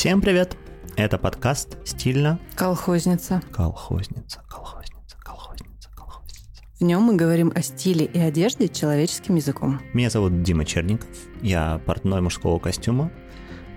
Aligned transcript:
Всем 0.00 0.22
привет! 0.22 0.56
Это 0.96 1.18
подкаст 1.18 1.76
«Стильно». 1.86 2.40
Колхозница. 2.54 3.42
Колхозница, 3.52 4.40
колхозница, 4.48 5.18
колхозница, 5.22 5.90
колхозница. 5.94 6.62
В 6.78 6.80
нем 6.80 7.02
мы 7.02 7.16
говорим 7.16 7.52
о 7.54 7.60
стиле 7.60 8.06
и 8.06 8.18
одежде 8.18 8.68
человеческим 8.68 9.34
языком. 9.34 9.78
Меня 9.92 10.08
зовут 10.08 10.42
Дима 10.42 10.64
Черников. 10.64 11.10
Я 11.42 11.82
портной 11.84 12.22
мужского 12.22 12.58
костюма, 12.58 13.12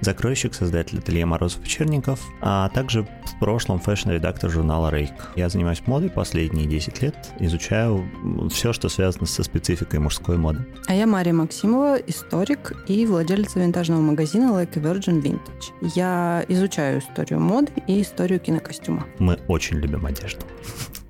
закройщик, 0.04 0.54
создатель 0.54 1.00
ателье 1.00 1.26
Морозов 1.26 1.64
и 1.64 1.68
Черников, 1.68 2.20
а 2.42 2.70
также 2.70 3.04
в 3.04 3.40
прошлом 3.40 3.80
fashion-редактор 3.80 4.50
журнала 4.50 4.90
Rake. 4.90 5.14
Я 5.36 5.50
занимаюсь 5.50 5.84
модой 5.86 6.10
последние 6.10 6.68
10 6.68 7.02
лет, 7.02 7.16
изучаю 7.40 8.06
все, 8.50 8.74
что 8.74 8.90
связано 8.90 9.26
со 9.26 9.44
спецификой 9.44 10.00
мужской 10.00 10.38
моды. 10.38 10.66
А 10.88 10.94
я 10.94 11.08
Мария 11.08 11.34
Максимова, 11.34 11.96
историк 11.96 12.74
и 12.88 13.06
владелица 13.06 13.60
винтажного 13.60 14.02
магазина 14.02 14.52
Like 14.52 14.74
Virgin 14.74 15.22
Vintage. 15.22 15.92
Я 15.96 16.46
изучаю 16.48 17.00
историю 17.00 17.40
моды 17.40 17.72
и 17.88 18.02
историю 18.02 18.40
кинокостюма. 18.40 19.06
Мы 19.20 19.40
очень 19.48 19.78
любим 19.78 20.06
одежду. 20.06 20.46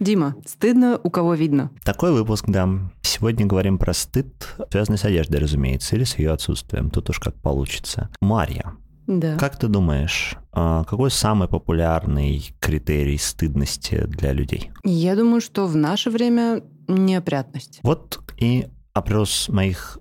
Дима, 0.00 0.34
стыдно, 0.46 0.98
у 1.02 1.10
кого 1.10 1.34
видно. 1.34 1.70
Такой 1.84 2.12
выпуск, 2.12 2.44
да. 2.48 2.68
Сегодня 3.02 3.46
говорим 3.46 3.78
про 3.78 3.94
стыд, 3.94 4.56
связанный 4.70 4.98
с 4.98 5.04
одеждой, 5.04 5.36
разумеется, 5.40 5.94
или 5.96 6.04
с 6.04 6.18
ее 6.18 6.32
отсутствием. 6.32 6.90
Тут 6.90 7.10
уж 7.10 7.20
как 7.20 7.34
получится. 7.36 8.10
Марья, 8.20 8.74
Да. 9.06 9.36
как 9.36 9.56
ты 9.58 9.68
думаешь, 9.68 10.34
а, 10.52 10.82
какой 10.84 11.10
самый 11.12 11.46
популярный 11.48 12.54
критерий 12.58 13.18
стыдности 13.18 14.04
для 14.06 14.32
людей? 14.32 14.70
Я 14.82 15.14
думаю, 15.14 15.40
что 15.40 15.66
в 15.66 15.76
наше 15.76 16.10
время 16.10 16.62
неопрятность. 16.88 17.78
Вот 17.84 18.20
и 18.38 18.66
опрос 18.94 19.48
моих 19.48 19.98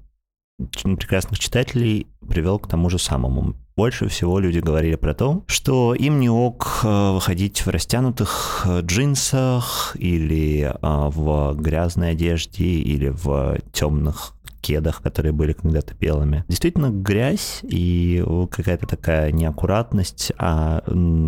прекрасных 0.83 1.39
читателей 1.39 2.07
привел 2.27 2.57
к 2.59 2.67
тому 2.67 2.89
же 2.89 2.97
самому. 2.97 3.55
Больше 3.75 4.07
всего 4.07 4.39
люди 4.39 4.59
говорили 4.59 4.95
про 4.95 5.15
то, 5.15 5.43
что 5.47 5.95
им 5.95 6.19
не 6.19 6.29
ок 6.29 6.81
э, 6.83 7.11
выходить 7.11 7.65
в 7.65 7.69
растянутых 7.69 8.65
э, 8.65 8.81
джинсах 8.81 9.95
или 9.97 10.61
э, 10.61 10.77
в 10.81 11.55
грязной 11.55 12.11
одежде 12.11 12.65
или 12.65 13.09
в 13.09 13.57
темных 13.71 14.33
кедах, 14.61 15.01
которые 15.01 15.33
были 15.33 15.53
когда-то 15.53 15.95
белыми. 15.95 16.45
Действительно, 16.47 16.89
грязь 16.89 17.61
и 17.63 18.23
какая-то 18.51 18.85
такая 18.85 19.31
неаккуратность, 19.31 20.31
а 20.37 20.83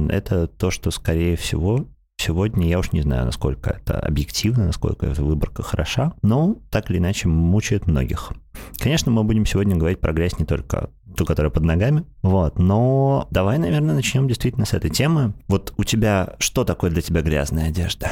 это 0.10 0.48
то, 0.48 0.72
что, 0.72 0.90
скорее 0.92 1.36
всего, 1.36 1.86
Сегодня 2.17 2.67
я 2.67 2.80
уж 2.80 2.91
не 2.91 3.02
знаю, 3.02 3.25
насколько 3.25 3.69
это 3.69 3.99
объективно, 3.99 4.66
насколько 4.66 5.05
эта 5.05 5.23
выборка 5.23 5.61
хороша, 5.61 6.13
но 6.21 6.58
так 6.71 6.89
или 6.89 6.97
иначе 6.97 7.27
мучает 7.27 7.85
многих. 7.85 8.31
Конечно, 8.80 9.11
мы 9.11 9.23
будем 9.23 9.45
сегодня 9.45 9.75
говорить 9.75 9.99
про 9.99 10.11
грязь 10.11 10.39
не 10.39 10.45
только 10.45 10.89
ту, 11.16 11.25
которая 11.25 11.52
под 11.52 11.63
ногами, 11.63 12.03
вот, 12.23 12.58
но 12.58 13.27
давай, 13.30 13.58
наверное, 13.58 13.95
начнем 13.95 14.27
действительно 14.27 14.66
с 14.66 14.73
этой 14.73 14.89
темы. 14.89 15.33
Вот 15.47 15.73
у 15.77 15.83
тебя, 15.83 16.36
что 16.39 16.63
такое 16.63 16.89
для 16.89 17.02
тебя 17.02 17.21
грязная 17.21 17.69
одежда? 17.69 18.09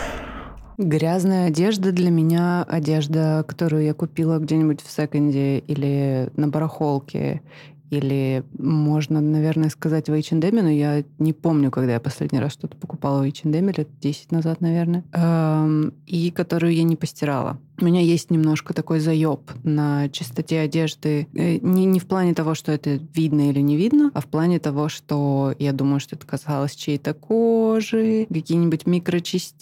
Грязная 0.78 1.48
одежда 1.48 1.92
для 1.92 2.10
меня 2.10 2.64
одежда, 2.64 3.46
которую 3.48 3.84
я 3.84 3.94
купила 3.94 4.40
где-нибудь 4.40 4.82
в 4.82 4.92
секонде 4.92 5.60
или 5.60 6.30
на 6.36 6.48
барахолке, 6.48 7.42
или 7.98 8.44
можно, 8.58 9.22
наверное, 9.22 9.70
сказать 9.70 10.10
в 10.10 10.14
H&M, 10.14 10.56
но 10.56 10.70
я 10.70 11.04
не 11.20 11.34
помню, 11.34 11.72
когда 11.72 11.94
я 11.94 12.00
последний 12.00 12.40
раз 12.40 12.54
что-то 12.54 12.78
покупала 12.78 13.22
в 13.22 13.26
H&M, 13.26 13.70
лет 13.70 13.88
10 14.00 14.32
назад, 14.32 14.62
наверное, 14.62 15.04
Эм, 15.14 15.94
и 16.06 16.32
которую 16.32 16.74
я 16.74 16.84
не 16.84 16.96
постирала. 16.96 17.60
У 17.82 17.86
меня 17.86 18.02
есть 18.02 18.30
немножко 18.32 18.74
такой 18.74 19.00
заеб 19.00 19.40
на 19.64 20.08
чистоте 20.10 20.60
одежды. 20.60 21.28
Э, 21.34 21.58
Не, 21.60 21.86
не 21.86 22.00
в 22.00 22.06
плане 22.06 22.34
того, 22.34 22.54
что 22.56 22.72
это 22.72 23.00
видно 23.16 23.50
или 23.50 23.60
не 23.62 23.76
видно, 23.78 24.12
а 24.14 24.22
в 24.22 24.26
плане 24.28 24.60
того, 24.60 24.90
что 24.90 25.54
я 25.60 25.72
думаю, 25.74 26.00
что 26.00 26.16
это 26.16 26.26
касалось 26.28 26.76
чьей-то 26.76 27.14
кожи, 27.14 28.28
какие-нибудь 28.32 28.86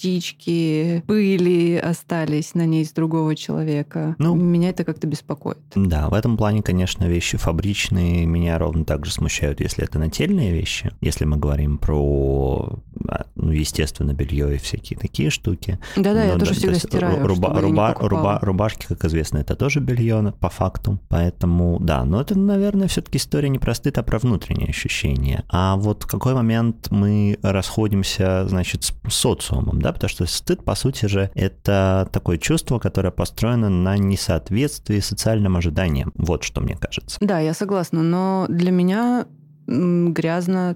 микрочастички 0.01 1.03
пыли 1.07 1.77
остались 1.77 2.53
на 2.55 2.65
ней 2.65 2.85
с 2.85 2.91
другого 2.91 3.35
человека. 3.35 4.15
Ну. 4.19 4.35
Меня 4.35 4.69
это 4.69 4.83
как-то 4.83 5.07
беспокоит. 5.07 5.57
Да, 5.75 6.09
в 6.09 6.13
этом 6.13 6.37
плане, 6.37 6.61
конечно, 6.61 7.05
вещи 7.05 7.37
фабричные 7.37 8.25
меня 8.25 8.57
ровно 8.57 8.85
так 8.85 9.05
же 9.05 9.11
смущают, 9.11 9.59
если 9.59 9.83
это 9.83 9.99
нательные 9.99 10.51
вещи, 10.51 10.91
если 11.01 11.25
мы 11.25 11.37
говорим 11.37 11.77
про, 11.77 12.79
а, 13.07 13.25
ну, 13.35 13.51
естественно, 13.51 14.13
белье 14.13 14.55
и 14.55 14.57
всякие 14.57 14.97
такие 14.99 15.29
штуки. 15.29 15.79
Да-да, 15.95 16.23
я 16.25 16.33
тоже 16.37 16.39
да, 16.39 16.45
то 16.47 16.53
всегда 16.55 16.73
есть 16.73 16.87
стираю, 16.87 17.17
ру- 17.23 17.27
руба- 17.27 17.61
руба-. 17.61 17.95
Руба- 18.07 18.39
рубашки, 18.41 18.85
как 18.87 19.05
известно, 19.05 19.39
это 19.39 19.55
тоже 19.55 19.79
белье 19.79 20.33
по 20.39 20.49
факту. 20.49 20.99
Поэтому, 21.09 21.79
да, 21.79 22.03
но 22.05 22.21
это, 22.21 22.37
наверное, 22.37 22.87
все-таки 22.87 23.17
история 23.17 23.49
не 23.49 23.59
про 23.59 23.73
стыд, 23.73 23.97
а 23.97 24.03
про 24.03 24.19
внутренние 24.19 24.69
ощущения. 24.69 25.43
А 25.49 25.75
вот 25.77 26.03
в 26.03 26.07
какой 26.07 26.33
момент 26.33 26.89
мы 26.91 27.37
расходимся, 27.41 28.47
значит, 28.47 28.83
с 28.83 28.93
социумом, 29.13 29.81
да, 29.81 29.93
потому 29.93 30.09
что 30.09 30.25
стыд, 30.25 30.63
по 30.63 30.75
сути 30.75 31.05
же, 31.05 31.31
это 31.35 32.09
такое 32.11 32.37
чувство, 32.37 32.79
которое 32.79 33.11
построено 33.11 33.69
на 33.69 33.97
несоответствии 33.97 34.99
социальным 34.99 35.57
ожиданиям. 35.57 36.11
Вот 36.15 36.43
что 36.43 36.61
мне 36.61 36.75
кажется. 36.75 37.17
Да, 37.21 37.39
я 37.39 37.53
согласна, 37.53 38.03
но 38.03 38.45
для 38.49 38.71
меня 38.71 39.25
грязно 39.67 40.75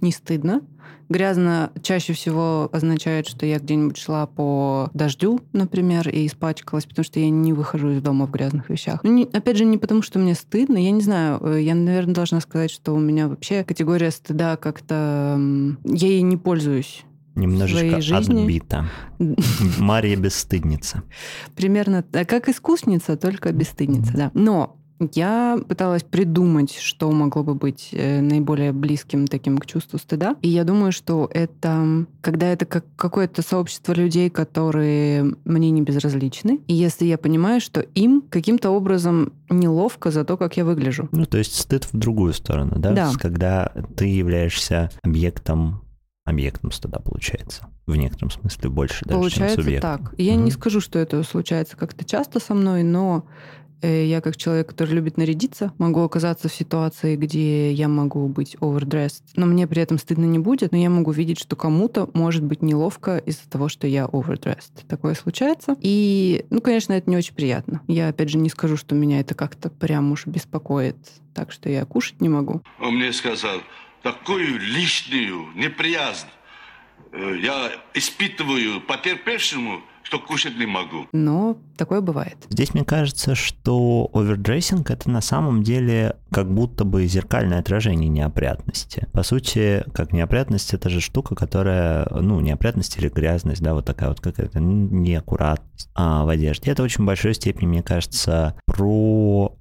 не 0.00 0.12
стыдно. 0.12 0.60
Грязно 1.08 1.70
чаще 1.82 2.12
всего 2.14 2.68
означает, 2.72 3.26
что 3.26 3.44
я 3.44 3.58
где-нибудь 3.58 3.98
шла 3.98 4.26
по 4.26 4.90
дождю, 4.94 5.40
например, 5.52 6.08
и 6.08 6.26
испачкалась, 6.26 6.86
потому 6.86 7.04
что 7.04 7.20
я 7.20 7.28
не 7.30 7.52
выхожу 7.52 7.90
из 7.90 8.00
дома 8.02 8.26
в 8.26 8.30
грязных 8.30 8.70
вещах. 8.70 9.00
Ну, 9.04 9.12
не- 9.12 9.24
опять 9.24 9.56
же, 9.58 9.64
не 9.64 9.76
потому, 9.78 10.02
что 10.02 10.18
мне 10.18 10.34
стыдно, 10.34 10.78
я 10.78 10.90
не 10.90 11.02
знаю, 11.02 11.38
э, 11.42 11.60
я, 11.62 11.74
наверное, 11.74 12.14
должна 12.14 12.40
сказать, 12.40 12.70
что 12.70 12.94
у 12.94 12.98
меня 12.98 13.28
вообще 13.28 13.64
категория 13.64 14.10
стыда 14.10 14.56
как-то... 14.56 15.38
Я 15.84 16.08
ей 16.08 16.22
не 16.22 16.36
пользуюсь. 16.36 17.04
Немножечко 17.34 18.00
отбита. 18.42 18.86
Мария 19.78 20.16
бесстыдница. 20.16 21.02
Примерно 21.56 22.02
т- 22.02 22.24
как 22.24 22.48
искусница, 22.48 23.16
только 23.16 23.52
бесстыдница, 23.52 24.12
да. 24.14 24.30
Но 24.34 24.76
я 25.12 25.58
пыталась 25.68 26.02
придумать, 26.02 26.74
что 26.76 27.10
могло 27.10 27.42
бы 27.42 27.54
быть 27.54 27.88
э, 27.92 28.20
наиболее 28.20 28.72
близким 28.72 29.26
таким 29.26 29.58
к 29.58 29.66
чувству 29.66 29.98
стыда. 29.98 30.36
И 30.42 30.48
я 30.48 30.64
думаю, 30.64 30.92
что 30.92 31.28
это 31.32 32.06
когда 32.20 32.46
это 32.46 32.64
как 32.64 32.84
какое-то 32.96 33.42
сообщество 33.42 33.92
людей, 33.92 34.30
которые 34.30 35.34
мне 35.44 35.70
не 35.70 35.82
безразличны. 35.82 36.60
И 36.68 36.74
если 36.74 37.06
я 37.06 37.18
понимаю, 37.18 37.60
что 37.60 37.80
им 37.80 38.22
каким-то 38.30 38.70
образом 38.70 39.32
неловко 39.50 40.10
за 40.10 40.24
то, 40.24 40.36
как 40.36 40.56
я 40.56 40.64
выгляжу. 40.64 41.08
Ну, 41.12 41.26
то 41.26 41.38
есть 41.38 41.54
стыд 41.58 41.84
в 41.84 41.96
другую 41.96 42.32
сторону, 42.32 42.74
да? 42.78 42.92
Да. 42.92 43.12
Когда 43.20 43.72
ты 43.96 44.06
являешься 44.06 44.90
объектом, 45.02 45.82
объектом 46.24 46.72
стыда, 46.72 47.00
получается. 47.00 47.66
В 47.86 47.96
некотором 47.96 48.30
смысле 48.30 48.70
больше 48.70 49.04
даже, 49.04 49.10
чем 49.10 49.20
Получается 49.20 49.60
субъектом. 49.62 49.98
так. 50.06 50.14
Я 50.18 50.34
Мгм. 50.34 50.44
не 50.44 50.50
скажу, 50.50 50.80
что 50.80 50.98
это 50.98 51.22
случается 51.22 51.76
как-то 51.76 52.04
часто 52.04 52.40
со 52.40 52.54
мной, 52.54 52.82
но 52.82 53.26
я 53.86 54.20
как 54.20 54.36
человек, 54.36 54.68
который 54.68 54.94
любит 54.94 55.16
нарядиться, 55.16 55.72
могу 55.78 56.00
оказаться 56.00 56.48
в 56.48 56.54
ситуации, 56.54 57.16
где 57.16 57.72
я 57.72 57.88
могу 57.88 58.28
быть 58.28 58.54
overdressed, 58.56 59.22
но 59.36 59.46
мне 59.46 59.66
при 59.66 59.82
этом 59.82 59.98
стыдно 59.98 60.24
не 60.24 60.38
будет, 60.38 60.72
но 60.72 60.78
я 60.78 60.90
могу 60.90 61.10
видеть, 61.10 61.40
что 61.40 61.56
кому-то 61.56 62.10
может 62.14 62.42
быть 62.42 62.62
неловко 62.62 63.18
из-за 63.18 63.48
того, 63.48 63.68
что 63.68 63.86
я 63.86 64.04
overdressed. 64.04 64.86
Такое 64.88 65.14
случается. 65.14 65.76
И, 65.80 66.46
ну, 66.50 66.60
конечно, 66.60 66.92
это 66.92 67.08
не 67.10 67.16
очень 67.16 67.34
приятно. 67.34 67.82
Я, 67.86 68.08
опять 68.08 68.30
же, 68.30 68.38
не 68.38 68.48
скажу, 68.48 68.76
что 68.76 68.94
меня 68.94 69.20
это 69.20 69.34
как-то 69.34 69.70
прям 69.70 70.12
уж 70.12 70.26
беспокоит, 70.26 70.96
так 71.34 71.52
что 71.52 71.68
я 71.68 71.84
кушать 71.84 72.20
не 72.20 72.28
могу. 72.28 72.62
Он 72.80 72.96
мне 72.96 73.12
сказал, 73.12 73.60
такую 74.02 74.58
лишнюю 74.60 75.48
неприязнь 75.54 76.28
э, 77.12 77.38
я 77.42 77.72
испытываю 77.94 78.80
потерпевшему, 78.80 79.80
что 80.04 80.18
кушать 80.20 80.56
не 80.58 80.66
могу. 80.66 81.06
Но 81.12 81.56
такое 81.76 82.00
бывает. 82.00 82.36
Здесь 82.50 82.74
мне 82.74 82.84
кажется, 82.84 83.34
что 83.34 84.08
овердрессинг 84.12 84.90
это 84.90 85.10
на 85.10 85.20
самом 85.20 85.62
деле 85.62 86.16
как 86.30 86.48
будто 86.52 86.84
бы 86.84 87.06
зеркальное 87.06 87.58
отражение 87.58 88.08
неопрятности. 88.08 89.08
По 89.12 89.22
сути, 89.22 89.82
как 89.94 90.12
неопрятность, 90.12 90.74
это 90.74 90.88
же 90.90 91.00
штука, 91.00 91.34
которая, 91.34 92.06
ну, 92.10 92.38
неопрятность 92.40 92.96
или 92.98 93.08
грязность, 93.08 93.62
да, 93.62 93.72
вот 93.74 93.86
такая 93.86 94.10
вот 94.10 94.20
какая-то 94.20 94.60
неаккуратность 94.60 95.88
а, 95.94 96.24
в 96.24 96.28
одежде. 96.28 96.70
Это 96.70 96.82
очень 96.82 97.04
большой 97.04 97.34
степени, 97.34 97.66
мне 97.66 97.82
кажется, 97.82 98.54
про 98.66 99.56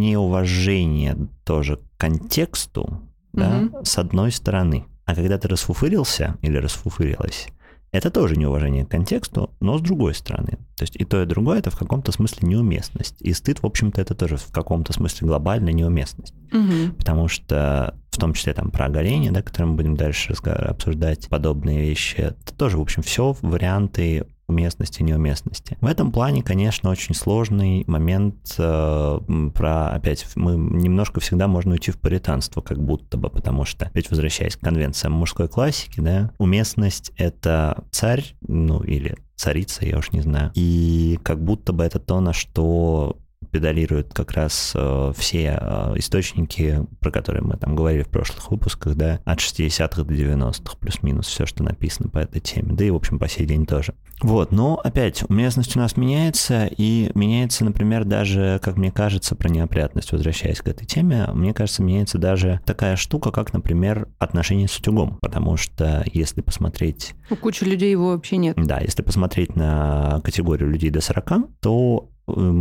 неуважение 0.00 1.16
тоже 1.44 1.76
к 1.76 1.80
контексту, 1.98 3.00
да, 3.32 3.48
Мгм. 3.50 3.84
с 3.84 3.98
одной 3.98 4.32
стороны. 4.32 4.86
А 5.04 5.14
когда 5.14 5.38
ты 5.38 5.48
расфуфырился 5.48 6.36
или 6.42 6.56
расфуфырилась, 6.56 7.48
это 7.92 8.10
тоже 8.10 8.36
неуважение 8.36 8.84
к 8.84 8.90
контексту, 8.90 9.50
но 9.60 9.78
с 9.78 9.80
другой 9.80 10.14
стороны. 10.14 10.58
То 10.76 10.82
есть 10.82 10.96
и 10.96 11.04
то, 11.04 11.22
и 11.22 11.26
другое 11.26 11.58
это 11.58 11.70
в 11.70 11.76
каком-то 11.76 12.12
смысле 12.12 12.48
неуместность. 12.48 13.16
И 13.20 13.32
стыд, 13.32 13.62
в 13.62 13.66
общем-то, 13.66 14.00
это 14.00 14.14
тоже 14.14 14.36
в 14.36 14.52
каком-то 14.52 14.92
смысле 14.92 15.26
глобальная 15.26 15.72
неуместность. 15.72 16.34
Мгм. 16.52 16.94
Потому 16.96 17.28
что 17.28 17.96
в 18.10 18.18
том 18.18 18.32
числе 18.34 18.54
там 18.54 18.70
про 18.70 18.86
оголение, 18.86 19.32
да, 19.32 19.42
которые 19.42 19.70
мы 19.70 19.76
будем 19.76 19.96
дальше 19.96 20.34
обсуждать, 20.44 21.28
подобные 21.28 21.80
вещи, 21.80 22.16
это 22.16 22.54
тоже, 22.56 22.78
в 22.78 22.80
общем, 22.80 23.02
все 23.02 23.36
варианты 23.42 24.26
уместности, 24.50 25.02
неуместности. 25.02 25.78
В 25.80 25.86
этом 25.86 26.12
плане, 26.12 26.42
конечно, 26.42 26.90
очень 26.90 27.14
сложный 27.14 27.84
момент 27.86 28.54
э, 28.58 29.18
про, 29.54 29.88
опять, 29.88 30.26
мы 30.36 30.56
немножко 30.56 31.20
всегда 31.20 31.48
можно 31.48 31.72
уйти 31.72 31.90
в 31.90 31.98
паританство, 31.98 32.60
как 32.60 32.82
будто 32.82 33.16
бы, 33.16 33.30
потому 33.30 33.64
что, 33.64 33.86
опять 33.86 34.10
возвращаясь 34.10 34.56
к 34.56 34.60
конвенциям 34.60 35.12
мужской 35.14 35.48
классики, 35.48 36.00
да, 36.00 36.32
уместность— 36.38 37.12
это 37.16 37.84
царь, 37.90 38.34
ну, 38.46 38.82
или 38.82 39.16
царица, 39.36 39.86
я 39.86 39.98
уж 39.98 40.12
не 40.12 40.20
знаю. 40.20 40.52
И 40.54 41.18
как 41.22 41.42
будто 41.42 41.72
бы 41.72 41.82
это 41.84 41.98
то, 41.98 42.20
на 42.20 42.32
что 42.32 43.16
педалируют 43.50 44.12
как 44.12 44.32
раз 44.32 44.72
э, 44.74 45.12
все 45.16 45.58
э, 45.60 45.94
источники, 45.96 46.86
про 47.00 47.10
которые 47.10 47.42
мы 47.42 47.56
там 47.56 47.74
говорили 47.74 48.02
в 48.02 48.08
прошлых 48.08 48.50
выпусках, 48.50 48.94
да, 48.94 49.20
от 49.24 49.38
60-х 49.38 50.02
до 50.02 50.14
90-х, 50.14 50.76
плюс-минус 50.78 51.26
все, 51.26 51.46
что 51.46 51.62
написано 51.62 52.08
по 52.08 52.18
этой 52.18 52.40
теме, 52.40 52.72
да 52.72 52.84
и, 52.84 52.90
в 52.90 52.96
общем, 52.96 53.18
по 53.18 53.28
сей 53.28 53.46
день 53.46 53.66
тоже. 53.66 53.94
Вот, 54.20 54.52
но 54.52 54.78
опять, 54.82 55.24
уместность 55.28 55.76
у 55.76 55.78
нас 55.78 55.96
меняется, 55.96 56.66
и 56.66 57.10
меняется, 57.14 57.64
например, 57.64 58.04
даже, 58.04 58.60
как 58.62 58.76
мне 58.76 58.92
кажется, 58.92 59.34
про 59.34 59.48
неопрятность, 59.48 60.12
возвращаясь 60.12 60.60
к 60.60 60.68
этой 60.68 60.84
теме, 60.84 61.26
мне 61.32 61.54
кажется, 61.54 61.82
меняется 61.82 62.18
даже 62.18 62.60
такая 62.66 62.96
штука, 62.96 63.30
как, 63.30 63.54
например, 63.54 64.08
отношение 64.18 64.68
с 64.68 64.76
утюгом, 64.76 65.18
потому 65.22 65.56
что 65.56 66.04
если 66.12 66.42
посмотреть... 66.42 67.14
У 67.30 67.36
кучи 67.36 67.64
людей 67.64 67.90
его 67.90 68.08
вообще 68.08 68.36
нет. 68.36 68.56
Да, 68.56 68.80
если 68.80 69.02
посмотреть 69.02 69.56
на 69.56 70.20
категорию 70.22 70.70
людей 70.70 70.90
до 70.90 71.00
40, 71.00 71.60
то 71.60 72.10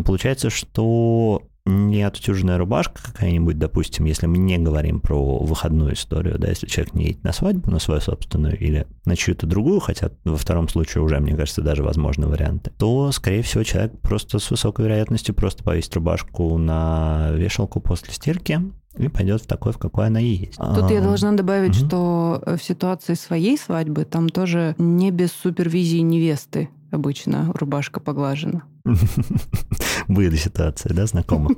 получается, 0.05 0.49
что 0.49 1.43
не 1.69 2.01
отутюженная 2.03 2.57
рубашка 2.57 3.01
какая-нибудь, 3.03 3.57
допустим, 3.57 4.05
если 4.05 4.27
мы 4.27 4.37
не 4.37 4.57
говорим 4.57 4.99
про 4.99 5.39
выходную 5.39 5.93
историю, 5.93 6.37
да, 6.39 6.47
если 6.47 6.67
человек 6.67 6.93
не 6.93 7.05
едет 7.05 7.23
на 7.23 7.31
свадьбу, 7.31 7.69
на 7.69 7.79
свою 7.79 8.01
собственную 8.01 8.57
или 8.57 8.87
на 9.05 9.15
чью-то 9.15 9.45
другую, 9.45 9.79
хотя 9.79 10.11
во 10.25 10.37
втором 10.37 10.67
случае 10.67 11.03
уже, 11.03 11.19
мне 11.19 11.35
кажется, 11.35 11.61
даже 11.61 11.83
возможны 11.83 12.27
варианты, 12.27 12.71
то, 12.77 13.11
скорее 13.11 13.43
всего, 13.43 13.63
человек 13.63 13.99
просто 14.01 14.39
с 14.39 14.49
высокой 14.49 14.85
вероятностью 14.85 15.35
просто 15.35 15.63
повесит 15.63 15.93
рубашку 15.95 16.57
на 16.57 17.31
вешалку 17.33 17.79
после 17.79 18.13
стирки, 18.13 18.61
и 18.97 19.07
пойдет 19.07 19.43
в 19.43 19.45
такой, 19.45 19.71
в 19.71 19.77
какой 19.77 20.07
она 20.07 20.19
и 20.19 20.25
есть. 20.25 20.57
Тут 20.57 20.89
я 20.89 21.01
должна 21.01 21.31
добавить, 21.31 21.79
угу. 21.79 21.87
что 21.87 22.43
в 22.45 22.57
ситуации 22.57 23.13
своей 23.13 23.57
свадьбы 23.57 24.03
там 24.03 24.27
тоже 24.29 24.75
не 24.77 25.11
без 25.11 25.31
супервизии 25.31 25.99
невесты 25.99 26.69
обычно 26.91 27.51
рубашка 27.53 27.99
поглажена. 27.99 28.63
Были 30.07 30.35
ситуации, 30.35 30.93
да, 30.93 31.05
знакомы? 31.05 31.55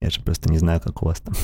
Я 0.00 0.10
же 0.10 0.20
просто 0.20 0.50
не 0.50 0.58
знаю, 0.58 0.80
как 0.80 1.02
у 1.02 1.06
вас 1.06 1.20
там. 1.20 1.34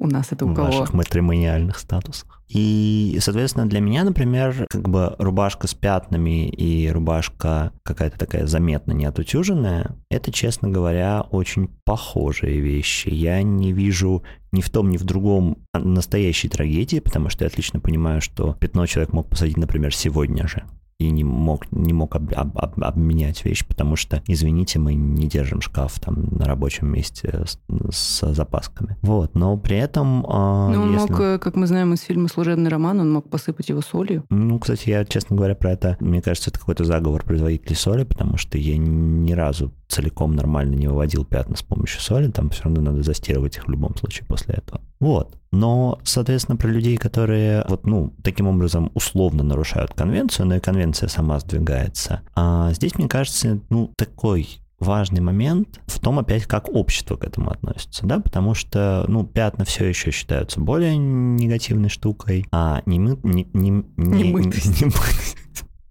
У 0.00 0.06
нас 0.06 0.30
это 0.30 0.44
у 0.44 0.50
в 0.50 0.54
кого? 0.54 0.68
ваших 0.68 0.94
матримониальных 0.94 1.78
статусах. 1.78 2.40
И, 2.48 3.18
соответственно, 3.20 3.68
для 3.68 3.80
меня, 3.80 4.04
например, 4.04 4.66
как 4.70 4.88
бы 4.88 5.16
рубашка 5.18 5.66
с 5.66 5.74
пятнами 5.74 6.48
и 6.48 6.88
рубашка 6.88 7.72
какая-то 7.82 8.18
такая 8.18 8.46
заметно 8.46 8.92
не 8.92 9.04
отутюженная, 9.06 9.96
это, 10.08 10.30
честно 10.30 10.68
говоря, 10.68 11.22
очень 11.30 11.68
похожие 11.84 12.60
вещи. 12.60 13.08
Я 13.08 13.42
не 13.42 13.72
вижу 13.72 14.22
ни 14.52 14.60
в 14.60 14.70
том, 14.70 14.88
ни 14.88 14.96
в 14.96 15.04
другом 15.04 15.58
настоящей 15.74 16.48
трагедии, 16.48 17.00
потому 17.00 17.28
что 17.28 17.44
я 17.44 17.48
отлично 17.48 17.80
понимаю, 17.80 18.20
что 18.20 18.54
пятно 18.54 18.86
человек 18.86 19.12
мог 19.12 19.28
посадить, 19.28 19.56
например, 19.56 19.94
сегодня 19.94 20.46
же 20.46 20.62
и 20.98 21.10
не 21.10 21.22
мог, 21.22 21.70
не 21.70 21.92
мог 21.92 22.16
об, 22.16 22.32
об, 22.34 22.58
об, 22.58 22.82
обменять 22.82 23.44
вещь, 23.44 23.64
потому 23.64 23.94
что, 23.94 24.20
извините, 24.26 24.80
мы 24.80 24.94
не 24.94 25.28
держим 25.28 25.60
шкаф 25.60 26.00
там 26.00 26.28
на 26.32 26.44
рабочем 26.44 26.88
месте 26.88 27.44
с, 27.46 27.58
с 27.90 28.34
запасками. 28.34 28.96
Вот, 29.02 29.36
но 29.36 29.56
при 29.56 29.76
этом... 29.76 30.26
А, 30.28 30.70
ну, 30.70 30.82
он 30.82 30.92
если... 30.92 31.12
мог, 31.12 31.20
э, 31.20 31.38
как 31.38 31.54
мы 31.54 31.68
знаем 31.68 31.94
из 31.94 32.00
фильма 32.00 32.28
«Служебный 32.28 32.68
роман», 32.68 32.98
он 33.00 33.12
мог 33.12 33.30
посыпать 33.30 33.68
его 33.68 33.80
солью. 33.80 34.24
Ну, 34.28 34.58
кстати, 34.58 34.88
я, 34.88 35.04
честно 35.04 35.36
говоря, 35.36 35.54
про 35.54 35.70
это, 35.70 35.96
мне 36.00 36.20
кажется, 36.20 36.50
это 36.50 36.58
какой-то 36.58 36.82
заговор 36.82 37.22
производителей 37.22 37.76
соли, 37.76 38.02
потому 38.02 38.36
что 38.36 38.58
я 38.58 38.76
ни 38.76 39.32
разу 39.32 39.72
целиком 39.86 40.34
нормально 40.34 40.74
не 40.74 40.88
выводил 40.88 41.24
пятна 41.24 41.56
с 41.56 41.62
помощью 41.62 42.00
соли, 42.00 42.28
там 42.28 42.50
все 42.50 42.64
равно 42.64 42.80
надо 42.82 43.02
застирывать 43.02 43.56
их 43.56 43.66
в 43.66 43.70
любом 43.70 43.96
случае 43.96 44.26
после 44.26 44.54
этого. 44.54 44.80
Вот. 45.00 45.38
Но, 45.50 45.98
соответственно, 46.04 46.56
про 46.56 46.68
людей, 46.68 46.96
которые 46.96 47.64
вот, 47.68 47.86
ну, 47.86 48.12
таким 48.22 48.48
образом 48.48 48.90
условно 48.94 49.42
нарушают 49.42 49.94
конвенцию, 49.94 50.46
но 50.46 50.56
и 50.56 50.60
конвенция 50.60 51.08
сама 51.08 51.38
сдвигается. 51.38 52.20
А 52.34 52.72
здесь, 52.72 52.96
мне 52.96 53.08
кажется, 53.08 53.60
ну, 53.70 53.92
такой 53.96 54.60
важный 54.78 55.20
момент 55.20 55.80
в 55.86 55.98
том 55.98 56.18
опять, 56.18 56.44
как 56.44 56.68
общество 56.68 57.16
к 57.16 57.24
этому 57.24 57.50
относится, 57.50 58.06
да, 58.06 58.20
потому 58.20 58.54
что, 58.54 59.04
ну, 59.08 59.24
пятна 59.24 59.64
все 59.64 59.86
еще 59.86 60.10
считаются 60.10 60.60
более 60.60 60.96
негативной 60.96 61.88
штукой, 61.88 62.46
а 62.52 62.82
не, 62.86 62.98
мы, 62.98 63.18
не, 63.22 63.48
не, 63.52 63.70
не, 63.70 63.82
не, 63.96 64.32
не, 64.32 64.32
не, 64.32 64.92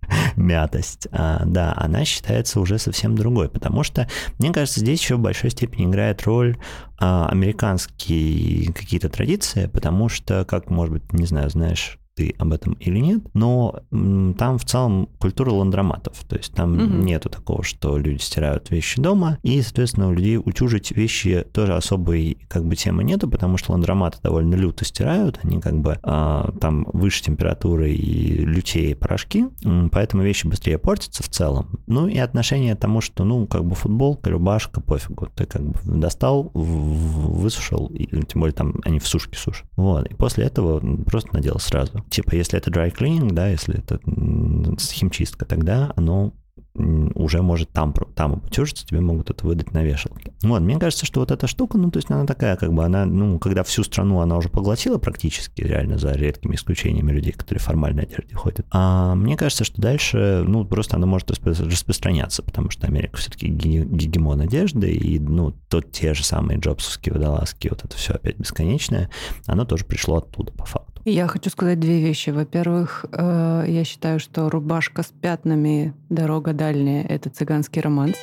мятость, 0.36 1.08
а, 1.12 1.44
да, 1.46 1.74
она 1.76 2.06
считается 2.06 2.60
уже 2.60 2.78
совсем 2.80 3.16
другой, 3.16 3.50
потому 3.50 3.84
что, 3.84 4.08
мне 4.40 4.52
кажется, 4.52 4.80
здесь 4.80 5.02
еще 5.02 5.16
в 5.16 5.20
большой 5.20 5.50
степени 5.52 5.86
играет 5.86 6.24
роль 6.24 6.58
а, 7.00 7.28
американские 7.30 8.74
какие-то 8.74 9.10
традиции, 9.10 9.68
потому 9.68 10.10
что, 10.10 10.46
как, 10.46 10.70
может 10.70 10.94
быть, 10.94 11.14
не 11.14 11.26
знаю, 11.26 11.50
знаешь, 11.50 12.00
ты 12.18 12.34
об 12.40 12.52
этом 12.52 12.74
или 12.74 12.98
нет, 12.98 13.22
но 13.36 13.80
там 13.92 14.58
в 14.58 14.66
целом 14.66 15.08
культура 15.20 15.52
ландроматов, 15.52 16.24
то 16.28 16.36
есть 16.36 16.52
там 16.54 16.74
угу. 16.74 17.04
нету 17.04 17.30
такого, 17.30 17.64
что 17.64 17.98
люди 17.98 18.22
стирают 18.22 18.72
вещи 18.72 19.00
дома, 19.00 19.38
и, 19.44 19.62
соответственно, 19.62 20.10
у 20.10 20.14
людей 20.14 20.38
утюжить 20.38 20.92
вещи 20.92 21.46
тоже 21.54 21.76
особой 21.76 22.40
как 22.48 22.66
бы 22.66 22.76
темы 22.76 23.04
нету, 23.04 23.30
потому 23.30 23.58
что 23.58 23.74
ландроматы 23.74 24.18
довольно 24.24 24.56
люто 24.56 24.84
стирают, 24.84 25.40
они 25.44 25.62
как 25.62 25.80
бы 25.80 26.00
а, 26.02 26.52
там 26.60 26.88
выше 26.92 27.22
температуры 27.24 27.92
и 27.92 28.44
лютее 28.44 28.96
порошки, 28.96 29.46
поэтому 29.92 30.24
вещи 30.24 30.48
быстрее 30.48 30.80
портятся 30.80 31.22
в 31.22 31.30
целом. 31.30 31.80
Ну 31.86 32.08
и 32.08 32.18
отношение 32.18 32.76
к 32.76 32.80
тому, 32.80 33.02
что, 33.02 33.26
ну, 33.26 33.46
как 33.46 33.64
бы 33.64 33.76
футболка, 33.76 34.32
рубашка, 34.32 34.82
пофигу, 34.82 35.28
ты 35.36 35.46
как 35.46 35.62
бы 35.62 35.80
достал, 35.84 36.50
высушил, 36.54 37.92
и, 37.94 38.08
тем 38.08 38.42
более 38.42 38.56
там 38.56 38.76
они 38.84 38.98
в 39.00 39.08
сушке 39.08 39.38
сушат. 39.38 39.68
Вот, 39.76 40.08
и 40.08 40.16
после 40.16 40.46
этого 40.46 40.80
просто 41.04 41.34
надел 41.34 41.60
сразу. 41.60 42.04
Типа, 42.10 42.36
если 42.36 42.58
это 42.58 42.72
dry 42.72 42.96
cleaning, 42.96 43.34
да, 43.34 43.50
если 43.50 43.78
это 43.78 44.00
химчистка, 44.80 45.46
тогда 45.46 45.94
оно 45.96 46.34
уже 47.16 47.42
может 47.42 47.72
там, 47.72 47.92
там 48.14 48.34
обутюжиться, 48.34 48.86
тебе 48.86 49.02
могут 49.02 49.32
это 49.32 49.46
выдать 49.46 49.74
на 49.74 49.84
вешалке. 49.84 50.32
Вот, 50.44 50.62
мне 50.62 50.78
кажется, 50.78 51.08
что 51.08 51.22
вот 51.22 51.32
эта 51.32 51.48
штука, 51.48 51.78
ну, 51.78 51.90
то 51.90 51.98
есть 51.98 52.12
она 52.12 52.26
такая, 52.26 52.56
как 52.56 52.72
бы, 52.72 52.84
она, 52.84 53.06
ну, 53.06 53.40
когда 53.40 53.64
всю 53.64 53.84
страну 53.84 54.20
она 54.22 54.38
уже 54.38 54.50
поглотила 54.50 55.00
практически, 55.00 55.62
реально, 55.62 55.98
за 55.98 56.12
редкими 56.12 56.56
исключениями 56.56 57.12
людей, 57.12 57.34
которые 57.34 57.60
в 57.62 57.64
формальной 57.64 58.04
одежде 58.04 58.36
ходят. 58.36 58.66
А 58.72 59.16
мне 59.16 59.36
кажется, 59.38 59.64
что 59.64 59.82
дальше, 59.82 60.44
ну, 60.48 60.66
просто 60.66 60.98
она 60.98 61.08
может 61.08 61.32
распространяться, 61.32 62.44
потому 62.44 62.70
что 62.70 62.86
Америка 62.86 63.18
все-таки 63.18 63.48
гегемон 63.48 64.42
одежды, 64.42 64.92
и, 64.92 65.18
ну, 65.20 65.56
тот 65.70 65.92
те 65.92 66.14
же 66.14 66.24
самые 66.24 66.60
джобсовские 66.60 67.14
водолазки, 67.14 67.70
вот 67.70 67.84
это 67.86 67.98
все 67.98 68.14
опять 68.14 68.38
бесконечное, 68.38 69.10
оно 69.48 69.66
тоже 69.66 69.84
пришло 69.84 70.18
оттуда, 70.18 70.52
по 70.52 70.66
факту. 70.66 70.97
Я 71.10 71.28
хочу 71.28 71.50
сказать 71.50 71.80
две 71.80 72.02
вещи. 72.02 72.32
Во-первых, 72.32 73.06
э, 73.14 73.64
я 73.66 73.86
считаю, 73.86 74.20
что 74.20 74.50
рубашка 74.50 75.04
с 75.04 75.06
пятнами 75.06 75.94
«Дорога 76.10 76.52
дальняя»— 76.52 77.08
это 77.08 77.30
цыганский 77.30 77.82
романс. 77.82 78.18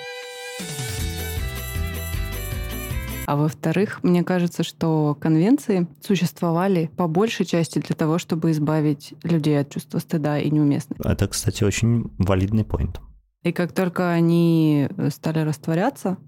А 3.24 3.36
во-вторых, 3.36 4.00
мне 4.02 4.22
кажется, 4.22 4.64
что 4.64 5.16
конвенции 5.18 5.86
существовали 6.02 6.90
по 6.94 7.08
большей 7.08 7.46
части 7.46 7.78
для 7.78 7.96
того, 7.96 8.18
чтобы 8.18 8.50
избавить 8.50 9.14
людей 9.22 9.58
от 9.58 9.70
чувства 9.70 9.98
стыда 9.98 10.38
и 10.38 10.50
неуместности. 10.50 11.08
Это, 11.08 11.26
кстати, 11.26 11.64
очень 11.64 12.12
валидный 12.18 12.64
поинт. 12.64 13.00
И 13.44 13.52
как 13.52 13.72
только 13.72 14.10
они 14.10 14.90
стали 15.08 15.38
растворяться, 15.38 16.18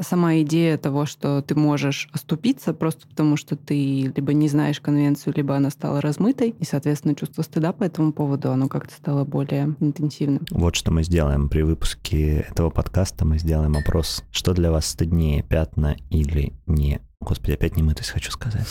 сама 0.00 0.40
идея 0.40 0.78
того, 0.78 1.06
что 1.06 1.42
ты 1.42 1.54
можешь 1.54 2.08
оступиться 2.12 2.72
просто 2.72 3.06
потому, 3.06 3.36
что 3.36 3.56
ты 3.56 4.12
либо 4.14 4.32
не 4.32 4.48
знаешь 4.48 4.80
конвенцию, 4.80 5.34
либо 5.36 5.56
она 5.56 5.70
стала 5.70 6.00
размытой, 6.00 6.50
и, 6.50 6.64
соответственно, 6.64 7.14
чувство 7.14 7.42
стыда 7.42 7.72
по 7.72 7.84
этому 7.84 8.12
поводу, 8.12 8.50
оно 8.50 8.68
как-то 8.68 8.94
стало 8.94 9.24
более 9.24 9.76
интенсивным. 9.80 10.44
Вот 10.50 10.74
что 10.76 10.90
мы 10.90 11.02
сделаем 11.02 11.48
при 11.48 11.62
выпуске 11.62 12.46
этого 12.50 12.70
подкаста. 12.70 13.24
Мы 13.24 13.38
сделаем 13.38 13.76
опрос, 13.76 14.24
что 14.30 14.52
для 14.52 14.70
вас 14.70 14.86
стыднее, 14.86 15.42
пятна 15.42 15.96
или 16.10 16.52
не... 16.66 17.00
Господи, 17.20 17.52
опять 17.52 17.76
не 17.76 17.82
мытость 17.82 18.10
хочу 18.10 18.30
сказать. 18.30 18.66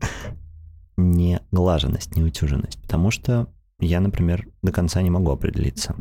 Не 0.98 1.40
глаженность, 1.52 2.16
не 2.16 2.22
утюженность. 2.22 2.80
Потому 2.80 3.10
что 3.10 3.48
я, 3.80 4.00
например, 4.00 4.48
до 4.62 4.72
конца 4.72 5.02
не 5.02 5.10
могу 5.10 5.30
определиться. 5.30 5.94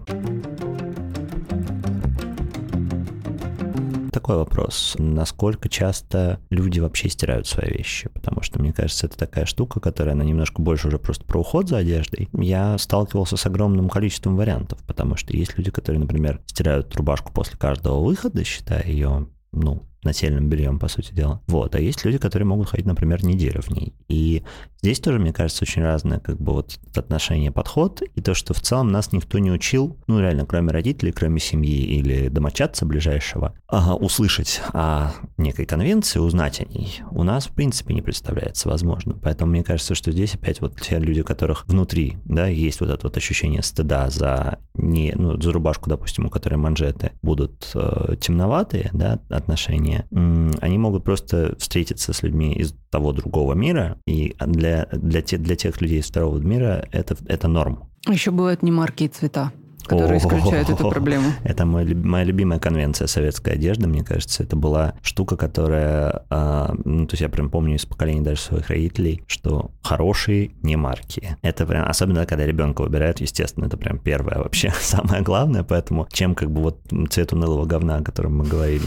Такой 4.16 4.38
вопрос. 4.38 4.96
Насколько 4.98 5.68
часто 5.68 6.40
люди 6.50 6.80
вообще 6.80 7.10
стирают 7.10 7.48
свои 7.48 7.70
вещи? 7.70 8.10
Потому 8.14 8.42
что, 8.42 8.62
мне 8.62 8.72
кажется, 8.72 9.08
это 9.08 9.18
такая 9.18 9.46
штука, 9.46 9.82
которая, 9.82 10.16
она 10.16 10.24
немножко 10.24 10.62
больше 10.62 10.88
уже 10.88 10.98
просто 10.98 11.26
про 11.26 11.42
уход 11.42 11.68
за 11.68 11.78
одеждой. 11.78 12.30
Я 12.32 12.78
сталкивался 12.78 13.36
с 13.36 13.46
огромным 13.46 13.90
количеством 13.90 14.38
вариантов, 14.38 14.80
потому 14.88 15.18
что 15.18 15.36
есть 15.36 15.58
люди, 15.58 15.70
которые, 15.70 16.00
например, 16.00 16.42
стирают 16.46 16.96
рубашку 16.96 17.34
после 17.34 17.58
каждого 17.58 18.02
выхода, 18.02 18.46
считая 18.46 18.88
ее 18.88 19.28
ну, 19.52 19.84
нательным 20.06 20.50
бельем, 20.50 20.80
по 20.80 20.88
сути 20.88 21.14
дела. 21.14 21.42
Вот. 21.48 21.76
А 21.76 21.80
есть 21.80 22.06
люди, 22.06 22.18
которые 22.18 22.48
могут 22.48 22.70
ходить, 22.70 22.86
например, 22.86 23.24
неделю 23.24 23.62
в 23.62 23.70
ней. 23.70 23.94
И 24.08 24.44
Здесь 24.86 25.00
тоже, 25.00 25.18
мне 25.18 25.34
кажется, 25.34 25.64
очень 25.64 25.82
разное 25.82 26.20
как 26.20 26.40
бы 26.40 26.54
вот 26.54 26.78
отношение, 26.96 27.52
подход, 27.52 28.04
и 28.14 28.22
то, 28.22 28.36
что 28.36 28.54
в 28.54 28.62
целом 28.62 28.92
нас 28.92 29.14
никто 29.14 29.40
не 29.40 29.52
учил, 29.52 29.98
ну 30.06 30.20
реально, 30.20 30.46
кроме 30.46 30.72
родителей, 30.72 31.12
кроме 31.12 31.40
семьи 31.40 31.76
или 31.76 32.28
домочадца 32.28 32.86
ближайшего, 32.86 33.56
ага, 33.68 33.96
услышать 33.96 34.62
о 34.74 35.14
некой 35.38 35.66
конвенции, 35.66 36.20
узнать 36.20 36.62
о 36.62 36.66
ней, 36.66 37.02
у 37.10 37.24
нас 37.24 37.48
в 37.48 37.56
принципе 37.56 37.96
не 37.96 38.04
представляется 38.04 38.70
возможным. 38.70 39.20
Поэтому 39.20 39.54
мне 39.54 39.64
кажется, 39.64 39.96
что 39.96 40.12
здесь 40.12 40.36
опять 40.36 40.62
вот 40.62 40.80
те 40.80 41.00
люди, 41.00 41.22
у 41.22 41.26
которых 41.26 41.68
внутри, 41.68 42.20
да, 42.26 42.46
есть 42.46 42.80
вот 42.80 42.92
это 42.92 43.08
вот 43.08 43.18
ощущение 43.18 43.64
стыда 43.64 44.12
за 44.12 44.60
не, 44.76 45.14
ну, 45.16 45.42
за 45.42 45.52
рубашку, 45.52 45.90
допустим, 45.90 46.28
у 46.28 46.30
которой 46.30 46.56
манжеты 46.56 47.12
будут 47.24 47.72
э, 47.74 48.18
темноватые, 48.22 48.92
да, 48.94 49.20
отношения, 49.30 49.95
они 50.12 50.78
могут 50.78 51.04
просто 51.04 51.56
встретиться 51.58 52.14
с 52.14 52.24
людьми 52.24 52.54
из 52.54 52.76
того 52.90 53.12
другого 53.12 53.54
мира, 53.54 53.98
и 54.06 54.36
для, 54.40 54.88
для, 54.92 55.22
те, 55.22 55.38
для 55.38 55.56
тех 55.56 55.82
людей 55.82 56.00
из 56.00 56.08
второго 56.08 56.40
мира 56.40 56.88
это, 56.92 57.16
это 57.28 57.48
норм. 57.48 57.90
Еще 58.08 58.32
бывают 58.32 58.64
не 58.64 58.72
марки 58.72 59.04
и 59.04 59.08
цвета 59.08 59.52
которые 59.88 60.20
исключают 60.20 60.70
эту 60.70 60.90
проблему. 60.90 61.32
Это 61.44 61.66
мой, 61.66 61.86
моя 61.94 62.24
любимая 62.24 62.60
конвенция 62.60 63.08
советской 63.08 63.54
одежды, 63.54 63.88
мне 63.88 64.04
кажется. 64.04 64.44
Это 64.44 64.56
была 64.56 64.94
штука, 65.02 65.38
которая... 65.38 66.24
А, 66.30 66.74
ну, 66.84 67.06
то 67.06 67.14
есть 67.14 67.22
я 67.22 67.30
прям 67.30 67.50
помню 67.50 67.76
из 67.76 67.86
поколения 67.86 68.22
даже 68.22 68.42
своих 68.42 68.70
родителей, 68.70 69.24
что 69.28 69.72
хорошие 69.82 70.52
не 70.62 70.76
марки. 70.76 71.38
Это 71.42 71.66
прям... 71.66 71.88
Особенно, 71.88 72.26
когда 72.26 72.46
ребенка 72.46 72.82
выбирают, 72.82 73.22
естественно, 73.22 73.66
это 73.66 73.78
прям 73.78 74.00
первое 74.00 74.38
вообще 74.38 74.74
самое 74.82 75.22
главное. 75.22 75.64
Поэтому 75.64 76.08
чем 76.12 76.36
как 76.36 76.52
бы 76.52 76.62
вот 76.62 76.80
цвет 77.10 77.34
унылого 77.34 77.66
говна, 77.66 77.98
о 77.98 78.04
котором 78.04 78.38
мы 78.38 78.46
говорили 78.46 78.84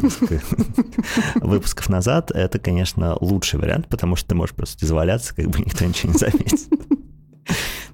выпусков 1.37 1.88
назад, 1.88 2.31
это, 2.31 2.59
конечно, 2.59 3.17
лучший 3.21 3.59
вариант, 3.61 3.88
потому 3.88 4.17
что 4.17 4.28
ты 4.31 4.35
можешь 4.35 4.55
просто 4.55 4.85
изваляться, 4.85 5.35
как 5.35 5.47
бы 5.49 5.59
никто 5.61 5.85
ничего 5.85 6.12
не 6.12 6.19
заметит. 6.19 6.69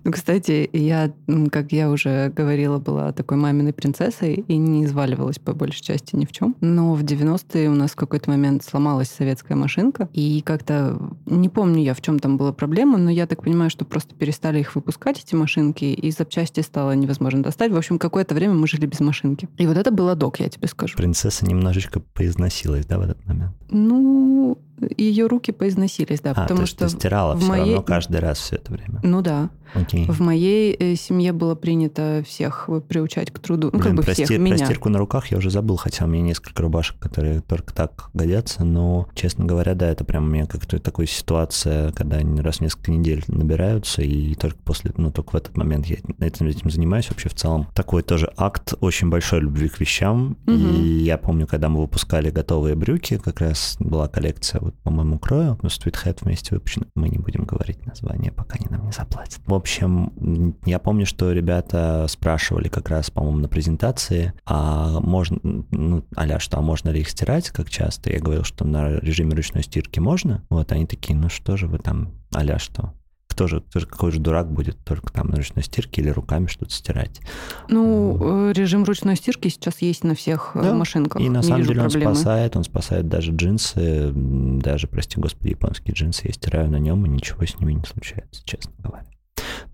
Ну, 0.05 0.13
кстати, 0.13 0.69
я, 0.73 1.13
как 1.51 1.73
я 1.73 1.91
уже 1.91 2.29
говорила, 2.29 2.79
была 2.79 3.13
такой 3.13 3.39
маминой 3.39 3.73
принцессой 3.73 4.45
и 4.47 4.57
не 4.59 4.85
изваливалась 4.85 5.39
по 5.39 5.55
большей 5.55 5.83
части 5.83 6.15
ни 6.15 6.27
в 6.27 6.33
чем. 6.33 6.55
Но 6.61 6.95
в 6.95 7.03
90-е 7.03 7.71
у 7.71 7.75
нас 7.75 7.93
в 7.93 7.97
какой-то 7.97 8.29
момент 8.31 8.65
сломалась 8.65 9.09
советская 9.09 9.57
машинка, 9.57 10.09
и 10.13 10.43
как-то 10.45 10.99
не 11.25 11.49
помню 11.49 11.83
я, 11.83 11.95
в 11.95 12.03
чем 12.03 12.19
там 12.19 12.37
была 12.37 12.53
проблема, 12.53 12.99
но 12.99 13.11
я 13.11 13.27
так 13.27 13.43
понимаю, 13.43 13.71
что 13.71 13.87
просто 13.87 14.15
перестали 14.15 14.61
их 14.61 14.75
выпускать, 14.75 15.23
эти 15.25 15.35
машинки, 15.35 15.85
и 15.85 16.11
запчасти 16.11 16.61
стало 16.61 16.93
невозможно 16.93 17.43
достать. 17.43 17.73
В 17.73 17.77
общем, 17.77 17.99
какое-то 17.99 18.35
время 18.35 18.55
мы 18.55 18.67
жили 18.67 18.85
без 18.85 19.01
машинки. 19.01 19.49
И 19.57 19.67
вот 19.67 19.79
это 19.79 19.91
был 19.91 20.11
адок, 20.11 20.39
я 20.39 20.51
тебе 20.51 20.69
скажу. 20.69 20.99
Принцесса 20.99 21.47
немножечко 21.47 22.01
поизносилась, 22.01 22.85
да, 22.85 22.99
в 22.99 23.03
этот 23.03 23.25
момент? 23.27 23.53
Ну, 23.71 24.59
ее 24.97 25.27
руки 25.27 25.53
поизносились, 25.53 26.21
да, 26.21 26.33
а, 26.33 26.43
потому 26.43 26.61
то 26.61 26.67
что 26.67 26.85
ты 26.85 26.91
стирала 26.91 27.35
в 27.35 27.39
все 27.39 27.49
моей... 27.49 27.65
равно 27.65 27.83
каждый 27.83 28.21
раз 28.21 28.39
все 28.39 28.57
это 28.57 28.73
время. 28.73 29.01
Ну 29.03 29.23
да. 29.23 29.51
Окей. 29.75 30.07
В 30.07 30.21
моей 30.21 30.77
э, 30.79 30.95
семье 30.97 31.33
было 31.33 31.55
принято 31.55 32.23
всех 32.27 32.69
приучать 32.89 33.31
к 33.31 33.39
труду, 33.39 33.71
ну 33.73 33.79
Блин, 33.79 33.83
как 33.83 33.95
бы 33.95 34.03
про 34.03 34.13
всех 34.13 34.31
меня. 34.31 34.57
Про 34.57 34.65
стирку 34.67 34.89
на 34.89 34.99
руках 34.99 35.29
я 35.29 35.39
уже 35.39 35.51
забыл, 35.51 35.77
хотя 35.77 36.05
у 36.05 36.09
меня 36.09 36.23
несколько 36.23 36.63
рубашек, 36.63 36.99
которые 36.99 37.41
только 37.41 37.75
так 37.75 38.11
годятся, 38.15 38.65
но, 38.65 39.09
честно 39.15 39.45
говоря, 39.45 39.75
да, 39.75 39.89
это 39.89 40.05
прям 40.05 40.25
у 40.25 40.29
меня 40.29 40.47
как-то 40.47 40.79
такая 40.79 41.07
ситуация, 41.07 41.93
когда 41.93 42.17
они 42.17 42.41
раз 42.41 42.59
в 42.59 42.61
несколько 42.61 42.91
недель 42.91 43.25
набираются, 43.29 44.03
и 44.03 44.35
только 44.35 44.59
после, 44.59 44.93
ну 44.97 45.11
только 45.11 45.31
в 45.31 45.35
этот 45.35 45.57
момент 45.57 45.87
я 45.87 45.97
этим, 46.21 46.47
этим 46.47 46.71
занимаюсь 46.71 47.09
вообще 47.11 47.29
в 47.29 47.35
целом. 47.35 47.69
Такой 47.75 48.03
тоже 48.03 48.33
акт 48.37 48.75
очень 48.81 49.11
большой 49.11 49.41
любви 49.41 49.69
к 49.69 49.81
вещам, 49.81 50.37
угу. 50.47 50.53
и 50.53 51.03
я 51.05 51.19
помню, 51.19 51.47
когда 51.47 51.69
мы 51.69 51.81
выпускали 51.81 52.31
готовые 52.31 52.75
брюки, 52.75 53.19
как 53.19 53.41
раз 53.41 53.77
была 53.81 54.09
коллекция, 54.09 54.61
вот, 54.61 54.75
по-моему, 54.83 55.19
Крою, 55.19 55.59
ну, 55.63 55.69
Street 55.69 55.97
Head 56.05 56.19
вместе 56.23 56.55
выпущено. 56.55 56.87
Мы 56.95 57.09
не 57.09 57.19
будем 57.19 57.45
говорить 57.45 57.85
название, 57.87 58.33
пока 58.33 58.57
они 58.57 58.67
нам 58.69 58.87
не 58.87 58.93
заплатят. 58.93 59.41
В 59.47 59.55
общем, 59.65 60.57
я 60.67 60.79
помню, 60.79 61.07
что 61.07 61.33
ребята 61.33 62.05
спрашивали 62.09 62.69
как 62.69 62.91
раз, 62.91 63.11
по-моему, 63.11 63.39
на 63.39 63.49
презентации, 63.49 64.35
а 64.45 65.01
можно, 65.01 65.39
ну, 65.43 66.05
аля, 66.19 66.39
что, 66.39 66.59
а 66.59 66.61
можно 66.61 66.91
ли 66.91 67.01
их 67.01 67.09
стирать, 67.09 67.49
как 67.49 67.71
часто? 67.71 68.13
Я 68.13 68.21
говорил, 68.21 68.45
что 68.45 68.67
на 68.67 68.99
режиме 69.01 69.35
ручной 69.35 69.63
стирки 69.63 70.01
можно. 70.01 70.45
Вот, 70.51 70.71
они 70.71 70.87
такие, 70.87 71.17
ну 71.17 71.31
что 71.31 71.57
же 71.57 71.67
вы 71.67 71.79
там, 71.79 72.13
аля, 72.35 72.59
что? 72.59 72.93
кто 73.27 73.49
же, 73.49 73.63
кто 73.63 73.81
же, 73.81 73.87
какой 73.87 74.13
же 74.13 74.21
дурак 74.21 74.53
будет 74.53 74.79
только 74.85 75.13
там 75.13 75.29
на 75.29 75.37
ручной 75.37 75.65
стирке 75.65 76.03
или 76.03 76.09
руками 76.11 76.47
что-то 76.47 76.71
стирать? 76.71 77.21
Ну, 77.69 78.53
режим 78.53 78.85
ручной 78.85 79.17
стирки 79.17 79.49
сейчас 79.49 79.83
есть 79.83 80.05
на 80.05 80.15
всех 80.15 80.53
э, 80.55 80.63
да. 80.63 80.73
машинках. 80.73 81.21
И 81.21 81.29
на 81.29 81.39
Не 81.39 81.43
самом 81.43 81.63
деле 81.63 81.81
проблемы. 81.81 82.11
он 82.11 82.15
спасает, 82.15 82.57
он 82.57 82.63
спасает 82.63 83.09
даже 83.09 83.33
джинсы, 83.33 84.13
даже, 84.15 84.87
прости 84.87 85.21
господи, 85.21 85.51
японские 85.51 85.95
джинсы. 85.95 86.29
Я 86.29 86.33
стираю 86.33 86.71
на 86.71 86.77
нем, 86.77 87.05
и 87.07 87.09
ничего 87.09 87.45
с 87.45 87.59
ними 87.59 87.73
не 87.73 87.85
случается, 87.85 88.43
честно 88.45 88.73
говоря. 88.79 89.07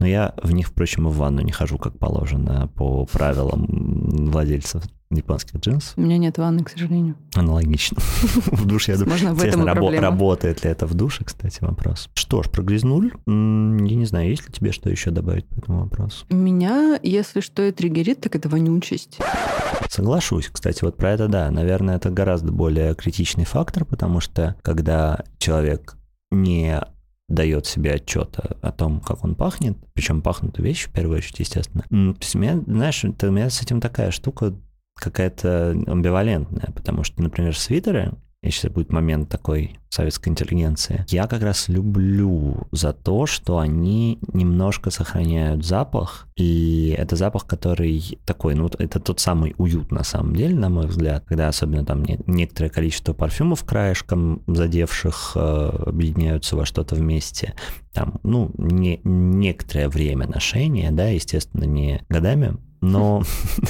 Но 0.01 0.07
я 0.07 0.35
в 0.43 0.51
них, 0.53 0.69
впрочем, 0.69 1.07
и 1.07 1.11
в 1.11 1.17
ванну 1.17 1.43
не 1.43 1.53
хожу, 1.53 1.79
как 1.79 1.99
положено, 1.99 2.69
по 2.75 3.05
правилам 3.07 3.67
владельцев 4.31 4.83
японских 5.11 5.57
джинсов. 5.61 5.93
У 5.97 6.01
меня 6.01 6.19
нет 6.19 6.39
ванны, 6.39 6.65
к 6.65 6.71
сожалению. 6.71 7.17
Аналогично. 7.35 7.99
В 8.47 8.65
душе, 8.65 8.93
я 8.93 8.99
думаю, 8.99 9.13
Возможно, 9.13 9.35
в 9.35 9.43
этом 9.45 9.63
рабо- 9.63 9.99
работает 9.99 10.65
ли 10.65 10.71
это 10.71 10.87
в 10.87 10.95
душе, 10.95 11.25
кстати, 11.25 11.59
вопрос. 11.63 12.09
Что 12.15 12.43
ж, 12.43 12.49
про 12.49 12.63
грязнуль, 12.63 13.13
я 13.27 13.33
не 13.97 14.05
знаю, 14.05 14.31
есть 14.31 14.47
ли 14.47 14.53
тебе 14.53 14.73
что 14.73 14.89
еще 14.89 15.11
добавить 15.11 15.47
по 15.49 15.59
этому 15.59 15.81
вопросу? 15.81 16.25
Меня, 16.31 16.99
если 17.03 17.41
что 17.41 17.63
и 17.63 17.73
триггерит, 17.73 18.21
так 18.21 18.37
это 18.37 18.49
вонючесть. 18.49 19.19
Соглашусь, 19.89 20.49
кстати, 20.49 20.85
вот 20.85 20.97
про 20.97 21.11
это 21.11 21.27
да. 21.27 21.51
Наверное, 21.51 21.97
это 21.97 22.11
гораздо 22.11 22.53
более 22.53 22.95
критичный 22.95 23.45
фактор, 23.45 23.85
потому 23.85 24.21
что 24.21 24.55
когда 24.63 25.25
человек 25.39 25.97
не 26.31 26.81
дает 27.31 27.65
себе 27.65 27.95
отчета 27.95 28.57
о 28.61 28.73
том, 28.73 29.01
как 29.01 29.25
он 29.25 29.35
пахнет, 29.35 29.79
причем 29.95 30.21
пахнут 30.21 30.59
вещи 30.59 30.89
в 30.89 30.93
первую 30.93 31.19
очередь, 31.19 31.39
естественно. 31.39 31.85
То 31.89 32.21
есть 32.21 32.35
у 32.35 32.39
меня, 32.39 32.61
знаешь, 32.67 33.05
у 33.05 33.31
меня 33.31 33.49
с 33.49 33.63
этим 33.63 33.81
такая 33.81 34.11
штука 34.11 34.55
какая-то 34.97 35.71
амбивалентная, 35.87 36.73
потому 36.75 37.05
что, 37.05 37.23
например, 37.23 37.57
свитеры, 37.57 38.13
и 38.43 38.51
сейчас 38.51 38.73
будет 38.73 38.91
момент 38.91 39.29
такой 39.29 39.77
советской 39.91 40.31
интеллигенции. 40.31 41.05
Я 41.09 41.27
как 41.27 41.43
раз 41.43 41.69
люблю 41.69 42.69
за 42.73 42.93
то, 42.93 43.27
что 43.27 43.59
они 43.59 44.19
немножко 44.33 44.91
сохраняют 44.91 45.65
запах, 45.65 46.27
и 46.37 46.95
это 46.97 47.17
запах, 47.17 47.47
который 47.47 48.19
такой, 48.25 48.55
ну, 48.55 48.71
это 48.79 48.99
тот 48.99 49.21
самый 49.21 49.55
уют 49.59 49.91
на 49.93 50.05
самом 50.05 50.35
деле, 50.35 50.55
на 50.55 50.71
мой 50.71 50.87
взгляд, 50.87 51.25
когда 51.27 51.49
особенно 51.49 51.85
там 51.85 52.03
не, 52.03 52.19
некоторое 52.27 52.71
количество 52.71 53.13
парфюмов 53.13 53.65
краешком 53.65 54.43
задевших 54.47 55.33
э, 55.35 55.71
объединяются 55.87 56.57
во 56.57 56.65
что-то 56.65 56.95
вместе. 56.95 57.55
Там, 57.93 58.21
ну, 58.23 58.53
не, 58.57 59.01
некоторое 59.05 59.89
время 59.89 60.27
ношения, 60.27 60.91
да, 60.93 61.09
естественно, 61.09 61.65
не 61.65 62.03
годами, 62.09 62.57
но 62.81 63.23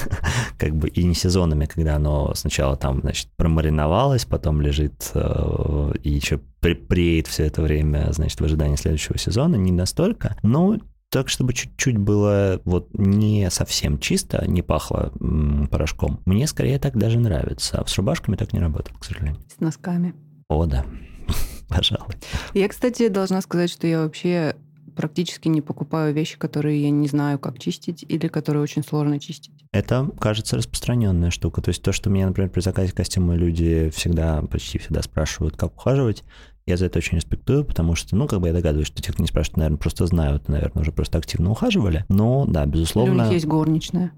как 0.57 0.75
бы 0.75 0.87
и 0.89 1.03
не 1.03 1.13
сезонами, 1.13 1.65
когда 1.65 1.95
оно 1.95 2.33
сначала 2.35 2.75
там, 2.75 3.01
значит, 3.01 3.29
промариновалось, 3.35 4.25
потом 4.25 4.61
лежит 4.61 5.11
э, 5.13 5.93
и 6.03 6.09
еще 6.09 6.39
преет 6.59 7.27
все 7.27 7.45
это 7.45 7.61
время, 7.61 8.11
значит, 8.11 8.39
в 8.39 8.45
ожидании 8.45 8.75
следующего 8.75 9.17
сезона, 9.17 9.55
не 9.55 9.71
настолько, 9.71 10.35
но 10.43 10.77
так, 11.11 11.27
чтобы 11.27 11.53
чуть-чуть 11.53 11.97
было 11.97 12.61
вот 12.63 12.87
не 12.93 13.49
совсем 13.51 13.99
чисто, 13.99 14.45
не 14.47 14.61
пахло 14.61 15.11
м, 15.19 15.67
порошком. 15.69 16.21
Мне 16.25 16.47
скорее 16.47 16.79
так 16.79 16.97
даже 16.97 17.19
нравится. 17.19 17.81
А 17.81 17.85
с 17.85 17.97
рубашками 17.97 18.37
так 18.37 18.53
не 18.53 18.59
работает, 18.59 18.97
к 18.97 19.03
сожалению. 19.03 19.37
С 19.53 19.59
носками. 19.59 20.15
О, 20.47 20.65
да. 20.65 20.85
Пожалуй. 21.67 22.15
Я, 22.53 22.69
кстати, 22.69 23.09
должна 23.09 23.41
сказать, 23.41 23.69
что 23.69 23.87
я 23.87 24.01
вообще 24.03 24.55
практически 25.01 25.47
не 25.47 25.61
покупаю 25.61 26.13
вещи, 26.13 26.37
которые 26.37 26.83
я 26.83 26.91
не 26.91 27.07
знаю, 27.07 27.39
как 27.39 27.57
чистить, 27.57 28.05
или 28.07 28.27
которые 28.27 28.61
очень 28.61 28.83
сложно 28.83 29.19
чистить. 29.19 29.51
Это, 29.71 30.09
кажется, 30.19 30.57
распространенная 30.57 31.31
штука. 31.31 31.61
То 31.61 31.69
есть 31.69 31.81
то, 31.81 31.91
что 31.91 32.11
меня, 32.11 32.27
например, 32.27 32.51
при 32.51 32.61
заказе 32.61 32.93
костюма 32.93 33.35
люди 33.35 33.89
всегда, 33.89 34.43
почти 34.43 34.77
всегда 34.77 35.01
спрашивают, 35.01 35.57
как 35.57 35.73
ухаживать, 35.75 36.23
я 36.67 36.77
за 36.77 36.85
это 36.85 36.99
очень 36.99 37.17
респектую, 37.17 37.65
потому 37.65 37.95
что, 37.95 38.15
ну, 38.15 38.27
как 38.27 38.39
бы 38.39 38.47
я 38.47 38.53
догадываюсь, 38.53 38.87
что 38.87 39.01
те, 39.01 39.11
кто 39.11 39.23
не 39.23 39.27
спрашивают, 39.27 39.57
наверное, 39.57 39.79
просто 39.79 40.05
знают, 40.05 40.47
наверное, 40.47 40.81
уже 40.81 40.91
просто 40.91 41.17
активно 41.17 41.49
ухаживали. 41.49 42.05
Но, 42.07 42.45
да, 42.45 42.67
безусловно... 42.67 43.13
Или 43.13 43.19
у 43.19 43.23
них 43.23 43.33
есть 43.33 43.47
горничная. 43.47 44.11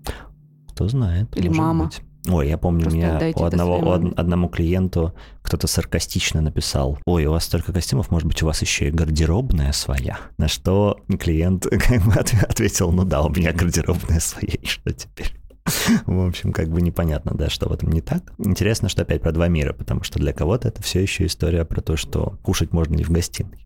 Кто 0.70 0.90
знает. 0.90 1.36
Или 1.38 1.48
мама. 1.48 1.86
Быть. 1.86 2.02
Ой, 2.30 2.48
я 2.48 2.58
помню, 2.58 2.84
Просто 2.84 2.98
меня 2.98 3.20
у 3.36 3.44
одного, 3.44 3.78
у 3.80 4.14
одному 4.16 4.48
клиенту 4.48 5.14
кто-то 5.42 5.68
саркастично 5.68 6.42
написал, 6.42 6.98
ой, 7.06 7.26
у 7.26 7.32
вас 7.32 7.44
столько 7.44 7.74
костюмов, 7.74 8.12
может 8.12 8.28
быть, 8.28 8.42
у 8.44 8.46
вас 8.46 8.62
еще 8.62 8.88
и 8.88 8.92
гардеробная 8.92 9.74
своя? 9.74 10.20
На 10.38 10.48
что 10.48 11.02
клиент 11.20 11.66
как 11.70 12.02
бы 12.02 12.14
ответил, 12.14 12.92
ну 12.92 13.04
да, 13.04 13.22
у 13.24 13.30
меня 13.30 13.52
гардеробная 13.52 14.22
своя, 14.22 14.54
и 14.54 14.66
что 14.66 14.94
теперь? 14.94 15.34
В 16.06 16.28
общем, 16.28 16.52
как 16.52 16.70
бы 16.70 16.82
непонятно, 16.82 17.34
да, 17.36 17.50
что 17.50 17.70
в 17.70 17.74
этом 17.74 17.92
не 17.92 18.02
так. 18.02 18.34
Интересно, 18.38 18.90
что 18.90 19.04
опять 19.04 19.22
про 19.22 19.32
два 19.32 19.48
мира, 19.48 19.74
потому 19.74 20.04
что 20.04 20.20
для 20.20 20.34
кого-то 20.34 20.68
это 20.68 20.82
все 20.84 21.02
еще 21.02 21.26
история 21.26 21.66
про 21.66 21.82
то, 21.82 21.96
что 21.96 22.38
кушать 22.42 22.74
можно 22.74 22.96
не 22.96 23.04
в 23.04 23.10
гостиной. 23.10 23.66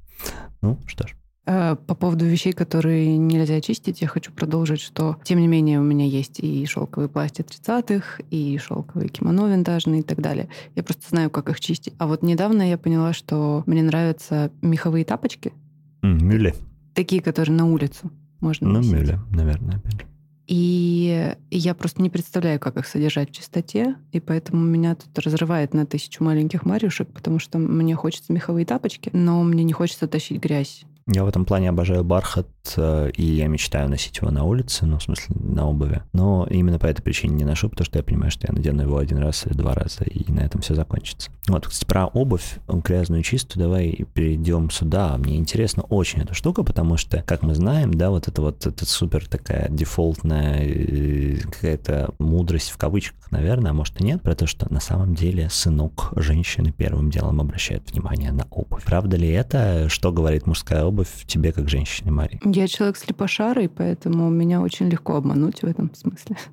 Ну, 0.61 0.79
что 0.87 1.07
ж. 1.07 1.16
Э, 1.49 1.77
по 1.87 1.95
поводу 1.95 2.25
вещей, 2.25 2.51
которые 2.51 3.17
нельзя 3.17 3.61
чистить, 3.61 4.01
я 4.01 4.07
хочу 4.07 4.33
продолжить, 4.33 4.81
что, 4.81 5.15
тем 5.23 5.39
не 5.39 5.47
менее, 5.47 5.79
у 5.79 5.83
меня 5.83 6.05
есть 6.05 6.39
и 6.41 6.65
шелковые 6.65 7.07
платья 7.07 7.43
30-х, 7.45 8.21
и 8.29 8.57
шелковые 8.57 9.07
кимоно 9.07 9.47
винтажные 9.47 10.01
и 10.01 10.03
так 10.03 10.19
далее. 10.21 10.49
Я 10.75 10.83
просто 10.83 11.03
знаю, 11.09 11.29
как 11.29 11.49
их 11.49 11.61
чистить. 11.61 11.93
А 11.99 12.07
вот 12.07 12.21
недавно 12.21 12.69
я 12.69 12.77
поняла, 12.77 13.13
что 13.13 13.63
мне 13.65 13.81
нравятся 13.81 14.51
меховые 14.61 15.05
тапочки, 15.05 15.53
Мюле. 16.01 16.53
Такие, 16.93 17.21
которые 17.21 17.55
на 17.55 17.65
улицу 17.71 18.11
можно 18.39 18.67
Ну, 18.67 18.75
носить. 18.77 18.91
мюле, 18.93 19.19
наверное, 19.31 19.77
опять 19.77 19.93
же. 20.01 20.07
И 20.47 21.33
я 21.49 21.73
просто 21.75 22.01
не 22.01 22.09
представляю, 22.09 22.59
как 22.59 22.77
их 22.77 22.87
содержать 22.87 23.29
в 23.29 23.33
чистоте, 23.33 23.95
и 24.11 24.19
поэтому 24.19 24.63
меня 24.63 24.95
тут 24.95 25.17
разрывает 25.19 25.73
на 25.73 25.85
тысячу 25.85 26.23
маленьких 26.23 26.65
марюшек, 26.65 27.07
потому 27.09 27.39
что 27.39 27.57
мне 27.57 27.95
хочется 27.95 28.31
меховые 28.33 28.65
тапочки, 28.65 29.09
но 29.13 29.43
мне 29.43 29.63
не 29.63 29.73
хочется 29.73 30.07
тащить 30.07 30.41
грязь. 30.41 30.85
Я 31.07 31.23
в 31.23 31.27
этом 31.27 31.45
плане 31.45 31.69
обожаю 31.69 32.03
бархат, 32.03 32.47
и 32.77 33.24
я 33.24 33.47
мечтаю 33.47 33.89
носить 33.89 34.17
его 34.17 34.31
на 34.31 34.43
улице, 34.43 34.86
ну, 34.86 34.97
в 34.97 35.03
смысле, 35.03 35.36
на 35.39 35.67
обуви. 35.67 36.01
Но 36.13 36.47
именно 36.50 36.79
по 36.79 36.88
этой 36.88 37.01
причине 37.01 37.36
не 37.36 37.45
ношу, 37.45 37.69
потому 37.69 37.86
что 37.86 38.00
я 38.00 38.03
понимаю, 38.03 38.31
что 38.31 38.47
я 38.47 38.53
надену 38.53 38.81
его 38.83 38.97
один 38.97 39.19
раз 39.19 39.45
или 39.45 39.53
два 39.53 39.74
раза, 39.74 40.03
и 40.03 40.31
на 40.31 40.41
этом 40.41 40.62
все 40.62 40.75
закончится. 40.75 41.31
Вот, 41.47 41.67
кстати, 41.67 41.88
про 41.88 42.07
обувь, 42.07 42.57
грязную, 42.67 43.24
чистую, 43.24 43.63
давай 43.63 44.05
перейдем 44.13 44.69
сюда. 44.69 45.17
Мне 45.17 45.38
интересна 45.38 45.83
очень 45.83 46.21
эта 46.21 46.33
штука, 46.33 46.63
потому 46.63 46.97
что, 46.97 47.24
как 47.24 47.43
мы 47.43 47.55
знаем, 47.55 47.93
да, 47.93 48.09
вот 48.09 48.27
это 48.27 48.41
вот 48.41 48.65
это 48.65 48.86
супер 48.86 49.27
такая 49.27 49.69
дефолтная 49.69 50.63
э, 50.63 51.38
какая-то 51.38 52.13
мудрость 52.19 52.69
в 52.71 52.77
кавычках, 52.77 53.31
наверное, 53.31 53.71
а 53.71 53.74
может 53.74 54.00
и 54.01 54.03
нет, 54.03 54.21
про 54.21 54.36
то, 54.36 54.47
что 54.47 54.71
на 54.71 54.79
самом 54.79 55.15
деле 55.15 55.50
сынок 55.50 56.12
женщины 56.15 56.71
первым 56.71 57.09
делом 57.09 57.39
обращает 57.39 57.89
внимание 57.91 58.31
на 58.31 58.45
обувь. 58.50 58.83
Правда 58.83 59.17
ли 59.17 59.29
это? 59.29 59.89
Что 59.89 60.12
говорит 60.12 60.47
мужская 60.47 60.83
обувь 60.83 61.25
тебе 61.25 61.51
как 61.51 61.69
женщине, 61.69 62.12
Мари? 62.12 62.39
Я 62.57 62.67
человек 62.67 62.97
слепошарый, 62.97 63.69
поэтому 63.69 64.29
меня 64.29 64.61
очень 64.61 64.89
легко 64.89 65.15
обмануть 65.15 65.61
в 65.61 65.65
этом 65.65 65.93
смысле. 65.93 66.37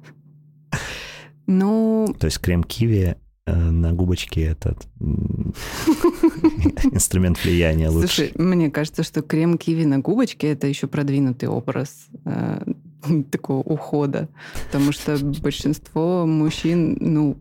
Ну, 1.46 2.14
То 2.18 2.26
есть 2.26 2.38
крем 2.38 2.64
киви 2.64 3.16
э, 3.44 3.54
на 3.54 3.92
губочке 3.92 4.44
это 4.44 4.76
м, 4.98 5.52
инструмент 6.92 7.44
влияния 7.44 7.90
лучше. 7.90 8.08
слушай, 8.08 8.32
мне 8.36 8.70
кажется, 8.70 9.02
что 9.02 9.20
крем 9.20 9.58
киви 9.58 9.84
на 9.84 9.98
губочке 9.98 10.52
это 10.52 10.66
еще 10.66 10.86
продвинутый 10.86 11.50
образ 11.50 12.06
э, 12.24 12.62
такого 13.30 13.58
ухода, 13.58 14.30
потому 14.66 14.92
что 14.92 15.18
большинство 15.42 16.24
мужчин, 16.24 16.96
ну, 16.98 17.36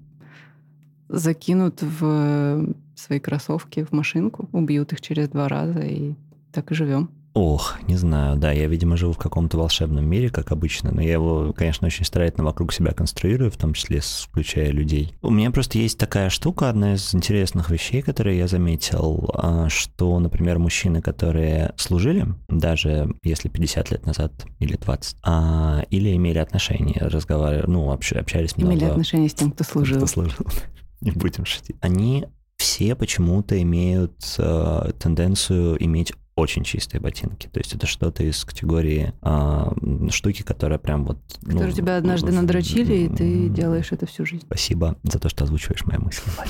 закинут 1.07 1.81
в 1.81 2.75
свои 2.95 3.19
кроссовки 3.19 3.85
в 3.85 3.93
машинку, 3.93 4.49
убьют 4.51 4.91
их 4.91 4.99
через 4.99 5.29
два 5.29 5.47
раза 5.47 5.79
и 5.79 6.13
так 6.51 6.71
и 6.71 6.75
живем. 6.75 7.09
Ох, 7.33 7.79
не 7.87 7.95
знаю, 7.95 8.37
да, 8.37 8.51
я, 8.51 8.67
видимо, 8.67 8.95
живу 8.95 9.13
в 9.13 9.17
каком-то 9.17 9.57
волшебном 9.57 10.05
мире, 10.05 10.29
как 10.29 10.51
обычно, 10.51 10.91
но 10.91 11.01
я 11.01 11.13
его, 11.13 11.51
конечно, 11.53 11.87
очень 11.87 12.05
старательно 12.05 12.45
вокруг 12.45 12.71
себя 12.71 12.91
конструирую, 12.91 13.49
в 13.49 13.57
том 13.57 13.73
числе 13.73 14.01
включая 14.01 14.69
людей. 14.69 15.15
У 15.23 15.31
меня 15.31 15.49
просто 15.49 15.79
есть 15.79 15.97
такая 15.97 16.29
штука, 16.29 16.69
одна 16.69 16.93
из 16.93 17.15
интересных 17.15 17.71
вещей, 17.71 18.03
которые 18.03 18.37
я 18.37 18.47
заметил, 18.47 19.31
а, 19.33 19.67
что, 19.69 20.19
например, 20.19 20.59
мужчины, 20.59 21.01
которые 21.01 21.73
служили, 21.75 22.27
даже 22.49 23.15
если 23.23 23.49
50 23.49 23.89
лет 23.89 24.05
назад 24.05 24.45
или 24.59 24.75
20, 24.75 25.17
а, 25.23 25.83
или 25.89 26.15
имели 26.15 26.37
отношения, 26.37 26.99
разговаривали, 27.01 27.65
ну, 27.67 27.91
общ- 27.91 28.15
общались 28.15 28.57
много... 28.57 28.73
Имели 28.73 28.85
отношения 28.85 29.29
с 29.29 29.33
тем, 29.33 29.51
кто 29.51 29.63
служил. 29.63 29.97
Кто 29.97 30.05
служил. 30.05 30.45
Не 31.01 31.11
будем 31.11 31.45
шутить. 31.45 31.77
Они 31.81 32.25
все 32.57 32.95
почему-то 32.95 33.61
имеют 33.61 34.13
э, 34.37 34.91
тенденцию 34.99 35.83
иметь 35.83 36.13
очень 36.35 36.63
чистые 36.63 36.99
ботинки. 36.99 37.47
То 37.47 37.59
есть 37.59 37.75
это 37.75 37.85
что-то 37.85 38.23
из 38.23 38.43
категории 38.43 39.13
а, 39.21 39.73
штуки, 40.09 40.41
которая 40.41 40.79
прям 40.79 41.05
вот... 41.05 41.19
ну, 41.43 41.51
Которые 41.51 41.73
тебя 41.73 41.97
однажды 41.97 42.31
надрочили, 42.31 42.93
и 42.93 43.09
ты 43.09 43.49
делаешь 43.49 43.91
это 43.91 44.05
всю 44.05 44.25
жизнь. 44.25 44.43
Спасибо 44.45 44.97
за 45.03 45.19
то, 45.19 45.29
что 45.29 45.43
озвучиваешь 45.43 45.85
мои 45.85 45.97
мысли. 45.97 46.31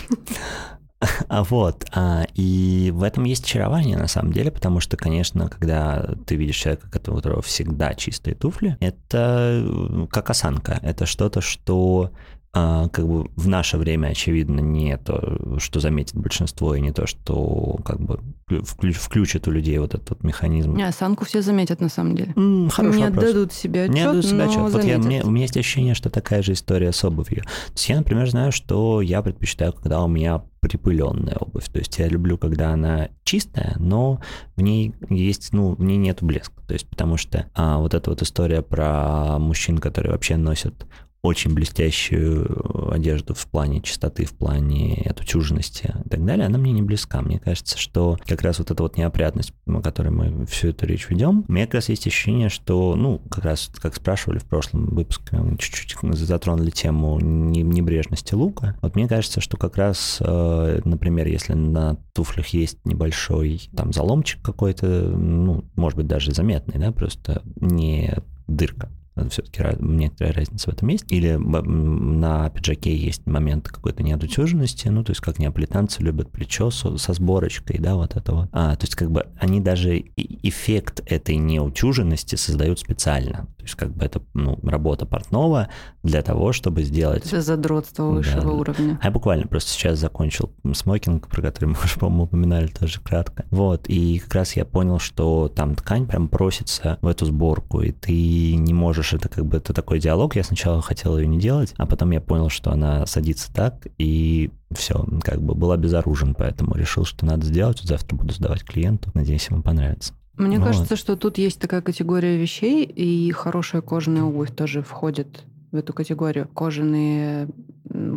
А 1.27 1.43
вот, 1.43 1.85
а, 1.93 2.25
и 2.33 2.89
в 2.93 3.03
этом 3.03 3.25
есть 3.25 3.43
очарование 3.43 3.97
на 3.97 4.07
самом 4.07 4.31
деле, 4.31 4.51
потому 4.51 4.79
что, 4.79 4.95
конечно, 4.95 5.49
когда 5.49 6.15
ты 6.25 6.37
видишь 6.37 6.55
человека, 6.55 6.87
у 6.87 6.89
которого 6.89 7.41
всегда 7.41 7.93
чистые 7.93 8.35
туфли, 8.35 8.77
это 8.79 9.65
э, 9.65 10.07
как 10.09 10.29
осанка, 10.29 10.79
это 10.81 11.05
что-то, 11.05 11.41
что 11.41 12.11
как 12.53 13.07
бы 13.07 13.29
в 13.35 13.47
наше 13.47 13.77
время, 13.77 14.09
очевидно, 14.09 14.59
не 14.59 14.95
то, 14.97 15.57
что 15.59 15.79
заметит 15.79 16.15
большинство, 16.15 16.75
и 16.75 16.81
не 16.81 16.91
то, 16.91 17.07
что 17.07 17.79
как 17.83 17.99
бы 17.99 18.19
вклю- 18.47 18.91
включит 18.93 19.47
у 19.47 19.51
людей 19.51 19.79
вот 19.79 19.95
этот 19.95 20.11
вот 20.11 20.23
механизм. 20.23 20.75
Не, 20.75 20.83
осанку 20.87 21.25
все 21.25 21.41
заметят 21.41 21.81
на 21.81 21.89
самом 21.89 22.15
деле. 22.15 22.33
М, 22.35 22.69
Хороший 22.69 22.97
не 22.97 23.05
вопрос. 23.05 23.23
отдадут 23.23 23.53
себе 23.53 23.83
отчет, 23.85 23.95
Не 23.95 24.01
отдаю 24.01 24.21
себе 24.21 24.43
отчет. 24.43 24.71
Вот 24.71 24.83
я, 24.83 24.99
мне, 24.99 25.23
у 25.23 25.31
меня 25.31 25.45
есть 25.45 25.57
ощущение, 25.57 25.95
что 25.95 26.11
такая 26.11 26.43
же 26.43 26.53
история 26.53 26.91
с 26.91 27.03
обувью. 27.03 27.41
То 27.43 27.73
есть 27.73 27.89
я, 27.89 27.97
например, 27.97 28.29
знаю, 28.29 28.51
что 28.51 29.01
я 29.01 29.23
предпочитаю, 29.23 29.73
когда 29.73 30.03
у 30.03 30.07
меня 30.07 30.43
припыленная 30.59 31.35
обувь. 31.39 31.65
То 31.69 31.79
есть 31.79 31.97
я 31.97 32.07
люблю, 32.07 32.37
когда 32.37 32.69
она 32.71 33.09
чистая, 33.23 33.75
но 33.79 34.21
в 34.55 34.61
ней 34.61 34.93
есть, 35.09 35.53
ну, 35.53 35.73
в 35.73 35.83
ней 35.83 35.97
нет 35.97 36.19
блеска. 36.21 36.61
То 36.67 36.73
есть 36.73 36.87
потому 36.87 37.17
что 37.17 37.47
а, 37.55 37.79
вот 37.79 37.95
эта 37.95 38.11
вот 38.11 38.21
история 38.21 38.61
про 38.61 39.39
мужчин, 39.39 39.79
которые 39.79 40.11
вообще 40.11 40.37
носят 40.37 40.85
очень 41.23 41.53
блестящую 41.53 42.91
одежду 42.93 43.33
в 43.33 43.47
плане 43.47 43.81
чистоты, 43.81 44.25
в 44.25 44.33
плане 44.33 45.07
отутюженности 45.09 45.93
и 46.05 46.09
так 46.09 46.23
далее, 46.25 46.45
она 46.45 46.57
мне 46.57 46.73
не 46.73 46.81
близка. 46.81 47.21
Мне 47.21 47.39
кажется, 47.39 47.77
что 47.77 48.17
как 48.25 48.41
раз 48.41 48.59
вот 48.59 48.71
эта 48.71 48.83
вот 48.83 48.97
неопрятность, 48.97 49.53
о 49.65 49.81
которой 49.81 50.09
мы 50.09 50.45
всю 50.45 50.69
эту 50.69 50.85
речь 50.85 51.09
ведем, 51.09 51.45
у 51.47 51.51
меня 51.51 51.65
как 51.65 51.75
раз 51.75 51.89
есть 51.89 52.05
ощущение, 52.05 52.49
что, 52.49 52.95
ну, 52.95 53.19
как 53.31 53.45
раз, 53.45 53.71
как 53.81 53.95
спрашивали 53.95 54.39
в 54.39 54.43
прошлом 54.43 54.87
выпуске, 54.87 55.37
чуть-чуть 55.57 55.97
затронули 56.17 56.71
тему 56.71 57.17
не- 57.21 57.63
небрежности 57.63 58.33
лука. 58.33 58.77
Вот 58.81 58.95
мне 58.95 59.07
кажется, 59.07 59.39
что 59.39 59.55
как 59.55 59.77
раз, 59.77 60.17
э, 60.19 60.81
например, 60.83 61.27
если 61.27 61.53
на 61.53 61.95
туфлях 62.13 62.47
есть 62.47 62.83
небольшой 62.83 63.69
там 63.75 63.93
заломчик 63.93 64.41
какой-то, 64.41 64.85
ну, 64.87 65.63
может 65.75 65.95
быть, 65.97 66.07
даже 66.07 66.33
заметный, 66.33 66.79
да, 66.79 66.91
просто 66.91 67.43
не 67.55 68.13
дырка, 68.47 68.91
все-таки 69.29 69.63
некоторая 69.79 70.33
разница 70.33 70.69
в 70.69 70.73
этом 70.73 70.87
есть. 70.89 71.05
Или 71.11 71.35
на 71.35 72.49
пиджаке 72.49 72.95
есть 72.95 73.25
момент 73.25 73.67
какой-то 73.67 74.03
неотутюженности, 74.03 74.87
ну, 74.87 75.03
то 75.03 75.11
есть 75.11 75.21
как 75.21 75.39
неаполитанцы 75.39 76.01
любят 76.01 76.31
плечо 76.31 76.71
со, 76.71 76.97
со 76.97 77.13
сборочкой, 77.13 77.79
да, 77.79 77.95
вот 77.95 78.15
это 78.15 78.33
вот. 78.33 78.49
А, 78.51 78.75
то 78.75 78.83
есть 78.83 78.95
как 78.95 79.11
бы 79.11 79.27
они 79.37 79.61
даже 79.61 79.99
эффект 80.15 81.01
этой 81.05 81.35
неутюженности 81.35 82.35
создают 82.35 82.79
специально. 82.79 83.47
То 83.57 83.63
есть 83.63 83.75
как 83.75 83.95
бы 83.95 84.03
это, 84.05 84.21
ну, 84.33 84.59
работа 84.63 85.05
портного 85.05 85.69
для 86.01 86.21
того, 86.21 86.51
чтобы 86.51 86.83
сделать 86.83 87.25
Это 87.27 87.41
задротство 87.41 88.03
высшего 88.05 88.41
да. 88.41 88.49
уровня. 88.49 88.99
а 89.01 89.05
я 89.05 89.11
буквально 89.11 89.47
просто 89.47 89.71
сейчас 89.71 89.99
закончил 89.99 90.51
смокинг, 90.73 91.27
про 91.27 91.41
который 91.41 91.69
мы 91.69 91.75
уже, 91.83 91.99
по-моему, 91.99 92.23
упоминали 92.23 92.67
тоже 92.67 92.99
кратко. 92.99 93.45
Вот, 93.51 93.87
и 93.87 94.19
как 94.19 94.35
раз 94.35 94.55
я 94.55 94.65
понял, 94.65 94.99
что 94.99 95.47
там 95.47 95.75
ткань 95.75 96.07
прям 96.07 96.27
просится 96.27 96.97
в 97.01 97.07
эту 97.07 97.25
сборку, 97.25 97.81
и 97.81 97.91
ты 97.91 98.55
не 98.55 98.73
можешь, 98.73 99.02
это 99.11 99.27
как 99.27 99.45
бы 99.45 99.57
это 99.57 99.73
такой 99.73 99.99
диалог. 99.99 100.37
Я 100.37 100.43
сначала 100.43 100.81
хотел 100.81 101.17
ее 101.17 101.27
не 101.27 101.37
делать, 101.37 101.73
а 101.77 101.85
потом 101.85 102.11
я 102.11 102.21
понял, 102.21 102.47
что 102.47 102.71
она 102.71 103.05
садится 103.05 103.53
так, 103.53 103.87
и 103.97 104.51
все, 104.71 105.05
как 105.21 105.41
бы 105.41 105.55
был 105.55 105.73
обезоружен, 105.73 106.33
поэтому 106.33 106.75
решил, 106.75 107.03
что 107.03 107.25
надо 107.25 107.45
сделать. 107.45 107.81
Вот 107.81 107.89
завтра 107.89 108.15
буду 108.15 108.33
сдавать 108.33 108.63
клиенту. 108.63 109.11
Надеюсь, 109.13 109.47
ему 109.49 109.61
понравится. 109.61 110.13
Мне 110.35 110.57
Ну 110.57 110.65
кажется, 110.65 110.95
что 110.95 111.15
тут 111.15 111.37
есть 111.37 111.59
такая 111.59 111.81
категория 111.81 112.37
вещей, 112.37 112.85
и 112.85 113.31
хорошая 113.31 113.81
кожаная 113.81 114.23
обувь 114.23 114.55
тоже 114.55 114.81
входит 114.81 115.43
в 115.71 115.75
эту 115.75 115.93
категорию. 115.93 116.47
Кожаные 116.47 117.49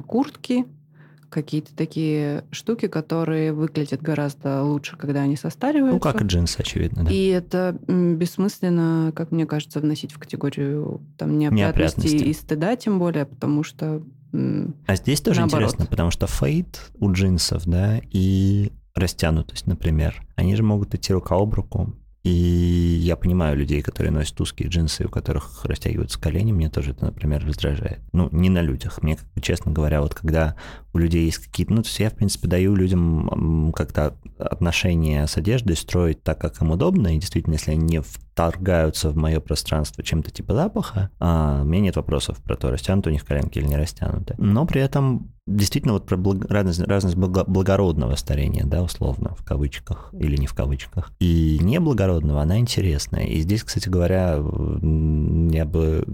куртки, 0.06 0.66
какие-то 1.36 1.76
такие 1.76 2.44
штуки, 2.50 2.88
которые 2.88 3.52
выглядят 3.52 4.00
гораздо 4.00 4.62
лучше, 4.62 4.96
когда 4.96 5.20
они 5.20 5.36
состариваются. 5.36 5.92
Ну, 5.94 6.00
как 6.00 6.22
и 6.22 6.24
джинсы, 6.24 6.60
очевидно, 6.60 7.04
да. 7.04 7.10
И 7.10 7.26
это 7.26 7.76
бессмысленно, 7.86 9.12
как 9.14 9.32
мне 9.32 9.44
кажется, 9.44 9.80
вносить 9.80 10.12
в 10.12 10.18
категорию 10.18 11.02
там 11.18 11.36
неопрятности, 11.38 12.00
Неопрятности. 12.06 12.24
и 12.24 12.32
стыда, 12.32 12.76
тем 12.76 12.98
более, 12.98 13.26
потому 13.26 13.62
что 13.64 14.02
А 14.32 14.96
здесь 14.96 15.20
тоже 15.20 15.40
Наоборот. 15.40 15.68
интересно, 15.68 15.86
потому 15.86 16.10
что 16.10 16.26
фейд 16.26 16.90
у 16.98 17.12
джинсов, 17.12 17.66
да, 17.66 18.00
и 18.10 18.72
растянутость, 18.94 19.66
например, 19.66 20.22
они 20.36 20.56
же 20.56 20.62
могут 20.62 20.94
идти 20.94 21.12
рука 21.12 21.34
об 21.36 21.52
руку. 21.52 21.92
И 22.26 22.98
я 23.02 23.14
понимаю 23.14 23.56
людей, 23.56 23.82
которые 23.82 24.10
носят 24.10 24.40
узкие 24.40 24.68
джинсы, 24.68 25.04
у 25.04 25.08
которых 25.08 25.64
растягиваются 25.64 26.20
колени, 26.20 26.50
мне 26.50 26.68
тоже 26.68 26.90
это, 26.90 27.04
например, 27.04 27.46
раздражает. 27.46 28.00
Ну, 28.12 28.28
не 28.32 28.50
на 28.50 28.62
людях. 28.62 29.00
Мне, 29.00 29.16
честно 29.40 29.70
говоря, 29.70 30.02
вот 30.02 30.16
когда 30.16 30.56
у 30.92 30.98
людей 30.98 31.24
есть 31.26 31.38
какие-то... 31.38 31.72
Ну, 31.72 31.82
то 31.82 31.88
есть 31.88 32.00
я, 32.00 32.10
в 32.10 32.14
принципе, 32.14 32.48
даю 32.48 32.74
людям 32.74 33.72
как-то 33.76 34.16
отношения 34.40 35.24
с 35.24 35.36
одеждой 35.36 35.76
строить 35.76 36.20
так, 36.24 36.40
как 36.40 36.60
им 36.60 36.72
удобно, 36.72 37.14
и 37.14 37.20
действительно, 37.20 37.52
если 37.54 37.70
они 37.70 37.84
не 37.84 38.02
вторгаются 38.36 39.08
в 39.08 39.16
мое 39.16 39.40
пространство 39.40 40.04
чем-то 40.04 40.30
типа 40.30 40.52
запаха, 40.52 41.08
а, 41.18 41.62
у 41.62 41.64
меня 41.64 41.84
нет 41.84 41.96
вопросов 41.96 42.36
про 42.42 42.54
то, 42.54 42.70
растянуты 42.70 43.08
у 43.08 43.12
них 43.12 43.24
коленки 43.24 43.58
или 43.58 43.66
не 43.66 43.78
растянуты. 43.78 44.34
Но 44.36 44.66
при 44.66 44.82
этом 44.82 45.32
действительно 45.46 45.94
вот 45.94 46.04
про 46.04 46.18
благ- 46.18 46.46
разность, 46.50 46.80
разность 46.80 47.16
благо- 47.16 47.46
благородного 47.46 48.14
старения, 48.16 48.64
да, 48.66 48.82
условно, 48.82 49.34
в 49.38 49.42
кавычках 49.42 50.10
или 50.12 50.36
не 50.36 50.46
в 50.46 50.52
кавычках, 50.52 51.12
и 51.18 51.58
неблагородного, 51.62 52.42
она 52.42 52.58
интересная. 52.58 53.24
И 53.24 53.40
здесь, 53.40 53.64
кстати 53.64 53.88
говоря, 53.88 54.34
я 54.34 55.64
бы 55.64 56.04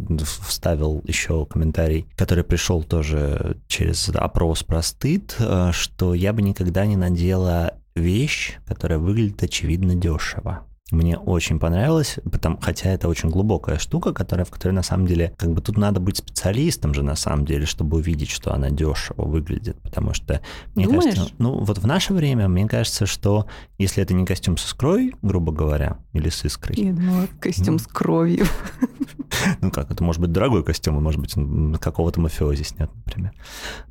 вставил 0.46 1.02
еще 1.04 1.44
комментарий, 1.46 2.06
который 2.14 2.44
пришел 2.44 2.84
тоже 2.84 3.56
через 3.66 4.08
опрос 4.10 4.62
про 4.62 4.80
стыд, 4.82 5.34
э, 5.40 5.70
что 5.72 6.14
я 6.14 6.32
бы 6.32 6.42
никогда 6.42 6.86
не 6.86 6.96
надела 6.96 7.74
вещь, 7.96 8.58
которая 8.64 9.00
выглядит 9.00 9.42
очевидно 9.42 9.96
дешево. 9.96 10.60
Мне 10.92 11.16
очень 11.16 11.58
понравилось, 11.58 12.18
потому, 12.30 12.58
хотя 12.60 12.90
это 12.90 13.08
очень 13.08 13.30
глубокая 13.30 13.78
штука, 13.78 14.12
которая, 14.12 14.44
в 14.44 14.50
которой 14.50 14.72
на 14.72 14.82
самом 14.82 15.06
деле, 15.06 15.32
как 15.38 15.50
бы 15.50 15.62
тут 15.62 15.78
надо 15.78 16.00
быть 16.00 16.18
специалистом 16.18 16.92
же 16.92 17.02
на 17.02 17.16
самом 17.16 17.46
деле, 17.46 17.64
чтобы 17.64 17.96
увидеть, 17.96 18.28
что 18.28 18.52
она 18.52 18.68
дешево 18.68 19.22
выглядит, 19.24 19.80
потому 19.80 20.12
что, 20.12 20.42
мне 20.74 20.84
Думаешь? 20.84 21.14
кажется, 21.14 21.34
ну 21.38 21.64
вот 21.64 21.78
в 21.78 21.86
наше 21.86 22.12
время, 22.12 22.46
мне 22.46 22.68
кажется, 22.68 23.06
что 23.06 23.46
если 23.78 24.02
это 24.02 24.12
не 24.12 24.26
костюм 24.26 24.58
с 24.58 24.66
искрой, 24.66 25.14
грубо 25.22 25.50
говоря, 25.50 25.96
или 26.12 26.28
с 26.28 26.44
искрой, 26.44 26.76
Я 26.76 26.92
думала, 26.92 27.26
костюм 27.40 27.78
с 27.78 27.86
кровью. 27.86 28.44
Ну 29.60 29.70
как, 29.70 29.90
это 29.90 30.02
может 30.04 30.20
быть 30.20 30.32
дорогой 30.32 30.64
костюм, 30.64 30.96
он 30.96 31.02
может 31.02 31.20
быть 31.20 31.34
какого-то 31.80 32.20
мафиози 32.20 32.62
снят, 32.62 32.90
например, 32.94 33.32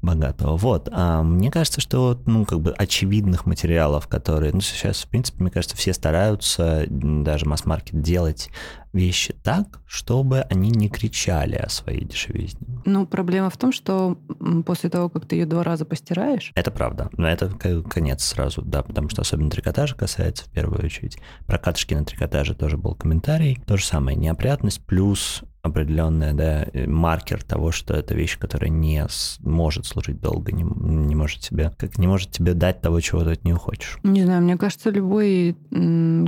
богатого. 0.02 0.58
Вот. 0.58 0.90
А 0.92 1.24
мне 1.24 1.52
кажется, 1.52 1.82
что, 1.82 2.20
ну, 2.26 2.46
как 2.46 2.62
бы 2.62 2.72
очевидных 2.72 3.46
материалов, 3.46 4.08
которые, 4.08 4.54
ну, 4.54 4.62
сейчас, 4.62 5.04
в 5.04 5.08
принципе, 5.08 5.44
мне 5.44 5.52
кажется, 5.52 5.78
все 5.78 5.94
стараются, 5.94 6.86
даже 6.90 7.46
масс-маркет, 7.46 8.02
делать 8.02 8.50
вещи 8.94 9.34
так, 9.44 9.82
чтобы 9.88 10.42
они 10.42 10.70
не 10.70 10.90
кричали 10.90 11.56
о 11.56 11.70
своей 11.70 12.06
дешевизне. 12.06 12.68
Ну, 12.86 13.06
проблема 13.06 13.50
в 13.50 13.58
том, 13.58 13.72
что 13.72 14.18
после 14.66 14.90
того, 14.90 15.10
как 15.10 15.26
ты 15.26 15.36
ее 15.36 15.46
два 15.46 15.64
раза 15.64 15.86
постираешь, 15.86 16.52
Это 16.56 16.72
правда. 16.72 17.10
Но 17.14 17.28
это 17.28 17.50
конец 17.50 18.24
сразу, 18.24 18.62
да, 18.62 18.84
потому 18.84 19.10
что 19.10 19.22
особенно 19.22 19.50
трикотажа 19.50 19.96
касается 19.96 20.46
в 20.46 20.50
первую 20.50 20.84
очередь. 20.84 21.18
Про 21.46 21.58
катышки 21.58 21.94
на 21.94 22.06
трикотаже 22.06 22.54
тоже 22.56 22.78
был 22.78 22.96
комментарий. 22.96 23.62
То 23.66 23.78
же 23.78 23.86
самое, 23.86 24.18
неопрятность 24.18 24.86
плюс 24.86 25.44
определенная, 25.62 26.34
да, 26.34 26.66
э, 26.74 26.88
маркер 26.88 27.44
того, 27.44 27.72
что 27.72 27.94
это 27.94 28.16
вещь, 28.16 28.38
которая 28.38 28.70
не 28.70 29.06
может 29.40 29.86
служить 29.86 30.20
долго, 30.20 30.52
не, 30.52 30.64
не 30.64 31.16
может 31.16 31.42
тебе, 31.42 31.74
как 31.78 31.98
не 31.98 32.08
может 32.08 32.32
тебе 32.32 32.54
дать 32.54 32.82
того, 32.82 33.00
чего 33.00 33.24
ты 33.24 33.32
от 33.32 33.44
нее 33.44 33.56
хочешь. 33.56 34.00
не 34.04 34.24
знаю, 34.24 34.42
мне 34.42 34.58
кажется, 34.58 34.90
любой 34.90 35.56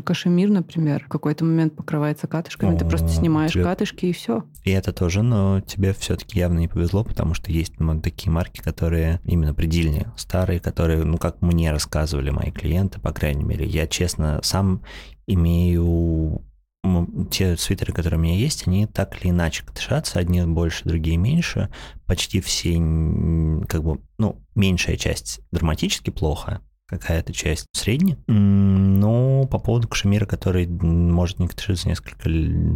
кашемир, 0.04 0.50
например, 0.50 1.04
в 1.06 1.08
какой-то 1.10 1.46
момент 1.46 1.76
покрывается 1.76 2.28
катышками, 2.28 2.78
ты 2.78 2.86
просто 2.86 3.10
снимаешь 3.10 3.54
тебе- 3.54 3.64
катышки 3.64 4.06
и 4.06 4.14
все. 4.14 4.44
И 4.64 4.72
это 4.72 4.94
тоже, 4.94 5.24
но 5.24 5.62
тебе 5.62 5.94
все-таки 5.94 6.40
явно 6.40 6.60
не 6.60 6.68
повезло, 6.68 7.04
потому 7.04 7.34
что 7.34 7.52
есть 7.52 7.80
ну, 7.80 8.00
такие 8.00 8.32
марки, 8.32 8.62
которые 8.62 9.20
именно 9.26 9.54
предельные, 9.54 10.12
старые, 10.16 10.60
которые, 10.60 11.04
ну, 11.04 11.18
как 11.18 11.42
мне 11.42 11.72
рассказывали 11.72 12.30
мои 12.30 12.52
клиенты, 12.52 13.00
по 13.00 13.12
крайней 13.12 13.44
мере, 13.44 13.66
я 13.66 13.88
честно 13.88 14.40
сам 14.44 14.82
имею 15.28 16.42
те 17.32 17.58
свитеры, 17.58 17.94
которые 17.94 18.20
у 18.20 18.24
меня 18.24 18.36
есть, 18.36 18.68
они 18.68 18.86
так 18.86 19.22
или 19.22 19.32
иначе 19.32 19.64
катышатся, 19.64 20.20
одни 20.20 20.42
больше, 20.44 20.84
другие 20.86 21.18
меньше, 21.18 21.70
почти 22.06 22.42
все, 22.42 22.74
как 23.68 23.84
бы, 23.84 24.02
ну, 24.18 24.42
меньшая 24.56 24.98
часть 24.98 25.42
драматически 25.52 26.10
плохо, 26.10 26.62
какая-то 26.88 27.34
часть 27.34 27.68
средняя. 27.72 28.18
Но 28.28 29.48
по 29.48 29.60
поводу 29.60 29.88
кашемира, 29.88 30.26
который 30.26 30.68
может 30.68 31.40
не 31.40 31.48
катышиться 31.48 31.88
несколько 31.88 32.30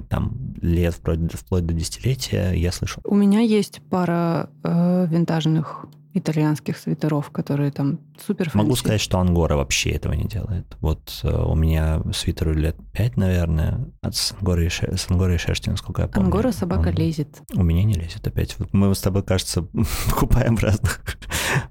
там, 0.09 0.55
лет, 0.61 0.93
вплоть, 0.93 1.33
вплоть 1.33 1.65
до 1.65 1.73
десятилетия, 1.73 2.53
я 2.53 2.71
слышал. 2.71 3.01
У 3.05 3.15
меня 3.15 3.41
есть 3.41 3.81
пара 3.89 4.49
э, 4.63 5.07
винтажных 5.07 5.85
итальянских 6.17 6.77
свитеров, 6.77 7.30
которые 7.32 7.71
там 7.71 7.99
супер 8.25 8.49
Могу 8.53 8.75
сказать, 8.75 9.01
что 9.01 9.19
Ангора 9.19 9.56
вообще 9.56 9.91
этого 9.91 10.13
не 10.13 10.25
делает. 10.25 10.75
Вот 10.82 11.19
э, 11.23 11.30
у 11.30 11.56
меня 11.56 12.01
свитеру 12.13 12.53
лет 12.53 12.75
5, 12.93 13.17
наверное, 13.17 13.88
от 14.01 14.15
Сангоры 14.15 14.65
и, 14.65 14.69
Ше- 14.69 14.95
шерсти, 15.38 15.69
насколько 15.69 16.01
я 16.03 16.08
помню. 16.08 16.25
Ангора 16.25 16.51
собака 16.51 16.89
Он- 16.89 16.95
лезет. 16.95 17.41
У 17.56 17.63
меня 17.63 17.84
не 17.84 17.93
лезет 17.93 18.25
опять. 18.27 18.56
Вот 18.60 18.73
мы 18.73 18.93
с 18.93 19.01
тобой, 19.01 19.23
кажется, 19.23 19.62
покупаем 20.10 20.58
разных 20.58 21.01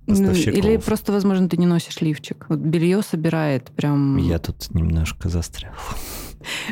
Ну, 0.07 0.15
поставщиков. 0.17 0.55
или 0.59 0.77
просто, 0.77 1.13
возможно, 1.13 1.49
ты 1.49 1.57
не 1.57 1.67
носишь 1.67 2.01
лифчик. 2.01 2.47
Вот 2.49 2.59
белье 2.59 3.03
собирает 3.03 3.71
прям... 3.71 4.17
Я 4.19 4.39
тут 4.39 4.73
немножко 4.75 5.29
застрял. 5.29 5.73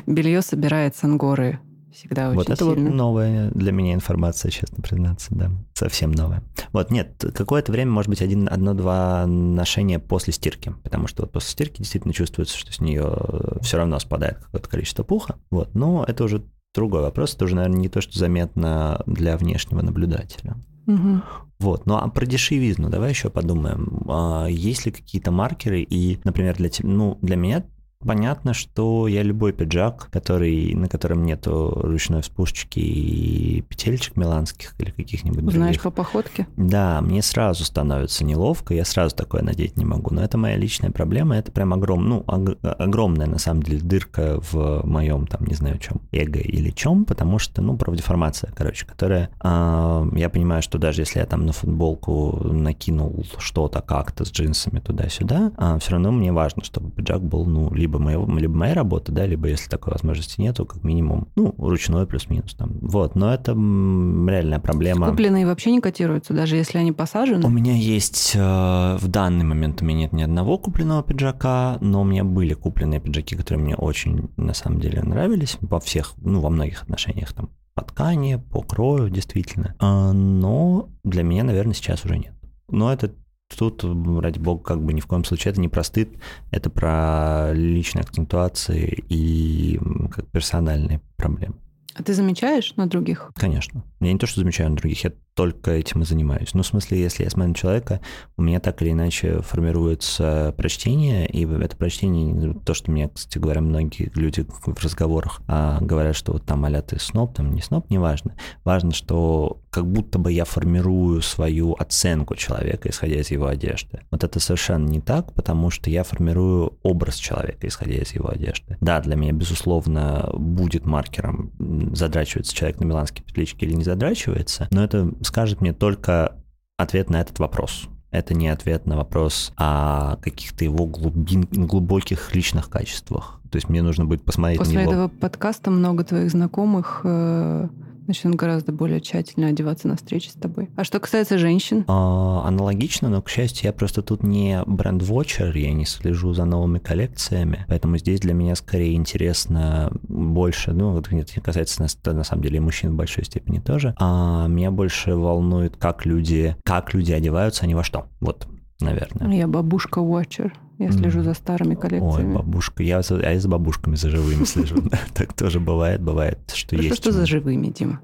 Белье 0.06 0.42
собирает 0.42 0.96
с 0.96 1.04
ангоры. 1.04 1.58
Всегда 1.94 2.30
очень 2.30 2.36
вот 2.36 2.50
это 2.50 2.64
вот 2.64 2.74
сильно. 2.74 2.90
новая 2.90 3.50
для 3.52 3.70
меня 3.70 3.94
информация, 3.94 4.50
честно 4.50 4.82
признаться, 4.82 5.28
да. 5.30 5.50
Совсем 5.74 6.10
новая. 6.10 6.42
Вот, 6.72 6.90
нет, 6.90 7.24
какое-то 7.34 7.70
время, 7.70 7.92
может 7.92 8.08
быть, 8.08 8.20
один, 8.20 8.48
одно-два 8.50 9.26
ношения 9.26 10.00
после 10.00 10.32
стирки, 10.32 10.74
потому 10.82 11.06
что 11.06 11.22
вот 11.22 11.30
после 11.32 11.50
стирки 11.50 11.78
действительно 11.78 12.12
чувствуется, 12.12 12.58
что 12.58 12.72
с 12.72 12.80
нее 12.80 13.16
все 13.62 13.76
равно 13.76 13.98
спадает 14.00 14.38
какое-то 14.38 14.68
количество 14.68 15.04
пуха. 15.04 15.36
Вот, 15.50 15.74
но 15.74 16.04
это 16.06 16.24
уже 16.24 16.44
другой 16.74 17.02
вопрос, 17.02 17.36
это 17.36 17.44
уже, 17.44 17.54
наверное, 17.54 17.78
не 17.78 17.88
то, 17.88 18.00
что 18.00 18.18
заметно 18.18 19.00
для 19.06 19.36
внешнего 19.36 19.80
наблюдателя. 19.80 20.56
Мгм. 20.86 21.22
Вот, 21.60 21.86
ну 21.86 21.94
а 21.94 22.08
про 22.08 22.26
дешевизну 22.26 22.90
давай 22.90 23.10
еще 23.10 23.30
подумаем. 23.30 24.04
А, 24.08 24.46
есть 24.46 24.84
ли 24.84 24.92
какие-то 24.92 25.30
маркеры 25.30 25.82
и, 25.82 26.18
например, 26.24 26.56
для 26.56 26.68
тебя, 26.68 26.88
ну, 26.88 27.18
для 27.22 27.36
меня 27.36 27.64
понятно, 28.06 28.54
что 28.54 29.08
я 29.08 29.22
любой 29.22 29.52
пиджак, 29.52 30.08
который, 30.10 30.74
на 30.74 30.88
котором 30.88 31.24
нету 31.24 31.70
ручной 31.74 32.22
вспушечки 32.22 32.78
и 32.78 33.62
петелечек 33.62 34.16
миланских 34.16 34.74
или 34.78 34.90
каких-нибудь 34.90 35.42
Узнаешь 35.44 35.76
других. 35.76 35.82
по 35.82 35.90
походке? 35.90 36.46
Да, 36.56 37.00
мне 37.00 37.22
сразу 37.22 37.64
становится 37.64 38.24
неловко, 38.24 38.74
я 38.74 38.84
сразу 38.84 39.14
такое 39.14 39.42
надеть 39.42 39.76
не 39.76 39.84
могу. 39.84 40.14
Но 40.14 40.22
это 40.22 40.38
моя 40.38 40.56
личная 40.56 40.90
проблема, 40.90 41.36
это 41.36 41.50
прям 41.52 41.72
огром, 41.72 42.08
ну, 42.08 42.24
ог- 42.26 42.58
огромная 42.62 43.26
на 43.26 43.38
самом 43.38 43.62
деле 43.62 43.80
дырка 43.80 44.40
в 44.52 44.82
моем, 44.86 45.26
там, 45.26 45.46
не 45.46 45.54
знаю, 45.54 45.78
чем, 45.78 46.00
эго 46.12 46.38
или 46.40 46.70
чем, 46.70 47.04
потому 47.04 47.38
что, 47.38 47.62
ну, 47.62 47.76
профдеформация, 47.76 48.52
короче, 48.54 48.86
которая, 48.86 49.30
а, 49.40 50.06
я 50.14 50.28
понимаю, 50.28 50.62
что 50.62 50.78
даже 50.78 51.02
если 51.02 51.18
я 51.20 51.26
там 51.26 51.46
на 51.46 51.52
футболку 51.52 52.40
накинул 52.52 53.24
что-то 53.38 53.80
как-то 53.80 54.24
с 54.24 54.30
джинсами 54.32 54.80
туда-сюда, 54.80 55.52
все 55.80 55.92
равно 55.92 56.12
мне 56.12 56.32
важно, 56.32 56.64
чтобы 56.64 56.90
пиджак 56.90 57.22
был, 57.22 57.44
ну, 57.46 57.72
либо, 57.72 57.93
моего, 57.98 58.26
либо 58.38 58.54
моя 58.54 58.74
работа, 58.74 59.12
да, 59.12 59.26
либо, 59.26 59.48
если 59.48 59.68
такой 59.68 59.92
возможности 59.92 60.40
нету, 60.40 60.66
как 60.66 60.82
минимум, 60.82 61.28
ну, 61.36 61.54
ручной 61.58 62.06
плюс-минус 62.06 62.54
там. 62.54 62.78
Вот, 62.80 63.14
но 63.14 63.32
это 63.32 63.52
реальная 63.52 64.58
проблема. 64.58 65.08
Купленные 65.08 65.46
вообще 65.46 65.70
не 65.72 65.80
котируются, 65.80 66.34
даже 66.34 66.56
если 66.56 66.78
они 66.78 66.92
посажены. 66.92 67.46
У 67.46 67.50
меня 67.50 67.74
есть 67.74 68.32
э, 68.34 68.38
в 68.38 69.08
данный 69.08 69.44
момент 69.44 69.82
у 69.82 69.84
меня 69.84 70.00
нет 70.00 70.12
ни 70.12 70.22
одного 70.22 70.58
купленного 70.58 71.02
пиджака, 71.02 71.78
но 71.80 72.02
у 72.02 72.04
меня 72.04 72.24
были 72.24 72.54
купленные 72.54 73.00
пиджаки, 73.00 73.36
которые 73.36 73.64
мне 73.64 73.76
очень 73.76 74.30
на 74.36 74.54
самом 74.54 74.80
деле 74.80 75.02
нравились 75.02 75.58
во 75.60 75.80
всех, 75.80 76.14
ну 76.18 76.40
во 76.40 76.50
многих 76.50 76.82
отношениях 76.82 77.32
там 77.32 77.50
по 77.74 77.82
ткани, 77.82 78.36
по 78.52 78.62
крою, 78.62 79.10
действительно. 79.10 79.74
А, 79.78 80.12
но 80.12 80.88
для 81.02 81.22
меня, 81.22 81.44
наверное, 81.44 81.74
сейчас 81.74 82.04
уже 82.04 82.18
нет. 82.18 82.32
Но 82.68 82.92
это 82.92 83.12
тут, 83.54 83.84
ради 83.84 84.38
бога, 84.38 84.62
как 84.62 84.82
бы 84.82 84.92
ни 84.92 85.00
в 85.00 85.06
коем 85.06 85.24
случае 85.24 85.52
это 85.52 85.60
не 85.60 85.68
про 85.68 85.84
стыд, 85.84 86.10
это 86.50 86.70
про 86.70 87.52
личные 87.52 88.02
акцентуации 88.02 89.04
и 89.08 89.80
как 90.10 90.26
персональные 90.28 91.00
проблемы. 91.16 91.54
А 91.94 92.02
ты 92.02 92.12
замечаешь 92.12 92.74
на 92.76 92.86
других? 92.86 93.30
Конечно. 93.36 93.84
Я 94.00 94.12
не 94.12 94.18
то, 94.18 94.26
что 94.26 94.40
замечаю 94.40 94.70
на 94.70 94.76
других, 94.76 95.04
я 95.04 95.12
только 95.34 95.72
этим 95.72 96.02
и 96.02 96.04
занимаюсь. 96.04 96.54
Ну, 96.54 96.62
в 96.62 96.66
смысле, 96.66 97.00
если 97.00 97.24
я 97.24 97.30
смотрю 97.30 97.54
человека, 97.54 98.00
у 98.36 98.42
меня 98.42 98.60
так 98.60 98.80
или 98.82 98.90
иначе 98.90 99.40
формируется 99.42 100.54
прочтение, 100.56 101.26
и 101.26 101.44
это 101.44 101.76
прочтение, 101.76 102.54
то, 102.64 102.74
что 102.74 102.90
мне, 102.90 103.08
кстати 103.08 103.38
говоря, 103.38 103.60
многие 103.60 104.10
люди 104.14 104.46
в 104.48 104.82
разговорах 104.82 105.42
а, 105.48 105.78
говорят, 105.80 106.16
что 106.16 106.32
вот 106.32 106.44
там 106.44 106.64
а 106.64 106.82
ты 106.82 106.98
сноб, 106.98 107.34
там 107.34 107.52
не 107.52 107.60
сноб, 107.60 107.90
неважно. 107.90 108.34
Важно, 108.64 108.92
что 108.92 109.60
как 109.70 109.86
будто 109.86 110.18
бы 110.18 110.32
я 110.32 110.44
формирую 110.44 111.20
свою 111.20 111.74
оценку 111.74 112.36
человека, 112.36 112.88
исходя 112.88 113.16
из 113.16 113.30
его 113.30 113.46
одежды. 113.46 114.00
Вот 114.10 114.24
это 114.24 114.40
совершенно 114.40 114.86
не 114.86 115.00
так, 115.00 115.32
потому 115.34 115.70
что 115.70 115.90
я 115.90 116.04
формирую 116.04 116.78
образ 116.82 117.16
человека, 117.16 117.66
исходя 117.66 117.96
из 117.96 118.12
его 118.12 118.30
одежды. 118.30 118.78
Да, 118.80 119.00
для 119.00 119.16
меня, 119.16 119.32
безусловно, 119.32 120.30
будет 120.32 120.86
маркером, 120.86 121.50
задрачивается 121.92 122.54
человек 122.54 122.80
на 122.80 122.84
миланские 122.84 123.24
петлички 123.24 123.64
или 123.64 123.74
не 123.74 123.84
задрачивается, 123.84 124.68
но 124.70 124.84
это 124.84 125.10
скажет 125.24 125.60
мне 125.60 125.72
только 125.72 126.36
ответ 126.76 127.10
на 127.10 127.20
этот 127.20 127.38
вопрос. 127.38 127.88
Это 128.10 128.32
не 128.32 128.48
ответ 128.48 128.86
на 128.86 128.96
вопрос 128.96 129.52
о 129.56 130.16
каких-то 130.22 130.64
его 130.64 130.86
глубин, 130.86 131.48
глубоких 131.50 132.34
личных 132.34 132.70
качествах. 132.70 133.40
То 133.50 133.56
есть 133.56 133.68
мне 133.68 133.82
нужно 133.82 134.04
будет 134.04 134.22
посмотреть 134.24 134.58
После 134.58 134.78
на 134.78 134.82
него. 134.82 134.92
этого 134.92 135.08
подкаста 135.08 135.70
много 135.70 136.04
твоих 136.04 136.30
знакомых 136.30 137.00
э, 137.04 137.68
начнут 138.06 138.34
гораздо 138.36 138.72
более 138.72 139.00
тщательно 139.00 139.48
одеваться 139.48 139.88
на 139.88 139.96
встречи 139.96 140.28
с 140.28 140.32
тобой. 140.32 140.70
А 140.76 140.84
что 140.84 141.00
касается 141.00 141.38
женщин, 141.38 141.84
А, 141.88 142.42
аналогично, 142.46 143.08
но, 143.08 143.22
к 143.22 143.28
счастью, 143.28 143.66
я 143.66 143.72
просто 143.72 144.02
тут 144.02 144.22
не 144.22 144.62
бренд-вотчер, 144.66 145.56
я 145.56 145.72
не 145.72 145.84
слежу 145.84 146.34
за 146.34 146.44
новыми 146.44 146.78
коллекциями, 146.78 147.64
поэтому 147.68 147.98
здесь 147.98 148.20
для 148.20 148.34
меня 148.34 148.54
скорее 148.54 148.94
интересно 148.94 149.92
больше, 150.08 150.72
ну, 150.72 150.92
вот 150.92 151.12
это 151.12 151.40
касается, 151.40 151.82
на, 151.82 152.12
на 152.12 152.24
самом 152.24 152.42
деле, 152.42 152.60
мужчин 152.60 152.92
в 152.92 152.96
большой 152.96 153.24
степени 153.24 153.58
тоже, 153.58 153.94
а 153.98 154.46
меня 154.48 154.70
больше 154.70 155.14
волнует, 155.14 155.76
как 155.76 156.06
люди, 156.06 156.56
как 156.64 156.94
люди 156.94 157.12
одеваются, 157.12 157.64
а 157.64 157.66
не 157.66 157.74
во 157.74 157.84
что. 157.84 158.06
Вот, 158.20 158.46
наверное. 158.80 159.36
я 159.36 159.46
бабушка-watcher. 159.46 160.52
Я 160.78 160.90
слежу 160.90 161.22
за 161.22 161.34
старыми 161.34 161.74
Ой, 161.76 161.80
коллекциями. 161.80 162.34
бабушка, 162.34 162.82
я, 162.82 163.00
за- 163.02 163.20
а 163.20 163.30
я 163.30 163.38
за 163.38 163.48
бабушками, 163.48 163.94
за 163.94 164.10
живыми 164.10 164.44
слежу. 164.44 164.76
Так 165.14 165.32
тоже 165.32 165.60
бывает, 165.60 166.02
бывает, 166.02 166.38
что 166.52 166.70
Хорошо, 166.76 166.88
есть. 166.88 167.00
что 167.02 167.12
за 167.12 167.26
живыми, 167.26 167.68
Дима. 167.68 168.00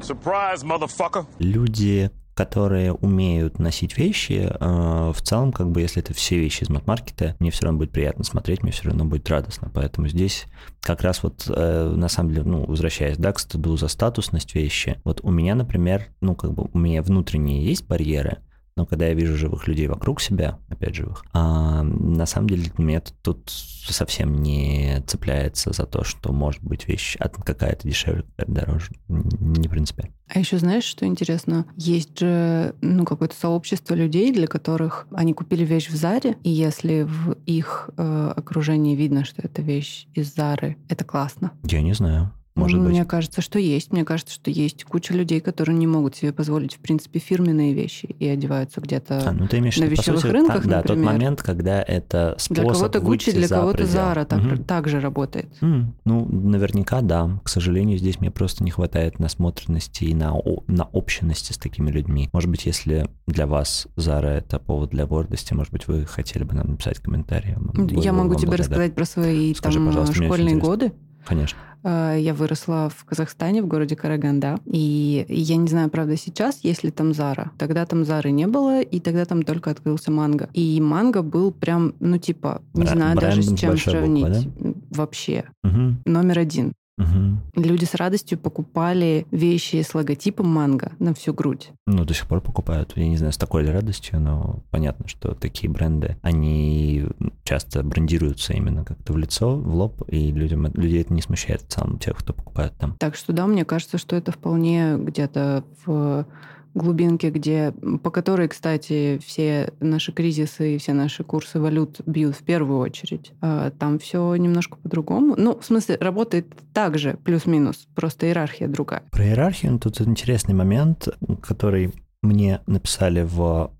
Surprise, 0.00 0.64
motherfucker. 0.64 1.26
люди, 1.38 2.10
которые 2.34 2.92
умеют 2.94 3.58
носить 3.58 3.98
вещи, 3.98 4.50
э, 4.50 5.12
в 5.14 5.20
целом, 5.22 5.52
как 5.52 5.70
бы, 5.70 5.82
если 5.82 6.02
это 6.02 6.14
все 6.14 6.38
вещи 6.38 6.62
из 6.62 6.70
матмаркета, 6.70 7.36
мне 7.38 7.50
все 7.50 7.64
равно 7.66 7.78
будет 7.78 7.90
приятно 7.92 8.24
смотреть, 8.24 8.62
мне 8.62 8.72
все 8.72 8.84
равно 8.88 9.04
будет 9.04 9.28
радостно. 9.28 9.70
Поэтому 9.74 10.08
здесь 10.08 10.46
как 10.80 11.02
раз 11.02 11.22
вот, 11.22 11.44
э, 11.54 11.92
на 11.94 12.08
самом 12.08 12.30
деле, 12.30 12.44
ну, 12.44 12.64
возвращаясь, 12.64 13.18
да, 13.18 13.32
к 13.32 13.38
стыду 13.38 13.76
за 13.76 13.88
статусность 13.88 14.54
вещи, 14.54 15.00
вот 15.04 15.20
у 15.22 15.30
меня, 15.30 15.54
например, 15.54 16.06
ну, 16.22 16.34
как 16.34 16.54
бы, 16.54 16.68
у 16.72 16.78
меня 16.78 17.02
внутренние 17.02 17.62
есть 17.64 17.86
барьеры, 17.86 18.38
но 18.80 18.86
когда 18.86 19.08
я 19.08 19.12
вижу 19.12 19.36
живых 19.36 19.68
людей 19.68 19.88
вокруг 19.88 20.22
себя, 20.22 20.58
опять 20.70 20.94
живых, 20.94 21.22
а, 21.34 21.82
на 21.82 22.24
самом 22.24 22.48
деле 22.48 22.72
мне 22.78 23.02
тут 23.22 23.50
совсем 23.50 24.40
не 24.40 25.04
цепляется 25.06 25.74
за 25.74 25.84
то, 25.84 26.02
что 26.02 26.32
может 26.32 26.62
быть 26.62 26.88
вещь 26.88 27.18
какая-то 27.18 27.86
дешевле, 27.86 28.22
какая-то 28.22 28.52
дороже. 28.52 28.90
Не 29.08 29.68
принципиально. 29.68 30.14
А 30.28 30.38
еще 30.38 30.56
знаешь, 30.56 30.84
что 30.84 31.04
интересно? 31.04 31.66
Есть 31.76 32.20
же 32.20 32.74
ну, 32.80 33.04
какое-то 33.04 33.34
сообщество 33.36 33.94
людей, 33.94 34.32
для 34.32 34.46
которых 34.46 35.06
они 35.12 35.34
купили 35.34 35.66
вещь 35.66 35.90
в 35.90 35.94
Заре, 35.94 36.38
и 36.42 36.48
если 36.48 37.02
в 37.02 37.32
их 37.44 37.90
э, 37.98 38.32
окружении 38.34 38.96
видно, 38.96 39.26
что 39.26 39.42
это 39.42 39.60
вещь 39.60 40.06
из 40.14 40.34
Зары, 40.34 40.78
это 40.88 41.04
классно. 41.04 41.52
Я 41.64 41.82
не 41.82 41.92
знаю. 41.92 42.32
Может 42.60 42.78
ну, 42.78 42.84
быть. 42.84 42.92
Мне 42.92 43.04
кажется, 43.04 43.40
что 43.40 43.58
есть. 43.58 43.92
Мне 43.92 44.04
кажется, 44.04 44.34
что 44.34 44.50
есть 44.50 44.84
куча 44.84 45.14
людей, 45.14 45.40
которые 45.40 45.76
не 45.76 45.86
могут 45.86 46.16
себе 46.16 46.32
позволить, 46.32 46.74
в 46.74 46.78
принципе, 46.78 47.18
фирменные 47.18 47.74
вещи 47.74 48.06
и 48.06 48.26
одеваются 48.26 48.80
где-то 48.80 49.28
а, 49.28 49.32
ну, 49.32 49.48
ты 49.48 49.58
имеешь, 49.58 49.78
на 49.78 49.84
вещевых 49.84 50.20
сути, 50.20 50.32
рынках, 50.32 50.66
Да, 50.66 50.78
например. 50.78 51.04
тот 51.04 51.12
момент, 51.12 51.42
когда 51.42 51.82
это 51.82 52.34
способ 52.38 52.64
Для 52.64 52.72
кого-то 52.72 53.00
Гуччи, 53.00 53.32
для 53.32 53.48
кого-то 53.48 53.86
Зара 53.86 54.24
так, 54.24 54.40
угу. 54.40 54.62
так 54.62 54.88
же 54.88 55.00
работает. 55.00 55.48
Mm, 55.60 55.86
ну, 56.04 56.26
наверняка, 56.26 57.00
да. 57.00 57.40
К 57.42 57.48
сожалению, 57.48 57.98
здесь 57.98 58.20
мне 58.20 58.30
просто 58.30 58.64
не 58.64 58.70
хватает 58.70 59.18
насмотренности 59.18 60.04
и 60.04 60.14
на, 60.14 60.34
на 60.66 60.84
общенности 60.92 61.52
с 61.52 61.58
такими 61.58 61.90
людьми. 61.90 62.28
Может 62.32 62.50
быть, 62.50 62.66
если 62.66 63.08
для 63.26 63.46
вас 63.46 63.88
Зара 63.96 64.28
это 64.28 64.58
повод 64.58 64.90
для 64.90 65.06
гордости, 65.06 65.54
может 65.54 65.72
быть, 65.72 65.88
вы 65.88 66.04
хотели 66.04 66.44
бы 66.44 66.54
нам 66.54 66.70
написать 66.70 66.98
комментарий. 66.98 67.54
Я 68.00 68.12
могу 68.12 68.34
тебе 68.34 68.48
благодарен. 68.48 68.58
рассказать 68.58 68.94
про 68.94 69.04
свои 69.04 69.54
Скажи, 69.54 69.78
там, 69.78 70.12
школьные 70.12 70.56
годы. 70.56 70.92
Конечно. 71.24 71.58
Я 71.82 72.34
выросла 72.34 72.90
в 72.94 73.04
Казахстане, 73.06 73.62
в 73.62 73.66
городе 73.66 73.96
Караганда. 73.96 74.58
И 74.66 75.24
я 75.28 75.56
не 75.56 75.66
знаю, 75.66 75.88
правда, 75.88 76.16
сейчас 76.16 76.60
есть 76.62 76.84
ли 76.84 76.90
там 76.90 77.14
Зара. 77.14 77.52
Тогда 77.56 77.86
там 77.86 78.04
Зары 78.04 78.32
не 78.32 78.46
было, 78.46 78.82
и 78.82 79.00
тогда 79.00 79.24
там 79.24 79.42
только 79.42 79.70
открылся 79.70 80.10
Манго. 80.10 80.50
И 80.52 80.78
Манго 80.80 81.22
был 81.22 81.52
прям, 81.52 81.94
ну, 82.00 82.18
типа, 82.18 82.60
не 82.74 82.82
Бра- 82.82 82.92
знаю 82.92 83.18
даже 83.18 83.42
с 83.42 83.58
чем 83.58 83.70
большой 83.70 83.94
буквы, 83.94 84.34
сравнить. 84.34 84.48
Вообще. 84.90 85.44
Угу. 85.64 85.96
Номер 86.04 86.38
один. 86.40 86.72
Угу. 87.00 87.62
Люди 87.62 87.84
с 87.84 87.94
радостью 87.94 88.38
покупали 88.38 89.26
вещи 89.30 89.82
с 89.82 89.94
логотипом 89.94 90.48
манго 90.48 90.92
на 90.98 91.14
всю 91.14 91.32
грудь. 91.32 91.70
Ну, 91.86 92.04
до 92.04 92.14
сих 92.14 92.26
пор 92.26 92.40
покупают. 92.40 92.92
Я 92.96 93.08
не 93.08 93.16
знаю, 93.16 93.32
с 93.32 93.38
такой 93.38 93.64
ли 93.64 93.70
радостью, 93.70 94.20
но 94.20 94.62
понятно, 94.70 95.08
что 95.08 95.34
такие 95.34 95.70
бренды, 95.70 96.16
они 96.22 97.06
часто 97.42 97.82
брендируются 97.82 98.52
именно 98.52 98.84
как-то 98.84 99.12
в 99.12 99.18
лицо, 99.18 99.56
в 99.56 99.74
лоб, 99.74 100.02
и 100.08 100.30
людям, 100.30 100.66
людей 100.74 101.00
это 101.00 101.12
не 101.12 101.22
смущает 101.22 101.62
в 101.62 101.68
целом, 101.68 101.98
тех, 101.98 102.16
кто 102.16 102.32
покупает 102.32 102.76
там. 102.78 102.96
Так 102.98 103.16
что 103.16 103.32
да, 103.32 103.46
мне 103.46 103.64
кажется, 103.64 103.98
что 103.98 104.16
это 104.16 104.32
вполне 104.32 104.96
где-то 104.98 105.64
в 105.84 106.26
глубинке, 106.74 107.30
где, 107.30 107.72
по 108.02 108.10
которой, 108.10 108.48
кстати, 108.48 109.20
все 109.24 109.72
наши 109.80 110.12
кризисы 110.12 110.74
и 110.74 110.78
все 110.78 110.92
наши 110.92 111.24
курсы 111.24 111.60
валют 111.60 112.00
бьют 112.06 112.36
в 112.36 112.42
первую 112.42 112.78
очередь. 112.78 113.32
А 113.40 113.70
Там 113.70 113.98
все 113.98 114.34
немножко 114.36 114.76
по-другому. 114.78 115.34
Ну, 115.36 115.58
в 115.58 115.64
смысле, 115.64 115.96
работает 116.00 116.46
так 116.72 116.98
же, 116.98 117.18
плюс-минус, 117.24 117.88
просто 117.94 118.26
иерархия 118.26 118.68
другая. 118.68 119.02
Про 119.10 119.24
иерархию 119.24 119.78
тут 119.78 120.00
интересный 120.00 120.54
момент, 120.54 121.08
который 121.42 121.92
мне 122.22 122.60
написали 122.66 123.22
в 123.22 123.70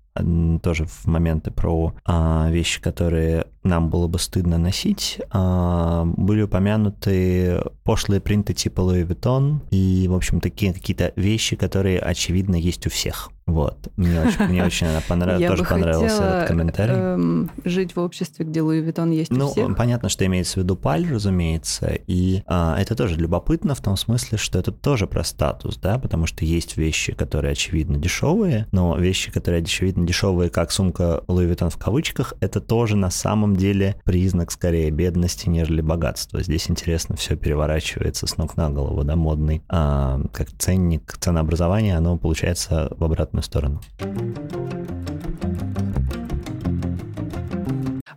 тоже 0.61 0.85
в 0.85 1.05
моменты 1.05 1.51
про 1.51 1.93
а, 2.05 2.49
вещи, 2.51 2.81
которые 2.81 3.47
нам 3.63 3.89
было 3.89 4.07
бы 4.07 4.19
стыдно 4.19 4.57
носить, 4.57 5.19
а, 5.31 6.05
были 6.05 6.43
упомянуты 6.43 7.61
пошлые 7.83 8.21
принты 8.21 8.53
типа 8.53 8.81
Louis 8.81 9.07
Vuitton 9.07 9.59
и, 9.69 10.07
в 10.07 10.15
общем, 10.15 10.39
такие 10.39 10.73
какие-то 10.73 11.13
вещи, 11.15 11.55
которые, 11.55 11.99
очевидно, 11.99 12.55
есть 12.55 12.87
у 12.87 12.89
всех. 12.89 13.31
Вот. 13.51 13.89
Мне 13.97 14.21
очень, 14.21 14.45
мне 14.45 14.63
очень 14.65 14.87
она 14.87 15.01
понравилась, 15.07 15.47
тоже 15.47 15.63
понравился 15.65 16.23
этот 16.23 16.47
комментарий. 16.47 16.93
Эм, 16.95 17.51
жить 17.65 17.95
в 17.95 17.99
обществе, 17.99 18.45
где 18.45 18.61
Луи 18.61 18.79
Виттон 18.79 19.11
есть 19.11 19.31
ну, 19.31 19.47
у 19.47 19.51
всех. 19.51 19.75
понятно, 19.75 20.09
что 20.09 20.25
имеется 20.25 20.59
в 20.59 20.63
виду 20.63 20.75
паль, 20.75 21.05
разумеется, 21.11 21.97
и 22.07 22.43
а, 22.47 22.77
это 22.79 22.95
тоже 22.95 23.17
любопытно 23.17 23.75
в 23.75 23.81
том 23.81 23.97
смысле, 23.97 24.37
что 24.37 24.59
это 24.59 24.71
тоже 24.71 25.07
про 25.07 25.23
статус, 25.23 25.77
да, 25.77 25.99
потому 25.99 26.27
что 26.27 26.45
есть 26.45 26.77
вещи, 26.77 27.13
которые 27.13 27.51
очевидно 27.51 27.97
дешевые, 27.97 28.67
но 28.71 28.95
вещи, 28.95 29.31
которые 29.31 29.61
очевидно 29.63 30.05
дешевые, 30.05 30.49
как 30.49 30.71
сумка 30.71 31.23
Луи 31.27 31.45
Виттон 31.45 31.69
в 31.69 31.77
кавычках, 31.77 32.35
это 32.39 32.61
тоже 32.61 32.95
на 32.95 33.09
самом 33.09 33.50
деле 33.55 33.95
признак 34.05 34.51
скорее 34.51 34.91
бедности, 34.91 35.49
нежели 35.49 35.81
богатства. 35.81 36.41
Здесь 36.41 36.69
интересно 36.69 37.15
все 37.15 37.35
переворачивается 37.35 38.27
с 38.27 38.37
ног 38.37 38.57
на 38.57 38.69
голову, 38.69 39.03
да, 39.03 39.15
модный, 39.15 39.63
а, 39.69 40.21
как 40.33 40.49
ценник, 40.57 41.17
ценообразование, 41.19 41.97
оно 41.97 42.17
получается 42.17 42.91
в 42.97 43.03
обратную 43.03 43.43
сторону. 43.43 43.81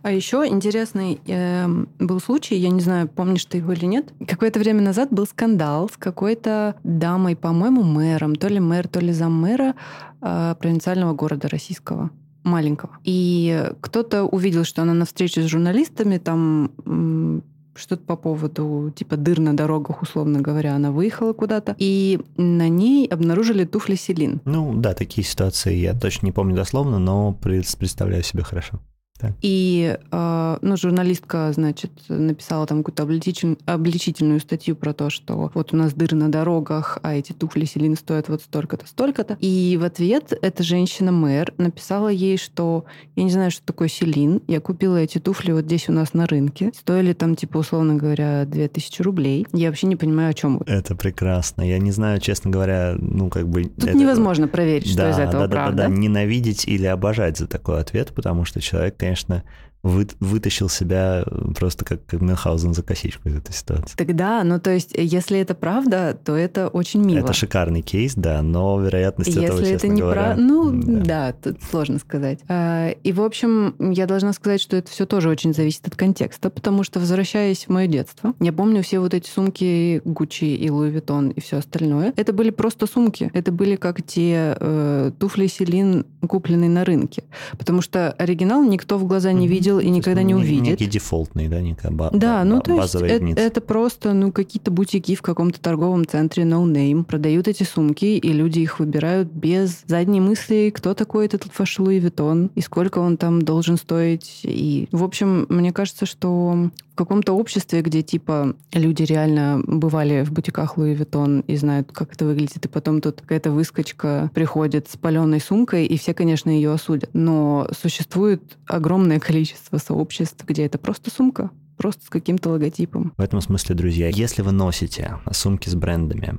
А 0.05 0.11
еще 0.11 0.45
интересный 0.45 1.19
э, 1.25 1.67
был 1.97 2.19
случай, 2.19 2.57
я 2.57 2.69
не 2.69 2.79
знаю, 2.79 3.07
помнишь 3.07 3.45
ты 3.45 3.57
его 3.57 3.71
или 3.71 3.85
нет. 3.85 4.13
Какое-то 4.27 4.59
время 4.59 4.81
назад 4.81 5.09
был 5.09 5.25
скандал 5.25 5.89
с 5.89 5.97
какой-то 5.97 6.75
дамой, 6.83 7.35
по-моему, 7.35 7.81
мэром, 7.81 8.35
то 8.35 8.47
ли 8.47 8.59
мэр, 8.59 8.87
то 8.87 8.99
ли 8.99 9.11
заммэра 9.11 9.73
э, 10.21 10.55
провинциального 10.59 11.13
города 11.13 11.47
российского 11.47 12.11
маленького. 12.45 12.97
И 13.03 13.71
кто-то 13.81 14.23
увидел, 14.23 14.63
что 14.63 14.83
она 14.83 14.93
на 14.93 15.05
встрече 15.05 15.41
с 15.41 15.47
журналистами 15.47 16.17
там 16.17 17.43
что-то 17.77 18.03
по 18.03 18.15
поводу 18.15 18.93
типа 18.95 19.17
дыр 19.17 19.39
на 19.39 19.53
дорогах, 19.53 20.01
условно 20.01 20.39
говоря, 20.39 20.75
она 20.75 20.91
выехала 20.91 21.33
куда-то, 21.33 21.75
и 21.77 22.21
на 22.37 22.69
ней 22.69 23.05
обнаружили 23.05 23.65
туфли 23.65 23.95
Селин. 23.95 24.39
Ну 24.45 24.73
да, 24.73 24.93
такие 24.93 25.27
ситуации 25.27 25.75
я 25.75 25.93
точно 25.93 26.27
не 26.27 26.31
помню 26.31 26.55
дословно, 26.55 26.99
но 26.99 27.33
представляю 27.33 28.23
себе 28.23 28.43
хорошо. 28.43 28.79
Да. 29.19 29.33
И 29.41 29.97
э, 30.11 30.57
ну, 30.61 30.77
журналистка, 30.77 31.51
значит, 31.53 31.91
написала 32.09 32.67
там 32.67 32.79
какую-то 32.79 33.03
обличитель, 33.03 33.57
обличительную 33.65 34.41
статью 34.41 34.75
про 34.75 34.93
то, 34.93 35.09
что 35.09 35.51
вот 35.53 35.73
у 35.73 35.77
нас 35.77 35.93
дыры 35.93 36.17
на 36.17 36.29
дорогах, 36.29 36.99
а 37.01 37.15
эти 37.15 37.31
туфли 37.31 37.63
Селин 37.63 37.95
стоят 37.95 38.27
вот 38.27 38.41
столько-то, 38.41 38.85
столько-то. 38.85 39.37
И 39.39 39.77
в 39.79 39.85
ответ 39.85 40.33
эта 40.41 40.63
женщина-мэр 40.63 41.53
написала 41.57 42.09
ей, 42.09 42.37
что 42.37 42.85
я 43.15 43.23
не 43.23 43.31
знаю, 43.31 43.51
что 43.51 43.65
такое 43.65 43.87
Селин, 43.87 44.41
я 44.47 44.59
купила 44.59 44.97
эти 44.97 45.19
туфли 45.19 45.53
вот 45.53 45.63
здесь 45.63 45.87
у 45.87 45.93
нас 45.93 46.13
на 46.13 46.27
рынке, 46.27 46.71
стоили 46.77 47.13
там, 47.13 47.35
типа, 47.35 47.59
условно 47.59 47.95
говоря, 47.95 48.45
2000 48.45 49.01
рублей. 49.01 49.47
Я 49.53 49.69
вообще 49.69 49.87
не 49.87 49.95
понимаю, 49.95 50.31
о 50.31 50.33
чем 50.33 50.57
вы. 50.57 50.65
Это 50.67 50.93
прекрасно. 50.95 51.61
Я 51.61 51.79
не 51.79 51.91
знаю, 51.91 52.19
честно 52.19 52.51
говоря, 52.51 52.95
ну, 52.97 53.29
как 53.29 53.47
бы... 53.47 53.63
Тут 53.63 53.85
это... 53.85 53.97
невозможно 53.97 54.49
проверить, 54.49 54.87
что 54.89 54.97
да, 54.97 55.09
из 55.11 55.19
этого 55.19 55.47
да, 55.47 55.55
правда. 55.55 55.77
Да, 55.77 55.83
да, 55.83 55.89
да, 55.89 55.95
ненавидеть 55.95 56.67
или 56.67 56.85
обожать 56.85 57.37
за 57.37 57.47
такой 57.47 57.79
ответ, 57.79 58.11
потому 58.13 58.43
что 58.43 58.59
человек, 58.59 58.97
конечно, 59.05 59.43
вы, 59.85 60.07
вытащил 60.19 60.67
себя 60.67 61.23
просто 61.57 61.85
как, 61.85 62.11
Мюнхгаузен 62.11 62.73
за 62.73 62.81
косичку 62.81 63.29
из 63.29 63.37
этой 63.37 63.53
ситуации. 63.53 63.95
Тогда, 63.95 64.43
ну 64.43 64.59
то 64.59 64.71
есть, 64.71 64.91
если 64.97 65.39
это 65.39 65.53
правда, 65.53 66.17
то 66.25 66.35
это 66.35 66.69
очень 66.69 67.03
мило. 67.03 67.19
Это 67.19 67.33
шикарный 67.33 67.83
кейс, 67.83 68.15
да, 68.15 68.41
но 68.41 68.81
вероятность 68.81 69.29
если 69.29 69.43
этого, 69.43 69.61
это 69.61 69.87
не 69.87 70.01
говоря, 70.01 70.33
про... 70.33 70.41
Ну, 70.41 70.71
да. 70.71 71.01
да, 71.01 71.33
тут 71.33 71.61
сложно 71.69 71.99
сказать. 71.99 72.39
И, 72.49 73.13
в 73.15 73.21
общем, 73.21 73.75
я 73.79 74.07
должна 74.07 74.33
сказать, 74.33 74.59
что 74.59 74.75
это 74.75 74.89
все 74.89 75.05
тоже 75.05 75.29
очень 75.29 75.53
зависит 75.53 75.87
от 75.87 75.95
контекста, 75.95 76.49
потому 76.49 76.83
что, 76.83 76.99
возвращаясь 76.99 77.65
в 77.65 77.69
мое 77.69 77.87
детство, 77.87 78.33
я 78.39 78.51
помню 78.51 78.81
все 78.81 78.99
вот 78.99 79.13
эти 79.13 79.29
сумки 79.29 80.01
Гуччи 80.03 80.55
и 80.55 80.69
Louis 80.69 80.89
Vuitton 80.89 81.29
и 81.29 81.39
все 81.41 81.57
остальное. 81.57 82.11
Это 82.15 82.33
были 82.33 82.49
просто 82.49 82.87
сумки. 82.87 83.29
Это 83.33 83.51
были 83.51 83.75
как 83.75 84.01
те 84.01 84.57
э, 84.59 85.11
туфли 85.19 85.45
Celine, 85.45 86.05
купленные 86.27 86.69
на 86.69 86.83
рынке. 86.85 87.23
Потому 87.57 87.81
что 87.81 88.11
оригинал 88.13 88.63
никто 88.63 88.97
в 88.97 89.05
глаза 89.05 89.31
не 89.31 89.47
видел 89.47 89.74
и 89.79 89.89
никогда 89.89 90.21
не 90.23 90.33
увидит. 90.35 90.79
Некий 90.79 90.87
дефолтный, 90.87 91.47
да, 91.47 91.61
некая 91.61 91.91
ба- 91.91 92.09
Да, 92.13 92.43
ну 92.43 92.61
то 92.61 92.71
есть 92.73 92.95
это, 92.95 93.41
это 93.41 93.61
просто 93.61 94.13
ну 94.13 94.31
какие-то 94.31 94.71
бутики 94.71 95.15
в 95.15 95.21
каком-то 95.21 95.59
торговом 95.59 96.05
центре 96.05 96.43
no 96.43 96.63
name 96.65 97.03
продают 97.03 97.47
эти 97.47 97.63
сумки, 97.63 98.05
и 98.05 98.33
люди 98.33 98.59
их 98.59 98.79
выбирают 98.79 99.29
без 99.31 99.83
задней 99.87 100.19
мысли, 100.21 100.71
кто 100.75 100.93
такой 100.93 101.25
этот 101.25 101.43
ваш 101.51 101.79
Louis 101.79 101.99
Vuitton, 101.99 102.51
и 102.55 102.61
сколько 102.61 102.99
он 102.99 103.17
там 103.17 103.41
должен 103.41 103.77
стоить. 103.77 104.41
И, 104.43 104.87
в 104.91 105.03
общем, 105.03 105.45
мне 105.49 105.71
кажется, 105.73 106.05
что 106.05 106.69
в 106.95 106.97
каком-то 106.97 107.33
обществе, 107.33 107.81
где 107.81 108.01
типа 108.03 108.55
люди 108.71 109.03
реально 109.03 109.61
бывали 109.67 110.23
в 110.23 110.31
бутиках 110.31 110.77
Louis 110.77 110.93
Vuitton 110.93 111.41
и 111.41 111.57
знают, 111.57 111.91
как 111.91 112.13
это 112.13 112.23
выглядит, 112.23 112.63
и 112.65 112.69
потом 112.69 113.01
тут 113.01 113.19
какая-то 113.19 113.51
выскочка 113.51 114.31
приходит 114.33 114.87
с 114.87 114.95
паленой 114.95 115.41
сумкой, 115.41 115.85
и 115.87 115.97
все, 115.97 116.13
конечно, 116.13 116.49
ее 116.49 116.71
осудят. 116.71 117.09
Но 117.11 117.67
существует 117.77 118.57
огромное 118.65 119.19
количество 119.19 119.77
сообществ, 119.77 120.45
где 120.47 120.65
это 120.65 120.77
просто 120.77 121.11
сумка, 121.11 121.51
просто 121.75 122.05
с 122.05 122.09
каким-то 122.09 122.51
логотипом. 122.51 123.11
В 123.17 123.21
этом 123.21 123.41
смысле, 123.41 123.75
друзья, 123.75 124.07
если 124.07 124.41
вы 124.41 124.53
носите 124.53 125.17
сумки 125.33 125.67
с 125.67 125.75
брендами, 125.75 126.37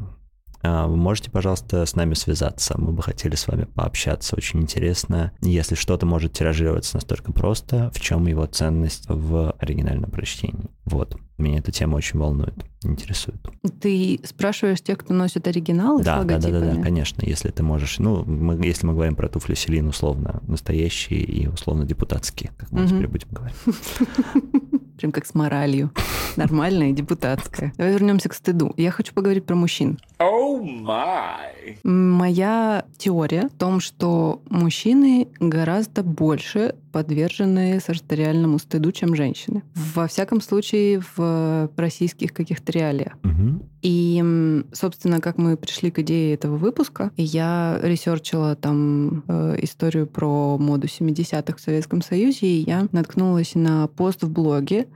вы 0.63 0.97
можете, 0.97 1.31
пожалуйста, 1.31 1.85
с 1.87 1.95
нами 1.95 2.15
связаться. 2.15 2.75
Мы 2.79 2.93
бы 2.93 3.03
хотели 3.03 3.35
с 3.35 3.47
вами 3.49 3.65
пообщаться. 3.65 4.37
Очень 4.37 4.63
интересно, 4.63 5.33
если 5.41 5.75
что-то 5.75 6.07
может 6.07 6.33
тиражироваться 6.33 6.97
настолько 6.97 7.33
просто, 7.33 7.91
в 7.95 8.01
чем 8.01 8.27
его 8.27 8.47
ценность 8.47 9.05
в 9.09 9.53
оригинальном 9.59 10.11
прочтении. 10.11 10.71
Вот. 10.85 11.17
Меня 11.39 11.59
эта 11.59 11.71
тема 11.71 11.97
очень 11.97 12.19
волнует, 12.19 12.55
интересует. 12.83 13.41
Ты 13.81 14.21
спрашиваешь 14.25 14.81
тех, 14.81 14.97
кто 14.99 15.13
носит 15.13 15.47
оригиналы 15.47 16.03
да, 16.03 16.23
с 16.23 16.25
да, 16.25 16.39
да, 16.39 16.49
да, 16.49 16.61
да, 16.61 16.83
конечно. 16.83 17.23
Если 17.27 17.51
ты 17.51 17.63
можешь, 17.63 17.99
ну, 17.99 18.25
мы, 18.25 18.65
если 18.65 18.87
мы 18.87 18.95
говорим 18.95 19.17
про 19.17 19.29
туфли 19.29 19.55
Селин, 19.55 19.89
условно 19.89 20.43
настоящие 20.47 21.21
и 21.21 21.47
условно 21.47 21.85
депутатские, 21.85 22.53
как 22.57 22.73
мы 22.73 22.85
угу. 22.85 22.89
теперь 22.89 23.09
будем 23.09 23.29
говорить. 23.31 23.57
Прям 24.97 25.13
как 25.13 25.27
с 25.27 25.35
моралью. 25.35 25.91
Нормальная 26.37 26.91
и 26.91 26.93
депутатская. 26.93 27.73
Давай 27.77 27.93
вернемся 27.93 28.29
к 28.29 28.35
стыду. 28.35 28.73
Я 28.77 28.91
хочу 28.91 29.15
поговорить 29.15 29.47
про 29.47 29.55
мужчин. 29.55 29.99
Oh 30.19 30.61
my. 30.63 31.79
Моя 31.83 32.85
теория 32.99 33.49
в 33.49 33.59
том, 33.59 33.81
что 33.81 34.43
мужчины 34.49 35.29
гораздо 35.41 36.03
больше 36.03 36.75
подвержены 36.97 37.79
сарториальному 37.79 38.59
стыду, 38.59 38.91
чем 38.91 39.15
женщины. 39.15 39.63
Во 39.75 40.07
всяком 40.07 40.41
случае, 40.41 41.03
в 41.15 41.71
российских 41.77 42.33
каких-то 42.33 42.73
реалиях. 42.73 43.19
Угу. 43.23 43.67
И, 43.83 44.65
собственно, 44.73 45.21
как 45.21 45.37
мы 45.37 45.59
пришли 45.59 45.91
к 45.91 45.99
идее 45.99 46.33
этого 46.33 46.57
выпуска, 46.57 47.11
я 47.19 47.79
ресерчила 47.83 48.57
там 48.57 49.25
э, 49.29 49.57
историю 49.61 50.07
про 50.07 50.57
моду 50.57 50.87
70-х 50.87 51.59
в 51.59 51.61
Советском 51.61 52.01
Союзе, 52.01 52.47
и 52.47 52.65
я 52.67 52.89
наткнулась 52.93 53.55
на 53.55 53.89
пост 53.89 54.23
в 54.23 54.31
блоге 54.31 54.87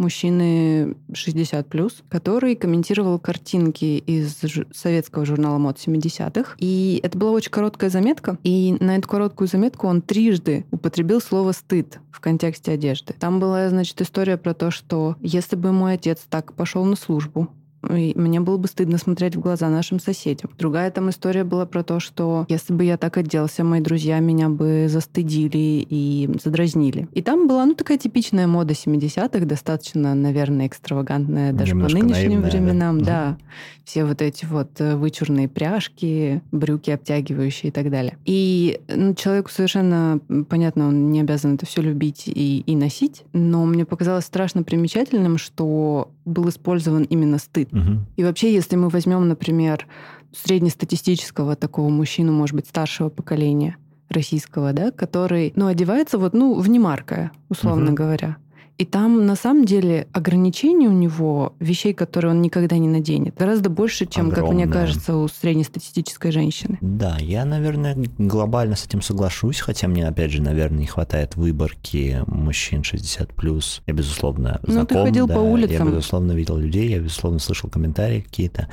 мужчины 0.00 0.96
60 1.12 1.68
плюс, 1.68 2.02
который 2.08 2.56
комментировал 2.56 3.18
картинки 3.18 3.98
из 3.98 4.36
советского 4.72 5.24
журнала 5.24 5.58
мод 5.58 5.78
70-х. 5.78 6.56
И 6.58 6.98
это 7.02 7.16
была 7.16 7.30
очень 7.30 7.50
короткая 7.50 7.90
заметка. 7.90 8.38
И 8.42 8.76
на 8.80 8.96
эту 8.96 9.08
короткую 9.08 9.46
заметку 9.46 9.86
он 9.86 10.02
трижды 10.02 10.64
употребил 10.72 11.20
слово 11.20 11.52
стыд 11.52 12.00
в 12.10 12.20
контексте 12.20 12.72
одежды. 12.72 13.14
Там 13.18 13.38
была, 13.38 13.68
значит, 13.68 14.00
история 14.00 14.36
про 14.36 14.54
то, 14.54 14.70
что 14.70 15.16
если 15.20 15.56
бы 15.56 15.72
мой 15.72 15.94
отец 15.94 16.20
так 16.28 16.54
пошел 16.54 16.84
на 16.84 16.96
службу, 16.96 17.48
и 17.88 18.12
мне 18.16 18.40
было 18.40 18.56
бы 18.56 18.68
стыдно 18.68 18.98
смотреть 18.98 19.36
в 19.36 19.40
глаза 19.40 19.68
нашим 19.68 20.00
соседям. 20.00 20.50
Другая 20.58 20.90
там 20.90 21.10
история 21.10 21.44
была 21.44 21.66
про 21.66 21.82
то, 21.82 22.00
что 22.00 22.44
если 22.48 22.72
бы 22.72 22.84
я 22.84 22.96
так 22.96 23.16
оделся, 23.16 23.64
мои 23.64 23.80
друзья 23.80 24.18
меня 24.18 24.48
бы 24.48 24.86
застыдили 24.88 25.86
и 25.88 26.30
задразнили. 26.42 27.08
И 27.12 27.22
там 27.22 27.48
была, 27.48 27.64
ну, 27.64 27.74
такая 27.74 27.98
типичная 27.98 28.46
мода 28.46 28.74
70-х, 28.74 29.44
достаточно, 29.46 30.14
наверное, 30.14 30.66
экстравагантная 30.66 31.52
даже 31.52 31.72
Немножко 31.74 31.98
по 31.98 32.04
нынешним 32.04 32.40
наивная, 32.40 32.50
временам. 32.50 32.98
Да. 32.98 33.04
да. 33.04 33.38
Все 33.84 34.04
вот 34.04 34.22
эти 34.22 34.44
вот 34.44 34.80
э, 34.80 34.94
вычурные 34.96 35.48
пряжки, 35.48 36.42
брюки 36.52 36.90
обтягивающие 36.90 37.70
и 37.70 37.72
так 37.72 37.90
далее. 37.90 38.18
И 38.24 38.80
ну, 38.88 39.14
человеку 39.14 39.50
совершенно 39.50 40.20
понятно, 40.48 40.88
он 40.88 41.10
не 41.10 41.20
обязан 41.20 41.54
это 41.54 41.66
все 41.66 41.82
любить 41.82 42.24
и, 42.26 42.60
и 42.60 42.76
носить, 42.76 43.24
но 43.32 43.64
мне 43.64 43.84
показалось 43.84 44.26
страшно 44.26 44.62
примечательным, 44.62 45.38
что 45.38 46.10
был 46.24 46.48
использован 46.48 47.02
именно 47.04 47.38
стыд. 47.38 47.69
Угу. 47.72 48.06
И 48.16 48.24
вообще, 48.24 48.52
если 48.52 48.76
мы 48.76 48.88
возьмем, 48.88 49.28
например, 49.28 49.86
среднестатистического 50.32 51.56
такого 51.56 51.88
мужчину, 51.88 52.32
может 52.32 52.54
быть, 52.54 52.66
старшего 52.66 53.08
поколения 53.08 53.76
российского, 54.08 54.72
да, 54.72 54.90
который, 54.90 55.52
ну, 55.56 55.66
одевается 55.66 56.18
вот, 56.18 56.34
ну, 56.34 56.54
в 56.58 56.68
немаркое, 56.68 57.32
условно 57.48 57.86
угу. 57.86 57.94
говоря. 57.94 58.36
И 58.80 58.86
там 58.86 59.26
на 59.26 59.36
самом 59.36 59.66
деле 59.66 60.08
ограничений 60.14 60.88
у 60.88 60.92
него, 60.92 61.52
вещей, 61.60 61.92
которые 61.92 62.30
он 62.30 62.40
никогда 62.40 62.78
не 62.78 62.88
наденет, 62.88 63.36
гораздо 63.36 63.68
больше, 63.68 64.06
чем, 64.06 64.28
Огромное. 64.28 64.42
как 64.42 64.54
мне 64.54 64.72
кажется, 64.72 65.16
у 65.18 65.28
среднестатистической 65.28 66.32
женщины. 66.32 66.78
Да, 66.80 67.18
я, 67.18 67.44
наверное, 67.44 67.94
глобально 68.16 68.76
с 68.76 68.86
этим 68.86 69.02
соглашусь, 69.02 69.60
хотя 69.60 69.86
мне, 69.86 70.08
опять 70.08 70.30
же, 70.30 70.40
наверное, 70.40 70.78
не 70.78 70.86
хватает 70.86 71.36
выборки 71.36 72.22
мужчин 72.26 72.80
60+. 72.80 73.34
плюс. 73.34 73.82
Я, 73.86 73.92
безусловно, 73.92 74.60
знаком. 74.62 74.74
Ну, 74.80 74.86
ты 74.86 74.94
ходил 74.94 75.26
да, 75.26 75.34
по 75.34 75.40
улицам. 75.40 75.88
Я, 75.88 75.94
безусловно, 75.96 76.32
видел 76.32 76.56
людей, 76.56 76.88
я, 76.88 77.00
безусловно, 77.00 77.38
слышал 77.38 77.68
комментарии 77.68 78.22
какие-то. 78.22 78.70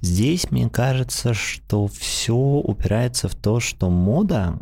Здесь, 0.00 0.50
мне 0.50 0.70
кажется, 0.70 1.34
что 1.34 1.86
все 1.86 2.34
упирается 2.34 3.28
в 3.28 3.34
то, 3.34 3.60
что 3.60 3.90
мода, 3.90 4.58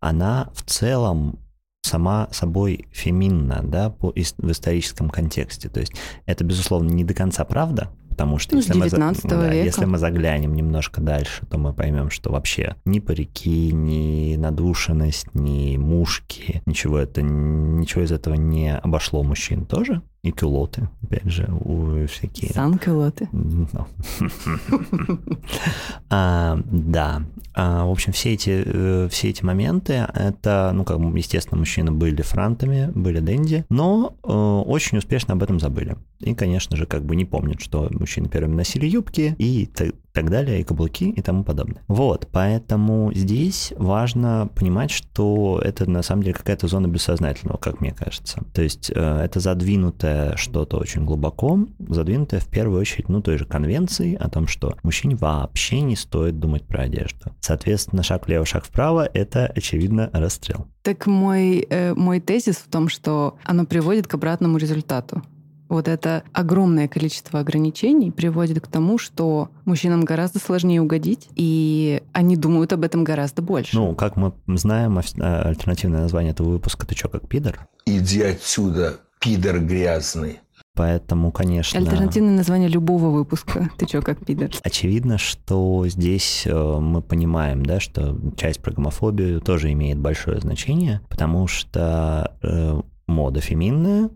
она 0.00 0.50
в 0.52 0.62
целом 0.64 1.38
сама 1.84 2.28
собой 2.32 2.86
феминна, 2.92 3.60
да, 3.62 3.90
по, 3.90 4.10
в 4.10 4.50
историческом 4.50 5.10
контексте. 5.10 5.68
То 5.68 5.80
есть 5.80 5.92
это, 6.24 6.42
безусловно, 6.42 6.90
не 6.90 7.04
до 7.04 7.12
конца 7.12 7.44
правда, 7.44 7.90
потому 8.08 8.38
что 8.38 8.54
ну, 8.54 8.60
если, 8.60 8.74
мы, 8.74 8.88
да, 8.88 9.52
если 9.52 9.84
мы 9.84 9.98
заглянем 9.98 10.54
немножко 10.54 11.00
дальше, 11.02 11.44
то 11.46 11.58
мы 11.58 11.74
поймем, 11.74 12.10
что 12.10 12.32
вообще 12.32 12.76
ни 12.86 13.00
парики, 13.00 13.72
ни 13.72 14.36
надушенность, 14.36 15.34
ни 15.34 15.76
мушки, 15.76 16.62
ничего, 16.64 16.98
это, 16.98 17.20
ничего 17.22 18.02
из 18.02 18.12
этого 18.12 18.34
не 18.34 18.74
обошло 18.74 19.22
мужчин 19.22 19.66
тоже. 19.66 20.00
И 20.24 20.32
кюлоты, 20.32 20.88
опять 21.02 21.30
же, 21.30 21.46
у 21.60 22.06
всякие... 22.06 22.50
Сан-кюлоты. 22.54 23.28
No. 23.30 23.86
а, 26.08 26.58
да. 26.64 27.24
А, 27.52 27.84
в 27.84 27.90
общем, 27.90 28.12
все 28.14 28.32
эти, 28.32 28.62
э, 28.64 29.08
все 29.10 29.28
эти 29.28 29.44
моменты, 29.44 30.06
это, 30.14 30.70
ну, 30.72 30.84
как 30.84 30.98
бы, 30.98 31.18
естественно, 31.18 31.58
мужчины 31.58 31.92
были 31.92 32.22
франтами, 32.22 32.90
были 32.94 33.20
денди, 33.20 33.66
но 33.68 34.16
э, 34.22 34.28
очень 34.28 34.96
успешно 34.96 35.34
об 35.34 35.42
этом 35.42 35.60
забыли. 35.60 35.98
И, 36.20 36.34
конечно 36.34 36.74
же, 36.78 36.86
как 36.86 37.04
бы 37.04 37.16
не 37.16 37.26
помнят, 37.26 37.60
что 37.60 37.90
мужчины 37.90 38.30
первыми 38.30 38.54
носили 38.54 38.86
юбки 38.86 39.36
и 39.36 39.68
так 40.14 40.30
далее, 40.30 40.60
и 40.60 40.64
каблуки 40.64 41.10
и 41.10 41.20
тому 41.20 41.42
подобное. 41.42 41.82
Вот, 41.88 42.28
поэтому 42.30 43.12
здесь 43.12 43.72
важно 43.76 44.48
понимать, 44.54 44.92
что 44.92 45.60
это 45.62 45.90
на 45.90 46.02
самом 46.02 46.22
деле 46.22 46.34
какая-то 46.34 46.68
зона 46.68 46.86
бессознательного, 46.86 47.58
как 47.58 47.80
мне 47.80 47.92
кажется. 47.92 48.44
То 48.54 48.62
есть 48.62 48.92
э, 48.94 49.20
это 49.24 49.40
задвинутое 49.40 50.36
что-то 50.36 50.78
очень 50.78 51.04
глубоко, 51.04 51.58
задвинутое 51.80 52.40
в 52.40 52.46
первую 52.46 52.80
очередь, 52.80 53.08
ну, 53.08 53.20
той 53.20 53.38
же 53.38 53.44
конвенцией 53.44 54.14
о 54.14 54.30
том, 54.30 54.46
что 54.46 54.76
мужчине 54.84 55.16
вообще 55.16 55.80
не 55.80 55.96
стоит 55.96 56.38
думать 56.38 56.64
про 56.64 56.82
одежду. 56.82 57.34
Соответственно, 57.40 58.04
шаг 58.04 58.26
влево, 58.28 58.46
шаг 58.46 58.64
вправо— 58.64 59.08
это, 59.14 59.46
очевидно, 59.46 60.10
расстрел. 60.12 60.68
Так 60.82 61.06
мой, 61.06 61.66
э, 61.68 61.92
мой 61.94 62.20
тезис 62.20 62.56
в 62.56 62.70
том, 62.70 62.88
что 62.88 63.36
оно 63.44 63.66
приводит 63.66 64.06
к 64.06 64.14
обратному 64.14 64.58
результату 64.58 65.22
вот 65.68 65.88
это 65.88 66.22
огромное 66.32 66.88
количество 66.88 67.40
ограничений 67.40 68.10
приводит 68.10 68.60
к 68.60 68.66
тому, 68.66 68.98
что 68.98 69.48
мужчинам 69.64 70.04
гораздо 70.04 70.38
сложнее 70.38 70.80
угодить, 70.80 71.28
и 71.34 72.02
они 72.12 72.36
думают 72.36 72.72
об 72.72 72.84
этом 72.84 73.04
гораздо 73.04 73.42
больше. 73.42 73.76
Ну, 73.76 73.94
как 73.94 74.16
мы 74.16 74.32
знаем, 74.46 74.98
а, 74.98 75.42
альтернативное 75.42 76.00
название 76.02 76.32
этого 76.32 76.50
выпуска 76.50 76.86
«Ты 76.86 76.94
чё, 76.94 77.08
как 77.08 77.28
пидор?» 77.28 77.66
«Иди 77.86 78.22
отсюда, 78.22 79.00
пидор 79.20 79.60
грязный». 79.60 80.40
Поэтому, 80.76 81.30
конечно... 81.30 81.78
Альтернативное 81.78 82.36
название 82.36 82.68
любого 82.68 83.10
выпуска. 83.10 83.70
Ты 83.78 83.86
чё, 83.86 84.02
как 84.02 84.24
пидор? 84.26 84.50
Очевидно, 84.64 85.18
что 85.18 85.86
здесь 85.86 86.42
э, 86.46 86.52
мы 86.52 87.00
понимаем, 87.00 87.64
да, 87.64 87.78
что 87.78 88.18
часть 88.36 88.60
про 88.60 88.72
гомофобию 88.72 89.40
тоже 89.40 89.70
имеет 89.70 89.98
большое 89.98 90.40
значение, 90.40 91.00
потому 91.08 91.46
что 91.46 92.36
э, 92.42 92.80
мода 93.06 93.40
феминная, 93.40 94.10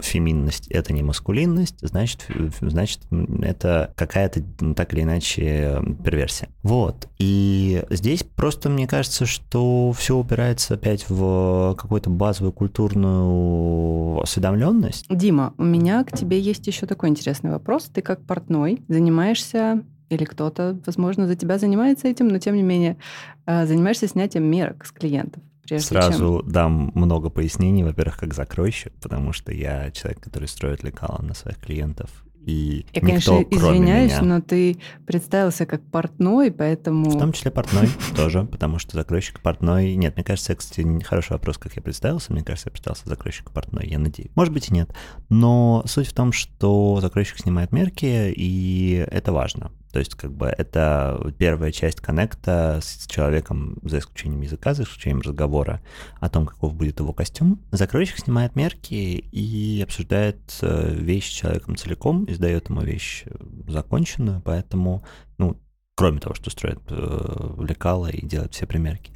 феминность— 0.00 0.66
это 0.68 0.92
не 0.92 1.02
маскулинность, 1.02 1.76
значит, 1.80 2.26
значит 2.60 3.00
это 3.42 3.92
какая-то 3.96 4.42
ну, 4.60 4.74
так 4.74 4.92
или 4.94 5.02
иначе 5.02 5.82
перверсия. 6.04 6.48
Вот. 6.62 7.08
И 7.18 7.84
здесь 7.90 8.22
просто 8.24 8.68
мне 8.70 8.86
кажется, 8.86 9.26
что 9.26 9.92
все 9.92 10.16
упирается 10.16 10.74
опять 10.74 11.06
в 11.08 11.74
какую-то 11.78 12.10
базовую 12.10 12.52
культурную 12.52 14.20
осведомленность. 14.22 15.06
Дима, 15.08 15.54
у 15.58 15.64
меня 15.64 16.04
к 16.04 16.16
тебе 16.16 16.40
есть 16.40 16.66
еще 16.66 16.86
такой 16.86 17.08
интересный 17.08 17.50
вопрос. 17.50 17.84
Ты 17.92 18.02
как 18.02 18.24
портной 18.24 18.82
занимаешься 18.88 19.82
или 20.08 20.24
кто-то, 20.24 20.78
возможно, 20.84 21.26
за 21.26 21.36
тебя 21.36 21.58
занимается 21.58 22.06
этим, 22.06 22.28
но 22.28 22.38
тем 22.38 22.54
не 22.54 22.62
менее 22.62 22.98
э, 23.46 23.66
занимаешься 23.66 24.06
снятием 24.06 24.44
мерок 24.44 24.84
с 24.84 24.92
клиентов 24.92 25.42
прежде 25.62 25.88
Сразу 25.88 26.40
чем... 26.42 26.52
дам 26.52 26.92
много 26.94 27.30
пояснений. 27.30 27.84
Во-первых, 27.84 28.18
как 28.18 28.34
закройщик, 28.34 28.92
потому 29.00 29.32
что 29.32 29.52
я 29.52 29.90
человек, 29.90 30.20
который 30.20 30.48
строит 30.48 30.82
лекала 30.82 31.22
на 31.22 31.34
своих 31.34 31.58
клиентов. 31.58 32.10
И 32.44 32.86
я, 32.92 33.00
никто, 33.02 33.36
конечно, 33.36 33.46
извиняюсь, 33.50 34.12
меня... 34.12 34.22
но 34.22 34.40
ты 34.40 34.78
представился 35.06 35.64
как 35.64 35.82
портной, 35.82 36.50
поэтому... 36.50 37.10
В 37.10 37.18
том 37.18 37.32
числе 37.32 37.52
портной 37.52 37.88
тоже, 38.16 38.44
потому 38.44 38.78
что 38.80 38.96
закройщик 38.96 39.40
портной... 39.40 39.94
Нет, 39.94 40.16
мне 40.16 40.24
кажется, 40.24 40.54
кстати, 40.56 41.02
хороший 41.04 41.32
вопрос, 41.34 41.58
как 41.58 41.76
я 41.76 41.82
представился. 41.82 42.32
Мне 42.32 42.42
кажется, 42.42 42.68
я 42.68 42.72
представился 42.72 43.08
закройщик 43.08 43.52
портной, 43.52 43.86
я 43.86 43.98
надеюсь. 43.98 44.30
Может 44.34 44.52
быть 44.52 44.70
и 44.70 44.74
нет. 44.74 44.92
Но 45.28 45.84
суть 45.86 46.08
в 46.08 46.14
том, 46.14 46.32
что 46.32 46.98
закройщик 47.00 47.38
снимает 47.38 47.70
мерки, 47.70 48.32
и 48.34 49.06
это 49.08 49.32
важно. 49.32 49.70
То 49.92 49.98
есть, 49.98 50.14
как 50.14 50.32
бы, 50.32 50.46
это 50.46 51.32
первая 51.38 51.70
часть 51.70 52.00
коннекта 52.00 52.80
с 52.82 53.06
человеком, 53.06 53.78
за 53.82 53.98
исключением 53.98 54.40
языка, 54.40 54.74
за 54.74 54.84
исключением 54.84 55.20
разговора 55.20 55.82
о 56.18 56.28
том, 56.28 56.46
каков 56.46 56.74
будет 56.74 56.98
его 56.98 57.12
костюм. 57.12 57.60
Закройщик 57.70 58.18
снимает 58.18 58.56
мерки 58.56 58.94
и 58.94 59.82
обсуждает 59.82 60.40
э, 60.62 60.94
вещь 60.94 61.28
с 61.30 61.34
человеком 61.34 61.76
целиком, 61.76 62.24
издает 62.28 62.70
ему 62.70 62.80
вещь 62.80 63.24
законченную, 63.68 64.40
поэтому, 64.40 65.04
ну, 65.36 65.60
кроме 65.94 66.20
того, 66.20 66.34
что 66.34 66.50
строит 66.50 66.80
э, 66.88 67.54
лекала 67.60 68.08
и 68.08 68.24
делает 68.24 68.54
все 68.54 68.66
примерки. 68.66 69.12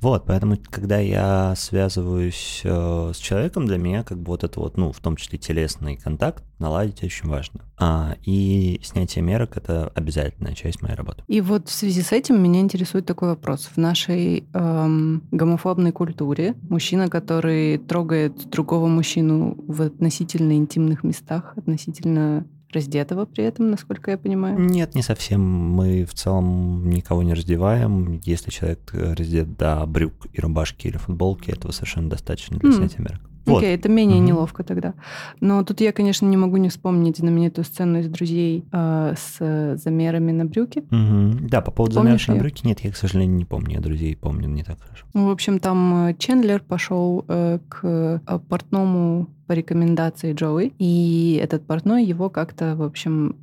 Вот, 0.00 0.26
поэтому, 0.26 0.56
когда 0.70 0.98
я 0.98 1.54
связываюсь 1.56 2.60
э, 2.64 3.12
с 3.14 3.18
человеком, 3.18 3.66
для 3.66 3.78
меня 3.78 4.04
как 4.04 4.18
бы 4.18 4.26
вот 4.26 4.44
это 4.44 4.60
вот, 4.60 4.76
ну, 4.76 4.92
в 4.92 5.00
том 5.00 5.16
числе 5.16 5.38
телесный 5.38 5.96
контакт 5.96 6.44
наладить 6.58 7.02
очень 7.02 7.28
важно. 7.28 7.60
А, 7.78 8.16
и 8.24 8.80
снятие 8.82 9.22
мерок— 9.22 9.56
это 9.56 9.90
обязательная 9.94 10.54
часть 10.54 10.82
моей 10.82 10.94
работы. 10.94 11.24
И 11.26 11.40
вот 11.40 11.68
в 11.68 11.72
связи 11.72 12.02
с 12.02 12.12
этим 12.12 12.40
меня 12.42 12.60
интересует 12.60 13.06
такой 13.06 13.30
вопрос. 13.30 13.68
В 13.74 13.76
нашей 13.76 14.44
эм, 14.52 15.22
гомофобной 15.30 15.92
культуре 15.92 16.54
мужчина, 16.68 17.08
который 17.08 17.78
трогает 17.78 18.48
другого 18.50 18.86
мужчину 18.86 19.56
в 19.66 19.82
относительно 19.82 20.52
интимных 20.52 21.02
местах, 21.02 21.54
относительно 21.56 22.46
раздетого 22.72 23.24
при 23.24 23.44
этом, 23.44 23.70
насколько 23.70 24.10
я 24.10 24.18
понимаю? 24.18 24.58
Нет, 24.58 24.94
не 24.94 25.02
совсем. 25.02 25.40
Мы 25.40 26.04
в 26.04 26.14
целом 26.14 26.88
никого 26.88 27.22
не 27.22 27.34
раздеваем. 27.34 28.20
Если 28.24 28.50
человек 28.50 28.90
раздет 28.92 29.56
до 29.56 29.84
брюк 29.86 30.26
и 30.32 30.40
рубашки 30.40 30.88
или 30.88 30.96
футболки, 30.96 31.50
этого 31.50 31.72
совершенно 31.72 32.10
достаточно 32.10 32.58
для 32.58 32.70
mm. 32.70 32.72
снятия 32.74 33.00
мерок. 33.00 33.20
Вот. 33.48 33.58
Окей, 33.58 33.74
это 33.74 33.88
менее 33.88 34.18
mm-hmm. 34.18 34.26
неловко 34.26 34.62
тогда. 34.62 34.94
Но 35.40 35.64
тут 35.64 35.80
я, 35.80 35.92
конечно, 35.92 36.26
не 36.26 36.36
могу 36.36 36.58
не 36.58 36.68
вспомнить 36.68 37.18
знаменитую 37.18 37.64
сцену 37.64 38.00
из 38.00 38.08
«Друзей» 38.08 38.64
э, 38.70 39.14
с 39.16 39.76
замерами 39.82 40.32
на 40.32 40.44
брюки. 40.44 40.80
Mm-hmm. 40.80 41.48
Да, 41.48 41.60
по 41.60 41.70
поводу 41.70 41.96
Помнишь 41.96 42.26
замеров 42.26 42.44
на 42.44 42.48
брюки, 42.48 42.66
нет, 42.66 42.80
я, 42.80 42.92
к 42.92 42.96
сожалению, 42.96 43.36
не 43.36 43.44
помню. 43.44 43.76
Я 43.76 43.80
«Друзей» 43.80 44.16
помню 44.16 44.48
не 44.48 44.62
так 44.62 44.80
хорошо. 44.80 45.06
Ну, 45.14 45.28
в 45.28 45.30
общем, 45.30 45.60
там 45.60 46.08
э, 46.08 46.14
Чендлер 46.18 46.60
пошел 46.60 47.24
э, 47.28 47.58
к 47.68 47.80
э, 47.82 48.38
портному 48.48 49.28
по 49.48 49.52
рекомендации 49.52 50.34
Джоуи, 50.34 50.74
и 50.78 51.40
этот 51.42 51.66
портной 51.66 52.04
его 52.04 52.28
как-то, 52.28 52.76
в 52.76 52.82
общем, 52.82 53.34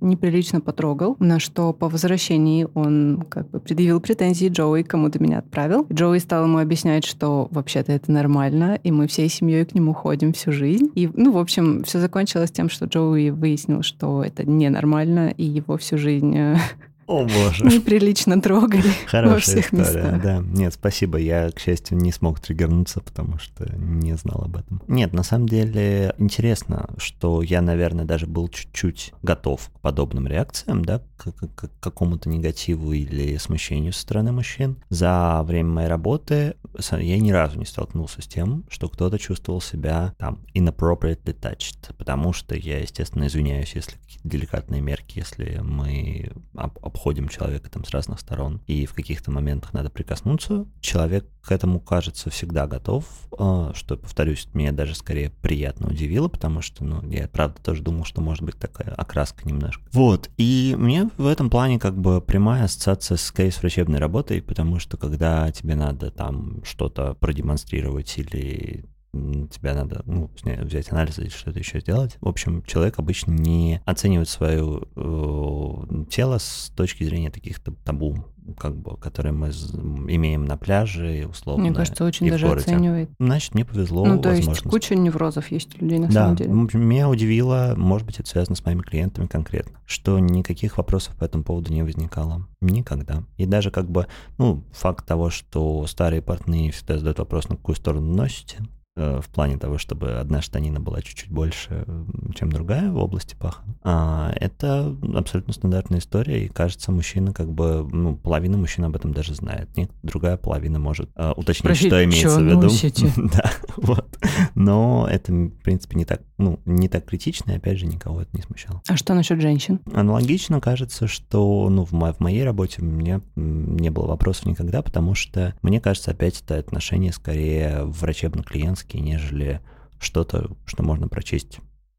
неприлично 0.00 0.60
потрогал, 0.60 1.16
на 1.18 1.40
что 1.40 1.72
по 1.72 1.88
возвращении 1.88 2.68
он 2.74 3.24
как 3.28 3.50
бы 3.50 3.60
предъявил 3.60 4.00
претензии 4.00 4.48
Джоуи, 4.48 4.82
кому 4.82 5.10
ты 5.10 5.18
меня 5.18 5.38
отправил. 5.38 5.86
Джоуи 5.92 6.18
стал 6.18 6.44
ему 6.44 6.58
объяснять, 6.58 7.04
что 7.04 7.48
вообще-то 7.50 7.92
это 7.92 8.10
нормально, 8.12 8.78
и 8.82 8.92
мы 8.92 9.08
всей 9.08 9.28
семьей 9.28 9.64
к 9.64 9.74
нему 9.74 9.94
ходим 9.94 10.32
всю 10.32 10.52
жизнь. 10.52 10.90
И, 10.94 11.10
ну, 11.14 11.32
в 11.32 11.38
общем, 11.38 11.82
все 11.84 11.98
закончилось 11.98 12.52
тем, 12.52 12.70
что 12.70 12.86
Джоуи 12.86 13.30
выяснил, 13.30 13.82
что 13.82 14.22
это 14.22 14.48
ненормально, 14.48 15.34
и 15.36 15.44
его 15.44 15.76
всю 15.76 15.98
жизнь 15.98 16.36
э, 16.36 16.56
о 17.12 17.24
боже. 17.24 17.64
Неприлично 17.64 18.40
трогали 18.40 18.90
Хорошая 19.06 19.34
во 19.34 19.40
всех 19.40 19.66
история, 19.66 20.02
местах. 20.02 20.22
Да, 20.22 20.42
нет, 20.44 20.74
спасибо. 20.74 21.18
Я, 21.18 21.50
к 21.50 21.60
счастью, 21.60 21.98
не 21.98 22.12
смог 22.12 22.40
триггернуться, 22.40 23.00
потому 23.00 23.38
что 23.38 23.70
не 23.76 24.16
знал 24.16 24.42
об 24.44 24.56
этом. 24.56 24.82
Нет, 24.88 25.12
на 25.12 25.22
самом 25.22 25.48
деле 25.48 26.14
интересно, 26.18 26.90
что 26.96 27.42
я, 27.42 27.60
наверное, 27.60 28.04
даже 28.04 28.26
был 28.26 28.48
чуть-чуть 28.48 29.12
готов 29.22 29.70
к 29.74 29.80
подобным 29.80 30.26
реакциям, 30.26 30.84
да, 30.84 31.02
к, 31.22 31.32
к, 31.32 31.48
к 31.54 31.70
какому-то 31.80 32.28
негативу 32.28 32.92
или 32.92 33.36
смущению 33.36 33.92
со 33.92 34.00
стороны 34.00 34.32
мужчин. 34.32 34.76
За 34.88 35.42
время 35.44 35.70
моей 35.70 35.88
работы 35.88 36.56
я 36.90 37.18
ни 37.18 37.30
разу 37.30 37.58
не 37.58 37.66
столкнулся 37.66 38.22
с 38.22 38.26
тем, 38.26 38.64
что 38.68 38.88
кто-то 38.88 39.18
чувствовал 39.18 39.60
себя 39.60 40.14
там 40.18 40.40
inappropriately 40.54 41.38
touched, 41.38 41.94
потому 41.96 42.32
что 42.32 42.54
я, 42.54 42.78
естественно, 42.78 43.26
извиняюсь, 43.26 43.74
если 43.74 43.96
какие-то 43.98 44.28
деликатные 44.28 44.80
мерки, 44.80 45.18
если 45.18 45.60
мы 45.62 46.32
обходим 46.54 47.28
человека 47.28 47.70
там 47.70 47.84
с 47.84 47.90
разных 47.90 48.20
сторон, 48.20 48.60
и 48.66 48.86
в 48.86 48.94
каких-то 48.94 49.30
моментах 49.30 49.72
надо 49.72 49.90
прикоснуться, 49.90 50.66
человек 50.80 51.26
к 51.42 51.50
этому, 51.50 51.80
кажется, 51.80 52.30
всегда 52.30 52.66
готов, 52.66 53.04
а, 53.36 53.72
что, 53.74 53.96
повторюсь, 53.96 54.48
меня 54.54 54.72
даже 54.72 54.94
скорее 54.94 55.30
приятно 55.30 55.88
удивило, 55.88 56.28
потому 56.28 56.62
что, 56.62 56.84
ну, 56.84 57.02
я, 57.10 57.26
правда, 57.28 57.60
тоже 57.60 57.82
думал, 57.82 58.04
что 58.04 58.20
может 58.20 58.44
быть 58.44 58.58
такая 58.58 58.94
окраска 58.94 59.46
немножко. 59.46 59.82
Вот, 59.92 60.30
и 60.36 60.76
мне 60.78 61.10
в 61.18 61.26
этом 61.26 61.50
плане 61.50 61.78
как 61.78 61.98
бы 61.98 62.20
прямая 62.20 62.64
ассоциация 62.64 63.16
с 63.16 63.30
кейс-врачебной 63.32 63.98
работой, 63.98 64.42
потому 64.42 64.78
что 64.78 64.96
когда 64.96 65.50
тебе 65.50 65.74
надо 65.74 66.10
там 66.10 66.64
что-то 66.64 67.14
продемонстрировать 67.14 68.16
или 68.18 68.84
тебя 69.12 69.74
надо 69.74 70.02
ну, 70.06 70.30
взять 70.42 70.90
анализы 70.90 71.22
или 71.22 71.28
что-то 71.28 71.58
еще 71.58 71.80
сделать. 71.80 72.16
В 72.20 72.28
общем, 72.28 72.62
человек 72.62 72.98
обычно 72.98 73.32
не 73.32 73.82
оценивает 73.84 74.28
свое 74.28 74.82
э, 74.96 76.04
тело 76.10 76.38
с 76.38 76.72
точки 76.74 77.04
зрения 77.04 77.30
таких 77.30 77.60
табу 77.84 78.24
как 78.58 78.76
бы, 78.76 78.96
которые 78.96 79.32
мы 79.32 79.48
имеем 79.48 80.44
на 80.44 80.56
пляже, 80.56 81.26
условно. 81.30 81.64
Мне 81.64 81.74
кажется, 81.74 82.04
очень 82.04 82.28
даже 82.28 82.48
оценивает. 82.50 83.10
Значит, 83.18 83.54
мне 83.54 83.64
повезло. 83.64 84.04
Ну, 84.04 84.20
то 84.20 84.32
есть 84.32 84.62
куча 84.62 84.94
неврозов 84.94 85.50
есть 85.50 85.76
у 85.76 85.84
людей 85.84 85.98
на 85.98 86.08
да, 86.08 86.12
самом 86.12 86.36
деле. 86.36 86.50
Меня 86.50 87.08
удивило, 87.08 87.74
может 87.76 88.06
быть, 88.06 88.18
это 88.20 88.28
связано 88.28 88.56
с 88.56 88.64
моими 88.64 88.80
клиентами 88.80 89.26
конкретно, 89.26 89.78
что 89.86 90.18
никаких 90.18 90.78
вопросов 90.78 91.16
по 91.16 91.24
этому 91.24 91.44
поводу 91.44 91.72
не 91.72 91.82
возникало. 91.82 92.46
Никогда. 92.60 93.24
И 93.36 93.46
даже 93.46 93.70
как 93.70 93.90
бы, 93.90 94.06
ну, 94.38 94.64
факт 94.72 95.06
того, 95.06 95.30
что 95.30 95.86
старые 95.86 96.22
портные 96.22 96.72
всегда 96.72 96.98
задают 96.98 97.18
вопрос, 97.18 97.48
на 97.48 97.56
какую 97.56 97.76
сторону 97.76 98.14
носите, 98.14 98.58
в 98.94 99.24
плане 99.32 99.56
того, 99.56 99.78
чтобы 99.78 100.12
одна 100.18 100.42
штанина 100.42 100.78
была 100.78 101.00
чуть-чуть 101.00 101.30
больше, 101.30 101.86
чем 102.34 102.52
другая 102.52 102.90
в 102.90 102.98
области 102.98 103.34
паха. 103.34 103.62
А, 103.82 104.32
это 104.36 104.94
абсолютно 105.14 105.54
стандартная 105.54 106.00
история, 106.00 106.44
и 106.44 106.48
кажется, 106.48 106.92
мужчина 106.92 107.32
как 107.32 107.50
бы, 107.50 107.88
ну, 107.90 108.16
половина 108.16 108.58
мужчин 108.58 108.84
об 108.84 108.94
этом 108.94 109.12
даже 109.12 109.34
знает. 109.34 109.74
Нет, 109.76 109.90
другая 110.02 110.36
половина 110.36 110.78
может 110.78 111.10
а, 111.16 111.32
уточнить, 111.32 111.64
Спросить, 111.64 111.86
что 111.86 112.04
имеется 112.04 112.40
в 112.40 112.44
виду. 112.44 113.30
да, 113.34 113.50
вот. 113.76 114.18
Но 114.54 115.06
это, 115.10 115.32
в 115.32 115.50
принципе, 115.62 115.96
не 115.96 116.04
так, 116.04 116.22
ну, 116.38 116.58
не 116.64 116.88
так 116.88 117.04
критично, 117.04 117.52
и 117.52 117.56
опять 117.56 117.78
же, 117.78 117.86
никого 117.86 118.22
это 118.22 118.30
не 118.36 118.42
смущало. 118.42 118.82
А 118.88 118.96
что 118.96 119.14
насчет 119.14 119.40
женщин? 119.40 119.80
Аналогично 119.92 120.60
кажется, 120.60 121.06
что, 121.06 121.68
ну, 121.68 121.84
в, 121.84 121.92
мо- 121.92 122.12
в 122.12 122.20
моей 122.20 122.44
работе 122.44 122.82
у 122.82 122.84
меня 122.84 123.20
не 123.36 123.90
было 123.90 124.06
вопросов 124.06 124.46
никогда, 124.46 124.82
потому 124.82 125.14
что, 125.14 125.54
мне 125.62 125.80
кажется, 125.80 126.10
опять 126.10 126.42
это 126.42 126.58
отношение 126.58 127.12
скорее 127.12 127.84
врачебно-клиентское, 127.84 128.72
гигантский, 128.72 129.00
нежели 129.00 129.60
что-то, 129.98 130.50
что 130.66 130.82
можно 130.82 131.08
прочесть 131.08 131.58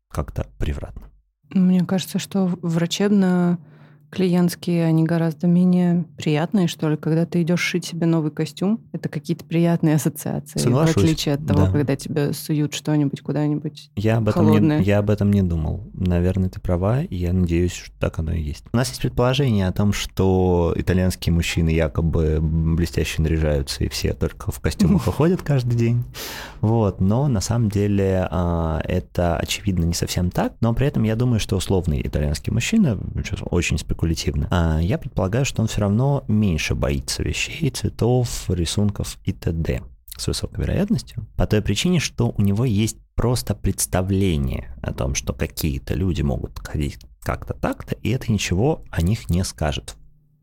как-то 0.09 0.47
превратно. 0.57 1.09
Мне 1.49 1.85
кажется, 1.85 2.19
что 2.19 2.45
врачебно 2.61 3.59
клиентские, 4.13 4.85
они 4.85 5.03
гораздо 5.03 5.47
менее 5.47 6.05
приятные, 6.17 6.67
что 6.67 6.87
ли, 6.87 6.97
когда 6.97 7.25
ты 7.25 7.41
идешь 7.41 7.61
шить 7.61 7.85
себе 7.85 8.05
новый 8.05 8.29
костюм, 8.29 8.79
это 8.91 9.09
какие-то 9.09 9.43
приятные 9.43 9.95
ассоциации, 9.95 10.59
Соглашусь. 10.59 10.95
в 10.95 10.97
отличие 10.99 11.35
от 11.35 11.47
того, 11.47 11.65
да. 11.65 11.71
когда 11.71 11.95
тебе 11.95 12.31
суют 12.33 12.75
что-нибудь 12.75 13.21
куда-нибудь 13.21 13.89
я 13.95 14.17
об 14.17 14.29
этом 14.29 14.45
холодное. 14.45 14.79
Не, 14.79 14.85
я 14.85 14.99
об 14.99 15.09
этом 15.09 15.33
не 15.33 15.41
думал. 15.41 15.89
Наверное, 15.93 16.49
ты 16.49 16.59
права, 16.59 17.01
и 17.01 17.15
я 17.15 17.33
надеюсь, 17.33 17.73
что 17.73 17.91
так 17.99 18.19
оно 18.19 18.33
и 18.33 18.41
есть. 18.41 18.65
У 18.71 18.77
нас 18.77 18.89
есть 18.89 19.01
предположение 19.01 19.67
о 19.67 19.71
том, 19.71 19.93
что 19.93 20.73
итальянские 20.75 21.33
мужчины 21.33 21.69
якобы 21.69 22.37
блестяще 22.39 23.21
наряжаются, 23.21 23.83
и 23.83 23.89
все 23.89 24.13
только 24.13 24.51
в 24.51 24.59
костюмах 24.59 25.07
выходят 25.07 25.41
каждый 25.41 25.75
день. 25.75 26.03
Вот, 26.61 27.01
но 27.01 27.27
на 27.27 27.41
самом 27.41 27.69
деле 27.69 28.27
а, 28.29 28.79
это, 28.83 29.37
очевидно, 29.37 29.85
не 29.85 29.95
совсем 29.95 30.29
так, 30.29 30.53
но 30.61 30.73
при 30.73 30.85
этом 30.85 31.01
я 31.01 31.15
думаю, 31.15 31.39
что 31.39 31.55
условный 31.55 32.01
итальянский 32.05 32.53
мужчина, 32.53 32.99
очень 33.49 33.79
спекулятивный, 33.79 34.02
спекулятивно. 34.03 34.47
А 34.51 34.79
я 34.79 34.97
предполагаю, 34.97 35.45
что 35.45 35.61
он 35.61 35.67
все 35.67 35.81
равно 35.81 36.23
меньше 36.27 36.75
боится 36.75 37.23
вещей, 37.23 37.69
цветов, 37.69 38.49
рисунков 38.49 39.17
и 39.23 39.31
т.д. 39.31 39.81
с 40.17 40.27
высокой 40.27 40.61
вероятностью. 40.61 41.25
По 41.37 41.47
той 41.47 41.61
причине, 41.61 41.99
что 41.99 42.33
у 42.37 42.41
него 42.41 42.65
есть 42.65 42.97
просто 43.15 43.55
представление 43.55 44.75
о 44.81 44.93
том, 44.93 45.15
что 45.15 45.33
какие-то 45.33 45.93
люди 45.93 46.21
могут 46.21 46.59
ходить 46.65 46.99
как-то 47.21 47.53
так-то, 47.53 47.95
и 47.95 48.09
это 48.09 48.31
ничего 48.31 48.83
о 48.91 49.01
них 49.01 49.29
не 49.29 49.43
скажет. 49.43 49.95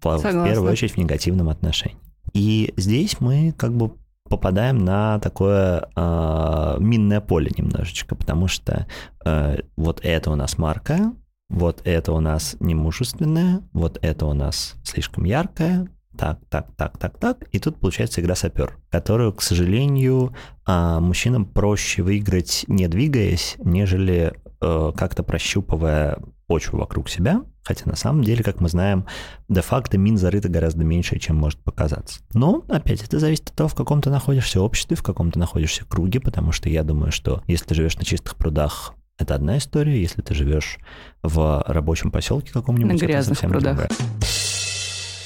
В, 0.02 0.16
в 0.16 0.22
первую 0.22 0.72
очередь 0.72 0.92
в 0.92 0.96
негативном 0.96 1.50
отношении. 1.50 1.98
И 2.32 2.72
здесь 2.76 3.20
мы 3.20 3.52
как 3.52 3.76
бы 3.76 3.92
попадаем 4.30 4.78
на 4.78 5.18
такое 5.18 5.88
э, 5.94 6.76
минное 6.78 7.20
поле 7.20 7.50
немножечко, 7.56 8.14
потому 8.14 8.46
что 8.46 8.86
э, 9.24 9.58
вот 9.76 10.00
это 10.02 10.30
у 10.30 10.36
нас 10.36 10.56
марка, 10.56 11.12
вот 11.50 11.82
это 11.84 12.12
у 12.12 12.20
нас 12.20 12.56
немужественное, 12.60 13.62
вот 13.72 13.98
это 14.00 14.24
у 14.26 14.32
нас 14.32 14.76
слишком 14.84 15.24
яркое, 15.24 15.88
так, 16.16 16.38
так, 16.48 16.68
так, 16.76 16.98
так, 16.98 17.18
так. 17.18 17.48
И 17.52 17.58
тут 17.58 17.78
получается 17.80 18.20
игра 18.20 18.34
сапер, 18.34 18.78
которую, 18.90 19.32
к 19.32 19.42
сожалению, 19.42 20.34
а, 20.64 21.00
мужчинам 21.00 21.44
проще 21.44 22.02
выиграть, 22.02 22.64
не 22.68 22.88
двигаясь, 22.88 23.56
нежели 23.58 24.34
э, 24.60 24.92
как-то 24.96 25.22
прощупывая 25.22 26.18
почву 26.46 26.78
вокруг 26.78 27.08
себя. 27.08 27.42
Хотя 27.62 27.88
на 27.88 27.96
самом 27.96 28.22
деле, 28.24 28.42
как 28.42 28.60
мы 28.60 28.68
знаем, 28.68 29.06
де-факто 29.48 29.98
мин 29.98 30.18
зарыто 30.18 30.48
гораздо 30.48 30.84
меньше, 30.84 31.18
чем 31.18 31.36
может 31.36 31.60
показаться. 31.60 32.20
Но, 32.32 32.64
опять, 32.68 33.02
это 33.02 33.18
зависит 33.18 33.50
от 33.50 33.54
того, 33.54 33.68
в 33.68 33.74
каком 33.74 34.02
ты 34.02 34.10
находишься 34.10 34.60
обществе, 34.60 34.96
в 34.96 35.02
каком 35.02 35.30
ты 35.30 35.38
находишься 35.38 35.84
круге, 35.84 36.20
потому 36.20 36.52
что 36.52 36.68
я 36.68 36.82
думаю, 36.82 37.12
что 37.12 37.42
если 37.46 37.66
ты 37.66 37.74
живешь 37.74 37.96
на 37.96 38.04
чистых 38.04 38.36
прудах, 38.36 38.94
это 39.20 39.34
одна 39.34 39.58
история. 39.58 40.00
Если 40.00 40.22
ты 40.22 40.34
живешь 40.34 40.78
в 41.22 41.62
рабочем 41.66 42.10
поселке 42.10 42.52
каком-нибудь, 42.52 43.00
на 43.00 43.06
грязных 43.06 43.38
это 43.38 43.48
прудах. 43.48 43.76
Другая. 43.76 43.90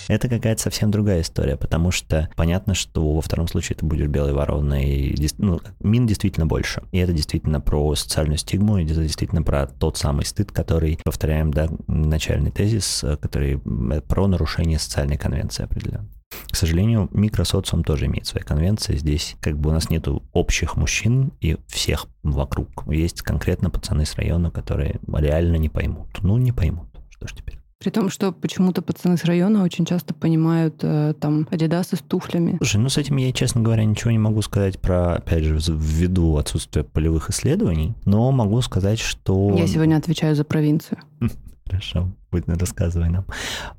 Это 0.06 0.28
какая-то 0.28 0.60
совсем 0.60 0.90
другая 0.90 1.22
история, 1.22 1.56
потому 1.56 1.90
что 1.90 2.28
понятно, 2.36 2.74
что 2.74 3.14
во 3.14 3.22
втором 3.22 3.48
случае 3.48 3.76
ты 3.76 3.86
будешь 3.86 4.06
белой 4.06 4.34
вороной. 4.34 5.16
Ну, 5.38 5.60
мин 5.80 6.06
действительно 6.06 6.46
больше. 6.46 6.82
И 6.92 6.98
это 6.98 7.12
действительно 7.12 7.60
про 7.60 7.94
социальную 7.94 8.38
стигму, 8.38 8.78
и 8.78 8.84
это 8.84 9.02
действительно 9.02 9.42
про 9.42 9.66
тот 9.66 9.96
самый 9.96 10.26
стыд, 10.26 10.52
который, 10.52 10.98
повторяем, 11.04 11.52
да, 11.52 11.68
начальный 11.86 12.50
тезис, 12.50 13.04
который 13.20 13.54
э, 13.64 14.00
про 14.02 14.26
нарушение 14.26 14.78
социальной 14.78 15.16
конвенции 15.16 15.64
определенно. 15.64 16.08
К 16.54 16.56
сожалению, 16.56 17.08
микросоциум 17.12 17.82
тоже 17.82 18.06
имеет 18.06 18.28
свои 18.28 18.44
конвенции. 18.44 18.94
Здесь 18.96 19.34
как 19.40 19.58
бы 19.58 19.70
у 19.70 19.72
нас 19.72 19.90
нету 19.90 20.22
общих 20.32 20.76
мужчин 20.76 21.32
и 21.40 21.56
всех 21.66 22.06
вокруг. 22.22 22.84
Есть 22.86 23.22
конкретно 23.22 23.70
пацаны 23.70 24.06
с 24.06 24.14
района, 24.14 24.52
которые 24.52 25.00
реально 25.12 25.56
не 25.56 25.68
поймут. 25.68 26.06
Ну, 26.22 26.36
не 26.36 26.52
поймут. 26.52 26.86
Что 27.10 27.26
ж 27.26 27.32
теперь? 27.32 27.58
При 27.80 27.90
том, 27.90 28.08
что 28.08 28.30
почему-то 28.30 28.82
пацаны 28.82 29.16
с 29.16 29.24
района 29.24 29.64
очень 29.64 29.84
часто 29.84 30.14
понимают 30.14 30.76
э, 30.82 31.14
там 31.18 31.48
адидасы 31.50 31.96
с 31.96 31.98
туфлями. 31.98 32.56
Слушай, 32.58 32.76
ну 32.76 32.88
с 32.88 32.98
этим 32.98 33.16
я, 33.16 33.32
честно 33.32 33.60
говоря, 33.60 33.84
ничего 33.84 34.12
не 34.12 34.18
могу 34.18 34.40
сказать 34.40 34.80
про, 34.80 35.16
опять 35.16 35.42
же, 35.42 35.58
ввиду 35.58 36.36
отсутствия 36.36 36.84
полевых 36.84 37.30
исследований, 37.30 37.96
но 38.04 38.30
могу 38.30 38.60
сказать, 38.60 39.00
что... 39.00 39.56
Я 39.58 39.66
сегодня 39.66 39.96
отвечаю 39.96 40.36
за 40.36 40.44
провинцию. 40.44 40.98
Хорошо, 41.66 42.12
будь 42.30 42.46
рассказывай 42.46 43.08
нам. 43.08 43.24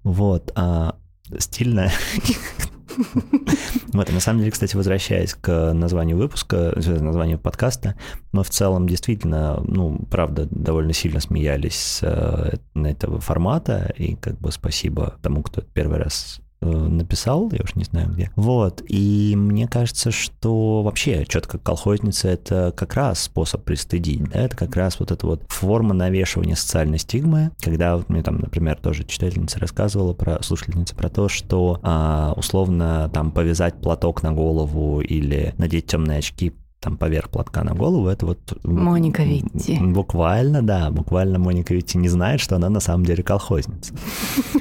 Вот, 0.04 0.52
а 0.56 0.96
стильно. 1.40 1.92
Вот, 3.92 4.10
и 4.10 4.14
на 4.14 4.20
самом 4.20 4.40
деле, 4.40 4.52
кстати, 4.52 4.76
возвращаясь 4.76 5.34
к 5.34 5.74
названию 5.74 6.18
выпуска, 6.18 6.74
названию 6.76 7.40
подкаста, 7.40 7.96
мы 8.32 8.44
в 8.44 8.50
целом 8.50 8.88
действительно, 8.88 9.62
ну, 9.66 10.00
правда, 10.10 10.48
довольно 10.50 10.94
сильно 10.94 11.20
смеялись 11.20 12.00
э, 12.02 12.54
этого 12.74 13.20
формата, 13.20 13.94
и 13.98 14.16
как 14.16 14.40
бы 14.40 14.52
спасибо 14.52 15.18
тому, 15.22 15.44
кто 15.44 15.62
первый 15.62 16.00
раз 16.00 16.42
написал, 16.62 17.50
я 17.52 17.60
уж 17.64 17.76
не 17.76 17.84
знаю 17.84 18.12
где. 18.12 18.32
Вот, 18.36 18.82
и 18.88 19.34
мне 19.36 19.68
кажется, 19.68 20.12
что 20.12 20.82
вообще 20.84 21.26
четко 21.28 21.58
колхозница— 21.58 22.28
это 22.30 22.74
как 22.76 22.96
раз 22.96 23.22
способ 23.22 23.64
пристыдить, 23.64 24.24
да, 24.30 24.42
это 24.42 24.56
как 24.56 24.76
раз 24.76 25.00
вот 25.00 25.12
эта 25.12 25.26
вот 25.26 25.44
форма 25.48 25.94
навешивания 25.94 26.56
социальной 26.56 27.00
стигмы, 27.00 27.52
когда 27.62 27.98
вот 27.98 28.10
мне 28.10 28.24
там, 28.24 28.40
например, 28.40 28.78
тоже 28.78 29.04
читательница 29.04 29.60
рассказывала 29.60 30.14
про, 30.14 30.42
слушательница 30.42 30.96
про 30.96 31.10
то, 31.10 31.30
что 31.30 31.80
а, 31.84 32.34
условно 32.36 33.10
там 33.14 33.32
повязать 33.32 33.76
платок 33.82 34.24
на 34.24 34.32
голову 34.32 35.02
или 35.02 35.54
надеть 35.58 35.88
темные 35.88 36.20
очки 36.20 36.54
там 36.86 36.98
поверх 36.98 37.32
платка 37.32 37.64
на 37.64 37.74
голову, 37.74 38.08
это 38.08 38.28
вот... 38.28 38.64
Моника 38.64 39.24
Витти. 39.24 39.80
Буквально, 39.82 40.62
да, 40.62 40.92
буквально 40.92 41.40
Моника 41.40 41.74
Витти 41.74 41.98
не 41.98 42.10
знает, 42.10 42.40
что 42.40 42.56
она 42.56 42.70
на 42.70 42.80
самом 42.80 43.06
деле 43.06 43.24
колхозница. 43.24 43.94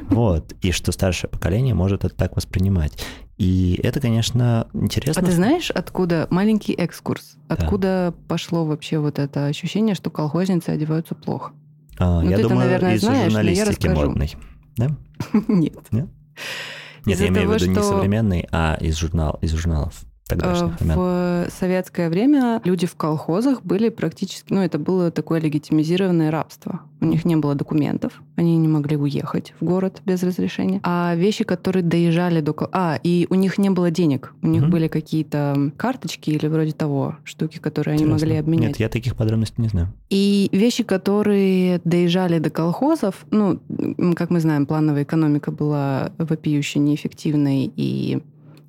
Вот, 0.08 0.54
и 0.62 0.70
что 0.70 0.92
старшее 0.92 1.28
поколение 1.28 1.74
может 1.74 2.04
это 2.04 2.14
так 2.14 2.36
воспринимать. 2.36 2.92
И 3.36 3.80
это, 3.82 4.00
конечно, 4.00 4.68
интересно. 4.72 5.22
А 5.22 5.24
ты 5.24 5.32
знаешь, 5.32 5.70
откуда 5.70 6.28
маленький 6.30 6.72
экскурс? 6.72 7.36
Откуда 7.48 8.14
да. 8.14 8.24
пошло 8.28 8.64
вообще 8.64 8.98
вот 8.98 9.18
это 9.18 9.46
ощущение, 9.46 9.94
что 9.96 10.10
колхозницы 10.10 10.70
одеваются 10.70 11.14
плохо? 11.14 11.52
А, 11.98 12.20
ну, 12.22 12.30
я 12.30 12.38
думаю, 12.38 12.60
наверное, 12.60 12.94
из 12.94 13.00
знаешь, 13.00 13.32
журналистики 13.32 13.88
модной. 13.88 14.34
Да? 14.76 14.88
Нет. 15.48 15.74
Нет? 15.90 16.08
Нет, 17.06 17.20
я 17.20 17.28
имею 17.28 17.50
в 17.50 17.54
виду 17.54 17.66
не 17.66 17.82
современный, 17.82 18.46
а 18.52 18.78
из, 18.80 18.96
журнал, 18.96 19.38
из 19.42 19.52
журналов? 19.52 20.04
В 20.30 21.48
советское 21.50 22.08
время 22.08 22.60
люди 22.64 22.86
в 22.86 22.96
колхозах 22.96 23.62
были 23.62 23.90
практически... 23.90 24.52
Ну, 24.52 24.60
это 24.62 24.78
было 24.78 25.10
такое 25.10 25.38
легитимизированное 25.38 26.30
рабство. 26.30 26.80
У 27.00 27.04
них 27.06 27.26
не 27.26 27.36
было 27.36 27.54
документов, 27.54 28.22
они 28.36 28.56
не 28.56 28.66
могли 28.66 28.96
уехать 28.96 29.52
в 29.60 29.64
город 29.64 30.00
без 30.06 30.22
разрешения. 30.22 30.80
А 30.82 31.14
вещи, 31.14 31.44
которые 31.44 31.82
доезжали 31.82 32.40
до... 32.40 32.54
А, 32.72 32.98
и 33.02 33.26
у 33.28 33.34
них 33.34 33.58
не 33.58 33.68
было 33.68 33.90
денег. 33.90 34.32
У 34.40 34.46
них 34.46 34.62
угу. 34.62 34.72
были 34.72 34.88
какие-то 34.88 35.72
карточки 35.76 36.30
или 36.30 36.46
вроде 36.46 36.72
того, 36.72 37.16
штуки, 37.24 37.58
которые 37.58 37.96
Интересно. 37.96 38.14
они 38.14 38.22
могли 38.22 38.38
обменять. 38.38 38.68
Нет, 38.68 38.80
я 38.80 38.88
таких 38.88 39.16
подробностей 39.16 39.62
не 39.62 39.68
знаю. 39.68 39.92
И 40.08 40.48
вещи, 40.52 40.84
которые 40.84 41.82
доезжали 41.84 42.38
до 42.38 42.48
колхозов, 42.48 43.26
ну, 43.30 43.60
как 44.16 44.30
мы 44.30 44.40
знаем, 44.40 44.64
плановая 44.64 45.02
экономика 45.02 45.50
была 45.50 46.12
вопиюще 46.16 46.78
неэффективной 46.78 47.70
и 47.76 48.22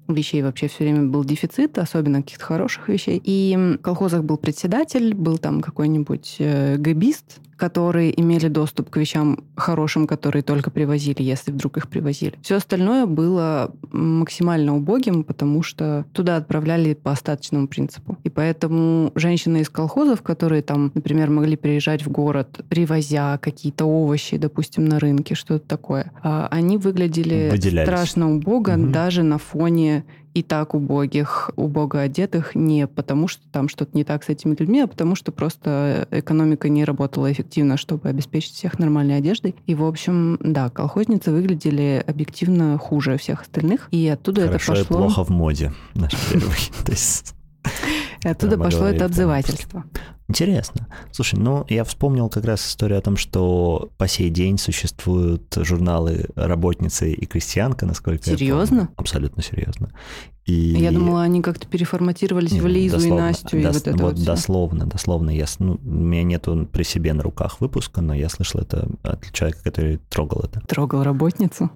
вещей 0.08 0.41
вообще 0.41 0.68
все 0.68 0.84
время 0.84 1.03
был 1.03 1.24
дефицит, 1.24 1.78
особенно 1.78 2.22
каких-то 2.22 2.45
хороших 2.45 2.89
вещей. 2.89 3.22
И 3.24 3.56
в 3.58 3.78
колхозах 3.82 4.24
был 4.24 4.38
председатель, 4.38 5.14
был 5.14 5.38
там 5.38 5.62
какой-нибудь 5.62 6.36
э, 6.39 6.78
гэбист, 6.78 7.39
которые 7.58 8.20
имели 8.20 8.47
доступ 8.47 8.89
к 8.89 8.97
вещам 8.97 9.39
хорошим, 9.56 10.08
которые 10.08 10.43
только 10.43 10.70
привозили, 10.70 11.22
если 11.24 11.51
вдруг 11.51 11.78
их 11.78 11.88
привозили. 11.88 12.36
Все 12.41 12.56
остальное 12.56 13.06
было 13.06 13.72
максимально 13.91 14.76
убогим, 14.76 15.24
потому 15.24 15.64
что 15.64 16.06
туда 16.14 16.38
отправляли 16.38 16.93
по 16.93 17.12
остаточному 17.12 17.68
принципу. 17.68 18.18
И 18.24 18.30
поэтому 18.30 19.12
женщины 19.16 19.62
из 19.62 19.70
колхозов, 19.70 20.22
которые 20.22 20.62
там, 20.62 20.91
например, 20.93 21.30
могли 21.30 21.56
приезжать 21.56 22.06
в 22.06 22.10
город, 22.10 22.62
привозя 22.70 23.38
какие-то 23.38 23.86
овощи, 23.86 24.38
допустим, 24.38 24.86
на 24.86 24.99
рынке, 24.99 25.36
что-то 25.36 25.66
такое, 25.66 26.12
а, 26.24 26.47
они 26.51 26.78
выглядели 26.78 27.49
Выделялись. 27.51 27.88
страшно 27.88 28.32
убого 28.32 28.56
угу. 28.56 28.88
даже 28.88 29.24
на 29.24 29.38
фоне 29.38 30.06
и 30.36 30.44
так 30.44 30.76
убогих, 30.76 31.50
убого 31.56 32.02
одетых 32.02 32.56
не 32.56 32.88
потому, 32.88 33.28
что 33.28 33.42
там 33.52 33.70
что-то 33.70 33.98
не 33.98 34.04
так 34.04 34.24
с 34.24 34.30
этими 34.30 34.54
людьми, 34.54 34.82
а 34.82 34.88
потому 34.88 35.16
что 35.16 35.32
просто 35.32 36.08
экономика 36.12 36.68
не 36.68 36.84
работала 36.84 37.32
эффективно, 37.32 37.78
чтобы 37.78 38.10
обеспечить 38.10 38.54
всех 38.54 38.78
нормальной 38.78 39.18
одеждой. 39.18 39.56
И, 39.66 39.74
в 39.74 39.84
общем, 39.86 40.38
да, 40.42 40.70
колхозницы 40.70 41.32
выглядели 41.32 42.04
объективно 42.06 42.78
хуже 42.78 43.18
всех 43.18 43.44
остальных, 43.44 43.88
и 43.92 44.08
оттуда 44.10 44.46
Хорошо 44.48 44.74
это 44.74 44.84
пошло... 44.84 44.98
плохо 44.98 45.24
в 45.24 45.30
моде, 45.30 45.74
наш 45.94 46.12
первый. 46.30 46.58
Оттуда 48.24 48.58
пошло 48.58 48.88
это 48.88 49.06
обзывательство. 49.06 49.86
Интересно. 50.28 50.88
Слушай, 51.12 51.40
ну 51.40 51.66
я 51.70 51.84
вспомнил 51.84 52.30
как 52.30 52.46
раз 52.46 52.66
историю 52.68 52.98
о 52.98 53.02
том, 53.02 53.16
что 53.16 53.90
по 53.98 54.08
сей 54.08 54.30
день 54.30 54.58
существуют 54.58 55.54
журналы 55.56 56.26
«Работница» 56.36 57.06
и 57.06 57.26
«Крестьянка», 57.26 57.86
насколько 57.86 58.26
серьезно? 58.26 58.76
я 58.76 58.80
помню. 58.80 58.94
Абсолютно 58.98 59.44
серьезно. 59.44 59.92
И... 60.46 60.54
Я 60.54 60.92
думала, 60.92 61.24
они 61.24 61.42
как-то 61.42 61.68
переформатировались 61.68 62.52
Нет, 62.52 62.64
в 62.64 62.68
Лизу 62.68 62.98
дословно, 62.98 63.20
и 63.20 63.22
Настю, 63.22 63.50
дос... 63.50 63.54
и 63.54 63.66
вот 63.66 63.88
это 63.88 63.92
вот, 63.92 64.14
вот 64.14 64.26
Дословно, 64.26 64.86
дословно. 64.86 65.30
Я, 65.32 65.46
ну, 65.60 65.80
у 65.84 65.90
меня 65.90 66.24
нету 66.24 66.68
при 66.72 66.84
себе 66.84 67.14
на 67.14 67.24
руках 67.24 67.62
выпуска, 67.62 68.02
но 68.02 68.14
я 68.14 68.30
слышал 68.30 68.62
это 68.62 68.88
от 69.04 69.32
человека, 69.32 69.64
который 69.64 69.98
трогал 70.10 70.42
это. 70.42 70.60
Трогал 70.68 71.04
работницу? 71.04 71.72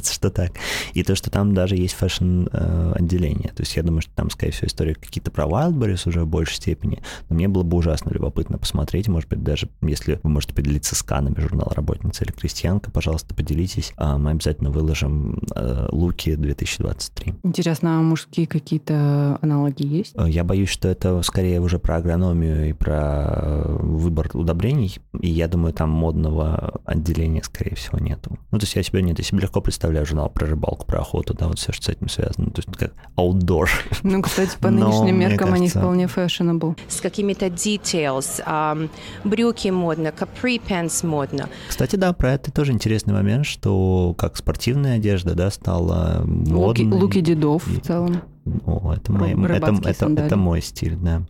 Кажется, 0.00 0.14
что 0.14 0.30
так. 0.30 0.52
И 0.94 1.02
то, 1.02 1.14
что 1.14 1.30
там 1.30 1.54
даже 1.54 1.76
есть 1.76 1.94
фэшн-отделение. 1.94 3.50
То 3.54 3.62
есть 3.62 3.76
я 3.76 3.82
думаю, 3.82 4.02
что 4.02 4.12
там, 4.14 4.30
скорее 4.30 4.52
всего, 4.52 4.66
история 4.66 4.94
какие-то 4.94 5.30
про 5.30 5.44
Wildberries 5.44 6.08
уже 6.08 6.24
в 6.24 6.26
большей 6.26 6.56
степени. 6.56 7.02
Но 7.28 7.36
мне 7.36 7.48
было 7.48 7.62
бы 7.62 7.76
ужасно 7.76 8.10
любопытно 8.10 8.58
посмотреть. 8.58 9.08
Может 9.08 9.28
быть, 9.28 9.42
даже 9.42 9.68
если 9.82 10.18
вы 10.22 10.30
можете 10.30 10.54
поделиться 10.54 10.94
сканами 10.94 11.38
журнала 11.40 11.72
«Работница» 11.74 12.24
или 12.24 12.32
«Крестьянка», 12.32 12.90
пожалуйста, 12.90 13.34
поделитесь. 13.34 13.92
А 13.96 14.18
мы 14.18 14.30
обязательно 14.30 14.70
выложим 14.70 15.42
э, 15.54 15.88
луки 15.90 16.34
2023. 16.34 17.34
Интересно, 17.42 17.98
а 17.98 18.02
мужские 18.02 18.46
какие-то 18.46 19.38
аналоги 19.42 19.86
есть? 19.86 20.14
Э, 20.16 20.26
я 20.28 20.44
боюсь, 20.44 20.70
что 20.70 20.88
это 20.88 21.20
скорее 21.22 21.60
уже 21.60 21.78
про 21.78 21.96
агрономию 21.96 22.70
и 22.70 22.72
про 22.72 23.24
э, 23.26 23.76
выбор 23.80 24.30
удобрений. 24.34 24.98
И 25.20 25.28
я 25.28 25.48
думаю, 25.48 25.72
там 25.72 25.90
модного 25.90 26.80
отделения, 26.84 27.42
скорее 27.42 27.74
всего, 27.74 27.98
нету. 27.98 28.38
Ну, 28.50 28.58
то 28.58 28.64
есть 28.64 28.76
я 28.76 28.82
себе 28.82 29.02
нет, 29.02 29.18
я 29.18 29.24
себе 29.24 29.40
легко 29.40 29.60
представляю 29.60 29.89
представляю 29.90 30.06
журнал 30.06 30.30
про 30.30 30.46
рыбалку, 30.46 30.86
про 30.86 31.00
охоту, 31.00 31.34
да, 31.34 31.48
вот 31.48 31.58
все, 31.58 31.72
что 31.72 31.84
с 31.84 31.88
этим 31.88 32.08
связано. 32.08 32.50
То 32.50 32.60
есть 32.60 32.68
как 32.76 32.92
outdoor. 33.16 33.68
Ну, 34.02 34.22
кстати, 34.22 34.56
по 34.60 34.70
нынешним 34.70 35.18
меркам 35.18 35.52
они 35.52 35.68
вполне 35.68 36.04
fashionable. 36.04 36.76
С 36.88 37.00
какими-то 37.00 37.46
details. 37.46 38.40
Um, 38.46 38.88
брюки 39.24 39.68
модно, 39.68 40.08
capri 40.08 40.60
pants 40.60 41.04
модно. 41.04 41.48
Кстати, 41.68 41.96
да, 41.96 42.12
про 42.12 42.32
это 42.32 42.52
тоже 42.52 42.72
интересный 42.72 43.14
момент, 43.14 43.46
что 43.46 44.14
как 44.16 44.36
спортивная 44.36 44.96
одежда, 44.96 45.34
да, 45.34 45.50
стала 45.50 46.22
модной. 46.24 46.86
Луки, 46.86 47.02
луки 47.02 47.20
дедов 47.20 47.66
в 47.66 47.80
целом. 47.80 48.22
О, 48.66 48.94
это, 48.96 49.12
мой, 49.12 49.32
это, 49.48 49.76
это, 49.84 50.06
это 50.06 50.36
мой 50.36 50.62
стиль, 50.62 50.96
да. 50.96 51.22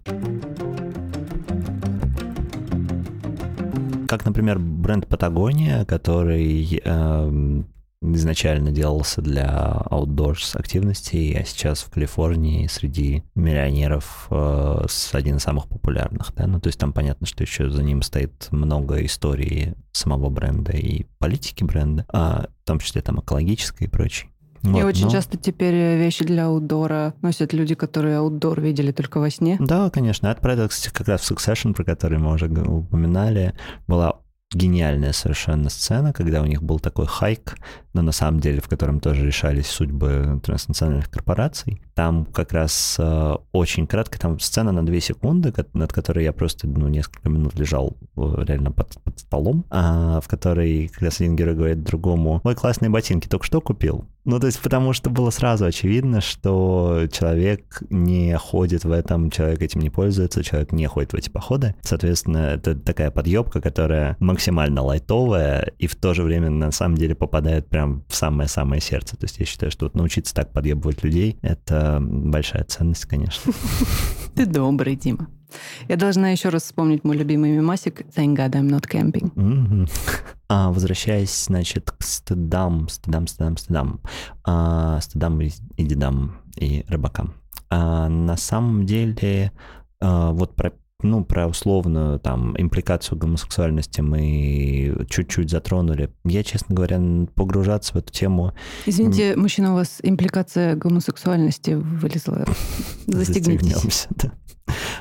Как, 4.06 4.24
например, 4.24 4.58
бренд 4.58 5.06
Патагония, 5.06 5.84
который 5.84 6.80
э, 6.84 7.62
изначально 8.02 8.70
делался 8.70 9.20
для 9.20 9.82
outdoors 9.90 10.56
активностей, 10.56 11.36
а 11.38 11.44
сейчас 11.44 11.82
в 11.82 11.90
Калифорнии 11.90 12.66
среди 12.66 13.24
миллионеров 13.34 14.26
э, 14.30 14.86
один 15.12 15.36
из 15.36 15.42
самых 15.42 15.68
популярных, 15.68 16.32
да, 16.34 16.46
ну 16.46 16.60
то 16.60 16.68
есть 16.68 16.78
там 16.78 16.92
понятно, 16.92 17.26
что 17.26 17.42
еще 17.42 17.68
за 17.70 17.82
ним 17.82 18.02
стоит 18.02 18.48
много 18.50 19.04
истории 19.04 19.74
самого 19.92 20.30
бренда 20.30 20.72
и 20.72 21.04
политики 21.18 21.62
бренда, 21.62 22.06
а 22.08 22.46
в 22.62 22.66
том 22.66 22.78
числе 22.78 23.02
там 23.02 23.20
экологической 23.20 23.84
и 23.84 23.88
прочей. 23.88 24.30
Вот, 24.62 24.80
и 24.80 24.82
очень 24.82 25.06
но... 25.06 25.10
часто 25.10 25.38
теперь 25.38 25.74
вещи 25.98 26.24
для 26.24 26.46
аутдора 26.46 27.14
носят 27.22 27.52
люди, 27.52 27.74
которые 27.74 28.18
аутдор 28.18 28.60
видели 28.60 28.92
только 28.92 29.18
во 29.18 29.30
сне. 29.30 29.56
Да, 29.58 29.88
конечно. 29.88 30.26
Это 30.26 30.40
про 30.40 30.52
это, 30.52 30.68
кстати, 30.68 30.92
как 30.92 31.08
раз 31.08 31.22
в 31.22 31.32
Succession, 31.32 31.72
про 31.72 31.82
который 31.82 32.18
мы 32.18 32.34
уже 32.34 32.46
упоминали, 32.46 33.54
была 33.86 34.20
гениальная 34.52 35.12
совершенно 35.12 35.70
сцена, 35.70 36.12
когда 36.12 36.42
у 36.42 36.46
них 36.46 36.62
был 36.62 36.80
такой 36.80 37.06
хайк, 37.06 37.56
но 37.92 38.02
на 38.02 38.12
самом 38.12 38.40
деле 38.40 38.60
в 38.60 38.68
котором 38.68 39.00
тоже 39.00 39.26
решались 39.26 39.66
судьбы 39.66 40.40
транснациональных 40.42 41.10
корпораций. 41.10 41.80
Там 41.94 42.24
как 42.26 42.52
раз 42.52 42.96
э, 42.98 43.36
очень 43.52 43.86
кратко, 43.86 44.18
там 44.18 44.38
сцена 44.38 44.72
на 44.72 44.84
2 44.84 45.00
секунды, 45.00 45.52
над 45.72 45.92
которой 45.92 46.24
я 46.24 46.32
просто 46.32 46.66
ну, 46.66 46.88
несколько 46.88 47.28
минут 47.28 47.58
лежал 47.58 47.96
э, 48.16 48.44
реально 48.46 48.72
под, 48.72 49.00
под 49.02 49.18
столом, 49.18 49.64
а, 49.70 50.20
в 50.20 50.28
которой 50.28 50.88
как 50.88 51.02
раз 51.02 51.20
один 51.20 51.36
герой 51.36 51.54
говорит 51.54 51.82
другому, 51.82 52.40
ой, 52.44 52.54
классные 52.54 52.90
ботинки, 52.90 53.28
только 53.28 53.44
что 53.44 53.60
купил. 53.60 54.06
Ну, 54.24 54.38
то 54.38 54.46
есть, 54.46 54.60
потому 54.60 54.92
что 54.92 55.08
было 55.08 55.30
сразу 55.30 55.64
очевидно, 55.64 56.20
что 56.20 57.06
человек 57.10 57.82
не 57.88 58.36
ходит 58.36 58.84
в 58.84 58.92
этом, 58.92 59.30
человек 59.30 59.62
этим 59.62 59.80
не 59.80 59.88
пользуется, 59.88 60.44
человек 60.44 60.72
не 60.72 60.86
ходит 60.86 61.12
в 61.12 61.16
эти 61.16 61.30
походы. 61.30 61.74
Соответственно, 61.80 62.52
это 62.54 62.74
такая 62.74 63.10
подъебка, 63.10 63.60
которая 63.60 64.16
максимально 64.20 64.82
лайтовая 64.82 65.72
и 65.78 65.86
в 65.86 65.96
то 65.96 66.12
же 66.12 66.22
время 66.22 66.50
на 66.50 66.70
самом 66.70 66.96
деле 66.96 67.14
попадает 67.14 67.68
прям 67.68 67.79
в 67.86 68.14
самое-самое 68.14 68.80
сердце. 68.80 69.16
То 69.16 69.24
есть 69.24 69.38
я 69.38 69.46
считаю, 69.46 69.70
что 69.70 69.86
вот 69.86 69.94
научиться 69.94 70.34
так 70.34 70.52
подъебывать 70.52 71.02
людей— 71.02 71.38
это 71.42 71.98
большая 72.00 72.64
ценность, 72.64 73.04
конечно. 73.04 73.52
Ты 74.34 74.46
добрый, 74.46 74.96
Дима. 74.96 75.28
Я 75.88 75.96
должна 75.96 76.30
еще 76.30 76.48
раз 76.48 76.62
вспомнить 76.62 77.04
мой 77.04 77.16
любимый 77.16 77.50
мемасик 77.50 78.02
«Thank 78.14 78.36
God 78.36 78.52
I'm 78.52 78.68
not 78.68 78.86
camping». 78.88 79.32
Mm-hmm. 79.34 79.90
А, 80.48 80.70
возвращаясь, 80.70 81.44
значит, 81.44 81.90
к 81.90 82.02
стыдам, 82.02 82.88
стыдам, 82.88 83.26
стыдам, 83.26 83.56
стыдам, 83.56 84.00
а, 84.44 85.00
стыдам 85.00 85.40
и, 85.40 85.50
и 85.76 85.84
дедам, 85.84 86.36
и 86.56 86.84
рыбакам. 86.88 87.34
А, 87.68 88.08
на 88.08 88.36
самом 88.36 88.86
деле, 88.86 89.52
а, 90.00 90.30
вот 90.32 90.56
про 90.56 90.72
ну, 91.02 91.24
про 91.24 91.46
условную 91.46 92.18
там 92.18 92.54
импликацию 92.58 93.18
гомосексуальности 93.18 94.00
мы 94.00 95.06
чуть-чуть 95.08 95.50
затронули. 95.50 96.10
Я, 96.24 96.42
честно 96.42 96.74
говоря, 96.74 97.00
погружаться 97.34 97.94
в 97.94 97.96
эту 97.96 98.12
тему... 98.12 98.52
Извините, 98.86 99.36
мужчина, 99.36 99.72
у 99.72 99.76
вас 99.76 99.98
импликация 100.02 100.76
гомосексуальности 100.76 101.70
вылезла. 101.70 102.44
Застегнитесь. 103.06 104.06
да. 104.10 104.32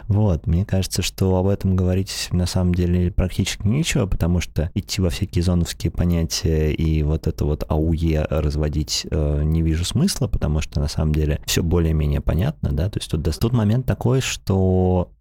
Вот, 0.08 0.48
мне 0.48 0.66
кажется, 0.66 1.02
что 1.02 1.36
об 1.36 1.48
этом 1.48 1.76
говорить 1.76 2.30
на 2.32 2.46
самом 2.46 2.74
деле 2.74 3.12
практически 3.12 3.68
нечего, 3.68 4.06
потому 4.06 4.42
что 4.42 4.72
идти 4.74 5.02
во 5.02 5.10
всякие 5.10 5.44
зоновские 5.44 5.92
понятия 5.92 6.72
и 6.72 7.04
вот 7.04 7.28
это 7.28 7.46
вот 7.46 7.64
АУЕ 7.70 8.26
разводить 8.30 9.06
э, 9.10 9.44
не 9.44 9.62
вижу 9.62 9.86
смысла, 9.86 10.28
потому 10.28 10.62
что 10.62 10.80
на 10.80 10.88
самом 10.88 11.14
деле 11.14 11.40
все 11.46 11.64
более-менее 11.64 12.22
понятно, 12.22 12.72
да, 12.72 12.90
то 12.90 13.00
есть 13.00 13.12
тут, 13.12 13.24
тут 13.40 13.54
момент 13.54 13.86
такой, 13.86 14.22
что 14.22 15.12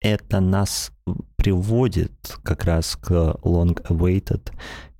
это 0.00 0.40
нас 0.40 0.92
приводит 1.36 2.12
как 2.42 2.64
раз 2.64 2.96
к 2.96 3.10
long-awaited 3.42 4.52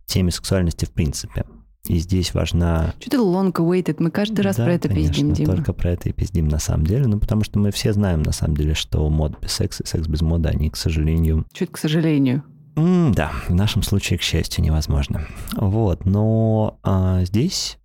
теме 0.07 0.31
сексуальности 0.31 0.85
в 0.85 0.93
принципе. 0.93 1.45
И 1.87 1.99
здесь 1.99 2.35
важна... 2.35 2.93
Что 3.01 3.11
ты 3.11 3.17
long 3.17 3.53
awaited? 3.53 3.97
Мы 3.99 4.11
каждый 4.11 4.43
раз 4.43 4.57
да, 4.57 4.65
про 4.65 4.75
это 4.75 4.89
конечно, 4.89 5.13
пиздим, 5.13 5.33
Дима. 5.33 5.57
только 5.57 5.73
про 5.73 5.91
это 5.91 6.09
и 6.11 6.13
пиздим 6.13 6.47
на 6.47 6.59
самом 6.59 6.87
деле. 6.87 7.07
Ну, 7.07 7.19
потому 7.19 7.43
что 7.43 7.59
мы 7.59 7.71
все 7.71 7.93
знаем 7.93 8.23
на 8.23 8.33
самом 8.33 8.57
деле, 8.57 8.75
что 8.75 9.09
мод 9.09 9.41
без 9.41 9.53
секса 9.53 9.83
и 9.83 9.87
секс 9.87 10.07
без 10.07 10.21
мода, 10.21 10.51
они, 10.51 10.69
к 10.69 10.77
сожалению... 10.77 11.47
Чуть 11.53 11.73
к 11.73 11.79
сожалению. 11.79 12.45
М 12.77 13.13
да, 13.13 13.33
в 13.49 13.55
нашем 13.55 13.83
случае, 13.83 14.19
к 14.19 14.23
счастью, 14.23 14.63
невозможно. 14.63 15.27
Вот, 15.57 16.05
но 16.05 16.79
а, 16.83 17.25
здесь 17.25 17.79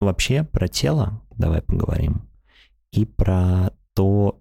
вообще 0.00 0.42
про 0.42 0.66
тело 0.66 1.20
давай 1.36 1.60
поговорим. 1.60 2.22
И 2.92 3.04
про 3.04 3.70
то, 3.94 4.40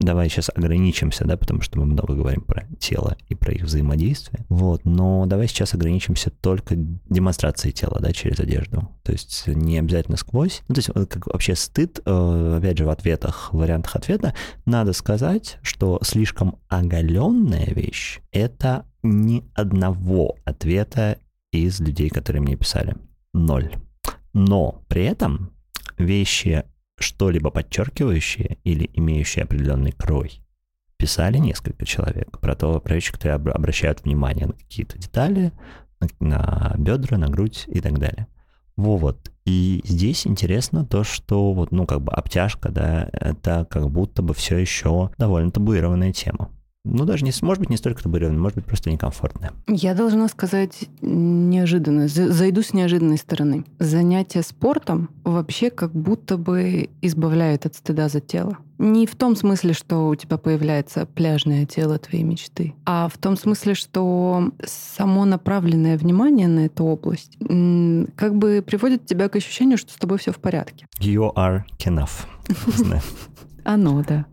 давай 0.00 0.28
сейчас 0.28 0.50
ограничимся, 0.54 1.24
да, 1.24 1.36
потому 1.36 1.62
что 1.62 1.78
мы 1.78 1.86
много 1.86 2.14
говорим 2.14 2.42
про 2.42 2.66
тело 2.78 3.16
и 3.28 3.34
про 3.34 3.52
их 3.52 3.62
взаимодействие. 3.62 4.44
Вот, 4.48 4.84
но 4.84 5.26
давай 5.26 5.48
сейчас 5.48 5.74
ограничимся 5.74 6.30
только 6.30 6.74
демонстрацией 6.76 7.72
тела, 7.72 7.98
да, 8.00 8.12
через 8.12 8.38
одежду. 8.38 8.88
То 9.02 9.12
есть 9.12 9.46
не 9.46 9.78
обязательно 9.78 10.16
сквозь. 10.16 10.62
Ну, 10.68 10.74
то 10.74 10.78
есть 10.80 10.90
как 11.10 11.26
вообще 11.26 11.54
стыд, 11.54 12.00
э, 12.04 12.56
опять 12.58 12.78
же, 12.78 12.84
в 12.84 12.90
ответах, 12.90 13.52
в 13.52 13.58
вариантах 13.58 13.96
ответа, 13.96 14.34
надо 14.64 14.92
сказать, 14.92 15.58
что 15.62 15.98
слишком 16.02 16.58
оголенная 16.68 17.66
вещь— 17.66 18.20
это 18.32 18.84
ни 19.02 19.44
одного 19.54 20.36
ответа 20.44 21.18
из 21.52 21.80
людей, 21.80 22.10
которые 22.10 22.42
мне 22.42 22.56
писали. 22.56 22.96
Ноль. 23.32 23.72
Но 24.32 24.82
при 24.88 25.04
этом 25.04 25.52
вещи 25.98 26.64
что-либо 26.98 27.50
подчеркивающее 27.50 28.58
или 28.64 28.90
имеющее 28.94 29.44
определенный 29.44 29.92
крой. 29.92 30.40
Писали 30.96 31.38
несколько 31.38 31.84
человек 31.84 32.38
про 32.40 32.54
то, 32.54 32.82
вещи, 32.84 33.12
которые 33.12 33.36
обращают 33.36 34.04
внимание 34.04 34.46
на 34.46 34.54
какие-то 34.54 34.98
детали, 34.98 35.52
на 36.20 36.74
бедра, 36.78 37.18
на 37.18 37.28
грудь 37.28 37.64
и 37.68 37.80
так 37.80 37.98
далее. 37.98 38.26
Вот. 38.76 39.30
И 39.44 39.82
здесь 39.84 40.26
интересно 40.26 40.84
то, 40.84 41.04
что 41.04 41.52
вот, 41.52 41.70
ну, 41.70 41.86
как 41.86 42.02
бы 42.02 42.12
обтяжка, 42.12 42.70
да, 42.70 43.08
это 43.12 43.66
как 43.70 43.90
будто 43.90 44.22
бы 44.22 44.34
все 44.34 44.58
еще 44.58 45.10
довольно 45.18 45.50
табуированная 45.50 46.12
тема 46.12 46.50
ну, 46.86 47.04
даже 47.04 47.24
не, 47.24 47.32
может 47.42 47.60
быть, 47.60 47.70
не 47.70 47.76
столько 47.76 48.02
табуированная, 48.02 48.40
может 48.40 48.56
быть, 48.56 48.64
просто 48.64 48.90
некомфортная. 48.90 49.52
Я 49.66 49.94
должна 49.94 50.28
сказать 50.28 50.88
неожиданно, 51.02 52.06
зайду 52.08 52.62
с 52.62 52.72
неожиданной 52.72 53.18
стороны. 53.18 53.64
Занятие 53.78 54.42
спортом 54.42 55.10
вообще 55.24 55.70
как 55.70 55.92
будто 55.92 56.36
бы 56.36 56.90
избавляет 57.02 57.66
от 57.66 57.74
стыда 57.74 58.08
за 58.08 58.20
тело. 58.20 58.58
Не 58.78 59.06
в 59.06 59.16
том 59.16 59.36
смысле, 59.36 59.72
что 59.72 60.08
у 60.08 60.14
тебя 60.14 60.36
появляется 60.36 61.06
пляжное 61.06 61.64
тело 61.64 61.98
твоей 61.98 62.24
мечты, 62.24 62.74
а 62.84 63.08
в 63.08 63.16
том 63.16 63.36
смысле, 63.36 63.74
что 63.74 64.50
само 64.64 65.24
направленное 65.24 65.96
внимание 65.96 66.46
на 66.46 66.66
эту 66.66 66.84
область 66.84 67.38
как 68.16 68.36
бы 68.36 68.62
приводит 68.64 69.06
тебя 69.06 69.28
к 69.28 69.36
ощущению, 69.36 69.78
что 69.78 69.92
с 69.92 69.96
тобой 69.96 70.18
все 70.18 70.30
в 70.30 70.38
порядке. 70.38 70.86
You 71.00 71.32
are 71.34 71.62
enough. 71.78 72.26
Оно, 73.64 74.04
да. 74.06 74.26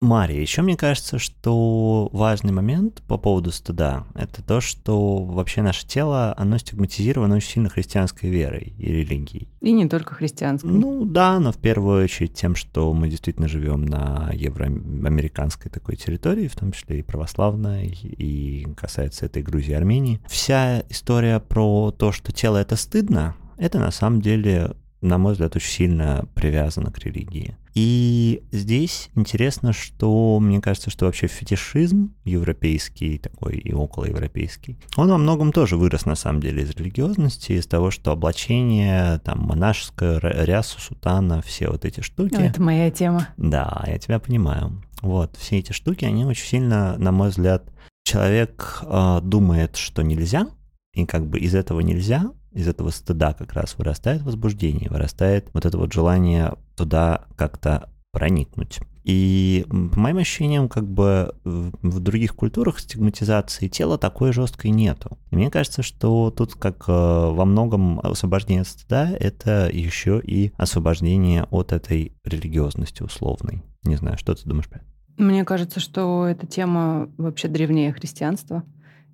Мария, 0.00 0.40
еще 0.40 0.62
мне 0.62 0.76
кажется, 0.76 1.18
что 1.18 2.08
важный 2.12 2.52
момент 2.52 3.02
по 3.06 3.18
поводу 3.18 3.52
стыда— 3.52 4.06
это 4.14 4.42
то, 4.42 4.60
что 4.60 5.18
вообще 5.18 5.62
наше 5.62 5.86
тело, 5.86 6.34
оно 6.36 6.58
стигматизировано 6.58 7.36
очень 7.36 7.50
сильно 7.50 7.68
христианской 7.68 8.30
верой 8.30 8.72
и 8.78 8.86
религией. 8.86 9.48
И 9.60 9.72
не 9.72 9.88
только 9.88 10.14
христианской. 10.14 10.70
Ну 10.70 11.04
да, 11.04 11.38
но 11.38 11.52
в 11.52 11.58
первую 11.58 12.04
очередь 12.04 12.34
тем, 12.34 12.54
что 12.54 12.92
мы 12.94 13.08
действительно 13.08 13.48
живем 13.48 13.84
на 13.84 14.30
евроамериканской 14.32 15.70
такой 15.70 15.96
территории, 15.96 16.48
в 16.48 16.56
том 16.56 16.72
числе 16.72 17.00
и 17.00 17.02
православной, 17.02 17.88
и 17.88 18.66
касается 18.76 19.26
этой 19.26 19.42
Грузии 19.42 19.72
и 19.72 19.74
Армении. 19.74 20.20
Вся 20.26 20.82
история 20.88 21.40
про 21.40 21.90
то, 21.90 22.12
что 22.12 22.32
тело— 22.32 22.56
это 22.58 22.76
стыдно, 22.76 23.36
это 23.58 23.78
на 23.78 23.90
самом 23.90 24.22
деле 24.22 24.74
на 25.00 25.18
мой 25.18 25.32
взгляд, 25.32 25.56
очень 25.56 25.70
сильно 25.70 26.28
привязано 26.34 26.90
к 26.90 26.98
религии. 26.98 27.56
И 27.74 28.42
здесь 28.50 29.10
интересно, 29.14 29.72
что 29.72 30.40
мне 30.40 30.60
кажется, 30.60 30.90
что 30.90 31.06
вообще 31.06 31.28
фетишизм 31.28 32.12
европейский 32.24 33.18
такой 33.18 33.58
и 33.58 33.72
околоевропейский, 33.72 34.76
он 34.96 35.08
во 35.08 35.18
многом 35.18 35.52
тоже 35.52 35.76
вырос 35.76 36.04
на 36.04 36.16
самом 36.16 36.40
деле 36.40 36.64
из 36.64 36.70
религиозности, 36.70 37.52
из 37.52 37.66
того, 37.66 37.90
что 37.90 38.10
облачение, 38.10 39.20
там, 39.20 39.40
монашеское, 39.40 40.18
рясу, 40.20 40.80
сутана, 40.80 41.42
все 41.42 41.68
вот 41.68 41.84
эти 41.84 42.00
штуки. 42.00 42.34
Ну, 42.34 42.40
это 42.40 42.60
моя 42.60 42.90
тема. 42.90 43.28
Да, 43.36 43.84
я 43.86 43.98
тебя 43.98 44.18
понимаю. 44.18 44.82
Вот, 45.00 45.36
все 45.36 45.58
эти 45.58 45.72
штуки, 45.72 46.04
они 46.04 46.24
очень 46.24 46.46
сильно, 46.46 46.96
на 46.98 47.12
мой 47.12 47.30
взгляд, 47.30 47.70
человек 48.02 48.80
э, 48.82 49.20
думает, 49.22 49.76
что 49.76 50.02
нельзя, 50.02 50.48
и 50.92 51.06
как 51.06 51.26
бы 51.26 51.38
из 51.38 51.54
этого 51.54 51.80
нельзя, 51.80 52.32
из 52.52 52.68
этого 52.68 52.90
стыда 52.90 53.32
как 53.32 53.52
раз 53.52 53.76
вырастает 53.78 54.22
возбуждение, 54.22 54.90
вырастает 54.90 55.48
вот 55.52 55.66
это 55.66 55.78
вот 55.78 55.92
желание 55.92 56.54
туда 56.76 57.24
как-то 57.36 57.90
проникнуть. 58.12 58.80
И 59.04 59.64
по 59.68 59.98
моим 59.98 60.18
ощущениям, 60.18 60.68
как 60.68 60.86
бы 60.86 61.34
в 61.44 62.00
других 62.00 62.34
культурах 62.34 62.78
стигматизации 62.80 63.68
тела 63.68 63.98
такой 63.98 64.32
жесткой 64.32 64.72
нету. 64.72 65.18
И 65.30 65.36
мне 65.36 65.50
кажется, 65.50 65.82
что 65.82 66.30
тут 66.30 66.54
как 66.54 66.84
э, 66.86 66.92
во 66.92 67.44
многом 67.44 67.98
освобождение 68.00 68.62
от 68.62 68.68
стыда— 68.68 69.10
это 69.20 69.70
еще 69.72 70.20
и 70.22 70.52
освобождение 70.56 71.44
от 71.50 71.72
этой 71.72 72.12
религиозности 72.24 73.02
условной. 73.02 73.62
Не 73.84 73.96
знаю, 73.96 74.18
что 74.18 74.34
ты 74.34 74.42
думаешь, 74.44 74.68
Пять? 74.68 74.82
Мне 75.16 75.44
кажется, 75.44 75.80
что 75.80 76.26
эта 76.26 76.46
тема 76.46 77.10
вообще 77.16 77.48
древнее 77.48 77.92
христианства. 77.92 78.64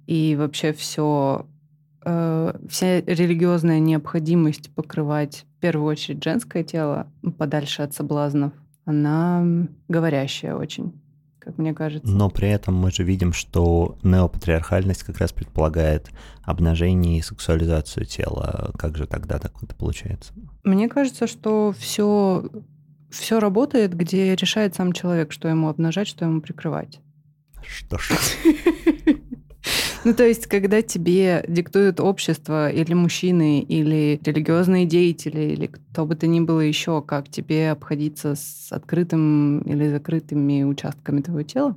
И 0.07 0.37
вообще 0.37 0.73
все 0.73 1.47
Э, 2.09 2.53
вся 2.69 3.01
религиозная 3.01 3.81
необходимость 3.81 4.71
покрывать 4.71 5.45
в 5.57 5.61
первую 5.61 5.91
очередь 5.91 6.23
женское 6.23 6.63
тело 6.63 7.09
подальше 7.37 7.83
от 7.83 7.95
соблазнов, 7.95 8.53
она 8.85 9.45
говорящая 9.89 10.55
очень, 10.55 10.93
как 11.41 11.59
мне 11.59 11.75
кажется. 11.75 12.09
Но 12.09 12.31
при 12.31 12.49
этом 12.49 12.77
мы 12.77 12.93
же 12.93 13.03
видим, 13.03 13.33
что 13.33 13.99
неопатриархальность 14.05 15.03
как 15.03 15.19
раз 15.19 15.33
предполагает 15.33 16.09
обнажение 16.45 17.19
и 17.19 17.23
сексуализацию 17.23 18.07
тела. 18.07 18.71
Как 18.79 18.97
же 18.97 19.09
тогда 19.09 19.41
так 19.41 19.61
это 19.61 19.75
получается? 19.75 20.33
Мне 20.63 20.89
кажется, 20.89 21.27
что 21.27 21.75
все 21.77 22.49
все 23.11 23.41
работает, 23.41 23.97
где 23.97 24.37
решает 24.37 24.77
сам 24.77 24.93
человек, 24.93 25.33
что 25.33 25.49
ему 25.49 25.69
обнажать, 25.69 26.07
что 26.07 26.25
ему 26.25 26.41
прикрывать. 26.41 27.01
Что 27.67 27.99
ж. 27.99 28.13
Ну, 30.07 30.15
то 30.15 30.23
есть, 30.23 30.47
когда 30.47 30.83
тебе 30.83 31.45
диктуют 31.49 31.99
общество 31.99 32.71
или 32.71 32.95
мужчины, 32.95 33.59
или 33.59 34.21
религиозные 34.23 34.87
деятели, 34.87 35.53
или 35.53 35.67
кто 35.67 36.07
бы 36.07 36.15
то 36.15 36.29
ни 36.29 36.39
было 36.39 36.61
еще, 36.61 37.03
как 37.03 37.29
тебе 37.29 37.73
обходиться 37.73 38.37
с 38.37 38.69
открытым 38.71 39.63
или 39.63 39.89
закрытыми 39.89 40.63
участками 40.63 41.23
твоего 41.23 41.43
тела, 41.43 41.77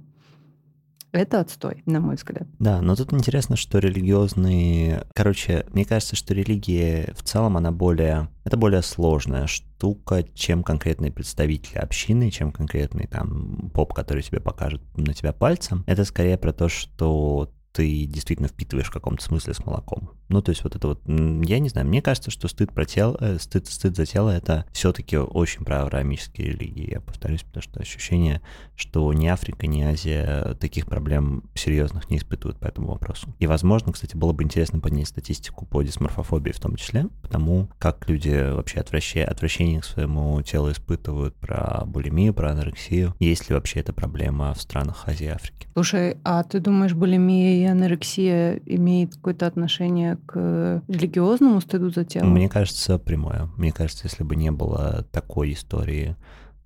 это 1.11 1.39
отстой, 1.39 1.81
на 1.87 2.01
мой 2.01 2.17
взгляд. 2.17 2.47
Да, 2.59 2.83
но 2.83 2.95
тут 2.95 3.13
интересно, 3.13 3.55
что 3.55 3.79
религиозные... 3.79 5.07
Короче, 5.15 5.65
мне 5.73 5.83
кажется, 5.83 6.15
что 6.15 6.35
религия 6.35 7.11
в 7.17 7.23
целом, 7.23 7.57
она 7.57 7.71
более... 7.71 8.29
Это 8.43 8.57
более 8.57 8.83
сложная 8.83 9.47
штука, 9.47 10.23
чем 10.35 10.61
конкретные 10.61 11.11
представители 11.11 11.79
общины, 11.79 12.29
чем 12.29 12.51
конкретный 12.51 13.07
там 13.07 13.71
поп, 13.73 13.95
который 13.95 14.21
тебе 14.21 14.39
покажет 14.39 14.83
на 14.95 15.15
тебя 15.15 15.33
пальцем. 15.33 15.83
Это 15.87 16.05
скорее 16.05 16.37
про 16.37 16.53
то, 16.53 16.69
что 16.69 17.49
ты 17.71 18.05
действительно 18.05 18.47
впитываешь 18.47 18.87
в 18.87 18.91
каком-то 18.91 19.23
смысле 19.23 19.53
с 19.53 19.65
молоком. 19.65 20.11
Ну, 20.29 20.41
то 20.41 20.51
есть 20.51 20.63
вот 20.63 20.75
это 20.75 20.87
вот, 20.87 21.01
я 21.07 21.59
не 21.59 21.69
знаю, 21.69 21.87
мне 21.87 22.01
кажется, 22.01 22.29
что 22.29 22.47
стыд 22.47 22.71
про 22.71 22.85
тело, 22.85 23.17
э, 23.19 23.37
стыд, 23.39 23.67
стыд 23.67 23.95
за 23.95 24.05
тело 24.05 24.29
это 24.29 24.65
все-таки 24.71 25.17
очень 25.17 25.65
про 25.65 25.81
авраамические 25.81 26.51
религии, 26.51 26.91
я 26.91 27.01
повторюсь, 27.01 27.43
потому 27.43 27.63
что 27.63 27.79
ощущение, 27.79 28.41
что 28.75 29.11
ни 29.13 29.27
Африка, 29.27 29.65
ни 29.65 29.81
Азия 29.81 30.55
таких 30.59 30.85
проблем 30.85 31.43
серьезных 31.55 32.09
не 32.09 32.17
испытывают 32.17 32.59
по 32.59 32.67
этому 32.67 32.89
вопросу. 32.89 33.33
И, 33.39 33.47
возможно, 33.47 33.91
кстати, 33.91 34.15
было 34.15 34.33
бы 34.33 34.43
интересно 34.43 34.79
поднять 34.79 35.07
статистику 35.07 35.65
по 35.65 35.81
дисморфофобии 35.81 36.51
в 36.51 36.59
том 36.59 36.75
числе, 36.75 37.07
потому 37.21 37.69
как 37.79 38.07
люди 38.07 38.53
вообще 38.53 38.79
отвращение, 38.79 39.27
отвращение 39.27 39.81
к 39.81 39.85
своему 39.85 40.41
телу 40.43 40.71
испытывают, 40.71 41.35
про 41.35 41.83
булимию, 41.85 42.33
про 42.33 42.51
анорексию. 42.51 43.15
Есть 43.19 43.49
ли 43.49 43.55
вообще 43.55 43.79
эта 43.79 43.93
проблема 43.93 44.53
в 44.53 44.61
странах 44.61 45.07
Азии 45.07 45.25
и 45.25 45.29
Африки? 45.29 45.67
Слушай, 45.73 46.17
а 46.23 46.43
ты 46.43 46.59
думаешь, 46.59 46.93
булимия 46.93 47.58
и 47.59 47.65
анорексия 47.65 48.61
имеет 48.65 49.15
какое-то 49.15 49.47
отношение 49.47 50.17
к 50.25 50.81
религиозному 50.87 51.61
стыду 51.61 51.89
за 51.89 52.05
тело? 52.05 52.25
Мне 52.25 52.49
кажется, 52.49 52.97
прямое. 52.97 53.49
Мне 53.57 53.71
кажется, 53.71 54.07
если 54.07 54.23
бы 54.23 54.35
не 54.35 54.51
было 54.51 55.05
такой 55.11 55.53
истории 55.53 56.15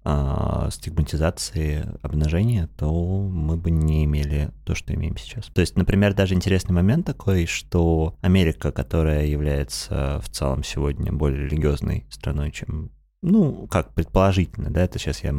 э, 0.05 0.69
стигматизации 0.71 1.85
обнажения, 2.01 2.69
то 2.77 2.91
мы 2.91 3.57
бы 3.57 3.71
не 3.71 4.05
имели 4.05 4.51
то, 4.65 4.75
что 4.75 4.93
имеем 4.93 5.17
сейчас. 5.17 5.45
То 5.47 5.61
есть, 5.61 5.75
например, 5.77 6.13
даже 6.13 6.35
интересный 6.35 6.73
момент 6.73 7.05
такой, 7.05 7.45
что 7.45 8.15
Америка, 8.21 8.71
которая 8.71 9.25
является 9.25 10.21
в 10.23 10.29
целом 10.29 10.63
сегодня 10.63 11.11
более 11.11 11.45
религиозной 11.47 12.05
страной, 12.09 12.51
чем 12.51 12.91
ну, 13.23 13.67
как 13.67 13.93
предположительно, 13.93 14.69
да, 14.69 14.83
это 14.83 14.99
сейчас 14.99 15.23
я 15.23 15.33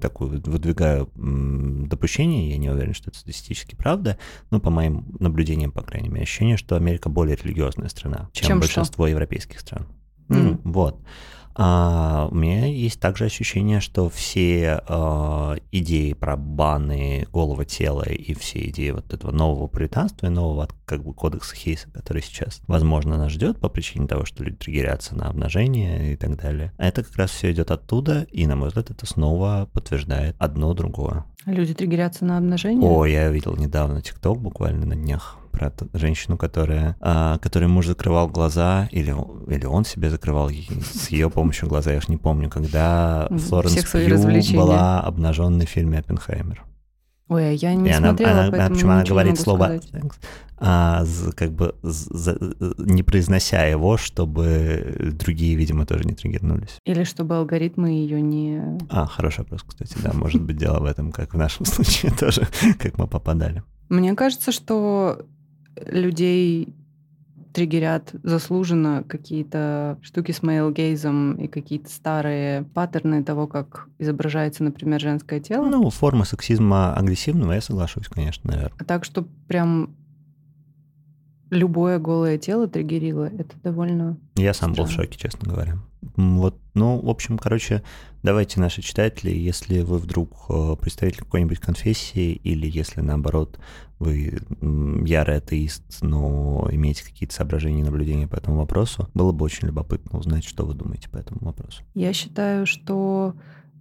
такую 0.00 0.42
выдвигаю 0.44 1.10
допущение, 1.16 2.50
я 2.50 2.58
не 2.58 2.68
уверен, 2.68 2.92
что 2.92 3.10
это 3.10 3.18
статистически 3.18 3.74
правда, 3.74 4.18
но 4.50 4.60
по 4.60 4.68
моим 4.68 5.06
наблюдениям, 5.18 5.72
по 5.72 5.82
крайней 5.82 6.10
мере, 6.10 6.24
ощущение, 6.24 6.58
что 6.58 6.76
Америка 6.76 7.08
более 7.08 7.36
религиозная 7.36 7.88
страна, 7.88 8.28
чем, 8.32 8.48
чем 8.48 8.60
большинство 8.60 9.06
что? 9.06 9.10
европейских 9.10 9.60
стран. 9.60 9.86
Mm. 10.28 10.60
Вот. 10.64 11.00
А, 11.54 12.28
у 12.30 12.34
меня 12.34 12.66
есть 12.66 13.00
также 13.00 13.24
ощущение, 13.24 13.80
что 13.80 14.08
все 14.08 14.82
э, 14.86 15.56
идеи 15.70 16.12
про 16.14 16.36
баны 16.36 17.26
голого 17.32 17.64
тела 17.64 18.04
и 18.04 18.34
все 18.34 18.68
идеи 18.68 18.90
вот 18.90 19.12
этого 19.12 19.32
нового 19.32 19.66
пуританства 19.66 20.26
и 20.26 20.30
нового 20.30 20.68
как 20.84 21.04
бы 21.04 21.12
кодекса 21.12 21.54
Хейса, 21.54 21.90
который 21.90 22.22
сейчас, 22.22 22.60
возможно, 22.66 23.18
нас 23.18 23.32
ждет 23.32 23.58
по 23.58 23.68
причине 23.68 24.06
того, 24.06 24.24
что 24.24 24.44
люди 24.44 24.56
триггерятся 24.56 25.14
на 25.14 25.28
обнажение 25.28 26.14
и 26.14 26.16
так 26.16 26.36
далее. 26.36 26.72
А 26.78 26.86
это 26.86 27.02
как 27.02 27.16
раз 27.16 27.30
все 27.30 27.52
идет 27.52 27.70
оттуда, 27.70 28.26
и, 28.30 28.46
на 28.46 28.56
мой 28.56 28.68
взгляд, 28.68 28.90
это 28.90 29.06
снова 29.06 29.68
подтверждает 29.72 30.36
одно 30.38 30.72
другое. 30.74 31.24
Люди 31.44 31.74
триггерятся 31.74 32.24
на 32.24 32.38
обнажение? 32.38 32.88
О, 32.88 33.04
я 33.04 33.28
видел 33.30 33.56
недавно 33.56 34.00
ТикТок 34.00 34.40
буквально 34.40 34.86
на 34.86 34.94
днях 34.94 35.38
про 35.52 35.72
женщину, 35.94 36.36
которая, 36.36 36.96
а, 37.00 37.38
которой 37.38 37.66
муж 37.66 37.86
закрывал 37.86 38.28
глаза, 38.28 38.88
или, 38.90 39.14
или 39.54 39.66
он 39.66 39.84
себе 39.84 40.10
закрывал 40.10 40.50
с 40.50 41.08
ее 41.08 41.30
помощью 41.30 41.68
глаза, 41.68 41.92
я 41.92 41.98
уж 41.98 42.08
не 42.08 42.16
помню, 42.16 42.50
когда 42.50 43.28
Флоренс 43.30 43.84
Пью 43.84 44.56
была 44.56 45.00
обнаженной 45.00 45.66
в 45.66 45.70
фильме 45.70 45.98
«Оппенхаймер». 45.98 46.64
Ой, 47.28 47.50
а 47.50 47.52
я 47.52 47.74
не 47.74 47.88
и 47.88 47.92
смотрела, 47.92 48.32
она, 48.32 48.48
она, 48.48 48.68
Причем 48.68 48.90
она 48.90 49.04
говорит 49.04 49.40
слово 49.40 49.80
а, 50.64 51.04
как 51.34 51.52
бы 51.52 51.74
за, 51.82 52.38
не 52.78 53.02
произнося 53.02 53.64
его, 53.64 53.96
чтобы 53.96 55.12
другие, 55.18 55.56
видимо, 55.56 55.86
тоже 55.86 56.04
не 56.04 56.14
триггернулись. 56.14 56.78
Или 56.84 57.02
чтобы 57.02 57.36
алгоритмы 57.36 57.90
ее 57.90 58.20
не... 58.20 58.78
А, 58.88 59.06
хороший 59.06 59.40
вопрос, 59.40 59.64
кстати, 59.64 59.96
да, 60.02 60.12
может 60.12 60.40
быть, 60.40 60.56
дело 60.56 60.78
в 60.78 60.84
этом, 60.84 61.10
как 61.10 61.34
в 61.34 61.36
нашем 61.36 61.64
случае 61.66 62.12
тоже, 62.12 62.46
как 62.78 62.96
мы 62.96 63.08
попадали. 63.08 63.64
Мне 63.88 64.14
кажется, 64.14 64.52
что 64.52 65.26
людей 65.76 66.74
триггерят 67.52 68.14
заслуженно 68.22 69.04
какие-то 69.06 69.98
штуки 70.02 70.32
с 70.32 70.42
мейл-гейзом 70.42 71.34
и 71.40 71.48
какие-то 71.48 71.90
старые 71.90 72.64
паттерны 72.74 73.22
того, 73.22 73.46
как 73.46 73.88
изображается, 73.98 74.64
например, 74.64 75.00
женское 75.00 75.40
тело. 75.40 75.66
Ну, 75.66 75.88
форма 75.90 76.24
сексизма 76.24 76.94
агрессивного, 76.94 77.52
я 77.52 77.60
соглашусь, 77.60 78.08
конечно, 78.08 78.50
наверное. 78.50 78.76
А 78.78 78.84
так, 78.84 79.04
что 79.04 79.26
прям 79.48 79.94
любое 81.50 81.98
голое 81.98 82.38
тело 82.38 82.66
триггерило, 82.66 83.24
это 83.26 83.54
довольно... 83.62 84.16
Я 84.36 84.54
сам 84.54 84.72
странно. 84.72 84.76
был 84.76 84.84
в 84.86 84.90
шоке, 84.90 85.18
честно 85.18 85.52
говоря. 85.52 85.76
Вот, 86.16 86.58
ну, 86.74 86.98
в 87.00 87.08
общем, 87.08 87.38
короче, 87.38 87.82
давайте, 88.22 88.60
наши 88.60 88.80
читатели, 88.82 89.30
если 89.30 89.82
вы 89.82 89.98
вдруг 89.98 90.46
э, 90.48 90.76
представитель 90.80 91.20
какой-нибудь 91.20 91.58
конфессии, 91.58 92.32
или 92.32 92.66
если, 92.66 93.00
наоборот, 93.00 93.58
вы 93.98 94.40
ярый 95.06 95.36
атеист, 95.36 96.02
но 96.02 96.68
имеете 96.72 97.04
какие-то 97.04 97.34
соображения 97.34 97.80
и 97.80 97.84
наблюдения 97.84 98.26
по 98.26 98.36
этому 98.36 98.56
вопросу, 98.56 99.08
было 99.14 99.32
бы 99.32 99.44
очень 99.44 99.68
любопытно 99.68 100.18
узнать, 100.18 100.44
что 100.44 100.64
вы 100.64 100.74
думаете 100.74 101.08
по 101.08 101.18
этому 101.18 101.40
вопросу. 101.42 101.82
Я 101.94 102.12
считаю, 102.12 102.66
что 102.66 103.34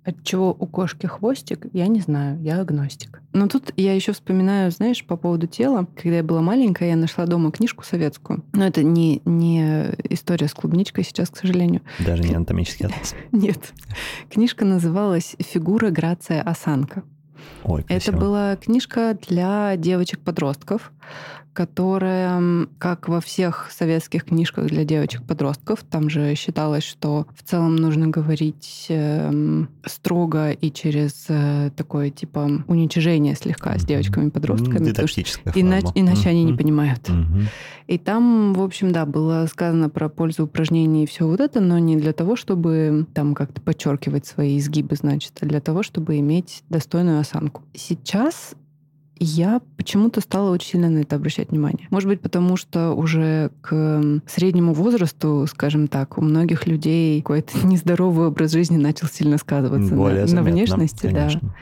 от 0.03 0.23
чего 0.23 0.55
у 0.57 0.65
кошки 0.65 1.05
хвостик, 1.05 1.67
я 1.73 1.87
не 1.87 1.99
знаю, 1.99 2.41
я 2.41 2.61
агностик. 2.61 3.21
Но 3.33 3.47
тут 3.47 3.71
я 3.77 3.93
еще 3.93 4.13
вспоминаю, 4.13 4.71
знаешь, 4.71 5.05
по 5.05 5.15
поводу 5.15 5.47
тела. 5.47 5.87
Когда 5.95 6.17
я 6.17 6.23
была 6.23 6.41
маленькая, 6.41 6.89
я 6.89 6.95
нашла 6.95 7.25
дома 7.25 7.51
книжку 7.51 7.83
советскую. 7.83 8.43
Но 8.53 8.65
это 8.65 8.83
не, 8.83 9.21
не 9.25 9.91
история 10.09 10.47
с 10.47 10.53
клубничкой 10.53 11.03
сейчас, 11.03 11.29
к 11.29 11.37
сожалению. 11.37 11.81
Даже 11.99 12.23
не 12.23 12.33
анатомический 12.33 12.87
атлас? 12.87 13.15
Нет. 13.31 13.73
Книжка 14.29 14.65
называлась 14.65 15.35
«Фигура, 15.39 15.91
грация, 15.91 16.41
осанка». 16.41 17.03
Ой, 17.63 17.83
красиво. 17.83 18.15
Это 18.15 18.19
была 18.19 18.55
книжка 18.55 19.17
для 19.27 19.75
девочек-подростков 19.77 20.91
которая, 21.53 22.67
как 22.79 23.09
во 23.09 23.19
всех 23.19 23.69
советских 23.71 24.25
книжках 24.25 24.67
для 24.67 24.85
девочек-подростков, 24.85 25.83
там 25.83 26.09
же 26.09 26.33
считалось, 26.35 26.83
что 26.83 27.27
в 27.35 27.43
целом 27.43 27.75
нужно 27.75 28.07
говорить 28.07 28.85
э, 28.89 29.65
строго 29.85 30.51
и 30.51 30.71
через 30.71 31.25
э, 31.27 31.71
такое 31.75 32.09
типа 32.09 32.63
уничижение 32.67 33.35
слегка 33.35 33.77
с 33.77 33.85
девочками-подростками. 33.85 34.85
Дидактическая 34.85 35.53
иначе, 35.55 35.89
иначе 35.95 36.29
они 36.29 36.45
не 36.45 36.53
понимают. 36.53 37.09
И 37.87 37.97
там, 37.97 38.53
в 38.53 38.61
общем, 38.61 38.93
да, 38.93 39.05
было 39.05 39.45
сказано 39.51 39.89
про 39.89 40.07
пользу 40.07 40.45
упражнений 40.45 41.03
и 41.03 41.07
все 41.07 41.27
вот 41.27 41.41
это, 41.41 41.59
но 41.59 41.77
не 41.79 41.97
для 41.97 42.13
того, 42.13 42.37
чтобы 42.37 43.05
там 43.13 43.35
как-то 43.35 43.59
подчеркивать 43.59 44.25
свои 44.25 44.57
изгибы, 44.57 44.95
значит, 44.95 45.33
а 45.41 45.45
для 45.45 45.59
того, 45.59 45.83
чтобы 45.83 46.17
иметь 46.19 46.63
достойную 46.69 47.19
осанку. 47.19 47.63
Сейчас 47.73 48.55
я 49.23 49.61
почему-то 49.77 50.21
стала 50.21 50.51
очень 50.51 50.69
сильно 50.71 50.89
на 50.89 50.99
это 50.99 51.15
обращать 51.15 51.51
внимание. 51.51 51.87
Может 51.89 52.09
быть, 52.09 52.21
потому 52.21 52.57
что 52.57 52.93
уже 52.93 53.51
к 53.61 54.21
среднему 54.27 54.73
возрасту, 54.73 55.45
скажем 55.47 55.87
так, 55.87 56.17
у 56.17 56.21
многих 56.21 56.67
людей 56.67 57.21
какой-то 57.21 57.57
нездоровый 57.67 58.27
образ 58.27 58.51
жизни 58.51 58.77
начал 58.77 59.07
сильно 59.07 59.37
сказываться 59.37 59.93
Более 59.93 60.21
на, 60.21 60.27
заметно, 60.27 60.49
на 60.49 60.55
внешности, 60.55 61.07
конечно. 61.07 61.39
да. 61.41 61.55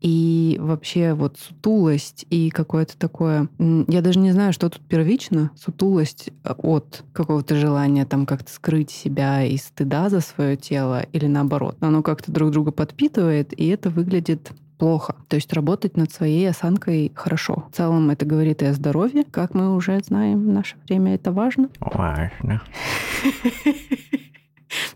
И 0.00 0.58
вообще 0.60 1.14
вот 1.14 1.38
сутулость 1.38 2.26
и 2.28 2.50
какое-то 2.50 2.94
такое... 2.98 3.48
Я 3.58 4.02
даже 4.02 4.18
не 4.18 4.32
знаю, 4.32 4.52
что 4.52 4.68
тут 4.68 4.82
первично. 4.82 5.50
Сутулость 5.56 6.28
от 6.42 7.04
какого-то 7.14 7.56
желания 7.56 8.04
там 8.04 8.26
как-то 8.26 8.52
скрыть 8.52 8.90
себя 8.90 9.42
и 9.44 9.56
стыда 9.56 10.10
за 10.10 10.20
свое 10.20 10.58
тело 10.58 11.06
или 11.12 11.26
наоборот. 11.26 11.78
Оно 11.80 12.02
как-то 12.02 12.30
друг 12.30 12.50
друга 12.50 12.70
подпитывает, 12.70 13.58
и 13.58 13.66
это 13.68 13.88
выглядит 13.88 14.52
плохо. 14.78 15.16
То 15.28 15.36
есть 15.36 15.52
работать 15.52 15.96
над 15.96 16.12
своей 16.12 16.48
осанкой 16.48 17.12
хорошо. 17.14 17.66
В 17.70 17.76
целом 17.76 18.10
это 18.10 18.24
говорит 18.26 18.62
и 18.62 18.66
о 18.66 18.74
здоровье. 18.74 19.24
Как 19.30 19.54
мы 19.54 19.74
уже 19.74 20.00
знаем, 20.04 20.44
в 20.44 20.48
наше 20.48 20.76
время 20.88 21.14
это 21.14 21.32
важно. 21.32 21.70
Важно. 21.80 22.62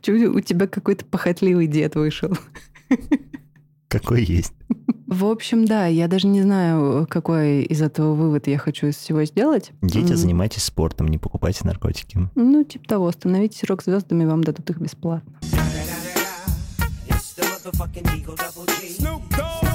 У 0.07 0.41
тебя 0.41 0.67
какой-то 0.67 1.05
похотливый 1.05 1.67
дед 1.67 1.95
вышел. 1.95 2.37
Какой 3.89 4.23
есть. 4.23 4.55
В 5.07 5.25
общем, 5.25 5.65
да, 5.65 5.87
я 5.87 6.09
даже 6.09 6.27
не 6.27 6.43
знаю, 6.43 7.07
какой 7.09 7.63
из 7.63 7.81
этого 7.81 8.13
вывод 8.15 8.47
я 8.47 8.59
хочу 8.59 8.89
из 8.89 8.97
всего 8.97 9.25
сделать. 9.25 9.73
Дети, 9.81 10.13
занимайтесь 10.13 10.65
спортом, 10.65 11.09
не 11.09 11.17
покупайте 11.17 11.61
наркотики. 11.65 12.19
Ну, 12.35 12.65
типа 12.65 12.85
того, 12.87 13.11
становитесь 13.11 13.65
рок-звездами, 13.65 14.27
вам 14.27 14.45
дадут 14.45 14.69
их 14.69 14.79
бесплатно. 14.79 15.41
Snoop 18.99 19.23
Dogg. 19.31 19.68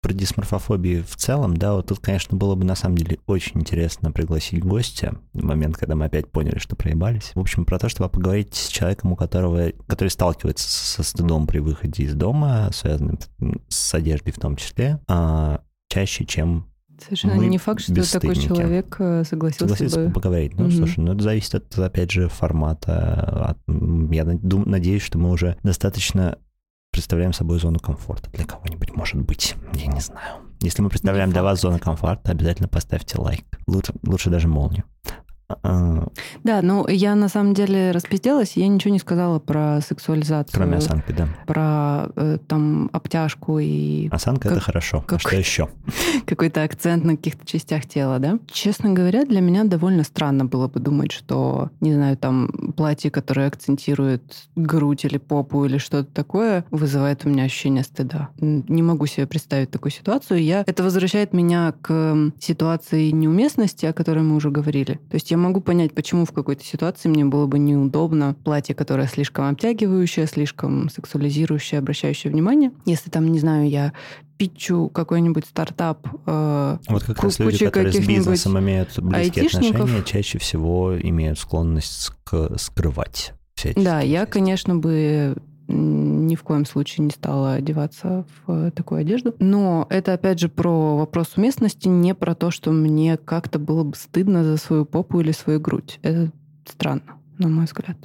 Про 0.00 0.12
дисморфофобию 0.12 1.04
в 1.04 1.16
целом, 1.16 1.56
да, 1.56 1.74
вот 1.74 1.88
тут, 1.88 1.98
конечно, 1.98 2.36
было 2.36 2.54
бы 2.54 2.64
на 2.64 2.76
самом 2.76 2.96
деле 2.96 3.18
очень 3.26 3.60
интересно 3.60 4.12
пригласить 4.12 4.60
гостя 4.62 5.16
в 5.32 5.42
момент, 5.42 5.76
когда 5.76 5.96
мы 5.96 6.04
опять 6.04 6.30
поняли, 6.30 6.58
что 6.58 6.76
проебались. 6.76 7.32
В 7.34 7.40
общем, 7.40 7.64
про 7.64 7.78
то, 7.78 7.88
чтобы 7.88 8.08
поговорить 8.08 8.54
с 8.54 8.68
человеком, 8.68 9.12
у 9.12 9.16
которого, 9.16 9.72
который 9.86 10.08
сталкивается 10.10 10.68
со 10.68 11.02
стыдом 11.02 11.46
при 11.46 11.58
выходе 11.58 12.04
из 12.04 12.14
дома, 12.14 12.70
связанным 12.72 13.18
с 13.68 13.92
одеждой 13.94 14.30
в 14.32 14.38
том 14.38 14.54
числе, 14.56 15.00
а, 15.08 15.62
чаще, 15.88 16.24
чем 16.24 16.66
Совершенно 17.00 17.34
мы 17.36 17.46
не 17.46 17.58
факт, 17.58 17.80
что 17.80 17.94
такой 18.12 18.34
человек 18.34 18.96
э, 18.98 19.22
согласился, 19.24 19.68
согласиться 19.74 20.06
бы. 20.06 20.12
поговорить. 20.12 20.54
Ну, 20.58 20.64
Мгм. 20.64 20.72
слушай, 20.72 20.98
ну 20.98 21.12
это 21.14 21.22
зависит 21.22 21.54
от, 21.54 21.78
опять 21.78 22.10
же, 22.10 22.28
формата. 22.28 23.50
От- 23.50 23.58
м, 23.68 24.10
я 24.10 24.24
надеюсь, 24.24 25.02
что 25.02 25.16
мы 25.16 25.30
уже 25.30 25.56
достаточно 25.62 26.38
представляем 26.90 27.32
собой 27.32 27.58
зону 27.58 27.78
комфорта 27.78 28.30
для 28.30 28.44
кого-нибудь, 28.44 28.94
может 28.94 29.20
быть. 29.20 29.54
Я 29.74 29.86
не 29.86 30.00
знаю. 30.00 30.42
Если 30.60 30.82
мы 30.82 30.88
представляем 30.88 31.30
для 31.30 31.42
вас 31.42 31.60
зону 31.60 31.78
комфорта, 31.78 32.32
обязательно 32.32 32.68
поставьте 32.68 33.20
лайк. 33.20 33.44
Лучше, 33.66 33.92
лучше 34.04 34.30
даже 34.30 34.48
молнию. 34.48 34.84
А, 35.48 36.06
Да, 36.44 36.60
ну 36.62 36.86
я 36.88 37.14
на 37.14 37.28
самом 37.28 37.54
деле 37.54 37.90
распизделась, 37.90 38.52
я 38.56 38.68
ничего 38.68 38.92
не 38.92 38.98
сказала 38.98 39.38
про 39.38 39.80
сексуализацию. 39.80 40.54
Кроме 40.54 40.76
осанки, 40.76 41.12
да. 41.12 41.26
Про 41.46 42.10
э, 42.16 42.38
там 42.46 42.90
обтяжку 42.92 43.58
и 43.58 44.08
Осанка— 44.10 44.42
Как- 44.48 44.52
это 44.52 44.60
хорошо. 44.60 44.98
А 44.98 45.02
как- 45.10 45.20
что 45.20 45.36
еще? 45.36 45.68
какой-то 46.26 46.62
акцент 46.62 47.04
на 47.04 47.16
каких-то 47.16 47.46
частях 47.46 47.86
тела, 47.86 48.18
да? 48.18 48.38
Честно 48.50 48.92
говоря, 48.92 49.24
для 49.24 49.40
меня 49.40 49.64
довольно 49.64 50.04
странно 50.04 50.44
было 50.44 50.68
бы 50.68 50.80
думать, 50.80 51.12
что, 51.12 51.70
не 51.80 51.94
знаю, 51.94 52.18
там 52.18 52.48
платье, 52.76 53.10
которое 53.10 53.46
акцентирует 53.48 54.48
грудь 54.54 55.06
или 55.06 55.16
попу 55.16 55.64
или 55.64 55.78
что-то 55.78 56.12
такое, 56.12 56.64
вызывает 56.70 57.24
у 57.24 57.30
меня 57.30 57.44
ощущение 57.44 57.84
стыда. 57.84 58.28
Не 58.38 58.82
могу 58.82 59.06
себе 59.06 59.26
представить 59.26 59.70
такую 59.70 59.92
ситуацию. 59.92 60.42
Я... 60.42 60.62
Это 60.66 60.82
возвращает 60.82 61.32
меня 61.32 61.72
к 61.80 62.32
ситуации 62.38 63.10
неуместности, 63.10 63.86
о 63.86 63.94
которой 63.94 64.22
мы 64.22 64.36
уже 64.36 64.50
говорили. 64.50 65.00
То 65.08 65.14
есть 65.14 65.30
я 65.30 65.37
могу 65.38 65.60
понять, 65.60 65.94
почему 65.94 66.24
в 66.24 66.32
какой-то 66.32 66.64
ситуации 66.64 67.08
мне 67.08 67.24
было 67.24 67.46
бы 67.46 67.58
неудобно 67.58 68.34
платье, 68.44 68.74
которое 68.74 69.06
слишком 69.06 69.46
обтягивающее, 69.46 70.26
слишком 70.26 70.88
сексуализирующее, 70.90 71.78
обращающее 71.78 72.30
внимание. 72.32 72.72
Если 72.84 73.10
там, 73.10 73.30
не 73.30 73.38
знаю, 73.38 73.68
я 73.68 73.92
питчу 74.36 74.88
какой-нибудь 74.88 75.46
стартап, 75.46 76.06
э, 76.26 76.78
Вот 76.88 77.04
как 77.04 77.22
раз 77.22 77.38
люди, 77.38 77.64
которые 77.64 77.92
с 77.92 78.06
бизнесом 78.06 78.58
имеют 78.58 78.98
близкие 78.98 79.46
отношения, 79.46 80.02
чаще 80.02 80.38
всего 80.38 80.98
имеют 81.00 81.38
склонность 81.38 82.12
ск- 82.26 82.58
скрывать. 82.58 83.32
Да, 83.74 84.00
я, 84.00 84.24
конечно, 84.26 84.76
бы 84.76 85.36
ни 85.68 86.34
в 86.34 86.42
коем 86.42 86.64
случае 86.64 87.04
не 87.04 87.10
стала 87.10 87.54
одеваться 87.54 88.24
в 88.46 88.52
э, 88.52 88.70
такую 88.70 89.02
одежду. 89.02 89.34
Но 89.38 89.86
это, 89.90 90.14
опять 90.14 90.40
же, 90.40 90.48
про 90.48 90.96
вопрос 90.96 91.36
уместности, 91.36 91.88
не 91.88 92.14
про 92.14 92.34
то, 92.34 92.50
что 92.50 92.72
мне 92.72 93.16
как-то 93.16 93.58
было 93.58 93.84
бы 93.84 93.94
стыдно 93.94 94.44
за 94.44 94.56
свою 94.56 94.84
попу 94.84 95.20
или 95.20 95.32
свою 95.32 95.60
грудь. 95.60 95.98
Это 96.02 96.32
странно, 96.66 97.18
на 97.38 97.48
мой 97.48 97.66
взгляд. 97.66 97.96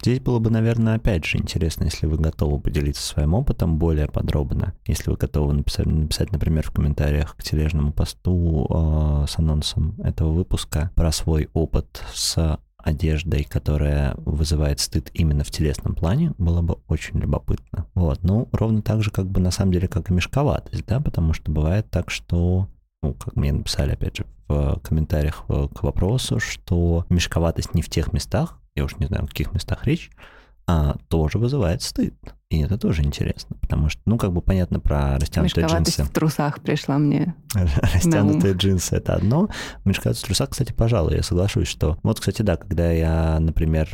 Здесь 0.00 0.20
было 0.20 0.40
бы, 0.40 0.50
наверное, 0.50 0.96
опять 0.96 1.24
же 1.24 1.38
интересно, 1.38 1.84
если 1.84 2.06
вы 2.06 2.16
готовы 2.16 2.60
поделиться 2.60 3.02
своим 3.02 3.34
опытом 3.34 3.78
более 3.78 4.08
подробно, 4.08 4.74
если 4.86 5.10
вы 5.10 5.16
готовы 5.16 5.54
написать, 5.54 5.86
написать 5.86 6.32
например, 6.32 6.64
в 6.66 6.72
комментариях 6.72 7.36
к 7.36 7.42
тележному 7.42 7.92
посту 7.92 8.66
э, 8.68 9.26
с 9.28 9.38
анонсом 9.38 9.94
этого 10.02 10.32
выпуска 10.32 10.90
про 10.96 11.12
свой 11.12 11.48
опыт 11.54 12.02
с 12.12 12.58
одеждой, 12.88 13.44
которая 13.44 14.14
вызывает 14.18 14.80
стыд 14.80 15.10
именно 15.14 15.44
в 15.44 15.50
телесном 15.50 15.94
плане, 15.94 16.32
было 16.38 16.62
бы 16.62 16.78
очень 16.88 17.18
любопытно. 17.18 17.86
Вот, 17.94 18.22
ну, 18.22 18.48
ровно 18.52 18.82
так 18.82 19.02
же, 19.02 19.10
как 19.10 19.26
бы, 19.26 19.40
на 19.40 19.50
самом 19.50 19.72
деле, 19.72 19.88
как 19.88 20.10
и 20.10 20.12
мешковатость, 20.12 20.86
да, 20.86 21.00
потому 21.00 21.32
что 21.32 21.50
бывает 21.50 21.88
так, 21.90 22.10
что 22.10 22.68
ну, 23.02 23.14
как 23.14 23.36
мне 23.36 23.52
написали, 23.52 23.92
опять 23.92 24.16
же, 24.16 24.26
в 24.48 24.80
комментариях 24.82 25.44
э, 25.48 25.68
к 25.72 25.82
вопросу, 25.82 26.40
что 26.40 27.04
мешковатость 27.10 27.74
не 27.74 27.82
в 27.82 27.88
тех 27.88 28.12
местах, 28.12 28.58
я 28.74 28.84
уж 28.84 28.96
не 28.96 29.06
знаю, 29.06 29.24
о 29.24 29.26
каких 29.28 29.52
местах 29.52 29.86
речь, 29.86 30.10
а, 30.66 30.96
тоже 31.08 31.38
вызывает 31.38 31.82
стыд. 31.82 32.14
И 32.50 32.60
это 32.62 32.78
тоже 32.78 33.02
интересно, 33.02 33.56
потому 33.60 33.90
что, 33.90 34.00
ну, 34.06 34.16
как 34.16 34.32
бы 34.32 34.40
понятно 34.40 34.80
про 34.80 35.18
растянутые 35.18 35.66
джинсы. 35.66 36.02
в 36.02 36.08
трусах 36.08 36.62
пришла 36.62 36.96
мне. 36.96 37.34
Растянутые 37.54 38.54
джинсы— 38.54 38.96
это 38.96 39.16
одно. 39.16 39.50
Мешковатость 39.84 40.22
в 40.24 40.26
трусах, 40.26 40.48
кстати, 40.50 40.72
пожалуй, 40.72 41.16
я 41.16 41.22
соглашусь, 41.22 41.68
что... 41.68 41.98
Вот, 42.02 42.20
кстати, 42.20 42.40
да, 42.40 42.56
когда 42.56 42.90
я, 42.90 43.38
например, 43.38 43.86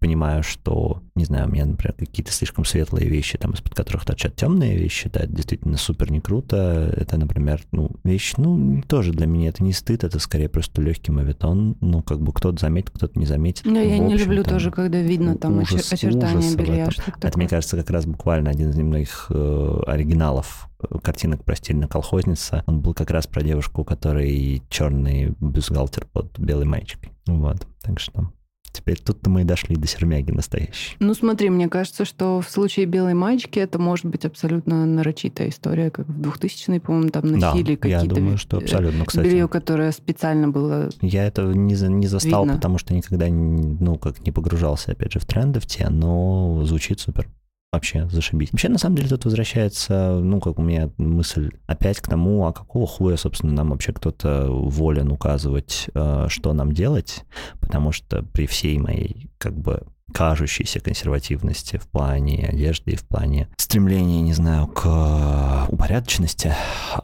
понимаю, 0.00 0.42
что, 0.42 1.02
не 1.14 1.26
знаю, 1.26 1.48
у 1.48 1.50
меня, 1.52 1.66
например, 1.66 1.92
какие-то 1.92 2.32
слишком 2.32 2.64
светлые 2.64 3.06
вещи, 3.06 3.36
там, 3.36 3.52
из-под 3.52 3.74
которых 3.74 4.06
торчат 4.06 4.34
темные 4.34 4.78
вещи, 4.78 5.10
да, 5.12 5.20
это 5.20 5.32
действительно 5.34 5.76
супер 5.76 6.10
не 6.10 6.20
круто. 6.20 6.94
Это, 6.96 7.18
например, 7.18 7.60
ну, 7.70 7.90
вещь, 8.02 8.32
ну, 8.38 8.80
тоже 8.88 9.12
для 9.12 9.26
меня 9.26 9.50
это 9.50 9.62
не 9.62 9.74
стыд, 9.74 10.04
это 10.04 10.18
скорее 10.20 10.48
просто 10.48 10.80
легкий 10.80 11.12
мавитон. 11.12 11.76
Ну, 11.82 12.02
как 12.02 12.22
бы 12.22 12.32
кто-то 12.32 12.58
заметит, 12.58 12.92
кто-то 12.94 13.18
не 13.18 13.26
заметит. 13.26 13.66
Но 13.66 13.78
я 13.78 13.98
В 14.02 14.06
не 14.06 14.16
люблю 14.16 14.42
тоже, 14.42 14.70
когда 14.70 15.00
видно 15.02 15.36
там 15.36 15.58
ужас- 15.58 15.92
очертания 15.92 16.56
белья. 16.56 16.88
Это, 17.20 17.36
мне 17.36 17.46
кажется, 17.46 17.76
как 17.76 17.89
раз 17.90 18.06
буквально 18.06 18.50
один 18.50 18.70
из 18.70 18.76
немногих 18.76 19.26
э, 19.30 19.80
оригиналов 19.86 20.68
э, 20.82 20.98
картинок 21.02 21.44
про 21.44 21.56
стильная 21.56 21.88
колхозница. 21.88 22.62
Он 22.66 22.80
был 22.80 22.94
как 22.94 23.10
раз 23.10 23.26
про 23.26 23.42
девушку, 23.42 23.82
у 23.82 23.84
которой 23.84 24.62
черный 24.68 25.34
бюстгальтер 25.40 26.06
под 26.12 26.38
белой 26.38 26.64
маечкой. 26.66 27.10
Вот, 27.26 27.66
так 27.82 28.00
что 28.00 28.30
теперь 28.72 29.00
тут-то 29.00 29.28
мы 29.30 29.40
и 29.40 29.44
дошли 29.44 29.74
до 29.74 29.88
сермяги 29.88 30.30
настоящей. 30.30 30.96
Ну 31.00 31.12
смотри, 31.14 31.50
мне 31.50 31.68
кажется, 31.68 32.04
что 32.04 32.40
в 32.40 32.48
случае 32.48 32.86
белой 32.86 33.14
маечки 33.14 33.58
это 33.58 33.80
может 33.80 34.06
быть 34.06 34.24
абсолютно 34.24 34.86
нарочитая 34.86 35.48
история, 35.48 35.90
как 35.90 36.06
в 36.08 36.20
2000-е, 36.20 36.80
по-моему, 36.80 37.08
там 37.10 37.40
Да, 37.40 37.50
носили 37.52 37.72
я 37.72 37.76
какие-то 37.76 38.14
думаю, 38.14 38.32
ви- 38.32 38.36
что 38.38 38.58
абсолютно, 38.58 39.04
кстати. 39.04 39.26
белье, 39.26 39.48
которое 39.48 39.90
специально 39.90 40.48
было... 40.48 40.88
Я 41.02 41.24
это 41.26 41.42
не, 41.46 41.74
за- 41.74 41.88
не 41.90 42.06
застал, 42.06 42.44
Видно. 42.44 42.56
потому 42.58 42.78
что 42.78 42.94
никогда, 42.94 43.26
ну, 43.28 43.96
как 43.98 44.20
не 44.24 44.30
погружался, 44.30 44.92
опять 44.92 45.12
же, 45.12 45.18
в 45.18 45.26
тренды 45.26 45.58
в 45.58 45.66
те, 45.66 45.88
но 45.88 46.62
звучит 46.64 47.00
супер. 47.00 47.28
Вообще, 47.72 48.08
зашибись. 48.08 48.50
Вообще, 48.50 48.68
на 48.68 48.78
самом 48.78 48.96
деле, 48.96 49.08
тут 49.10 49.24
возвращается, 49.26 50.18
ну, 50.20 50.40
как 50.40 50.58
у 50.58 50.62
меня 50.62 50.90
мысль 50.98 51.52
опять 51.66 52.00
к 52.00 52.08
тому, 52.08 52.44
а 52.46 52.52
какого 52.52 52.84
хуя, 52.84 53.16
собственно, 53.16 53.52
нам 53.52 53.70
вообще 53.70 53.92
кто-то 53.92 54.48
волен 54.50 55.12
указывать, 55.12 55.88
э, 55.94 56.26
что 56.28 56.52
нам 56.52 56.72
делать, 56.72 57.24
потому 57.60 57.92
что 57.92 58.24
при 58.24 58.48
всей 58.48 58.76
моей, 58.78 59.30
как 59.38 59.56
бы, 59.56 59.84
кажущейся 60.12 60.80
консервативности 60.80 61.76
в 61.76 61.86
плане 61.86 62.48
одежды 62.48 62.90
и 62.90 62.96
в 62.96 63.06
плане 63.06 63.48
стремления, 63.56 64.20
не 64.20 64.32
знаю, 64.32 64.66
к 64.66 65.66
упорядоченности, 65.68 66.52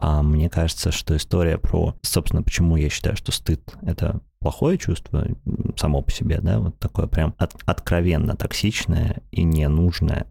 а 0.01 0.23
мне 0.25 0.51
кажется, 0.51 0.91
что 0.91 1.17
история 1.17 1.59
про, 1.59 1.95
собственно, 2.03 2.43
почему 2.43 2.75
я 2.75 2.89
считаю, 2.89 3.17
что 3.17 3.31
стыд— 3.31 3.63
это 3.83 4.21
плохое 4.41 4.79
чувство 4.79 5.29
само 5.77 6.03
по 6.03 6.11
себе, 6.11 6.41
да, 6.41 6.59
вот 6.59 6.77
такое 6.81 7.07
прям 7.07 7.35
от- 7.39 7.55
откровенно 7.65 8.35
токсичное 8.35 9.23
и 9.31 9.45
ненужное, 9.45 10.27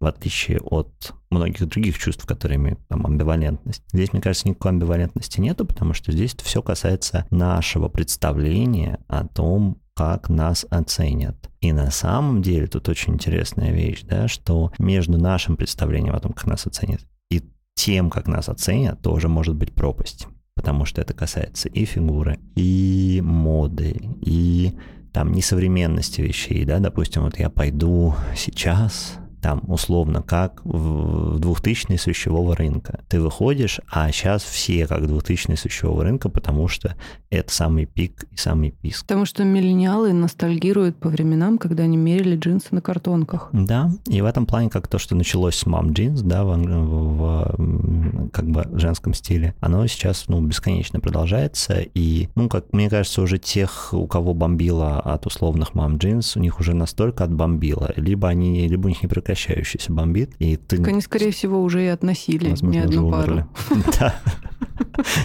в 0.00 0.06
отличие 0.06 0.58
от 0.60 1.14
многих 1.30 1.68
других 1.68 1.98
чувств, 1.98 2.26
которые 2.26 2.56
имеют 2.56 2.80
там 2.88 3.06
амбивалентность. 3.06 3.82
Здесь, 3.92 4.12
мне 4.12 4.22
кажется, 4.22 4.48
никакой 4.48 4.72
амбивалентности 4.72 5.40
нету, 5.40 5.66
потому 5.66 5.92
что 5.92 6.10
здесь 6.10 6.34
все 6.42 6.62
касается 6.62 7.26
нашего 7.30 7.88
представления 7.88 8.98
о 9.08 9.26
том, 9.26 9.78
как 9.94 10.30
нас 10.30 10.66
оценят. 10.70 11.50
И 11.60 11.72
на 11.72 11.90
самом 11.90 12.40
деле 12.40 12.66
тут 12.66 12.88
очень 12.88 13.14
интересная 13.14 13.70
вещь, 13.70 14.00
да, 14.02 14.28
что 14.28 14.72
между 14.78 15.18
нашим 15.18 15.56
представлением 15.56 16.14
о 16.14 16.20
том, 16.20 16.32
как 16.32 16.46
нас 16.46 16.66
оценят, 16.66 17.06
и 17.30 17.42
тем, 17.74 18.08
как 18.08 18.26
нас 18.26 18.48
оценят, 18.48 19.02
тоже 19.02 19.28
может 19.28 19.54
быть 19.54 19.74
пропасть. 19.74 20.26
Потому 20.54 20.86
что 20.86 21.02
это 21.02 21.12
касается 21.12 21.68
и 21.68 21.84
фигуры, 21.84 22.38
и 22.54 23.20
моды, 23.22 24.00
и 24.22 24.72
там 25.12 25.32
несовременности 25.32 26.22
вещей, 26.22 26.64
да, 26.64 26.78
допустим, 26.78 27.22
вот 27.22 27.38
я 27.38 27.50
пойду 27.50 28.14
сейчас 28.34 29.19
там, 29.40 29.62
условно, 29.66 30.22
как 30.22 30.60
в 30.64 31.38
2000 31.38 31.96
с 31.96 32.06
вещевого 32.06 32.54
рынка. 32.54 33.00
Ты 33.08 33.20
выходишь, 33.20 33.80
а 33.90 34.10
сейчас 34.12 34.42
все 34.42 34.86
как 34.86 35.06
2000 35.06 35.54
с 35.54 35.64
вещевого 35.64 36.04
рынка, 36.04 36.28
потому 36.28 36.68
что 36.68 36.94
это 37.30 37.52
самый 37.52 37.86
пик 37.86 38.24
и 38.30 38.36
самый 38.36 38.70
писк. 38.70 39.06
Потому 39.06 39.24
что 39.24 39.44
миллениалы 39.44 40.12
ностальгируют 40.12 40.96
по 40.96 41.08
временам, 41.08 41.58
когда 41.58 41.84
они 41.84 41.96
мерили 41.96 42.36
джинсы 42.36 42.68
на 42.72 42.82
картонках. 42.82 43.48
Да, 43.52 43.90
и 44.06 44.20
в 44.20 44.24
этом 44.26 44.46
плане, 44.46 44.68
как 44.68 44.88
то, 44.88 44.98
что 44.98 45.14
началось 45.14 45.54
с 45.56 45.66
мам 45.66 45.92
джинс, 45.92 46.20
да, 46.22 46.44
в, 46.44 46.56
в- 46.56 47.54
в, 47.56 48.28
как 48.30 48.46
бы 48.50 48.66
женском 48.78 49.14
стиле, 49.14 49.54
оно 49.60 49.86
сейчас, 49.86 50.26
ну, 50.28 50.40
бесконечно 50.40 51.00
продолжается, 51.00 51.80
и, 51.94 52.28
ну, 52.34 52.48
как 52.48 52.72
мне 52.72 52.90
кажется, 52.90 53.22
уже 53.22 53.38
тех, 53.38 53.90
у 53.92 54.06
кого 54.06 54.34
бомбило 54.34 55.00
от 55.00 55.26
условных 55.26 55.74
мам 55.74 55.96
джинс, 55.96 56.36
у 56.36 56.40
них 56.40 56.60
уже 56.60 56.74
настолько 56.74 57.24
отбомбило, 57.24 57.92
либо 57.96 58.28
они, 58.28 58.66
либо 58.68 58.86
у 58.86 58.88
них 58.88 59.02
не 59.02 59.08
прекратилось 59.08 59.29
непрекращающийся 59.30 59.92
бомбит, 59.92 60.34
и 60.38 60.56
ты... 60.56 60.78
Так 60.78 60.88
они, 60.88 61.00
скорее 61.00 61.30
всего, 61.30 61.62
уже 61.62 61.84
и 61.84 61.88
относили 61.88 62.50
возможно, 62.50 62.78
не 62.78 62.84
одну 62.84 63.10
пару. 63.10 63.48
Да. 63.98 64.14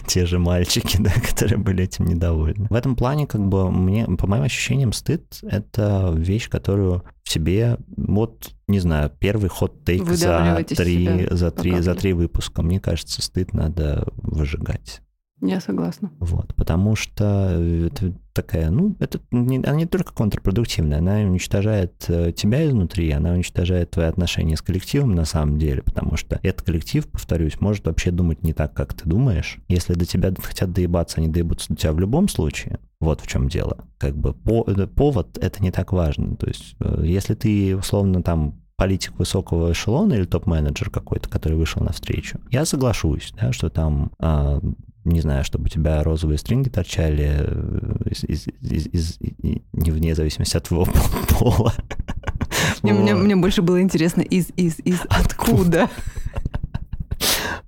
Те 0.06 0.26
же 0.26 0.38
мальчики, 0.38 0.98
да, 1.00 1.12
которые 1.12 1.58
были 1.58 1.84
этим 1.84 2.06
недовольны. 2.06 2.68
В 2.70 2.74
этом 2.74 2.96
плане, 2.96 3.26
как 3.26 3.42
бы, 3.42 3.72
мне, 3.72 4.06
по 4.06 4.28
моим 4.28 4.44
ощущениям, 4.44 4.94
стыд— 4.94 5.40
это 5.44 6.14
вещь, 6.16 6.50
которую 6.50 7.04
в 7.24 7.30
себе, 7.30 7.78
вот, 7.96 8.52
не 8.68 8.80
знаю, 8.80 9.12
первый 9.18 9.50
хот-тейк 9.50 10.10
за 10.10 10.64
три, 10.68 11.28
за, 11.32 11.52
три, 11.52 11.80
за 11.80 11.96
три 11.96 12.14
выпуска. 12.14 12.62
Мне 12.62 12.80
кажется, 12.80 13.22
стыд 13.22 13.54
надо 13.54 14.08
выжигать. 14.18 15.02
Я 15.42 15.60
согласна. 15.60 16.12
Вот, 16.20 16.56
потому 16.56 16.96
что 16.96 17.50
это 17.88 18.14
такая, 18.34 18.70
ну, 18.70 18.96
это 19.00 19.20
не, 19.32 19.58
она 19.58 19.76
не 19.76 19.86
только 19.86 20.14
контрпродуктивная, 20.14 21.00
она 21.00 21.18
уничтожает 21.20 22.06
э, 22.08 22.32
тебя 22.32 22.66
изнутри, 22.68 23.12
она 23.12 23.32
уничтожает 23.32 23.92
твои 23.92 24.08
отношения 24.08 24.56
с 24.56 24.62
коллективом 24.62 25.14
на 25.14 25.26
самом 25.26 25.60
деле, 25.60 25.82
потому 25.84 26.16
что 26.18 26.40
этот 26.42 26.64
коллектив, 26.64 27.08
повторюсь, 27.08 27.60
может 27.60 27.86
вообще 27.86 28.12
думать 28.12 28.44
не 28.44 28.54
так, 28.54 28.74
как 28.74 28.94
ты 28.94 29.08
думаешь. 29.08 29.58
Если 29.68 29.94
до 29.94 30.06
тебя 30.06 30.34
хотят 30.42 30.72
доебаться, 30.72 31.18
они 31.20 31.28
доебутся 31.28 31.70
до 31.70 31.76
тебя 31.76 31.94
в 31.94 32.00
любом 32.00 32.28
случае. 32.30 32.80
Вот 33.02 33.22
в 33.22 33.28
чем 33.28 33.50
дело. 33.50 33.86
Как 33.98 34.16
бы 34.16 34.34
по- 34.34 34.66
э, 34.68 34.88
повод 34.88 35.38
это 35.38 35.62
не 35.62 35.72
так 35.72 35.92
важно. 35.92 36.38
То 36.38 36.48
есть, 36.48 36.76
э, 36.80 37.04
если 37.06 37.36
ты 37.36 37.76
условно 37.76 38.24
там 38.24 38.62
политик 38.78 39.18
высокого 39.18 39.72
эшелона 39.72 40.14
или 40.14 40.26
топ-менеджер 40.26 40.90
какой-то, 40.90 41.30
который 41.30 41.58
вышел 41.58 41.82
навстречу, 41.82 42.40
я 42.52 42.66
соглашусь, 42.66 43.34
да, 43.40 43.54
что 43.54 43.70
там 43.70 44.12
а, 44.20 44.60
не 45.06 45.22
знаю, 45.22 45.44
чтобы 45.44 45.66
у 45.66 45.68
тебя 45.70 46.04
розовые 46.04 46.38
стринги 46.38 46.70
торчали 46.70 47.38
э, 47.40 47.96
из, 48.10 48.24
из- 48.24 48.48
из- 48.62 48.88
из- 48.88 49.20
не 49.74 49.92
вне 49.92 50.16
зависимости 50.16 50.58
от 50.58 50.64
твоего 50.66 50.88
пола. 51.30 51.74
Мне, 52.82 52.94
мне- 52.94 53.14
мне 53.16 53.36
больше 53.36 53.62
было 53.62 53.82
интересно, 53.82 54.22
из, 54.22 54.48
из, 54.58 54.80
из 54.80 55.00
откуда. 55.10 55.90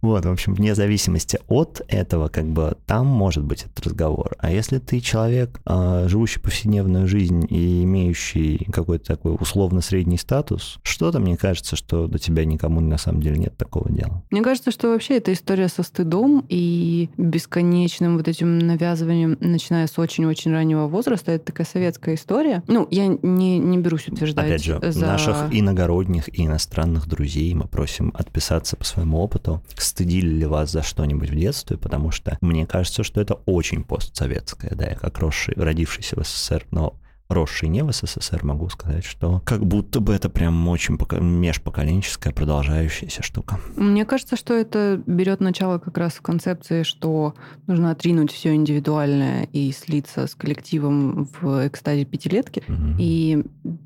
Вот, 0.02 0.26
в 0.26 0.30
общем, 0.30 0.54
вне 0.54 0.76
зависимости 0.76 1.40
от 1.48 1.82
этого, 1.88 2.28
как 2.28 2.46
бы 2.46 2.78
там 2.86 3.08
может 3.08 3.44
быть 3.44 3.64
этот 3.64 3.86
разговор. 3.86 4.36
А 4.40 4.52
если 4.52 4.80
ты 4.80 5.00
человек, 5.00 5.60
а, 5.66 6.08
живущий 6.08 6.40
повседневную 6.40 7.08
жизнь 7.08 7.46
и 7.50 7.84
имеющий 7.84 8.68
какой-то 8.72 9.06
такой 9.06 9.36
условно-средний 9.40 10.18
статус, 10.18 10.80
что-то 10.84 11.20
мне 11.20 11.38
кажется, 11.38 11.76
что 11.76 12.08
до 12.08 12.20
тебя 12.20 12.46
никому 12.46 12.82
на 12.82 12.98
самом 12.98 13.22
деле 13.22 13.38
нет 13.38 13.58
такого 13.58 13.92
дела. 13.92 14.24
Мне 14.32 14.42
кажется, 14.42 14.72
что 14.72 14.90
вообще 14.90 15.18
эта 15.18 15.34
история 15.34 15.68
со 15.68 15.84
стыдом 15.84 16.46
и 16.50 17.10
бесконечным 17.18 18.18
вот 18.18 18.28
этим 18.28 18.60
навязыванием, 18.60 19.38
начиная 19.40 19.88
с 19.88 19.98
очень-очень 19.98 20.52
раннего 20.52 20.88
возраста, 20.88 21.32
это 21.32 21.46
такая 21.46 21.68
советская 21.68 22.16
история. 22.16 22.64
Ну, 22.68 22.88
я 22.92 23.08
не, 23.08 23.60
не 23.60 23.78
берусь 23.78 24.08
утверждать 24.08 24.46
Опять 24.46 24.64
же, 24.64 24.80
за... 24.92 25.06
наших 25.06 25.48
иногородних 25.52 26.28
и 26.30 26.46
иностранных 26.46 27.08
друзей 27.08 27.54
мы 27.54 27.68
просим 27.68 28.12
отписаться 28.14 28.76
по 28.76 28.84
своему 28.84 29.20
опыту. 29.20 29.62
Стыдили 29.78 30.28
ли 30.28 30.46
вас 30.46 30.72
за 30.72 30.84
что-нибудь 30.84 31.30
в 31.30 31.36
детстве? 31.36 31.78
Потому 31.78 32.12
что 32.12 32.38
мне 32.42 32.66
кажется, 32.66 33.04
что 33.04 33.22
это 33.22 33.36
очень 33.46 33.84
постсоветское, 33.84 34.72
да, 34.76 34.86
я 34.88 34.96
как 34.96 35.20
росший, 35.20 35.54
родившийся 35.56 36.16
в 36.20 36.26
СССР, 36.26 36.66
но 36.72 36.96
росший 37.30 37.70
не 37.70 37.84
в 37.84 37.92
СССР, 37.92 38.44
могу 38.44 38.70
сказать, 38.70 39.04
что 39.04 39.42
как 39.46 39.66
будто 39.66 40.00
бы 40.00 40.14
это 40.14 40.30
прям 40.30 40.68
очень 40.68 40.98
межпоколенческая 41.20 42.34
продолжающаяся 42.34 43.24
штука. 43.24 43.60
Мне 43.76 44.06
кажется, 44.06 44.36
что 44.36 44.54
это 44.54 45.02
берет 45.06 45.40
начало 45.40 45.78
как 45.78 45.98
раз 45.98 46.14
в 46.14 46.22
концепции, 46.22 46.84
что 46.84 47.34
нужно 47.68 47.92
отринуть 47.92 48.32
все 48.32 48.56
индивидуальное 48.56 49.48
и 49.52 49.72
слиться 49.72 50.28
с 50.28 50.36
коллективом 50.36 51.30
в 51.42 51.68
экстазе 51.68 52.06
пятилетки. 52.06 52.64
Мгм. 52.68 52.96
И 53.00 53.44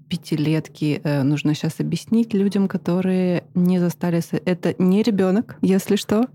пятилетки 0.10 1.02
э, 1.04 1.24
нужно 1.24 1.56
сейчас 1.56 1.80
объяснить 1.80 2.34
людям, 2.34 2.68
которые 2.68 3.44
не 3.56 3.80
застали... 3.80 4.22
Это 4.46 4.76
не 4.78 5.04
ребенок, 5.04 5.58
если 5.62 5.96
что. 5.96 6.26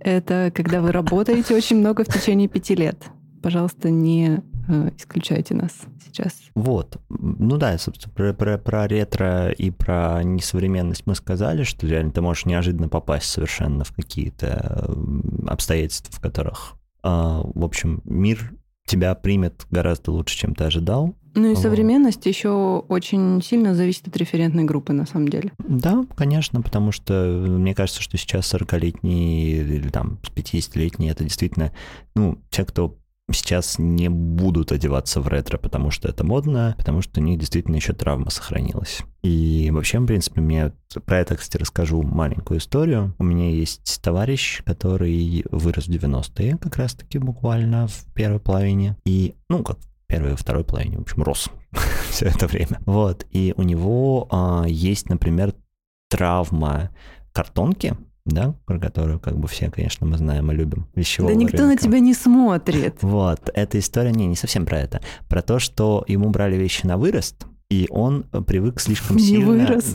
Это 0.00 0.50
когда 0.54 0.80
вы 0.80 0.92
работаете 0.92 1.54
очень 1.54 1.76
много 1.76 2.04
в 2.04 2.08
течение 2.08 2.48
пяти 2.48 2.74
лет. 2.74 3.04
Пожалуйста, 3.42 3.90
не 3.90 4.42
э, 4.68 4.90
исключайте 4.96 5.54
нас 5.54 5.72
сейчас. 6.04 6.32
Вот. 6.54 6.98
Ну 7.08 7.56
да, 7.56 7.76
собственно, 7.78 8.14
про, 8.14 8.32
про- 8.32 8.58
про 8.58 8.86
ретро 8.86 9.50
и 9.50 9.70
про 9.70 10.22
несовременность 10.22 11.06
мы 11.06 11.14
сказали, 11.14 11.62
что 11.64 11.86
реально 11.86 12.12
ты 12.12 12.20
можешь 12.20 12.46
неожиданно 12.46 12.88
попасть 12.88 13.26
совершенно 13.28 13.84
в 13.84 13.92
какие-то 13.92 14.88
обстоятельства, 15.46 16.12
в 16.14 16.20
которых, 16.20 16.74
а, 17.02 17.42
в 17.42 17.64
общем, 17.64 18.00
мир 18.04 18.52
тебя 18.86 19.14
примет 19.14 19.66
гораздо 19.70 20.12
лучше, 20.12 20.36
чем 20.36 20.54
ты 20.54 20.64
ожидал. 20.64 21.14
Ну 21.34 21.46
и 21.50 21.54
Вот. 21.54 21.58
современность 21.58 22.24
еще 22.24 22.78
очень 22.88 23.42
сильно 23.42 23.74
зависит 23.74 24.08
от 24.08 24.16
референтной 24.16 24.64
группы, 24.64 24.92
на 24.94 25.04
самом 25.04 25.28
деле. 25.28 25.52
Да, 25.58 26.04
конечно, 26.16 26.62
потому 26.62 26.92
что 26.92 27.12
э, 27.12 27.46
мне 27.46 27.74
кажется, 27.74 28.00
что 28.00 28.16
сейчас 28.16 28.54
40-летние 28.54 29.58
или 29.58 29.88
там 29.90 30.18
50-летние 30.22 31.10
это 31.12 31.24
действительно, 31.24 31.72
ну, 32.14 32.38
те, 32.48 32.64
кто 32.64 32.96
сейчас 33.30 33.78
не 33.78 34.08
будут 34.08 34.72
одеваться 34.72 35.20
в 35.20 35.28
ретро, 35.28 35.58
потому 35.58 35.90
что 35.90 36.08
это 36.08 36.24
модно, 36.24 36.74
потому 36.78 37.02
что 37.02 37.20
у 37.20 37.24
них 37.24 37.38
действительно 37.38 37.76
еще 37.76 37.92
травма 37.92 38.30
сохранилась. 38.30 39.02
И 39.22 39.70
вообще, 39.72 39.98
в 39.98 40.06
принципе, 40.06 40.40
мне 40.40 40.72
про 41.04 41.18
это, 41.18 41.36
кстати, 41.36 41.60
расскажу 41.60 42.02
маленькую 42.02 42.58
историю. 42.58 43.14
У 43.18 43.24
меня 43.24 43.50
есть 43.50 44.00
товарищ, 44.02 44.62
который 44.64 45.44
вырос 45.50 45.86
в 45.86 45.90
90-е, 45.90 46.58
как 46.58 46.76
раз-таки 46.76 47.18
буквально 47.18 47.88
в 47.88 48.04
первой 48.14 48.38
половине. 48.38 48.96
И, 49.04 49.34
ну, 49.48 49.64
как 49.64 49.78
первой 50.06 50.34
и 50.34 50.36
второй 50.36 50.64
половине, 50.64 50.98
в 50.98 51.02
общем, 51.02 51.22
рос 51.22 51.50
все 52.10 52.26
это 52.26 52.46
время. 52.46 52.80
Вот, 52.86 53.26
и 53.30 53.54
у 53.56 53.62
него 53.62 54.28
а, 54.30 54.64
есть, 54.66 55.08
например, 55.08 55.54
травма 56.08 56.90
картонки, 57.32 57.96
да, 58.26 58.54
про 58.66 58.78
которую 58.78 59.20
как 59.20 59.38
бы 59.38 59.48
все, 59.48 59.70
конечно, 59.70 60.06
мы 60.06 60.18
знаем 60.18 60.50
и 60.50 60.54
любим. 60.54 60.86
Вещевого 60.94 61.32
да 61.32 61.38
никто 61.38 61.62
на 61.62 61.68
рынка. 61.68 61.84
тебя 61.84 62.00
не 62.00 62.12
смотрит. 62.12 62.96
Вот, 63.06 63.50
эта 63.54 63.78
история, 63.78 64.10
не, 64.10 64.26
не 64.26 64.36
совсем 64.36 64.66
про 64.66 64.80
это. 64.80 65.00
Про 65.28 65.42
то, 65.42 65.58
что 65.58 66.04
ему 66.08 66.30
брали 66.30 66.56
вещи 66.56 66.84
на 66.86 66.98
вырост, 66.98 67.46
и 67.70 67.86
он 67.90 68.24
привык 68.46 68.80
слишком 68.80 69.16
Не 69.16 69.22
сильно... 69.22 69.46
вырос. 69.46 69.94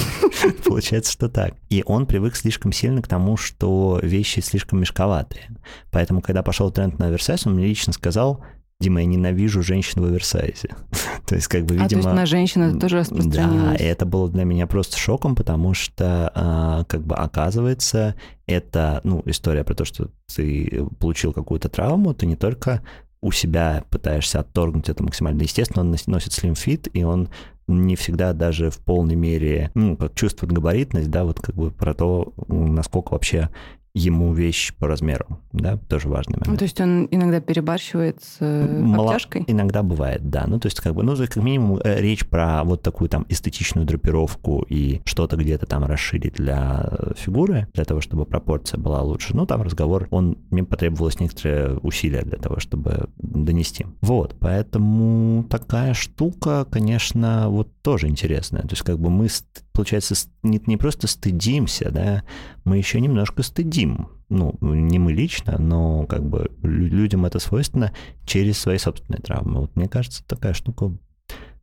Получается, 0.64 1.12
что 1.12 1.28
так. 1.28 1.54
И 1.68 1.82
он 1.86 2.06
привык 2.06 2.36
слишком 2.36 2.72
сильно 2.72 3.02
к 3.02 3.08
тому, 3.08 3.36
что 3.36 4.00
вещи 4.02 4.40
слишком 4.40 4.80
мешковатые. 4.80 5.48
Поэтому, 5.90 6.20
когда 6.20 6.42
пошел 6.42 6.70
тренд 6.70 6.98
на 6.98 7.06
оверсайз, 7.06 7.46
он 7.46 7.54
мне 7.54 7.66
лично 7.66 7.92
сказал, 7.92 8.44
Дима, 8.80 9.00
я 9.00 9.06
ненавижу 9.06 9.62
женщин 9.62 10.02
в 10.02 10.04
оверсайзе. 10.04 10.68
то 11.26 11.34
есть, 11.34 11.48
как 11.48 11.64
бы, 11.64 11.74
А 11.76 11.78
то 11.78 11.82
видимо... 11.84 12.00
есть 12.02 12.14
на 12.14 12.26
женщин 12.26 12.62
это 12.62 12.78
тоже 12.78 12.96
Да, 12.96 13.00
распространилось. 13.00 13.80
и 13.80 13.84
это 13.84 14.04
было 14.04 14.28
для 14.30 14.44
меня 14.44 14.66
просто 14.66 14.98
шоком, 14.98 15.34
потому 15.34 15.72
что, 15.72 16.30
а, 16.34 16.84
как 16.84 17.02
бы, 17.02 17.14
оказывается, 17.14 18.16
это, 18.46 19.00
ну, 19.02 19.22
история 19.24 19.64
про 19.64 19.74
то, 19.74 19.84
что 19.86 20.10
ты 20.34 20.84
получил 21.00 21.32
какую-то 21.32 21.68
травму, 21.70 22.12
ты 22.12 22.26
не 22.26 22.36
только 22.36 22.82
у 23.22 23.32
себя 23.32 23.84
пытаешься 23.90 24.40
отторгнуть 24.40 24.90
это 24.90 25.02
максимально. 25.02 25.42
Естественно, 25.42 25.80
он 25.82 25.90
нос- 25.94 26.06
носит 26.06 26.32
fit, 26.32 26.90
и 26.92 27.02
он 27.02 27.30
не 27.66 27.96
всегда 27.96 28.34
даже 28.34 28.70
в 28.70 28.76
полной 28.78 29.16
мере, 29.16 29.70
ну, 29.74 29.96
как 29.96 30.14
чувствует 30.14 30.52
габаритность, 30.52 31.10
да, 31.10 31.24
вот 31.24 31.40
как 31.40 31.54
бы 31.56 31.70
про 31.70 31.94
то, 31.94 32.34
насколько 32.46 33.12
вообще 33.14 33.48
ему 33.96 34.34
вещь 34.34 34.74
по 34.74 34.86
размеру, 34.86 35.40
да, 35.52 35.78
тоже 35.78 36.08
важный 36.08 36.34
момент. 36.34 36.48
Ну, 36.48 36.56
то 36.58 36.64
есть 36.64 36.78
он 36.82 37.08
иногда 37.10 37.40
перебарщивает 37.40 38.22
с 38.22 38.36
э, 38.40 38.80
Мало- 38.82 39.12
обтяжкой? 39.12 39.44
Иногда 39.46 39.82
бывает, 39.82 40.28
да. 40.28 40.44
Ну, 40.46 40.60
то 40.60 40.66
есть, 40.66 40.80
как 40.80 40.94
бы, 40.94 41.02
ну, 41.02 41.16
как 41.16 41.36
минимум, 41.36 41.80
э, 41.82 42.00
речь 42.02 42.26
про 42.28 42.62
вот 42.64 42.82
такую 42.82 43.08
там 43.08 43.24
эстетичную 43.30 43.86
драпировку 43.86 44.66
и 44.68 45.00
что-то 45.06 45.36
где-то 45.36 45.64
там 45.64 45.84
расширить 45.84 46.34
для 46.34 46.86
э, 46.90 47.14
фигуры, 47.16 47.68
для 47.72 47.84
того, 47.86 48.02
чтобы 48.02 48.26
пропорция 48.26 48.78
была 48.78 49.00
лучше. 49.00 49.34
Ну, 49.34 49.46
там 49.46 49.62
разговор, 49.62 50.08
он, 50.10 50.36
мне 50.50 50.62
потребовалось 50.62 51.18
некоторые 51.18 51.78
усилия 51.78 52.20
для 52.20 52.36
того, 52.36 52.60
чтобы 52.60 53.08
донести. 53.16 53.86
Вот, 54.02 54.36
поэтому 54.38 55.44
такая 55.44 55.94
штука, 55.94 56.66
конечно, 56.70 57.48
вот 57.48 57.70
тоже 57.80 58.08
интересная. 58.08 58.62
То 58.62 58.72
есть, 58.72 58.82
как 58.82 58.98
бы 58.98 59.08
мы, 59.08 59.28
получается, 59.76 60.14
не, 60.42 60.60
не 60.66 60.76
просто 60.76 61.06
стыдимся, 61.06 61.90
да, 61.90 62.22
мы 62.64 62.78
еще 62.78 63.00
немножко 63.00 63.42
стыдим. 63.42 64.08
Ну, 64.28 64.56
не 64.60 64.98
мы 64.98 65.12
лично, 65.12 65.58
но 65.58 66.04
как 66.06 66.24
бы 66.24 66.50
лю- 66.62 66.88
людям 66.88 67.26
это 67.26 67.38
свойственно 67.38 67.92
через 68.24 68.58
свои 68.58 68.78
собственные 68.78 69.20
травмы. 69.20 69.60
Вот 69.60 69.76
мне 69.76 69.88
кажется, 69.88 70.24
такая 70.26 70.54
штука 70.54 70.92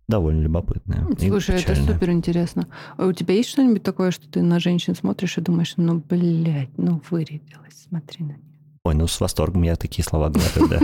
довольно 0.07 0.41
любопытная. 0.41 1.07
и 1.19 1.27
Слушай, 1.27 1.59
это 1.61 1.75
супер 1.75 2.11
интересно. 2.11 2.67
А 2.97 3.07
у 3.07 3.13
тебя 3.13 3.33
есть 3.33 3.49
что-нибудь 3.49 3.83
такое, 3.83 4.11
что 4.11 4.29
ты 4.29 4.41
на 4.41 4.59
женщин 4.59 4.95
смотришь 4.95 5.37
и 5.37 5.41
думаешь, 5.41 5.73
ну, 5.77 6.01
блядь, 6.07 6.77
ну, 6.77 7.01
вырядилась, 7.09 7.87
смотри 7.89 8.23
на 8.25 8.31
нее. 8.33 8.39
Ой, 8.85 8.95
ну 8.95 9.07
с 9.07 9.19
восторгом 9.19 9.63
я 9.63 9.75
такие 9.75 10.03
слова 10.03 10.29
говорю, 10.29 10.67
да. 10.67 10.79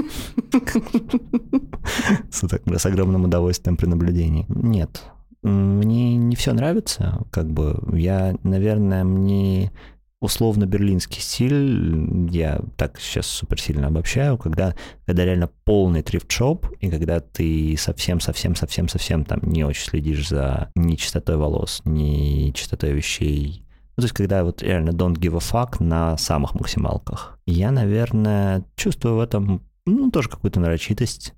С 2.80 2.86
огромным 2.86 3.25
удовольствием 3.25 3.75
при 3.75 3.88
наблюдении. 3.88 4.45
Нет, 4.47 5.03
мне 5.41 6.15
не 6.17 6.35
все 6.35 6.53
нравится, 6.53 7.23
как 7.31 7.49
бы. 7.49 7.81
Я, 7.93 8.35
наверное, 8.43 9.03
мне 9.03 9.71
условно 10.19 10.65
берлинский 10.65 11.21
стиль, 11.21 12.29
я 12.31 12.61
так 12.75 12.99
сейчас 12.99 13.27
супер 13.27 13.59
сильно 13.59 13.87
обобщаю, 13.87 14.37
когда, 14.37 14.75
когда 15.05 15.23
реально 15.23 15.49
полный 15.63 16.01
трифт-шоп, 16.01 16.67
и 16.81 16.89
когда 16.89 17.21
ты 17.21 17.75
совсем-совсем-совсем-совсем 17.77 19.23
там 19.23 19.39
не 19.43 19.63
очень 19.63 19.89
следишь 19.89 20.27
за 20.27 20.71
ни 20.75 20.95
чистотой 20.95 21.37
волос, 21.37 21.81
ни 21.85 22.51
чистотой 22.51 22.91
вещей, 22.91 23.63
ну, 23.95 24.01
то 24.01 24.05
есть, 24.05 24.15
когда 24.15 24.45
вот 24.45 24.63
реально 24.63 24.91
don't 24.91 25.17
give 25.17 25.35
a 25.35 25.39
fuck 25.39 25.83
на 25.83 26.17
самых 26.17 26.53
максималках. 26.55 27.37
Я, 27.45 27.71
наверное, 27.71 28.63
чувствую 28.77 29.17
в 29.17 29.19
этом, 29.19 29.61
ну, 29.85 30.09
тоже 30.09 30.29
какую-то 30.29 30.61
нарочитость, 30.61 31.33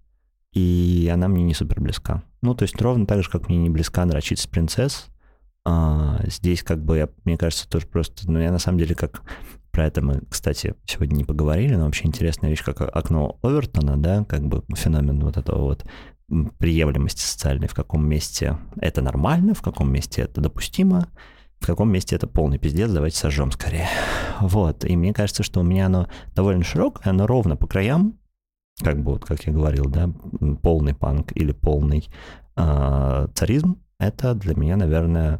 и 0.54 1.10
она 1.14 1.28
мне 1.28 1.44
не 1.44 1.54
супер 1.54 1.80
близка. 1.80 2.24
Ну, 2.42 2.56
то 2.56 2.64
есть, 2.64 2.80
ровно 2.82 3.06
так 3.06 3.24
же, 3.24 3.30
как 3.30 3.50
мне 3.50 3.58
не 3.58 3.70
близка 3.70 4.06
нарочитость 4.06 4.50
принцесс, 4.50 5.08
а, 5.64 6.20
здесь 6.26 6.64
как 6.64 6.84
бы, 6.84 6.98
я, 6.98 7.10
мне 7.24 7.38
кажется, 7.38 7.70
тоже 7.70 7.88
просто, 7.88 8.30
ну, 8.30 8.40
я 8.40 8.52
на 8.52 8.60
самом 8.60 8.80
деле 8.80 8.96
как 8.96 9.24
про 9.72 9.86
это 9.86 10.02
мы, 10.02 10.22
кстати, 10.30 10.76
сегодня 10.86 11.16
не 11.16 11.24
поговорили, 11.24 11.76
но 11.76 11.86
вообще 11.86 12.06
интересная 12.08 12.50
вещь, 12.50 12.64
как 12.64 12.82
окно 12.82 13.40
Овертона, 13.42 13.96
да, 13.98 14.26
как 14.26 14.46
бы 14.46 14.64
феномен 14.76 15.22
вот 15.22 15.38
этого 15.38 15.62
вот 15.62 15.86
приемлемости 16.60 17.22
социальной, 17.22 17.68
в 17.68 17.74
каком 17.74 18.08
месте 18.08 18.58
это 18.78 19.02
нормально, 19.02 19.54
в 19.54 19.62
каком 19.62 19.92
месте 19.92 20.24
это 20.24 20.42
допустимо, 20.42 21.08
в 21.60 21.66
каком 21.66 21.92
месте 21.92 22.16
это 22.16 22.28
полный 22.28 22.58
пиздец, 22.58 22.92
давайте 22.92 23.18
сожжем 23.18 23.52
скорее. 23.52 23.88
Вот, 24.42 24.86
и 24.86 24.98
мне 24.98 25.14
кажется, 25.14 25.44
что 25.44 25.60
у 25.60 25.64
меня 25.64 25.86
оно 25.86 26.08
довольно 26.34 26.64
широкое, 26.64 27.12
оно 27.12 27.28
ровно 27.28 27.56
по 27.56 27.68
краям, 27.68 28.18
как 28.84 29.02
бы 29.04 29.14
вот, 29.14 29.26
как 29.26 29.44
я 29.44 29.54
говорил, 29.54 29.86
да, 29.86 30.10
полный 30.62 30.94
панк 30.94 31.32
или 31.36 31.52
полный 31.52 32.08
э, 32.56 33.28
царизм, 33.34 33.78
это 34.00 34.34
для 34.34 34.56
меня, 34.56 34.78
наверное, 34.78 35.40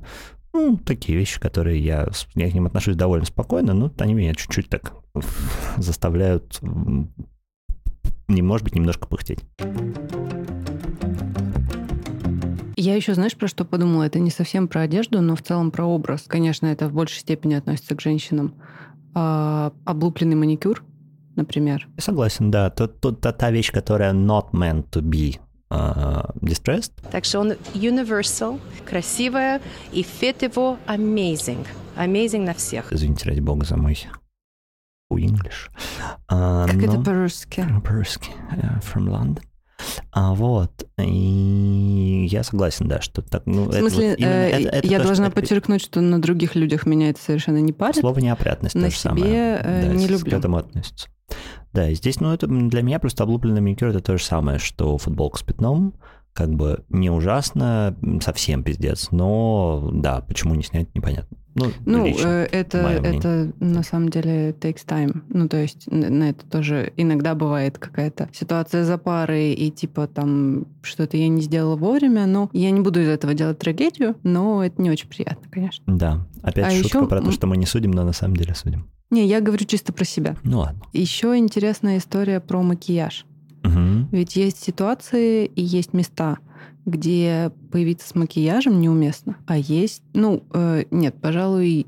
ну, 0.54 0.78
такие 0.78 1.18
вещи, 1.18 1.40
которые 1.40 1.80
я, 1.80 2.08
я 2.36 2.50
к 2.50 2.54
ним 2.54 2.66
отношусь 2.66 2.96
довольно 2.96 3.26
спокойно, 3.26 3.74
но 3.74 3.92
они 3.98 4.14
меня 4.14 4.34
чуть-чуть 4.34 4.70
так 4.70 4.94
заставляют, 5.78 6.60
не 8.28 8.42
может 8.42 8.64
быть, 8.66 8.76
немножко 8.76 9.08
пыхтеть. 9.08 9.40
Я 12.76 12.96
еще, 12.96 13.14
знаешь, 13.14 13.36
про 13.36 13.48
что 13.48 13.64
подумала? 13.64 14.04
Это 14.04 14.18
не 14.18 14.32
совсем 14.32 14.68
про 14.68 14.82
одежду, 14.82 15.22
но 15.22 15.36
в 15.36 15.44
целом 15.44 15.70
про 15.70 15.86
образ. 15.86 16.24
Конечно, 16.28 16.66
это 16.66 16.90
в 16.90 16.94
большей 16.94 17.20
степени 17.20 17.54
относится 17.54 17.96
к 17.96 18.02
женщинам. 18.02 18.56
А, 19.14 19.72
облупленный 19.86 20.36
маникюр, 20.36 20.84
например. 21.36 21.88
Я 21.98 22.04
согласен, 22.04 22.52
да. 22.52 22.70
То, 22.70 22.88
то, 22.88 23.12
то, 23.12 23.32
та 23.32 23.52
вещь, 23.52 23.72
которая 23.72 24.14
not 24.14 24.52
meant 24.52 24.90
to 24.90 25.02
be 25.02 25.40
uh, 25.70 26.34
distressed. 26.42 26.94
Так 27.12 27.26
что 27.26 27.40
он 27.40 27.52
universal, 27.74 28.60
красивая, 28.86 29.62
и 29.92 30.04
фит 30.04 30.44
его 30.44 30.78
amazing. 30.88 31.66
Amazing 31.98 32.46
на 32.46 32.54
всех. 32.54 32.92
Извините, 32.94 33.30
ради 33.30 33.40
бога, 33.40 33.66
за 33.66 33.78
мой 33.78 33.98
English. 35.12 35.70
Uh, 36.30 36.68
как 36.68 36.76
но... 36.76 36.84
это 36.84 37.02
по-русски? 37.02 37.66
По-русски. 37.84 38.32
Yeah, 38.56 38.82
from 38.82 39.08
London. 39.08 39.42
А, 40.12 40.34
вот. 40.34 40.88
И 40.98 42.28
я 42.30 42.44
согласен, 42.44 42.88
да, 42.88 43.02
что 43.02 43.22
так... 43.22 43.44
Ну, 43.46 43.66
в 43.66 43.74
смысле, 43.74 44.14
это 44.14 44.22
вот 44.22 44.30
э, 44.30 44.50
это, 44.50 44.70
это 44.78 44.88
я 44.88 45.00
то, 45.00 45.06
должна 45.06 45.28
что... 45.28 45.36
подчеркнуть, 45.36 45.82
что 45.82 46.02
на 46.02 46.22
других 46.22 46.56
людях 46.56 46.86
меня 46.86 47.10
это 47.10 47.22
совершенно 47.22 47.58
не 47.58 47.74
парит. 47.74 47.98
Слово 47.98 48.20
неопрятность 48.20 48.76
на 48.76 48.84
то 48.84 48.90
же 48.90 48.96
себе 48.96 49.10
самое. 49.10 49.62
Э, 49.64 49.88
да, 49.88 49.94
не 49.94 50.08
люблю. 50.08 50.32
к 50.32 50.40
этому 50.40 50.58
относится. 50.58 51.10
Да, 51.74 51.92
здесь, 51.94 52.20
ну, 52.20 52.34
это 52.34 52.48
для 52.48 52.82
меня 52.82 53.00
просто 53.00 53.24
облупленный 53.24 53.62
маникюр 53.62 53.90
это 53.90 54.02
то 54.02 54.18
же 54.18 54.24
самое, 54.24 54.60
что 54.60 54.98
футболка 54.98 55.40
с 55.40 55.44
пятном, 55.44 55.94
как 56.34 56.50
бы 56.50 56.84
не 56.90 57.10
ужасно, 57.10 57.96
совсем 58.22 58.64
пиздец, 58.64 59.10
но 59.12 59.90
да, 59.94 60.22
почему 60.22 60.56
не 60.56 60.64
снять, 60.64 60.94
непонятно. 60.96 61.38
Ну, 61.54 61.66
ну 61.86 62.06
лично, 62.06 62.28
э, 62.28 62.48
это, 62.52 62.78
это 62.78 63.52
на 63.60 63.84
самом 63.84 64.10
деле 64.10 64.52
takes 64.52 64.86
time. 64.88 65.22
Ну, 65.28 65.50
то 65.50 65.58
есть 65.58 65.92
на 65.92 66.30
это 66.30 66.46
тоже 66.46 66.94
иногда 66.96 67.36
бывает 67.36 67.78
какая-то 67.78 68.30
ситуация 68.32 68.86
за 68.86 68.98
парой, 68.98 69.54
и 69.54 69.70
типа 69.70 70.08
там 70.08 70.68
что-то 70.82 71.18
я 71.18 71.28
не 71.28 71.42
сделала 71.42 71.76
вовремя, 71.76 72.26
но 72.26 72.50
я 72.54 72.72
не 72.72 72.80
буду 72.80 73.02
из 73.02 73.10
этого 73.10 73.34
делать 73.34 73.60
трагедию, 73.60 74.16
но 74.24 74.64
это 74.64 74.82
не 74.82 74.90
очень 74.90 75.10
приятно, 75.10 75.50
конечно. 75.50 75.84
Да. 75.88 76.26
Опять 76.42 76.68
а 76.68 76.72
шутка 76.72 77.00
еще... 77.00 77.08
про 77.08 77.22
то, 77.22 77.32
что 77.32 77.48
мы 77.48 77.58
не 77.58 77.66
судим, 77.66 77.92
но 77.92 78.06
на 78.06 78.14
самом 78.14 78.38
деле 78.38 78.56
судим. 78.56 78.88
Не, 79.12 79.28
я 79.28 79.42
говорю 79.42 79.66
чисто 79.66 79.94
про 79.94 80.06
себя. 80.06 80.36
Ну 80.44 80.60
ладно. 80.60 80.82
Еще 80.94 81.38
интересная 81.38 81.98
история 81.98 82.40
про 82.40 82.62
макияж. 82.64 83.26
Угу. 83.64 84.08
Ведь 84.12 84.36
есть 84.36 84.64
ситуации 84.64 85.46
и 85.46 85.62
есть 85.62 85.94
места, 85.94 86.40
где 86.86 87.52
появиться 87.72 88.08
с 88.08 88.16
макияжем 88.16 88.82
неуместно, 88.82 89.38
а 89.46 89.58
есть, 89.58 90.02
ну, 90.14 90.44
э, 90.54 90.86
нет, 90.90 91.16
пожалуй, 91.22 91.86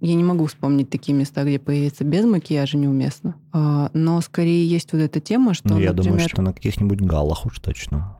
я 0.00 0.14
не 0.14 0.24
могу 0.24 0.46
вспомнить 0.46 0.90
такие 0.90 1.16
места, 1.16 1.44
где 1.44 1.60
появиться 1.60 2.02
без 2.02 2.24
макияжа 2.24 2.76
неуместно. 2.76 3.36
А, 3.52 3.88
но 3.92 4.20
скорее 4.20 4.66
есть 4.66 4.92
вот 4.92 5.00
эта 5.00 5.20
тема, 5.20 5.54
что, 5.54 5.68
ну, 5.68 5.78
я 5.78 5.90
например... 5.90 6.14
думаю, 6.14 6.28
что 6.28 6.42
на 6.42 6.52
каких-нибудь 6.52 7.00
галах 7.00 7.46
уж 7.46 7.60
точно. 7.60 8.18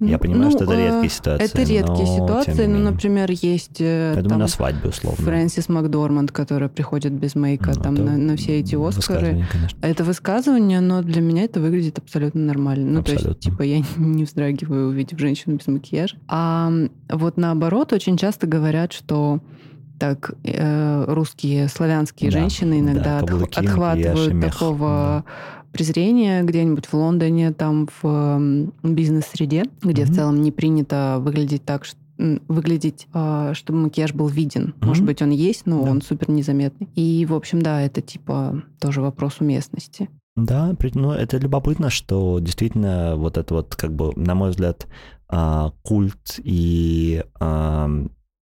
Я 0.00 0.18
понимаю, 0.18 0.44
ну, 0.44 0.50
что 0.50 0.64
это 0.64 0.74
редкие 0.74 1.06
э, 1.06 1.08
ситуации. 1.10 1.44
Это 1.44 1.58
редкие 1.62 2.06
но, 2.06 2.16
ситуации. 2.16 2.66
Ну, 2.66 2.78
например, 2.78 3.30
есть 3.30 3.80
э, 3.80 4.14
Я 4.16 4.22
там, 4.22 4.38
на 4.38 4.48
свадьбе 4.48 4.88
условно. 4.88 5.22
Фрэнсис 5.24 5.68
Макдорманд, 5.68 6.32
которая 6.32 6.70
приходит 6.70 7.12
без 7.12 7.34
мейка 7.34 7.72
ну, 7.76 7.82
там 7.82 7.94
на, 7.94 8.16
на 8.16 8.36
все 8.36 8.60
эти 8.60 8.76
Оскары. 8.76 9.46
Конечно. 9.50 9.78
Это 9.82 10.04
высказывание, 10.04 10.80
но 10.80 11.02
для 11.02 11.20
меня 11.20 11.44
это 11.44 11.60
выглядит 11.60 11.98
абсолютно 11.98 12.40
нормально. 12.40 12.90
Ну, 12.90 13.00
абсолютно. 13.00 13.24
то 13.24 13.36
есть, 13.36 13.40
типа, 13.40 13.62
я 13.62 13.82
не 13.96 14.24
вздрагиваю, 14.24 14.88
увидев 14.88 15.18
женщину 15.18 15.56
без 15.56 15.66
макияжа. 15.66 16.16
А 16.28 16.72
вот 17.10 17.36
наоборот, 17.36 17.92
очень 17.92 18.16
часто 18.16 18.46
говорят, 18.46 18.92
что 18.92 19.40
так 19.98 20.32
э, 20.44 21.04
русские, 21.08 21.68
славянские 21.68 22.30
да, 22.30 22.38
женщины 22.38 22.80
иногда 22.80 23.20
да, 23.20 23.26
каблуки, 23.26 23.58
отхватывают 23.58 24.32
макияж, 24.32 24.52
такого... 24.52 25.24
Да 25.26 25.59
презрение 25.72 26.42
где-нибудь 26.42 26.86
в 26.86 26.94
Лондоне, 26.94 27.52
там 27.52 27.88
в 28.02 28.70
бизнес-среде, 28.82 29.64
где 29.82 30.02
mm-hmm. 30.02 30.06
в 30.06 30.14
целом 30.14 30.42
не 30.42 30.52
принято 30.52 31.18
выглядеть 31.20 31.64
так, 31.64 31.84
что 31.84 31.98
выглядеть, 32.48 33.08
а, 33.14 33.54
чтобы 33.54 33.78
макияж 33.80 34.12
был 34.12 34.28
виден. 34.28 34.74
Mm-hmm. 34.78 34.86
Может 34.86 35.04
быть, 35.04 35.22
он 35.22 35.30
есть, 35.30 35.64
но 35.64 35.82
да. 35.82 35.90
он 35.90 36.02
супер 36.02 36.30
незаметный. 36.30 36.88
И, 36.94 37.24
в 37.26 37.34
общем, 37.34 37.62
да, 37.62 37.80
это 37.80 38.02
типа 38.02 38.62
тоже 38.78 39.00
вопрос 39.00 39.40
уместности. 39.40 40.10
Да, 40.36 40.76
ну 40.94 41.12
это 41.12 41.38
любопытно, 41.38 41.90
что 41.90 42.38
действительно 42.40 43.14
вот 43.16 43.38
это 43.38 43.54
вот, 43.54 43.74
как 43.74 43.94
бы, 43.94 44.12
на 44.16 44.34
мой 44.34 44.50
взгляд, 44.50 44.86
а, 45.28 45.72
культ 45.82 46.40
и 46.44 47.24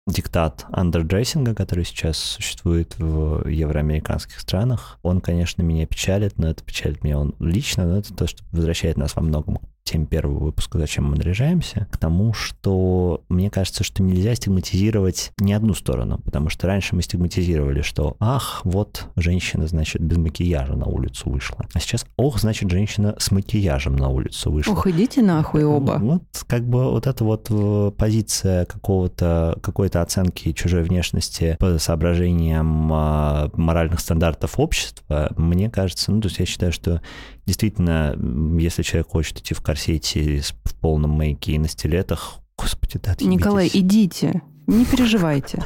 диктат 0.08 0.66
андердрессинга, 0.72 1.54
который 1.54 1.84
сейчас 1.84 2.16
существует 2.18 2.98
в 2.98 3.46
евроамериканских 3.48 4.40
странах, 4.40 4.98
он, 5.02 5.20
конечно, 5.20 5.62
меня 5.62 5.86
печалит, 5.86 6.38
но 6.38 6.48
это 6.48 6.64
печалит 6.64 7.04
меня 7.04 7.18
он 7.18 7.34
лично, 7.38 7.86
но 7.86 7.98
это 7.98 8.14
то, 8.14 8.26
что 8.26 8.42
возвращает 8.50 8.96
нас 8.96 9.14
во 9.14 9.22
многом 9.22 9.60
теме 9.88 10.06
первого 10.06 10.44
выпуска 10.44 10.78
«Зачем 10.78 11.10
мы 11.10 11.16
наряжаемся», 11.16 11.86
к 11.90 11.96
тому, 11.96 12.32
что 12.32 13.22
мне 13.28 13.50
кажется, 13.50 13.84
что 13.84 14.02
нельзя 14.02 14.34
стигматизировать 14.34 15.32
ни 15.38 15.52
одну 15.52 15.74
сторону, 15.74 16.18
потому 16.24 16.48
что 16.50 16.66
раньше 16.66 16.94
мы 16.94 17.02
стигматизировали, 17.02 17.82
что 17.82 18.16
«ах, 18.20 18.60
вот 18.64 19.06
женщина, 19.16 19.66
значит, 19.66 20.02
без 20.02 20.18
макияжа 20.18 20.74
на 20.74 20.86
улицу 20.86 21.30
вышла», 21.30 21.66
а 21.72 21.80
сейчас 21.80 22.06
«ох, 22.16 22.38
значит, 22.38 22.70
женщина 22.70 23.14
с 23.18 23.30
макияжем 23.30 23.96
на 23.96 24.08
улицу 24.08 24.50
вышла». 24.50 24.72
Ох, 24.72 24.86
идите 24.86 25.22
нахуй 25.22 25.64
оба. 25.64 25.98
Вот 26.00 26.22
как 26.46 26.64
бы 26.64 26.90
вот 26.90 27.06
эта 27.06 27.24
вот 27.24 27.46
э, 27.50 27.92
позиция 27.96 28.66
какого-то, 28.66 29.58
какой-то 29.62 30.02
оценки 30.02 30.52
чужой 30.52 30.82
внешности 30.82 31.56
по 31.58 31.78
соображениям 31.78 32.92
а, 32.92 33.50
моральных 33.54 34.00
стандартов 34.00 34.58
общества, 34.58 35.32
мне 35.36 35.70
кажется, 35.70 36.12
ну, 36.12 36.20
то 36.20 36.28
есть 36.28 36.38
я 36.38 36.46
считаю, 36.46 36.72
что 36.72 37.00
действительно, 37.48 38.14
если 38.60 38.82
человек 38.82 39.08
хочет 39.08 39.38
идти 39.38 39.54
в 39.54 39.62
корсете 39.62 40.42
в 40.64 40.74
полном 40.76 41.12
мейке 41.12 41.52
и 41.52 41.58
на 41.58 41.66
стилетах, 41.66 42.40
господи, 42.58 43.00
да 43.02 43.12
отъебитесь. 43.12 43.40
Николай, 43.40 43.70
идите, 43.72 44.42
не 44.66 44.84
переживайте. 44.84 45.64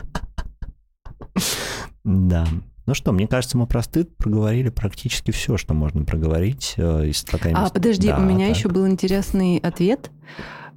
Да. 2.04 2.46
Ну 2.86 2.94
что, 2.94 3.12
мне 3.12 3.26
кажется, 3.26 3.58
мы 3.58 3.66
про 3.66 3.82
стыд 3.82 4.16
проговорили 4.16 4.68
практически 4.68 5.32
все, 5.32 5.56
что 5.56 5.74
можно 5.74 6.04
проговорить. 6.04 6.74
Э, 6.76 7.06
из 7.06 7.24
а, 7.54 7.68
подожди, 7.70 8.08
да, 8.08 8.18
у 8.18 8.20
меня 8.20 8.48
так. 8.48 8.56
еще 8.56 8.68
был 8.68 8.88
интересный 8.88 9.58
ответ, 9.58 10.10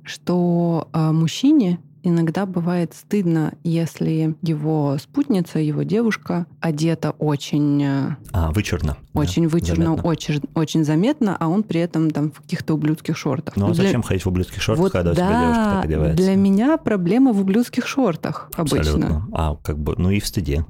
что 0.04 0.88
а, 0.92 1.12
мужчине 1.12 1.80
Иногда 2.06 2.46
бывает 2.46 2.94
стыдно, 2.94 3.54
если 3.64 4.36
его 4.44 4.96
спутница, 5.02 5.58
его 5.58 5.82
девушка 5.82 6.46
одета 6.60 7.12
очень... 7.18 7.84
Э, 7.84 8.16
а, 8.32 8.52
вычурно. 8.52 8.96
Очень 9.16 9.44
да, 9.44 9.50
вычурно, 9.50 9.86
заметно. 9.86 10.08
очень, 10.08 10.42
очень 10.54 10.84
заметно, 10.84 11.36
а 11.40 11.48
он 11.48 11.64
при 11.64 11.80
этом 11.80 12.12
там 12.12 12.32
в 12.32 12.42
каких-то 12.42 12.76
ублюдских 12.76 13.18
шортах. 13.18 13.56
Ну, 13.56 13.66
а 13.70 13.74
для... 13.74 13.86
зачем 13.86 14.04
ходить 14.04 14.24
в 14.24 14.28
ублюдских 14.28 14.62
шортах, 14.62 14.84
вот 14.84 14.92
когда 14.92 15.14
да, 15.14 15.26
у 15.26 15.28
тебя 15.28 15.42
девушка 15.42 15.72
так 15.72 15.86
одевается? 15.86 16.24
для 16.24 16.36
меня 16.36 16.78
проблема 16.78 17.34
в 17.34 17.42
ублюдских 17.42 17.88
шортах 17.88 18.52
Абсолютно. 18.56 19.08
обычно. 19.08 19.28
А, 19.34 19.56
как 19.64 19.80
бы, 19.80 19.96
ну 19.98 20.12
и 20.12 20.20
в 20.20 20.28
стыде. 20.28 20.64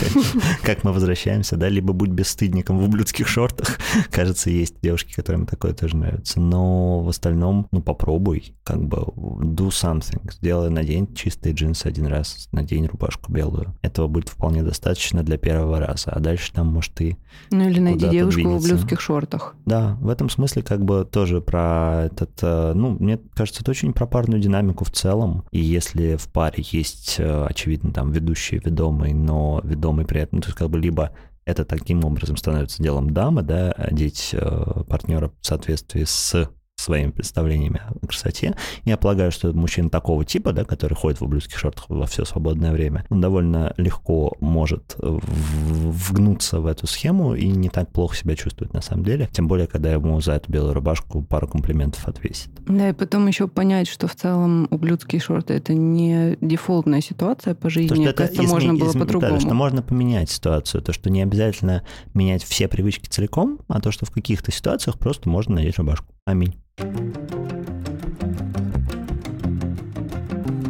Как 0.62 0.84
мы 0.84 0.92
возвращаемся, 0.92 1.56
да, 1.56 1.68
либо 1.68 1.92
будь 1.92 2.10
бесстыдником 2.10 2.78
в 2.78 2.84
ублюдских 2.84 3.26
шортах. 3.26 3.78
Кажется, 4.12 4.50
есть 4.50 4.76
девушки, 4.80 5.14
которым 5.14 5.46
такое 5.46 5.72
тоже 5.72 5.96
нравится. 5.96 6.40
Но 6.40 7.00
в 7.00 7.08
остальном, 7.08 7.66
ну, 7.72 7.82
попробуй, 7.82 8.54
как 8.62 8.80
бы, 8.84 8.98
do 8.98 9.68
something, 9.68 10.30
сделай 10.30 10.67
надень 10.70 11.14
чистые 11.14 11.54
джинсы 11.54 11.86
один 11.86 12.06
раз, 12.06 12.48
надень 12.52 12.86
рубашку 12.86 13.32
белую. 13.32 13.74
Этого 13.82 14.06
будет 14.08 14.28
вполне 14.28 14.62
достаточно 14.62 15.22
для 15.22 15.38
первого 15.38 15.78
раза, 15.80 16.10
а 16.10 16.20
дальше 16.20 16.52
там, 16.52 16.68
может, 16.68 16.92
ты 16.94 17.16
Ну 17.50 17.68
или 17.68 17.80
найди 17.80 18.08
девушку 18.08 18.40
в 18.40 18.44
двинется. 18.44 18.66
ублюдских 18.74 19.00
шортах. 19.00 19.54
Да, 19.66 19.96
в 20.00 20.08
этом 20.08 20.30
смысле 20.30 20.62
как 20.62 20.84
бы 20.84 21.04
тоже 21.10 21.40
про 21.40 22.04
этот, 22.06 22.30
э, 22.42 22.72
ну, 22.74 22.96
мне 22.98 23.18
кажется, 23.34 23.62
это 23.62 23.70
очень 23.70 23.92
про 23.92 24.06
парную 24.06 24.40
динамику 24.40 24.84
в 24.84 24.90
целом. 24.90 25.44
И 25.50 25.60
если 25.60 26.16
в 26.16 26.28
паре 26.28 26.64
есть, 26.70 27.16
э, 27.18 27.46
очевидно, 27.48 27.92
там 27.92 28.12
ведущий, 28.12 28.60
ведомый, 28.64 29.12
но 29.12 29.60
ведомый 29.64 30.06
при 30.06 30.20
этом, 30.22 30.38
ну, 30.38 30.42
то 30.42 30.48
есть 30.48 30.58
как 30.58 30.70
бы 30.70 30.78
либо 30.78 31.12
это 31.44 31.64
таким 31.64 32.04
образом 32.04 32.36
становится 32.36 32.82
делом 32.82 33.10
дамы, 33.10 33.42
да, 33.42 33.72
одеть 33.72 34.30
э, 34.32 34.82
партнера 34.86 35.32
в 35.40 35.46
соответствии 35.46 36.04
с 36.04 36.50
своими 36.88 37.10
представлениями 37.10 37.82
о 38.02 38.06
красоте. 38.06 38.54
Я 38.84 38.96
полагаю, 38.96 39.30
что 39.30 39.52
мужчина 39.52 39.90
такого 39.90 40.24
типа, 40.24 40.52
да, 40.52 40.64
который 40.64 40.94
ходит 40.94 41.20
в 41.20 41.24
ублюдских 41.24 41.58
шортах 41.58 41.84
во 41.88 42.06
все 42.06 42.24
свободное 42.24 42.72
время, 42.72 43.04
он 43.10 43.20
довольно 43.20 43.74
легко 43.76 44.32
может 44.40 44.96
вгнуться 44.98 46.60
в 46.60 46.66
эту 46.66 46.86
схему 46.86 47.34
и 47.34 47.46
не 47.48 47.68
так 47.68 47.90
плохо 47.90 48.16
себя 48.16 48.36
чувствует 48.36 48.72
на 48.72 48.80
самом 48.80 49.04
деле. 49.04 49.28
Тем 49.32 49.48
более, 49.48 49.66
когда 49.66 49.92
ему 49.92 50.18
за 50.20 50.32
эту 50.32 50.50
белую 50.50 50.72
рубашку 50.74 51.22
пару 51.22 51.46
комплиментов 51.46 52.06
отвесит. 52.08 52.48
Да, 52.66 52.88
и 52.88 52.92
потом 52.92 53.26
еще 53.26 53.48
понять, 53.48 53.88
что 53.88 54.08
в 54.08 54.14
целом 54.14 54.66
ублюдские 54.70 55.20
шорты 55.20 55.54
это 55.54 55.74
не 55.74 56.36
дефолтная 56.40 57.00
ситуация 57.02 57.54
по 57.54 57.68
жизни. 57.68 57.88
То, 57.88 57.94
что 57.94 58.02
Мне 58.02 58.10
это 58.10 58.24
изме- 58.24 58.46
можно 58.48 58.74
было 58.74 58.90
изме- 58.90 58.92
да, 58.94 58.98
по-другому. 59.00 59.40
что 59.40 59.54
можно 59.54 59.82
поменять 59.82 60.30
ситуацию, 60.30 60.82
то, 60.82 60.92
что 60.92 61.10
не 61.10 61.22
обязательно 61.22 61.82
менять 62.14 62.42
все 62.44 62.66
привычки 62.68 63.08
целиком, 63.08 63.58
а 63.68 63.80
то, 63.80 63.90
что 63.90 64.06
в 64.06 64.10
каких-то 64.10 64.50
ситуациях 64.52 64.98
просто 64.98 65.28
можно 65.28 65.56
надеть 65.56 65.78
рубашку. 65.78 66.06
Аминь. 66.28 66.54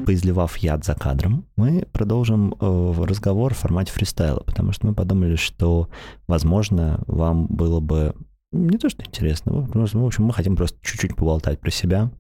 Поизливав 0.06 0.56
яд 0.59 0.85
за 0.85 0.94
кадром, 0.94 1.47
мы 1.56 1.85
продолжим 1.93 2.55
э, 2.60 3.05
разговор 3.05 3.55
в 3.55 3.59
формате 3.59 3.90
фристайла, 3.90 4.40
потому 4.47 4.70
что 4.70 4.86
мы 4.86 4.94
подумали, 4.94 5.35
что, 5.35 5.89
возможно, 6.28 7.02
вам 7.09 7.47
было 7.48 7.80
бы 7.80 8.14
не 8.52 8.78
то, 8.78 8.89
что 8.89 9.02
интересно, 9.02 9.52
ну, 9.52 9.66
просто, 9.66 9.98
в 9.98 10.06
общем, 10.06 10.24
мы 10.26 10.32
хотим 10.32 10.55
просто 10.55 10.78
чуть-чуть 10.80 11.16
поболтать 11.16 11.59
про 11.59 11.72
себя, 11.72 12.12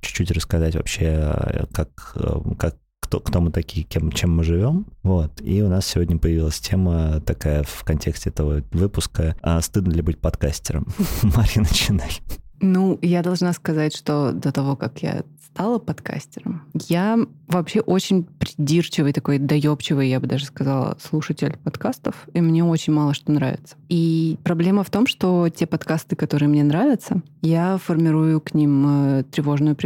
чуть-чуть 0.00 0.30
рассказать 0.30 0.74
вообще, 0.74 1.04
э, 1.04 1.66
как, 1.72 2.16
э, 2.16 2.54
как 2.58 2.76
кто, 3.00 3.20
кто 3.20 3.40
мы 3.42 3.52
такие, 3.52 3.84
кем, 3.84 4.10
чем 4.10 4.34
мы 4.34 4.42
живем. 4.42 4.86
Вот. 5.02 5.42
И 5.42 5.62
у 5.62 5.68
нас 5.68 5.86
сегодня 5.86 6.18
появилась 6.18 6.58
тема 6.60 7.20
такая 7.20 7.62
в 7.62 7.84
контексте 7.84 8.30
этого 8.30 8.62
выпуска 8.72 9.36
а 9.42 9.60
«Стыдно 9.60 9.92
ли 9.92 10.00
быть 10.00 10.18
подкастером?» 10.18 10.86
Мария, 11.22 11.58
начинай. 11.58 12.10
Ну, 12.60 12.98
я 13.02 13.22
должна 13.22 13.52
сказать, 13.52 13.94
что 13.94 14.32
до 14.32 14.52
того, 14.52 14.76
как 14.76 15.02
я 15.02 15.24
стала 15.52 15.78
подкастером, 15.78 16.62
я 16.88 17.18
вообще 17.48 17.80
очень 17.80 18.24
придирчивый, 18.24 19.12
такой 19.12 19.38
доебчивый, 19.38 20.08
я 20.08 20.20
бы 20.20 20.26
даже 20.26 20.46
сказала, 20.46 20.96
слушатель 21.00 21.56
подкастов, 21.62 22.28
и 22.32 22.40
мне 22.40 22.64
очень 22.64 22.92
мало 22.92 23.14
что 23.14 23.32
нравится. 23.32 23.76
И 23.88 24.38
проблема 24.44 24.82
в 24.82 24.90
том, 24.90 25.06
что 25.06 25.48
те 25.48 25.66
подкасты, 25.66 26.16
которые 26.16 26.48
мне 26.48 26.64
нравятся, 26.64 27.22
я 27.42 27.78
формирую 27.78 28.40
к 28.40 28.54
ним 28.54 28.86
э, 28.88 29.24
тревожную, 29.30 29.76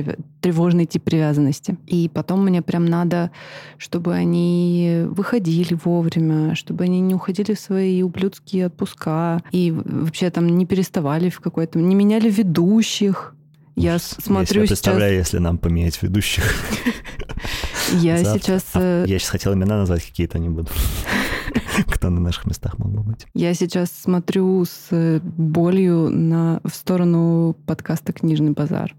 тревожный 0.40 0.86
тип 0.86 1.04
привязанности. 1.04 1.76
И 1.86 2.10
потом 2.12 2.44
мне 2.44 2.62
прям 2.62 2.86
надо, 2.86 3.30
чтобы 3.76 4.14
они 4.14 5.04
выходили 5.08 5.78
вовремя, 5.84 6.54
чтобы 6.54 6.84
они 6.84 7.00
не 7.00 7.14
уходили 7.14 7.54
в 7.54 7.60
свои 7.60 8.02
ублюдские 8.02 8.66
отпуска 8.66 9.42
и 9.52 9.72
вообще 9.72 10.30
там 10.30 10.48
не 10.48 10.66
переставали 10.66 11.28
в 11.28 11.40
какой-то... 11.40 11.78
не 11.78 11.94
меняли 11.94 12.30
ведущих. 12.30 13.34
Я 13.76 13.98
смотрю 13.98 14.62
я 14.62 14.66
сейчас... 14.66 14.80
представляю, 14.80 15.16
если 15.16 15.38
нам 15.38 15.58
поменять 15.58 16.02
ведущих. 16.02 16.44
Я 17.92 18.22
сейчас... 18.22 18.64
А, 18.74 19.04
э, 19.04 19.08
Я 19.08 19.18
сейчас 19.18 19.30
хотел 19.30 19.54
имена 19.54 19.78
назвать 19.78 20.04
какие-то, 20.04 20.38
не 20.38 20.48
буду. 20.48 20.68
Кто 21.86 22.10
на 22.10 22.20
наших 22.20 22.46
местах 22.46 22.78
мог 22.78 22.92
бы 22.92 23.02
быть. 23.02 23.26
Я 23.34 23.54
сейчас 23.54 23.90
смотрю 23.90 24.64
с 24.64 24.88
э, 24.90 25.20
болью 25.22 26.10
на, 26.10 26.60
в 26.64 26.74
сторону 26.74 27.56
подкаста 27.66 28.12
«Книжный 28.12 28.52
базар», 28.52 28.94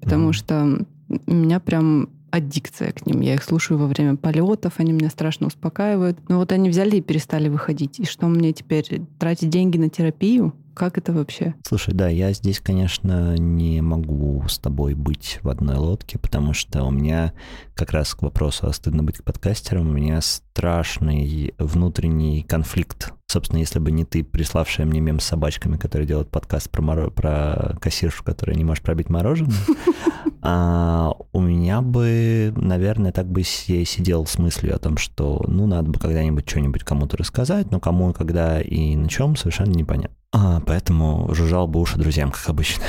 потому 0.00 0.32
что 0.32 0.84
у 1.26 1.34
меня 1.34 1.60
прям 1.60 2.08
аддикция 2.30 2.90
к 2.90 3.06
ним. 3.06 3.20
Я 3.20 3.34
их 3.34 3.44
слушаю 3.44 3.78
во 3.78 3.86
время 3.86 4.16
полетов, 4.16 4.74
они 4.78 4.92
меня 4.92 5.10
страшно 5.10 5.46
успокаивают. 5.46 6.18
Но 6.28 6.38
вот 6.38 6.50
они 6.50 6.68
взяли 6.68 6.96
и 6.96 7.00
перестали 7.00 7.48
выходить. 7.48 8.00
И 8.00 8.04
что 8.04 8.26
мне 8.26 8.52
теперь? 8.52 9.02
Тратить 9.20 9.50
деньги 9.50 9.78
на 9.78 9.88
терапию? 9.88 10.52
Как 10.74 10.98
это 10.98 11.12
вообще? 11.12 11.54
Слушай, 11.66 11.94
да, 11.94 12.08
я 12.08 12.32
здесь, 12.32 12.60
конечно, 12.60 13.36
не 13.36 13.80
могу 13.80 14.44
с 14.48 14.58
тобой 14.58 14.94
быть 14.94 15.38
в 15.42 15.48
одной 15.48 15.76
лодке, 15.76 16.18
потому 16.18 16.52
что 16.52 16.84
у 16.84 16.90
меня 16.90 17.32
как 17.74 17.92
раз 17.92 18.14
к 18.14 18.22
вопросу, 18.22 18.66
а 18.66 18.72
стыдно 18.72 19.04
быть 19.04 19.22
подкастером, 19.22 19.88
у 19.88 19.92
меня 19.92 20.20
страшный 20.20 21.54
внутренний 21.58 22.42
конфликт. 22.42 23.12
Собственно, 23.26 23.58
если 23.58 23.78
бы 23.78 23.90
не 23.90 24.04
ты, 24.04 24.22
приславшая 24.22 24.86
мне 24.86 25.00
мем 25.00 25.18
с 25.18 25.24
собачками, 25.24 25.76
который 25.76 26.06
делает 26.06 26.30
подкаст 26.30 26.70
про, 26.70 26.82
моро- 26.82 27.10
про 27.10 27.76
кассиршу, 27.80 28.22
которая 28.22 28.56
не 28.56 28.64
может 28.64 28.84
пробить 28.84 29.08
мороженое, 29.08 29.54
а, 30.42 31.14
у 31.32 31.40
меня 31.40 31.80
бы, 31.82 32.52
наверное, 32.56 33.12
так 33.12 33.26
бы 33.26 33.42
я 33.66 33.76
и 33.76 33.84
сидел 33.84 34.26
с 34.26 34.38
мыслью 34.38 34.74
о 34.74 34.78
том, 34.78 34.98
что, 34.98 35.44
ну, 35.48 35.66
надо 35.66 35.90
бы 35.90 35.98
когда-нибудь 35.98 36.48
что-нибудь 36.48 36.84
кому-то 36.84 37.16
рассказать, 37.16 37.70
но 37.70 37.80
кому, 37.80 38.12
когда 38.12 38.60
и 38.60 38.94
на 38.94 39.08
чем, 39.08 39.36
совершенно 39.36 39.72
непонятно. 39.72 40.16
А, 40.36 40.60
поэтому 40.66 41.32
жужжал 41.32 41.68
бы 41.68 41.80
уши 41.80 41.96
друзьям, 41.96 42.32
как 42.32 42.48
обычно. 42.48 42.82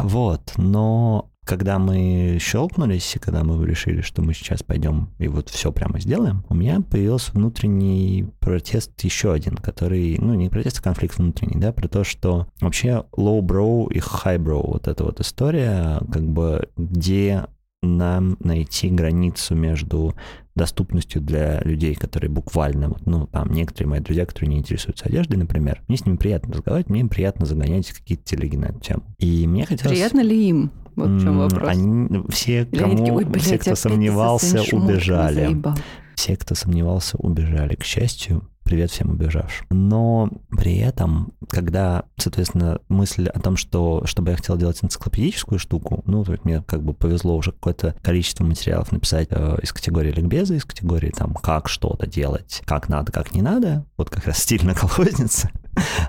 Вот, 0.00 0.52
но 0.58 1.30
когда 1.44 1.78
мы 1.78 2.36
щелкнулись, 2.38 3.16
и 3.16 3.18
когда 3.18 3.42
мы 3.42 3.66
решили, 3.66 4.02
что 4.02 4.20
мы 4.20 4.34
сейчас 4.34 4.62
пойдем 4.62 5.08
и 5.18 5.26
вот 5.26 5.48
все 5.48 5.72
прямо 5.72 5.98
сделаем, 5.98 6.44
у 6.50 6.54
меня 6.54 6.82
появился 6.82 7.32
внутренний 7.32 8.28
протест 8.38 8.92
еще 9.00 9.32
один, 9.32 9.56
который, 9.56 10.18
ну, 10.18 10.34
не 10.34 10.50
протест, 10.50 10.80
а 10.80 10.82
конфликт 10.82 11.16
внутренний, 11.16 11.58
да, 11.58 11.72
про 11.72 11.88
то, 11.88 12.04
что 12.04 12.46
вообще 12.60 13.04
low-bro 13.16 13.90
и 13.90 13.98
high-bro, 13.98 14.66
вот 14.66 14.86
эта 14.86 15.02
вот 15.02 15.20
история, 15.20 16.02
как 16.12 16.22
бы, 16.22 16.68
где 16.76 17.46
нам 17.82 18.36
найти 18.40 18.90
границу 18.90 19.54
между 19.54 20.14
доступностью 20.60 21.22
для 21.22 21.60
людей, 21.62 21.94
которые 21.94 22.30
буквально, 22.30 22.94
ну, 23.06 23.26
там, 23.26 23.50
некоторые 23.50 23.88
мои 23.88 24.00
друзья, 24.00 24.26
которые 24.26 24.50
не 24.50 24.58
интересуются 24.58 25.06
одеждой, 25.06 25.38
например, 25.38 25.82
мне 25.88 25.96
с 25.96 26.04
ними 26.04 26.16
приятно 26.16 26.52
разговаривать, 26.52 26.90
мне 26.90 27.00
им 27.00 27.08
приятно 27.08 27.46
загонять 27.46 27.90
какие-то 27.90 28.24
телеги 28.24 28.56
на 28.56 28.66
эту 28.66 28.80
тему. 28.80 29.02
И 29.18 29.46
мне 29.46 29.64
хотелось... 29.64 29.96
Приятно 29.96 30.20
ли 30.20 30.48
им? 30.48 30.70
Вот 30.96 31.08
в 31.08 31.22
чем 31.22 31.38
вопрос. 31.38 31.68
Они, 31.70 32.22
все, 32.28 32.62
Или 32.62 32.78
кому, 32.78 32.96
такие, 32.98 33.12
«Ой, 33.14 33.24
блядь, 33.24 33.42
все, 33.42 33.58
кто 33.58 33.74
сомневался, 33.74 34.62
убежали. 34.72 35.46
заебал». 35.46 35.74
Все, 36.14 36.36
кто 36.36 36.54
сомневался, 36.54 37.16
убежали. 37.16 37.74
К 37.76 37.84
счастью, 37.84 38.42
привет 38.70 38.92
всем 38.92 39.10
убежавшим. 39.10 39.66
Но 39.70 40.30
при 40.50 40.78
этом, 40.78 41.32
когда, 41.48 42.04
соответственно, 42.16 42.78
мысль 42.88 43.26
о 43.26 43.40
том, 43.40 43.56
что 43.56 44.02
чтобы 44.04 44.30
я 44.30 44.36
хотел 44.36 44.56
делать 44.56 44.78
энциклопедическую 44.80 45.58
штуку, 45.58 46.04
ну, 46.06 46.24
то 46.24 46.30
есть 46.30 46.44
мне 46.44 46.62
как 46.62 46.84
бы 46.84 46.94
повезло 46.94 47.36
уже 47.36 47.50
какое-то 47.50 47.96
количество 48.00 48.44
материалов 48.44 48.92
написать 48.92 49.26
э, 49.30 49.58
из 49.60 49.72
категории 49.72 50.12
ликбеза, 50.12 50.54
из 50.54 50.64
категории 50.64 51.10
там, 51.10 51.34
как 51.34 51.68
что-то 51.68 52.06
делать, 52.06 52.62
как 52.64 52.88
надо, 52.88 53.10
как 53.10 53.34
не 53.34 53.42
надо, 53.42 53.84
вот 53.96 54.08
как 54.08 54.24
раз 54.26 54.38
стильно 54.38 54.72
колхозница, 54.74 55.50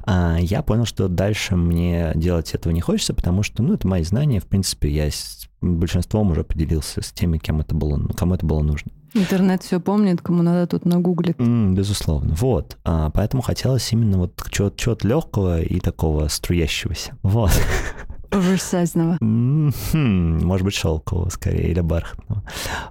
я 0.06 0.62
понял, 0.62 0.86
что 0.86 1.08
дальше 1.08 1.56
мне 1.56 2.12
делать 2.16 2.54
этого 2.54 2.74
не 2.74 2.82
хочется, 2.82 3.14
потому 3.14 3.44
что, 3.44 3.64
ну, 3.64 3.74
это 3.74 3.88
мои 3.88 4.04
знания, 4.04 4.40
в 4.40 4.46
принципе, 4.46 4.90
я 4.90 5.10
с 5.10 5.48
большинством 5.62 6.32
уже 6.32 6.44
поделился 6.44 7.02
с 7.02 7.12
теми, 7.12 7.38
кем 7.38 7.62
это 7.62 7.76
было, 7.76 8.00
кому 8.16 8.36
это 8.36 8.46
было 8.46 8.62
нужно. 8.62 8.92
Интернет 9.14 9.62
все 9.62 9.80
помнит, 9.82 10.22
кому 10.22 10.42
надо 10.42 10.68
тут 10.68 10.86
нагуглит. 10.86 11.40
М, 11.40 11.76
безусловно. 11.76 12.34
Вот. 12.36 12.78
А, 12.86 13.10
поэтому 13.10 13.42
хотелось 13.42 13.92
именно 13.92 14.18
вот 14.18 14.42
чего-то 14.50 15.08
легкого 15.08 15.62
и 15.62 15.80
такого 15.82 16.30
струящегося. 16.30 17.18
Вот. 17.22 17.52
Оверсайзного. 18.32 19.18
Может 19.20 20.64
быть, 20.66 20.74
шелкового 20.74 21.28
скорее 21.28 21.72
или 21.72 21.82
бархатного. 21.82 22.44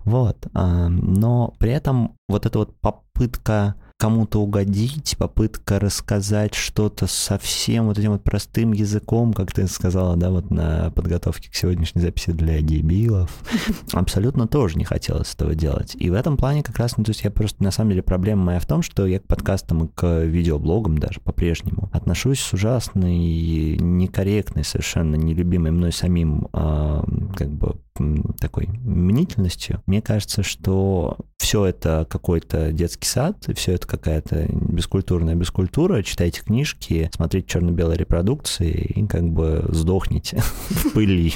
Вот. 0.05 0.47
А, 0.53 0.89
Но 0.89 1.55
при 1.59 1.73
этом 1.73 2.17
вот 2.29 2.45
эта 2.45 2.59
вот 2.59 2.79
попытка 2.81 3.77
кому-то 4.01 4.41
угодить, 4.41 5.15
попытка 5.19 5.79
рассказать 5.79 6.55
что-то 6.55 7.07
совсем 7.07 7.85
вот 7.85 7.99
этим 7.99 8.13
вот 8.13 8.25
простым 8.25 8.73
языком, 8.73 9.35
как 9.35 9.53
ты 9.53 9.67
сказала, 9.67 10.17
да, 10.17 10.31
вот 10.31 10.51
на 10.51 10.91
подготовке 10.93 11.51
к 11.51 11.55
сегодняшней 11.55 12.01
записи 12.01 12.31
для 12.31 12.63
дебилов, 12.63 13.31
абсолютно 13.93 14.49
тоже 14.49 14.79
не 14.79 14.85
хотелось 14.85 15.35
этого 15.35 15.55
делать. 15.55 15.95
И 15.97 16.09
в 16.09 16.15
этом 16.15 16.39
плане 16.39 16.63
как 16.63 16.79
раз, 16.79 16.97
ну, 16.97 17.05
то 17.05 17.11
есть 17.11 17.25
я 17.25 17.31
просто, 17.31 17.63
на 17.63 17.71
самом 17.71 17.91
деле, 17.91 18.03
проблема 18.03 18.43
моя 18.43 18.61
в 18.61 18.65
том, 18.65 18.81
что 18.81 19.07
я 19.07 19.21
к 19.21 19.27
подкастам 19.27 19.85
и 19.85 19.89
к 19.89 20.23
видеоблогам 20.23 20.97
даже 20.97 21.21
по-прежнему 21.21 21.91
отношусь 21.93 22.41
с 22.41 22.55
ужасной, 22.55 23.77
некорректной, 23.77 24.65
совершенно 24.65 25.17
нелюбимой 25.17 25.73
мной 25.73 25.93
самим 25.93 26.49
а, 26.55 27.05
как 27.37 27.51
бы 27.51 27.77
такой 28.39 28.69
мнительностью, 28.69 29.83
мне 29.87 30.03
кажется, 30.03 30.43
что 30.43 31.19
все 31.41 31.65
это 31.65 32.07
какой-то 32.09 32.71
детский 32.71 33.09
сад, 33.09 33.49
все 33.57 33.73
это 33.73 33.87
какая-то 33.87 34.47
бескультурная 34.53 35.35
бескультура. 35.35 36.03
Читайте 36.03 36.43
книжки, 36.43 37.11
смотрите 37.15 37.49
черно-белые 37.49 37.99
репродукции 37.99 38.71
и 38.71 39.07
как 39.07 39.29
бы 39.29 39.65
сдохните 39.71 40.37
в 40.69 40.93
пыли. 40.93 41.33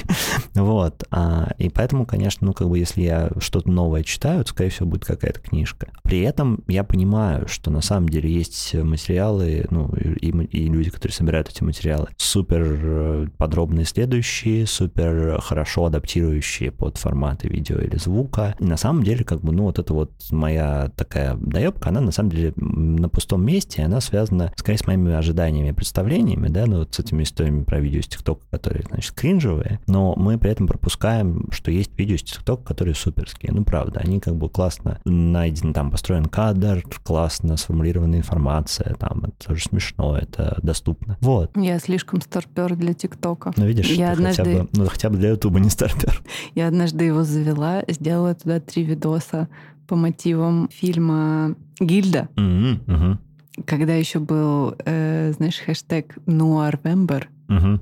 Вот. 0.53 1.03
А, 1.09 1.51
и 1.57 1.69
поэтому, 1.69 2.05
конечно, 2.05 2.45
ну 2.45 2.53
как 2.53 2.69
бы 2.69 2.77
если 2.77 3.01
я 3.01 3.31
что-то 3.39 3.69
новое 3.69 4.03
читаю, 4.03 4.43
то, 4.45 4.51
скорее 4.51 4.69
всего, 4.69 4.87
будет 4.87 5.05
какая-то 5.05 5.39
книжка. 5.39 5.87
При 6.03 6.21
этом 6.21 6.63
я 6.67 6.83
понимаю, 6.83 7.47
что 7.47 7.71
на 7.71 7.81
самом 7.81 8.07
деле 8.07 8.31
есть 8.31 8.75
материалы, 8.75 9.65
ну 9.71 9.91
и, 9.95 10.29
и 10.29 10.67
люди, 10.67 10.91
которые 10.91 11.13
собирают 11.13 11.49
эти 11.49 11.63
материалы, 11.63 12.07
супер 12.15 12.61
э, 12.63 13.27
подробно 13.37 13.81
исследующие, 13.81 14.67
супер 14.67 15.41
хорошо 15.41 15.85
адаптирующие 15.85 16.54
под 16.69 16.97
форматы 16.97 17.47
видео 17.47 17.77
или 17.79 17.97
звука. 17.97 18.55
И 18.59 18.65
на 18.65 18.77
самом 18.77 19.03
деле, 19.03 19.23
как 19.23 19.41
бы, 19.41 19.51
ну 19.51 19.63
вот 19.63 19.79
это 19.79 19.93
вот 19.93 20.11
моя 20.31 20.91
такая 20.95 21.35
доебка, 21.35 21.89
она 21.89 22.01
на 22.01 22.11
самом 22.11 22.31
деле 22.31 22.53
на 22.55 23.09
пустом 23.09 23.45
месте, 23.45 23.83
она 23.83 24.01
связана 24.01 24.51
скорее 24.55 24.77
с 24.77 24.87
моими 24.87 25.13
ожиданиями 25.13 25.69
и 25.69 25.73
представлениями, 25.73 26.47
да, 26.47 26.65
ну 26.65 26.79
вот 26.79 26.95
с 26.95 26.99
этими 26.99 27.23
историями 27.23 27.63
про 27.63 27.79
видео 27.79 27.99
из 27.99 28.07
ТикТока, 28.07 28.43
которые, 28.49 28.83
значит, 28.89 29.13
кринжевые, 29.13 29.79
но 29.87 30.13
мы 30.15 30.37
при 30.37 30.51
этом 30.51 30.67
пропускаем, 30.67 31.47
что 31.51 31.71
есть 31.71 31.97
видео 31.97 32.15
из 32.15 32.23
ТикТока, 32.23 32.63
которые 32.63 32.95
суперские. 32.95 33.51
Ну, 33.51 33.63
правда, 33.63 34.01
они 34.03 34.19
как 34.19 34.35
бы 34.35 34.49
классно 34.49 34.99
найден, 35.05 35.73
там 35.73 35.91
построен 35.91 36.25
кадр, 36.25 36.83
классно 37.03 37.57
сформулирована 37.57 38.15
информация, 38.15 38.95
там, 38.95 39.25
это 39.25 39.47
тоже 39.47 39.63
смешно, 39.63 40.17
это 40.17 40.57
доступно. 40.61 41.17
Вот. 41.21 41.51
Я 41.55 41.79
слишком 41.79 42.21
старпер 42.21 42.75
для 42.75 42.93
ТикТока. 42.93 43.53
Ну, 43.57 43.65
видишь, 43.65 43.87
Я 43.87 44.15
ты 44.15 44.23
хотя, 44.23 44.41
однажды- 44.43 44.63
бы, 44.63 44.69
ну, 44.73 44.85
хотя 44.87 45.09
бы 45.09 45.17
для 45.17 45.29
Ютуба 45.29 45.59
не 45.59 45.69
стартер. 45.69 46.21
Я 46.55 46.67
однажды 46.67 47.05
его 47.05 47.23
завела, 47.23 47.83
сделала 47.87 48.33
туда 48.35 48.59
три 48.59 48.83
видоса 48.83 49.47
по 49.87 49.95
мотивам 49.95 50.69
фильма 50.71 51.55
«Гильда», 51.79 52.29
Мгм, 52.35 52.81
мгм, 52.87 53.19
когда 53.65 53.93
еще 53.93 54.19
был, 54.19 54.75
э, 54.85 55.31
знаешь, 55.35 55.59
хэштег 55.59 56.17
«Нуарвембер», 56.25 57.29
мгм. 57.47 57.81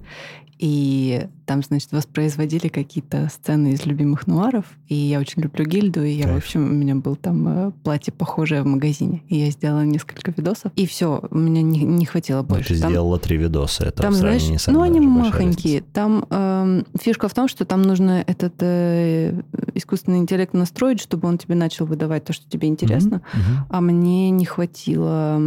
и 0.60 1.28
там, 1.46 1.62
значит, 1.64 1.92
воспроизводили 1.92 2.68
какие-то 2.68 3.30
сцены 3.34 3.74
из 3.74 3.86
любимых 3.86 4.28
нуаров, 4.28 4.66
и 4.88 4.96
я 4.96 5.20
очень 5.20 5.42
люблю 5.42 5.66
гильду, 5.66 6.04
и 6.04 6.12
я, 6.12 6.24
в 6.26 6.28
Кайф. 6.30 6.44
общем, 6.44 6.66
у 6.66 6.74
меня 6.74 6.96
был 6.96 7.16
там 7.16 7.48
э, 7.48 7.72
платье 7.84 8.14
похожее 8.14 8.62
в 8.62 8.66
магазине, 8.66 9.24
и 9.30 9.38
я 9.38 9.50
сделала 9.52 9.82
несколько 9.84 10.32
видосов, 10.32 10.72
и 10.76 10.86
все, 10.86 11.22
у 11.30 11.38
меня 11.38 11.62
не, 11.62 11.84
не 11.84 12.06
хватило 12.06 12.42
Ну, 12.42 12.48
больше. 12.48 12.74
ты 12.76 12.80
Там- 12.82 12.90
сделала 12.92 13.20
три 13.20 13.38
видоса, 13.38 13.86
это 13.86 14.04
Там, 14.04 14.14
в 14.14 14.16
знаешь, 14.18 14.44
с 14.44 14.68
ну 14.68 14.82
они 14.82 15.00
большая 15.00 15.32
махонькие. 15.32 15.82
Там 15.94 16.26
эм, 16.30 16.86
фишка 17.00 17.28
в 17.28 17.34
том, 17.34 17.48
что 17.48 17.66
там 17.66 17.82
нужно 17.82 18.24
этот 18.26 18.54
э, 18.62 19.42
искусственный 19.76 20.20
интеллект 20.20 20.54
настроить, 20.54 21.00
чтобы 21.00 21.28
он 21.28 21.38
тебе 21.38 21.56
начал 21.56 21.86
выдавать 21.86 22.24
то, 22.26 22.34
что 22.34 22.50
тебе 22.50 22.68
интересно. 22.68 23.22
Мгм. 23.34 23.66
А 23.70 23.82
мне 23.82 24.30
не 24.30 24.46
хватило 24.46 25.38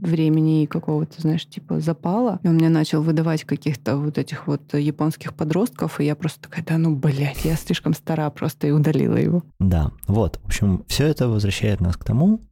времени 0.00 0.62
и 0.62 0.66
какого-то, 0.66 1.20
знаешь, 1.20 1.46
типа 1.46 1.80
запала. 1.80 2.40
И 2.42 2.48
он 2.48 2.54
мне 2.54 2.68
начал 2.68 3.02
выдавать 3.02 3.44
каких-то 3.44 3.96
вот 3.96 4.18
этих 4.18 4.46
вот 4.46 4.62
японских 4.74 5.34
подростков, 5.38 6.00
и 6.00 6.04
я 6.04 6.14
просто 6.14 6.42
такая, 6.42 6.64
да 6.64 6.76
ну, 6.76 6.94
блядь, 6.94 7.44
я 7.44 7.56
слишком 7.56 7.94
стара 7.94 8.28
просто 8.28 8.66
и 8.66 8.72
удалила 8.72 9.16
его. 9.16 9.42
Да, 9.58 9.92
вот. 10.06 10.38
В 10.42 10.46
общем, 10.46 10.84
все 10.88 11.06
это 11.06 11.28
возвращает 11.28 11.80
нас 11.80 11.96
к 11.96 12.04
тому, 12.04 12.42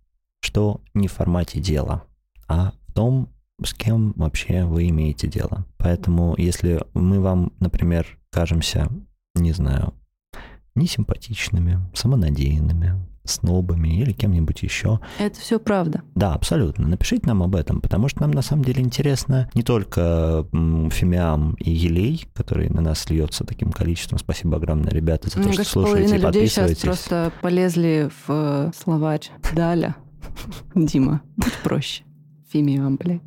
что 0.41 0.81
не 0.95 1.09
в 1.09 1.13
формате 1.13 1.61
дела, 1.61 2.05
а 2.49 2.73
в 2.89 2.93
том, 2.93 3.29
с 3.63 3.75
кем 3.75 4.13
вообще 4.17 4.65
вы 4.65 4.89
имеете 4.89 5.27
дело. 5.29 5.67
Поэтому, 5.77 6.35
если 6.39 6.83
мы 6.95 7.21
вам, 7.21 7.53
например, 7.59 8.19
кажемся, 8.31 8.89
не 9.35 9.53
знаю, 9.53 9.93
несимпатичными, 10.75 11.81
самонадеянными, 11.95 12.95
снобами 13.31 13.89
или 14.01 14.13
кем-нибудь 14.13 14.63
еще, 14.63 15.01
Это 15.19 15.39
все 15.41 15.59
правда. 15.59 16.03
да, 16.15 16.35
абсолютно. 16.35 16.89
Напишите 16.89 17.27
нам 17.27 17.43
об 17.43 17.55
этом, 17.57 17.81
потому 17.81 18.09
что 18.09 18.23
нам 18.23 18.31
на 18.31 18.43
самом 18.43 18.65
деле 18.65 18.83
интересно 18.83 19.49
не 19.55 19.63
только 19.63 20.47
Фимиам 20.53 21.55
и 21.55 21.71
Елей, 21.71 22.27
который 22.35 22.69
на 22.69 22.81
нас 22.81 23.09
льется 23.11 23.45
таким 23.45 23.73
количеством. 23.73 24.19
Спасибо 24.19 24.57
огромное, 24.57 24.91
ребята, 24.91 25.29
за 25.29 25.35
то, 25.35 25.41
Мне 25.41 25.49
что 25.53 25.57
кажется, 25.59 25.73
слушаете 25.73 26.15
и 26.15 26.19
людей 26.19 26.47
сейчас 26.47 26.55
подписываетесь. 26.71 26.83
просто 26.83 27.33
полезли 27.43 28.11
в 28.27 28.31
э, 28.31 28.71
словарь 28.77 29.29
Даля. 29.55 29.97
Дима, 30.75 31.23
будь 31.37 31.55
проще. 31.63 32.05
Фимиам, 32.53 32.97
блядь. 32.97 33.23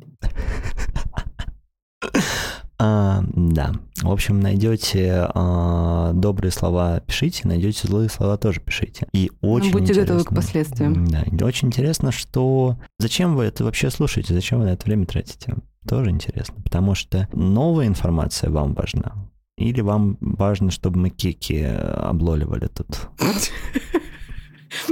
А, 2.82 3.22
да. 3.34 3.72
В 4.00 4.10
общем, 4.10 4.40
найдете 4.40 5.28
а, 5.34 6.12
добрые 6.14 6.50
слова, 6.50 7.00
пишите, 7.00 7.46
найдете 7.46 7.86
злые 7.86 8.08
слова, 8.08 8.38
тоже 8.38 8.60
пишите. 8.60 9.06
И 9.12 9.30
очень 9.42 9.70
будьте 9.70 9.92
готовы 9.92 10.20
к 10.20 10.32
интересно- 10.32 10.34
последствиям. 10.36 11.06
Да, 11.06 11.22
и 11.22 11.42
очень 11.42 11.68
интересно, 11.68 12.10
что... 12.10 12.78
Зачем 12.98 13.36
вы 13.36 13.44
это 13.44 13.64
вообще 13.64 13.90
слушаете? 13.90 14.32
Зачем 14.32 14.60
вы 14.60 14.64
на 14.64 14.70
это 14.70 14.86
время 14.86 15.04
тратите? 15.04 15.56
Тоже 15.86 16.08
интересно, 16.10 16.54
потому 16.62 16.94
что 16.94 17.28
новая 17.34 17.86
информация 17.86 18.48
вам 18.48 18.72
важна. 18.72 19.14
Или 19.58 19.82
вам 19.82 20.16
важно, 20.22 20.70
чтобы 20.70 21.00
мы 21.00 21.10
кеки 21.10 21.62
облоливали 21.62 22.66
тут? 22.66 23.10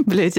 Блять, 0.05 0.37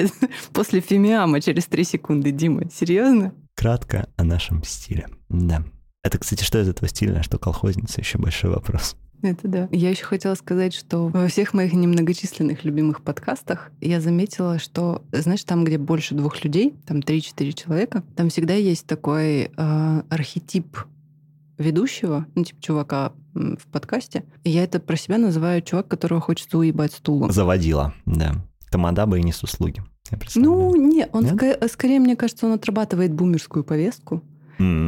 после 0.52 0.80
фимиама 0.80 1.40
через 1.40 1.66
три 1.66 1.82
секунды, 1.82 2.30
Дима, 2.30 2.70
серьезно? 2.70 3.32
Кратко 3.56 4.08
о 4.16 4.22
нашем 4.22 4.62
стиле. 4.62 5.08
Да. 5.28 5.64
Это, 6.02 6.18
кстати, 6.18 6.44
что 6.44 6.60
из 6.60 6.68
этого 6.68 6.88
стиля, 6.88 7.18
а 7.18 7.22
что 7.22 7.38
колхозница, 7.38 8.00
еще 8.00 8.18
большой 8.18 8.50
вопрос. 8.50 8.96
Это 9.22 9.48
да. 9.48 9.68
Я 9.70 9.90
еще 9.90 10.04
хотела 10.04 10.34
сказать, 10.34 10.72
что 10.72 11.08
во 11.08 11.28
всех 11.28 11.52
моих 11.52 11.74
немногочисленных 11.74 12.64
любимых 12.64 13.02
подкастах 13.02 13.70
я 13.82 14.00
заметила, 14.00 14.58
что, 14.58 15.04
знаешь, 15.12 15.44
там, 15.44 15.64
где 15.64 15.76
больше 15.76 16.14
двух 16.14 16.42
людей, 16.42 16.74
там 16.86 17.00
3-4 17.00 17.52
человека, 17.52 18.02
там 18.16 18.30
всегда 18.30 18.54
есть 18.54 18.86
такой 18.86 19.50
э, 19.54 20.02
архетип 20.08 20.78
ведущего, 21.58 22.26
ну, 22.34 22.44
типа 22.44 22.62
чувака 22.62 23.12
в 23.34 23.66
подкасте. 23.70 24.24
Я 24.42 24.64
это 24.64 24.80
про 24.80 24.96
себя 24.96 25.18
называю 25.18 25.60
чувак, 25.60 25.88
которого 25.88 26.20
хочется 26.20 26.56
уебать 26.56 26.94
стулом. 26.94 27.30
Заводила, 27.30 27.92
да. 28.06 28.34
Тамада 28.70 29.04
бы 29.04 29.18
и 29.18 29.22
не 29.22 29.32
с 29.32 29.42
услуги. 29.42 29.82
Ну, 30.34 30.74
не, 30.74 31.06
он 31.12 31.24
Нет? 31.24 31.34
ска- 31.34 31.68
скорее, 31.68 32.00
мне 32.00 32.16
кажется, 32.16 32.46
он 32.46 32.52
отрабатывает 32.52 33.12
бумерскую 33.12 33.62
повестку. 33.64 34.22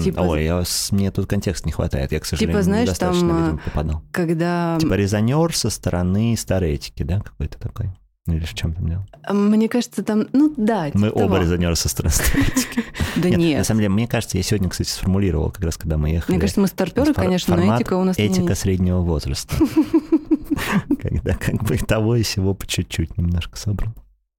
Типа- 0.02 0.20
Ой, 0.20 0.44
я 0.44 0.62
мне 0.90 1.10
тут 1.10 1.26
контекст 1.26 1.64
не 1.64 1.72
хватает. 1.72 2.12
Я, 2.12 2.20
к 2.20 2.24
сожалению, 2.26 2.62
знаешь, 2.62 2.88
недостаточно, 2.88 3.28
там, 3.28 3.38
видимо, 3.44 3.58
попадал. 3.64 4.02
Когда... 4.12 4.76
Типа 4.80 4.94
резонер 4.94 5.54
со 5.56 5.70
стороны 5.70 6.36
старой 6.36 6.72
этики, 6.74 7.02
да, 7.02 7.20
какой-то 7.20 7.58
такой? 7.58 7.90
Или 8.28 8.44
в 8.44 8.54
чем 8.54 8.72
там 8.74 8.86
дело? 8.88 9.06
Мне 9.32 9.68
кажется, 9.68 10.04
там... 10.04 10.28
Ну, 10.32 10.54
да, 10.56 10.86
типа 10.86 10.98
Мы 10.98 11.08
оба 11.10 11.20
того. 11.22 11.36
резонеры 11.38 11.74
со 11.74 11.88
стороны 11.88 12.14
старой 12.14 12.44
этики. 12.46 12.84
Да 13.16 13.28
нет. 13.28 13.58
На 13.58 13.64
самом 13.64 13.80
деле, 13.80 13.90
мне 13.90 14.06
кажется, 14.06 14.38
я 14.38 14.42
сегодня, 14.42 14.70
кстати, 14.70 14.88
сформулировал, 14.88 15.50
как 15.50 15.64
раз 15.64 15.76
когда 15.76 15.98
мы 15.98 16.08
ехали. 16.10 16.32
Мне 16.32 16.40
кажется, 16.40 16.60
мы 16.60 16.66
старперы, 16.66 17.12
конечно, 17.12 17.56
но 17.56 17.76
этика 17.76 17.94
у 17.94 18.04
нас 18.04 18.16
Этика 18.18 18.54
среднего 18.54 19.00
возраста. 19.00 19.54
Когда 21.00 21.34
как 21.34 21.62
бы 21.64 21.76
того 21.76 22.16
и 22.16 22.22
всего 22.22 22.54
по 22.54 22.66
чуть-чуть 22.66 23.16
немножко 23.18 23.58
собрал. 23.58 23.92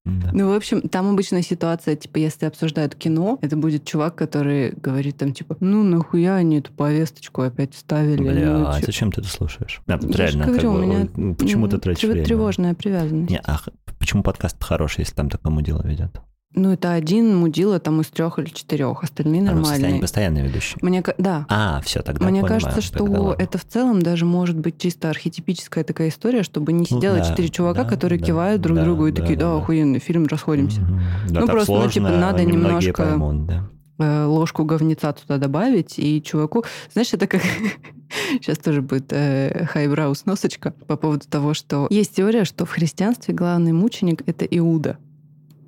Да. 0.06 0.32
Ну, 0.34 0.50
в 0.50 0.54
общем, 0.54 0.82
там 0.82 1.10
обычная 1.10 1.42
ситуация, 1.42 1.96
типа, 1.96 2.18
если 2.18 2.46
обсуждают 2.46 2.94
кино, 2.96 3.40
это 3.42 3.56
будет 3.56 3.86
чувак, 3.86 4.16
который 4.16 4.72
говорит 4.72 5.16
там, 5.18 5.32
типа, 5.34 5.56
ну, 5.62 5.82
нахуя 5.84 6.36
они 6.36 6.60
эту 6.60 6.74
повесточку 6.74 7.42
опять 7.42 7.74
вставили? 7.74 8.18
Бля, 8.22 8.58
Ну, 8.58 8.68
а 8.68 8.80
чё- 8.82 8.88
зачем 8.88 9.12
ты 9.14 9.22
это 9.22 9.30
слушаешь? 9.30 9.82
А, 9.88 9.98
тут 9.98 10.10
Я 10.12 10.28
ж 10.28 10.32
реально, 10.36 10.46
говорю, 10.48 10.62
как 10.62 10.72
у 10.72 10.74
бы, 10.74 10.86
меня, 10.86 11.36
почему 11.36 11.68
ты 11.70 11.76
м, 11.76 11.82
тратишь 11.82 12.04
время? 12.04 12.26
Тревожная 12.26 12.74
привязанность. 12.74 13.32
Не, 13.32 13.40
а 13.46 13.60
почему 13.98 14.24
подкаст 14.24 14.62
хороший, 14.62 15.02
если 15.02 15.14
там 15.16 15.30
такое 15.30 15.54
мудило 15.54 15.82
ведет? 15.88 16.20
Ну, 16.56 16.72
это 16.72 16.92
один 16.94 17.36
мудила 17.36 17.80
там 17.80 18.02
из 18.02 18.08
трех 18.08 18.38
или 18.38 18.46
четырех, 18.46 19.04
остальные 19.04 19.42
А, 19.42 19.46
ну, 19.46 19.52
нормальные. 19.62 20.00
постоянный 20.00 20.44
ведущий. 20.44 20.78
Мне, 20.82 21.04
да. 21.18 21.46
А, 21.50 21.82
все, 21.84 22.02
тогда 22.02 22.26
Мне 22.26 22.42
понимаю, 22.42 22.62
кажется, 22.62 22.82
что 22.82 23.00
тогда 23.00 23.36
это 23.44 23.58
в 23.58 23.66
целом 23.66 24.02
даже 24.04 24.26
может 24.26 24.58
быть 24.58 24.78
чисто 24.78 25.10
архетипическая 25.10 25.84
такая 25.84 26.10
история, 26.10 26.44
чтобы 26.44 26.72
не 26.72 26.80
Ну 26.82 26.86
сидело 26.86 27.18
да, 27.18 27.26
четыре 27.26 27.50
чувака, 27.50 27.84
да, 27.84 27.90
которые 27.90 28.20
да, 28.20 28.26
кивают 28.26 28.62
друг 28.62 28.78
да, 28.78 28.84
другу 28.84 29.08
и 29.08 29.12
да, 29.12 29.22
такие, 29.22 29.38
да, 29.38 29.52
да, 29.52 29.58
охуенный 29.58 30.00
фильм, 30.00 30.26
расходимся. 30.28 30.82
Да, 31.30 31.40
Ну, 31.42 31.48
просто, 31.48 31.72
ну, 31.72 31.78
сложно, 31.80 31.92
типа, 31.92 32.10
надо 32.10 32.44
немножко- 32.46 33.04
поймут, 33.04 33.46
да. 33.48 33.70
э, 33.98 34.26
ложку 34.26 34.64
говнеца 34.64 35.12
туда 35.14 35.38
добавить, 35.38 35.98
и 35.98 36.22
чуваку... 36.22 36.64
Знаешь, 36.92 37.14
это 37.14 37.26
как... 37.26 37.42
Сейчас 38.34 38.60
тоже 38.60 38.84
будет 38.84 39.12
э, 39.12 39.66
хайбрау 39.72 40.14
сносочка 40.14 40.72
по 40.88 40.98
поводу 40.98 41.26
того, 41.28 41.56
что 41.56 41.88
есть 41.90 42.16
теория, 42.16 42.46
что 42.46 42.66
в 42.66 42.70
христианстве 42.70 43.34
главный 43.34 43.72
мученик— 43.72 44.22
это 44.28 44.46
Иуда. 44.46 44.98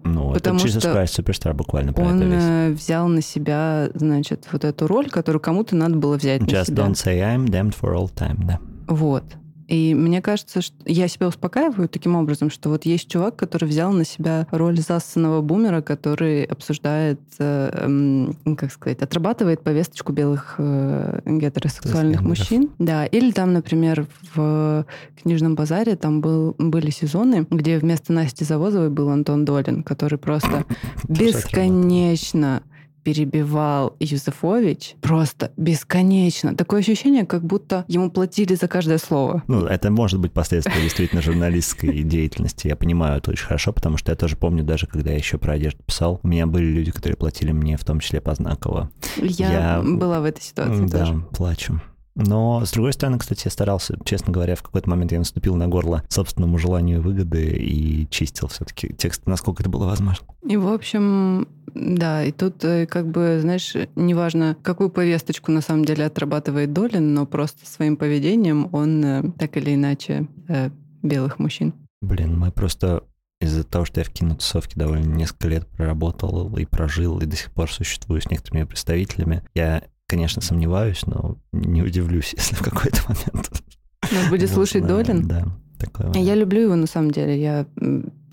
Ну, 0.06 0.32
Потому 0.34 0.60
это 0.60 0.68
Jesus 0.68 0.80
что 0.82 0.94
Christ 0.94 1.20
Superstar 1.20 1.54
буквально 1.54 1.92
про 1.94 2.06
Он 2.06 2.16
это 2.22 2.26
весь. 2.26 2.44
э, 2.44 2.70
взял 2.72 3.08
на 3.08 3.22
себя, 3.22 3.90
значит, 3.96 4.48
вот 4.52 4.64
эту 4.64 4.88
роль, 4.88 5.10
которую 5.10 5.42
кому-то 5.42 5.76
надо 5.76 5.96
было 5.96 6.16
взять 6.16 6.42
на 6.42 6.46
Just 6.46 6.66
себя. 6.68 6.84
don't 6.84 6.92
say 6.94 7.20
I'm 7.22 7.48
damned 7.50 7.76
for 7.76 7.94
all 7.96 8.10
time, 8.14 8.46
да. 8.46 8.60
Вот. 8.88 9.24
И 9.68 9.94
мне 9.96 10.22
кажется, 10.22 10.62
что 10.62 10.76
я 10.86 11.08
себя 11.08 11.28
успокаиваю 11.28 11.90
таким 11.90 12.16
образом, 12.16 12.50
что 12.50 12.70
вот 12.70 12.86
есть 12.86 13.10
чувак, 13.10 13.36
который 13.36 13.66
взял 13.66 13.92
на 13.92 14.06
себя 14.06 14.48
роль 14.52 14.80
зассанного 14.80 15.42
бумера, 15.42 15.82
который 15.82 16.44
обсуждает, 16.44 17.20
э, 17.40 18.28
э, 18.46 18.56
как 18.56 18.72
сказать, 18.72 19.02
отрабатывает 19.02 19.62
повесточку 19.62 20.12
белых 20.12 20.56
э, 20.58 21.22
гетеросексуальных 21.26 22.22
мужчин. 22.22 22.70
Да, 22.80 23.06
или 23.06 23.32
там, 23.32 23.54
например, 23.54 24.08
в 24.34 24.86
книжном 25.22 25.56
базаре 25.56 25.96
там 25.96 26.22
был, 26.22 26.56
были 26.58 26.92
сезоны, 26.92 27.48
где 27.50 27.78
вместо 27.80 28.14
Насти 28.14 28.46
Завозовой 28.46 28.90
был 28.90 29.10
Антон 29.10 29.46
Долин, 29.46 29.84
который 29.84 30.20
просто 30.20 30.66
бесконечно 31.08 32.62
перебивал 33.06 33.96
Юзефович 34.00 34.96
просто 35.00 35.52
бесконечно. 35.58 36.56
Такое 36.56 36.80
ощущение, 36.80 37.24
как 37.26 37.44
будто 37.44 37.86
ему 37.88 38.10
платили 38.10 38.56
за 38.56 38.68
каждое 38.68 38.98
слово. 38.98 39.44
Ну, 39.48 39.66
это 39.66 39.92
может 39.92 40.20
быть 40.20 40.34
последствия 40.34 40.82
действительно 40.82 41.22
журналистской 41.22 42.02
деятельности. 42.04 42.68
Я 42.68 42.76
понимаю 42.76 43.20
это 43.20 43.30
очень 43.30 43.46
хорошо, 43.46 43.72
потому 43.74 43.98
что 43.98 44.12
я 44.12 44.16
тоже 44.16 44.36
помню, 44.36 44.64
даже 44.64 44.88
когда 44.88 45.12
я 45.12 45.18
еще 45.18 45.38
про 45.38 45.54
одежду 45.54 45.84
писал, 45.86 46.20
у 46.24 46.28
меня 46.28 46.48
были 46.48 46.66
люди, 46.66 46.92
которые 46.92 47.16
платили 47.16 47.52
мне, 47.52 47.78
в 47.78 47.86
том 47.86 48.00
числе 48.00 48.22
по 48.22 48.34
знаково. 48.34 48.90
Я, 49.18 49.52
я... 49.52 49.84
была 49.84 50.20
в 50.20 50.26
этой 50.26 50.42
ситуации 50.42 50.88
да, 50.88 51.06
тоже. 51.06 51.24
плачу. 51.32 51.82
Но, 52.16 52.64
с 52.66 52.72
другой 52.72 52.94
стороны, 52.94 53.20
кстати, 53.20 53.42
я 53.46 53.52
старался, 53.52 53.98
честно 54.06 54.32
говоря, 54.32 54.56
в 54.56 54.64
какой-то 54.64 54.90
момент 54.90 55.12
я 55.12 55.20
наступил 55.20 55.56
на 55.56 55.68
горло 55.68 56.04
собственному 56.08 56.58
желанию 56.58 57.02
выгоды 57.02 57.46
и 57.46 58.08
чистил 58.10 58.48
все-таки 58.48 58.94
текст, 58.94 59.26
насколько 59.26 59.64
это 59.64 59.70
было 59.70 59.86
возможно. 59.86 60.26
И, 60.48 60.56
в 60.56 60.68
общем, 60.68 61.48
да, 61.74 62.24
и 62.24 62.32
тут 62.32 62.64
э, 62.64 62.88
как 62.88 63.08
бы, 63.08 63.40
знаешь, 63.42 63.74
неважно, 63.96 64.56
какую 64.62 64.90
повесточку 64.90 65.52
на 65.52 65.62
самом 65.62 65.84
деле 65.84 66.06
отрабатывает 66.06 66.72
Долин, 66.72 67.14
но 67.14 67.26
просто 67.26 67.66
своим 67.66 67.98
поведением 67.98 68.70
он 68.72 69.04
э, 69.04 69.24
так 69.38 69.58
или 69.58 69.76
иначе 69.76 70.28
э, 70.48 70.70
белых 71.04 71.38
мужчин. 71.40 71.74
Блин, 72.02 72.40
мы 72.40 72.52
просто 72.52 73.04
из-за 73.42 73.66
того, 73.66 73.84
что 73.84 74.00
я 74.00 74.06
в 74.06 74.10
кинотусовке 74.10 74.80
довольно 74.80 75.06
несколько 75.06 75.50
лет 75.50 75.68
проработал 75.68 76.56
и 76.56 76.64
прожил, 76.64 77.20
и 77.20 77.26
до 77.26 77.36
сих 77.36 77.52
пор 77.52 77.70
существую 77.70 78.22
с 78.22 78.30
некоторыми 78.30 78.64
представителями, 78.64 79.44
я 79.54 79.84
конечно, 80.08 80.42
сомневаюсь, 80.42 81.06
но 81.06 81.38
не 81.56 81.82
удивлюсь, 81.82 82.34
если 82.38 82.56
в 82.56 82.62
какой-то 82.62 83.02
момент... 83.08 83.64
Нас 84.12 84.30
будет 84.30 84.50
слушать 84.50 84.86
Долин? 84.86 85.28
Да. 85.28 85.46
Такое. 85.80 86.14
Я 86.14 86.36
люблю 86.36 86.62
его 86.62 86.76
на 86.76 86.88
самом 86.88 87.12
деле. 87.12 87.42
Я 87.42 87.66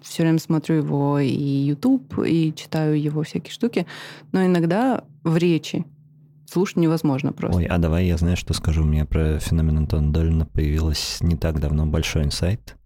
все 0.03 0.23
время 0.23 0.39
смотрю 0.39 0.77
его 0.77 1.19
и 1.19 1.33
YouTube, 1.33 2.19
и 2.27 2.53
читаю 2.55 3.01
его 3.01 3.23
всякие 3.23 3.53
штуки. 3.53 3.87
Но 4.33 4.45
иногда 4.45 5.05
в 5.25 5.37
речи 5.37 5.85
слушать 6.47 6.77
невозможно 6.77 7.33
просто. 7.33 7.59
Ой, 7.59 7.67
а 7.67 7.79
давай 7.79 8.07
я 8.07 8.17
знаю, 8.17 8.37
что 8.37 8.53
скажу. 8.55 8.83
У 8.83 8.87
меня 8.87 9.07
про 9.07 9.39
феномен 9.39 9.79
Антона 9.79 10.13
Долина 10.13 10.47
появилось 10.47 11.19
не 11.21 11.37
так 11.37 11.61
давно 11.61 11.87
большой 11.87 12.25
инсайт, 12.25 12.77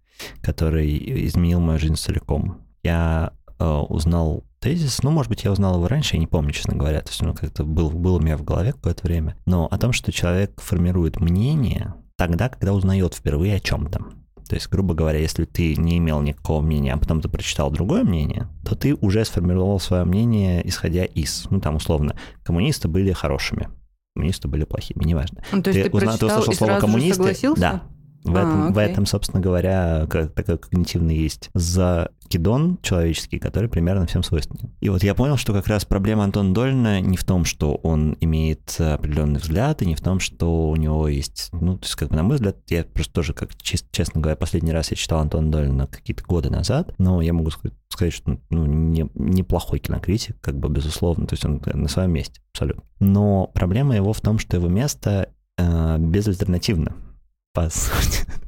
который 0.41 1.27
изменил 1.27 1.59
мою 1.59 1.79
жизнь 1.79 1.95
целиком. 1.95 2.61
Я 2.83 3.33
э, 3.59 3.65
узнал 3.65 4.43
тезис, 4.59 5.03
ну, 5.03 5.11
может 5.11 5.29
быть, 5.29 5.43
я 5.43 5.51
узнал 5.51 5.75
его 5.75 5.87
раньше, 5.87 6.15
я 6.15 6.19
не 6.19 6.27
помню, 6.27 6.51
честно 6.51 6.75
говоря, 6.75 7.01
то 7.01 7.09
есть 7.09 7.21
он 7.21 7.33
как-то 7.33 7.63
был, 7.63 7.89
был 7.89 8.15
у 8.15 8.19
меня 8.19 8.37
в 8.37 8.43
голове 8.43 8.73
какое-то 8.73 9.03
время, 9.03 9.37
но 9.45 9.67
о 9.69 9.77
том, 9.77 9.93
что 9.93 10.11
человек 10.11 10.59
формирует 10.61 11.19
мнение 11.19 11.93
тогда, 12.15 12.49
когда 12.49 12.73
узнает 12.73 13.13
впервые 13.13 13.55
о 13.55 13.59
чем-то. 13.59 13.99
То 14.47 14.55
есть, 14.55 14.69
грубо 14.69 14.93
говоря, 14.93 15.19
если 15.19 15.43
ты 15.43 15.75
не 15.75 15.97
имел 15.97 16.21
никакого 16.21 16.61
мнения, 16.61 16.93
а 16.93 16.97
потом 16.97 17.21
ты 17.21 17.27
прочитал 17.27 17.69
другое 17.69 18.03
мнение, 18.03 18.47
то 18.63 18.75
ты 18.75 18.95
уже 18.95 19.25
сформировал 19.25 19.79
свое 19.79 20.05
мнение, 20.05 20.67
исходя 20.67 21.03
из, 21.03 21.47
ну, 21.49 21.59
там, 21.59 21.75
условно, 21.75 22.15
коммунисты 22.43 22.87
были 22.87 23.11
хорошими, 23.11 23.69
коммунисты 24.15 24.47
были 24.47 24.63
плохими, 24.63 25.03
неважно. 25.03 25.43
Ну, 25.51 25.61
то 25.61 25.69
есть 25.69 25.83
ты, 25.83 25.89
ты, 25.89 25.97
узнал, 25.97 26.17
ты 26.17 26.25
услышал 26.27 26.53
слово 26.53 26.79
коммунисты, 26.79 27.35
да, 27.57 27.83
в 28.23 28.35
этом, 28.35 28.67
а, 28.67 28.71
в 28.71 28.77
этом, 28.77 29.05
собственно 29.05 29.41
говоря, 29.41 30.05
как, 30.09 30.33
такой 30.33 30.57
когнитивный 30.57 31.15
есть 31.15 31.49
закидон 31.53 32.77
человеческий, 32.81 33.39
который 33.39 33.69
примерно 33.69 34.05
всем 34.05 34.23
свойственен. 34.23 34.71
И 34.81 34.89
вот 34.89 35.03
я 35.03 35.15
понял, 35.15 35.37
что 35.37 35.53
как 35.53 35.67
раз 35.67 35.85
проблема 35.85 36.23
Антона 36.23 36.53
Дольна 36.53 37.01
не 37.01 37.17
в 37.17 37.23
том, 37.23 37.45
что 37.45 37.75
он 37.75 38.17
имеет 38.19 38.75
определенный 38.79 39.39
взгляд, 39.39 39.81
и 39.81 39.85
не 39.85 39.95
в 39.95 40.01
том, 40.01 40.19
что 40.19 40.69
у 40.69 40.75
него 40.75 41.07
есть, 41.07 41.49
ну, 41.53 41.77
то 41.77 41.85
есть, 41.85 41.95
как 41.95 42.09
бы, 42.09 42.15
на 42.15 42.23
мой 42.23 42.35
взгляд, 42.35 42.57
я 42.67 42.83
просто 42.83 43.13
тоже, 43.13 43.33
как 43.33 43.55
честно 43.61 44.21
говоря, 44.21 44.35
последний 44.35 44.71
раз 44.71 44.91
я 44.91 44.97
читал 44.97 45.19
Антона 45.19 45.51
Дольна 45.51 45.87
какие-то 45.87 46.23
годы 46.23 46.49
назад, 46.49 46.93
но 46.97 47.21
я 47.21 47.33
могу 47.33 47.49
сказать, 47.51 48.13
что 48.13 48.37
ну, 48.49 48.65
не, 48.65 49.09
неплохой 49.15 49.79
кинокритик, 49.79 50.39
как 50.41 50.57
бы, 50.57 50.69
безусловно, 50.69 51.27
то 51.27 51.33
есть 51.33 51.45
он 51.45 51.61
на 51.65 51.87
своем 51.87 52.11
месте, 52.11 52.41
абсолютно. 52.51 52.83
Но 52.99 53.47
проблема 53.53 53.95
его 53.95 54.13
в 54.13 54.21
том, 54.21 54.39
что 54.39 54.57
его 54.57 54.67
место 54.67 55.29
э, 55.57 55.97
безальтернативно 55.97 56.95
по 57.57 57.69
сути. 57.71 58.23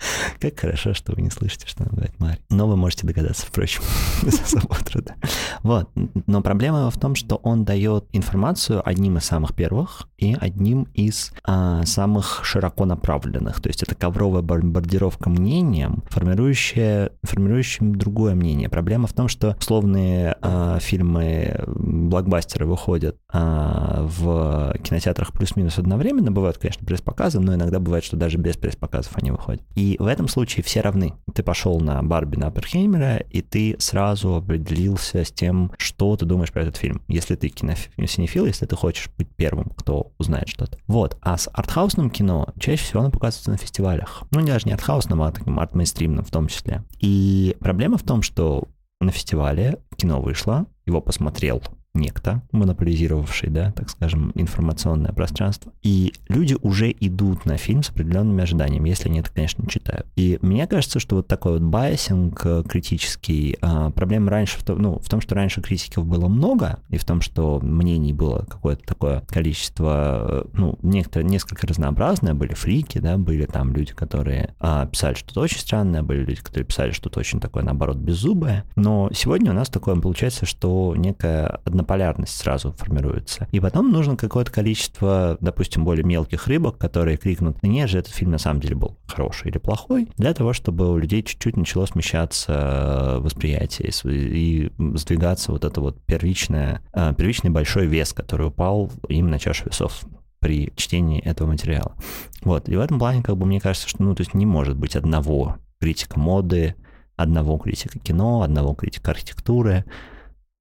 Как 0.40 0.58
хорошо, 0.58 0.94
что 0.94 1.12
вы 1.12 1.22
не 1.22 1.30
слышите, 1.30 1.66
что 1.66 1.84
она 1.84 1.92
говорит 1.92 2.18
Мария. 2.18 2.38
Но 2.50 2.66
вы 2.66 2.76
можете 2.76 3.06
догадаться, 3.06 3.46
впрочем, 3.46 3.82
без 4.22 4.40
особого 4.40 4.76
труда. 4.84 5.14
Вот. 5.62 5.90
Но 6.26 6.40
проблема 6.42 6.90
в 6.90 6.98
том, 6.98 7.14
что 7.14 7.36
он 7.36 7.64
дает 7.64 8.06
информацию 8.12 8.86
одним 8.86 9.18
из 9.18 9.24
самых 9.24 9.54
первых 9.54 10.08
и 10.18 10.36
одним 10.38 10.84
из 10.94 11.32
а, 11.44 11.84
самых 11.84 12.40
широко 12.44 12.84
направленных. 12.84 13.60
То 13.60 13.68
есть 13.68 13.82
это 13.82 13.94
ковровая 13.94 14.42
бомбардировка 14.42 15.30
мнением, 15.30 16.02
формирующая, 16.08 17.10
формирующим 17.22 17.94
другое 17.94 18.34
мнение. 18.34 18.68
Проблема 18.68 19.06
в 19.06 19.12
том, 19.12 19.28
что 19.28 19.56
условные 19.58 20.36
а, 20.40 20.78
фильмы, 20.80 21.60
блокбастеры 21.66 22.66
выходят 22.66 23.16
а, 23.32 24.02
в 24.02 24.74
кинотеатрах 24.82 25.32
плюс-минус 25.32 25.78
одновременно. 25.78 26.30
Бывают, 26.30 26.58
конечно, 26.58 26.86
пресс-показы, 26.86 27.40
но 27.40 27.54
иногда 27.54 27.78
бывает, 27.78 28.04
что 28.04 28.16
даже 28.16 28.38
без 28.38 28.56
пресс-показов 28.56 29.12
они 29.16 29.30
выходят. 29.30 29.62
И 29.74 29.87
в 29.98 30.06
этом 30.06 30.28
случае 30.28 30.62
все 30.64 30.80
равны. 30.80 31.14
Ты 31.34 31.42
пошел 31.42 31.80
на 31.80 32.02
Барби 32.02 32.36
на 32.36 32.48
Оппенхеймера, 32.48 33.16
и 33.16 33.42
ты 33.42 33.76
сразу 33.78 34.36
определился 34.36 35.24
с 35.24 35.30
тем, 35.30 35.72
что 35.78 36.16
ты 36.16 36.26
думаешь 36.26 36.52
про 36.52 36.62
этот 36.62 36.76
фильм. 36.76 37.02
Если 37.08 37.34
ты 37.34 37.48
киносинефил, 37.48 38.46
если 38.46 38.66
ты 38.66 38.76
хочешь 38.76 39.10
быть 39.16 39.28
первым, 39.36 39.70
кто 39.70 40.12
узнает 40.18 40.48
что-то. 40.48 40.78
Вот. 40.86 41.16
А 41.22 41.36
с 41.36 41.48
артхаусным 41.52 42.10
кино 42.10 42.52
чаще 42.58 42.84
всего 42.84 43.00
оно 43.00 43.10
показывается 43.10 43.50
на 43.50 43.56
фестивалях. 43.56 44.24
Ну, 44.30 44.40
не 44.40 44.50
даже 44.50 44.66
не 44.66 44.72
артхаусным, 44.72 45.22
а 45.22 45.32
таким 45.32 45.58
арт-мейнстримным 45.58 46.24
в 46.24 46.30
том 46.30 46.48
числе. 46.48 46.82
И 47.00 47.56
проблема 47.60 47.98
в 47.98 48.02
том, 48.02 48.22
что 48.22 48.68
на 49.00 49.12
фестивале 49.12 49.78
кино 49.96 50.20
вышло, 50.20 50.66
его 50.86 51.00
посмотрел 51.00 51.62
некто, 51.98 52.42
монополизировавший, 52.52 53.50
да, 53.50 53.72
так 53.72 53.90
скажем, 53.90 54.32
информационное 54.34 55.12
пространство. 55.12 55.72
И 55.82 56.14
люди 56.28 56.56
уже 56.62 56.90
идут 57.00 57.44
на 57.44 57.56
фильм 57.56 57.82
с 57.82 57.90
определенными 57.90 58.42
ожиданиями, 58.42 58.88
если 58.88 59.08
они 59.08 59.20
это, 59.20 59.30
конечно, 59.32 59.62
не 59.62 59.68
читают. 59.68 60.06
И 60.16 60.38
мне 60.42 60.66
кажется, 60.66 61.00
что 61.00 61.16
вот 61.16 61.28
такой 61.28 61.54
вот 61.54 61.62
biasing 61.62 62.40
э, 62.44 62.62
критический, 62.68 63.56
а, 63.60 63.90
проблема 63.90 64.30
раньше, 64.30 64.58
в 64.58 64.64
том, 64.64 64.80
ну, 64.80 64.98
в 64.98 65.08
том, 65.08 65.20
что 65.20 65.34
раньше 65.34 65.60
критиков 65.60 66.06
было 66.06 66.28
много, 66.28 66.80
и 66.88 66.96
в 66.96 67.04
том, 67.04 67.20
что 67.20 67.60
мнений 67.60 68.12
было 68.12 68.44
какое-то 68.48 68.84
такое 68.84 69.22
количество, 69.28 70.44
э, 70.44 70.44
ну, 70.54 70.78
некоторые, 70.82 71.28
несколько 71.28 71.66
разнообразное, 71.66 72.34
были 72.34 72.54
фрики, 72.54 72.98
да, 72.98 73.18
были 73.18 73.46
там 73.46 73.72
люди, 73.72 73.92
которые 73.92 74.54
а, 74.60 74.86
писали 74.86 75.14
что-то 75.14 75.40
очень 75.40 75.58
странное, 75.58 76.02
были 76.02 76.24
люди, 76.24 76.40
которые 76.40 76.66
писали 76.66 76.92
что-то 76.92 77.20
очень 77.20 77.40
такое, 77.40 77.62
наоборот, 77.62 77.96
беззубое. 77.96 78.64
Но 78.76 79.10
сегодня 79.12 79.50
у 79.50 79.54
нас 79.54 79.68
такое 79.68 79.96
получается, 79.96 80.46
что 80.46 80.94
некая 80.96 81.60
однополярность 81.88 82.36
сразу 82.36 82.72
формируется. 82.72 83.48
И 83.50 83.60
потом 83.60 83.90
нужно 83.90 84.16
какое-то 84.16 84.52
количество, 84.52 85.38
допустим, 85.40 85.84
более 85.84 86.04
мелких 86.04 86.46
рыбок, 86.46 86.76
которые 86.76 87.16
крикнут, 87.16 87.62
нет 87.62 87.88
же, 87.88 87.98
этот 87.98 88.12
фильм 88.12 88.32
на 88.32 88.38
самом 88.38 88.60
деле 88.60 88.74
был 88.74 88.98
хороший 89.06 89.48
или 89.50 89.58
плохой, 89.58 90.08
для 90.16 90.34
того, 90.34 90.52
чтобы 90.52 90.92
у 90.92 90.98
людей 90.98 91.22
чуть-чуть 91.22 91.56
начало 91.56 91.86
смещаться 91.86 92.52
э, 92.52 93.18
восприятие 93.20 93.90
и 94.04 94.70
сдвигаться 94.94 95.52
вот 95.52 95.64
это 95.64 95.80
вот 95.80 95.96
первичное, 96.04 96.82
э, 96.92 97.14
первичный 97.16 97.50
большой 97.50 97.86
вес, 97.86 98.12
который 98.12 98.48
упал 98.48 98.90
им 99.08 99.30
на 99.30 99.38
чашу 99.38 99.64
весов 99.66 100.04
при 100.40 100.72
чтении 100.76 101.20
этого 101.20 101.48
материала. 101.48 101.94
Вот, 102.42 102.68
и 102.68 102.76
в 102.76 102.80
этом 102.80 102.98
плане, 102.98 103.22
как 103.22 103.36
бы, 103.36 103.46
мне 103.46 103.60
кажется, 103.60 103.88
что, 103.88 104.02
ну, 104.02 104.14
то 104.14 104.20
есть 104.20 104.34
не 104.34 104.46
может 104.46 104.76
быть 104.76 104.94
одного 104.94 105.56
критика 105.80 106.20
моды, 106.20 106.74
одного 107.16 107.58
критика 107.58 107.98
кино, 107.98 108.42
одного 108.42 108.74
критика 108.74 109.10
архитектуры, 109.10 109.84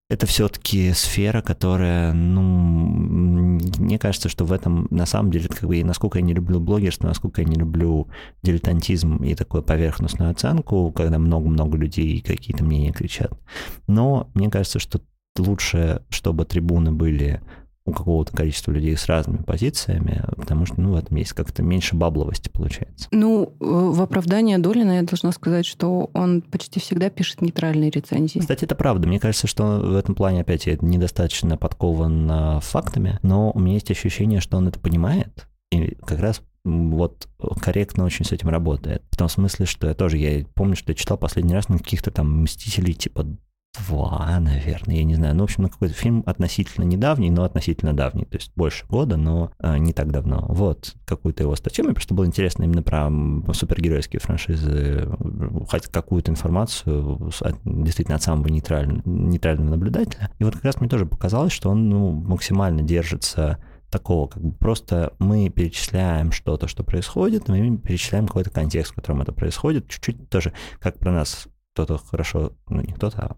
это 0.10 0.26
все-таки 0.26 0.94
сфера, 0.94 1.42
которая, 1.42 2.14
ну, 2.14 2.42
мне 2.42 4.00
кажется, 4.00 4.30
что 4.30 4.46
в 4.46 4.54
этом, 4.54 4.88
на 4.90 5.06
самом 5.06 5.32
деле, 5.32 5.50
как 5.50 5.68
бы, 5.68 5.84
насколько 5.84 6.20
я 6.20 6.24
не 6.24 6.34
люблю 6.34 6.62
блогерство, 6.62 7.08
насколько 7.08 7.42
я 7.42 7.48
не 7.48 7.56
люблю 7.56 8.08
дилетантизм 8.42 9.18
и 9.18 9.36
такую 9.36 9.64
поверхностную 9.64 10.32
оценку, 10.32 10.92
когда 10.92 11.20
много-много 11.20 11.78
людей 11.78 12.22
какие-то 12.22 12.64
мнения 12.64 12.94
кричат. 12.94 13.38
Но 13.88 14.30
мне 14.34 14.50
кажется, 14.50 14.80
что 14.80 15.02
лучше, 15.38 16.02
чтобы 16.10 16.46
трибуны 16.46 16.94
были 16.94 17.42
у 17.88 17.94
какого-то 17.94 18.36
количества 18.36 18.72
людей 18.72 18.96
с 18.96 19.08
разными 19.08 19.42
позициями, 19.42 20.24
потому 20.36 20.66
что, 20.66 20.80
ну, 20.80 20.92
в 20.92 20.96
этом 20.98 21.16
есть 21.18 21.34
как-то 21.34 21.64
меньше 21.64 21.96
бабловости 21.96 22.50
получается. 22.50 23.08
Ну, 23.12 23.54
в 23.60 24.02
оправдание 24.02 24.58
Долина 24.58 24.98
я 24.98 25.04
должна 25.04 25.32
сказать, 25.32 25.66
что 25.66 26.10
он 26.14 26.42
почти 26.42 26.80
всегда 26.80 27.10
пишет 27.10 27.42
нейтральные 27.42 27.90
рецензии. 27.90 28.40
Кстати, 28.40 28.66
это 28.66 28.76
правда. 28.76 29.08
Мне 29.08 29.20
кажется, 29.20 29.48
что 29.48 29.80
в 29.80 29.96
этом 29.96 30.14
плане, 30.16 30.42
опять, 30.42 30.68
я 30.68 30.78
недостаточно 30.82 31.58
подкован 31.58 32.60
фактами, 32.62 33.20
но 33.24 33.52
у 33.52 33.60
меня 33.60 33.76
есть 33.76 33.90
ощущение, 33.90 34.42
что 34.42 34.58
он 34.58 34.68
это 34.68 34.80
понимает, 34.80 35.48
и 35.72 35.96
как 35.96 36.20
раз 36.20 36.42
вот 36.66 37.30
корректно 37.62 38.04
очень 38.04 38.26
с 38.26 38.34
этим 38.34 38.50
работает. 38.50 39.02
В 39.12 39.16
том 39.16 39.30
смысле, 39.30 39.66
что 39.66 39.88
я 39.88 39.94
тоже, 39.94 40.18
я 40.18 40.46
помню, 40.54 40.76
что 40.76 40.92
я 40.92 40.96
читал 40.96 41.18
последний 41.18 41.54
раз 41.54 41.70
на 41.70 41.78
каких-то 41.78 42.12
там 42.12 42.42
«Мстителей» 42.42 42.94
типа 42.94 43.26
два, 43.88 44.40
наверное, 44.40 44.96
я 44.96 45.04
не 45.04 45.16
знаю. 45.16 45.36
Ну, 45.36 45.42
в 45.42 45.44
общем, 45.46 45.64
на 45.64 45.70
какой-то 45.70 45.94
фильм 45.94 46.24
относительно 46.26 46.86
недавний, 46.86 47.30
но 47.30 47.44
относительно 47.44 47.94
давний, 47.94 48.26
то 48.26 48.38
есть 48.38 48.52
больше 48.56 48.86
года, 48.88 49.18
но 49.18 49.52
э, 49.60 49.78
не 49.78 49.94
так 49.94 50.12
давно. 50.12 50.46
Вот, 50.50 50.96
какую-то 51.06 51.44
его 51.44 51.56
статью, 51.56 51.86
мне 51.86 51.94
просто 51.94 52.14
было 52.14 52.26
интересно 52.26 52.64
именно 52.64 52.84
про 52.84 53.10
супергеройские 53.54 54.20
франшизы, 54.20 55.08
хоть 55.70 55.88
какую-то 55.88 56.32
информацию 56.32 57.32
от, 57.42 57.56
действительно 57.64 58.16
от 58.16 58.24
самого 58.24 58.48
нейтрального, 58.48 59.02
нейтрального 59.06 59.72
наблюдателя. 59.72 60.30
И 60.40 60.44
вот 60.44 60.56
как 60.56 60.66
раз 60.66 60.80
мне 60.80 60.90
тоже 60.90 61.06
показалось, 61.06 61.52
что 61.52 61.70
он 61.70 61.90
ну, 61.90 62.12
максимально 62.12 62.82
держится 62.82 63.58
такого, 63.90 64.28
как 64.28 64.44
бы 64.44 64.52
просто 64.52 65.14
мы 65.20 65.50
перечисляем 65.50 66.32
что-то, 66.32 66.68
что 66.68 66.84
происходит, 66.84 67.48
мы 67.48 67.78
перечисляем 67.78 68.28
какой-то 68.28 68.50
контекст, 68.50 68.92
в 68.92 68.96
котором 68.96 69.22
это 69.22 69.32
происходит, 69.32 69.88
чуть-чуть 69.88 70.30
тоже, 70.30 70.54
как 70.80 71.00
про 71.00 71.12
нас 71.12 71.48
кто-то 71.74 71.98
хорошо, 71.98 72.54
ну 72.68 72.82
не 72.82 72.92
кто-то, 72.92 73.18
а 73.22 73.38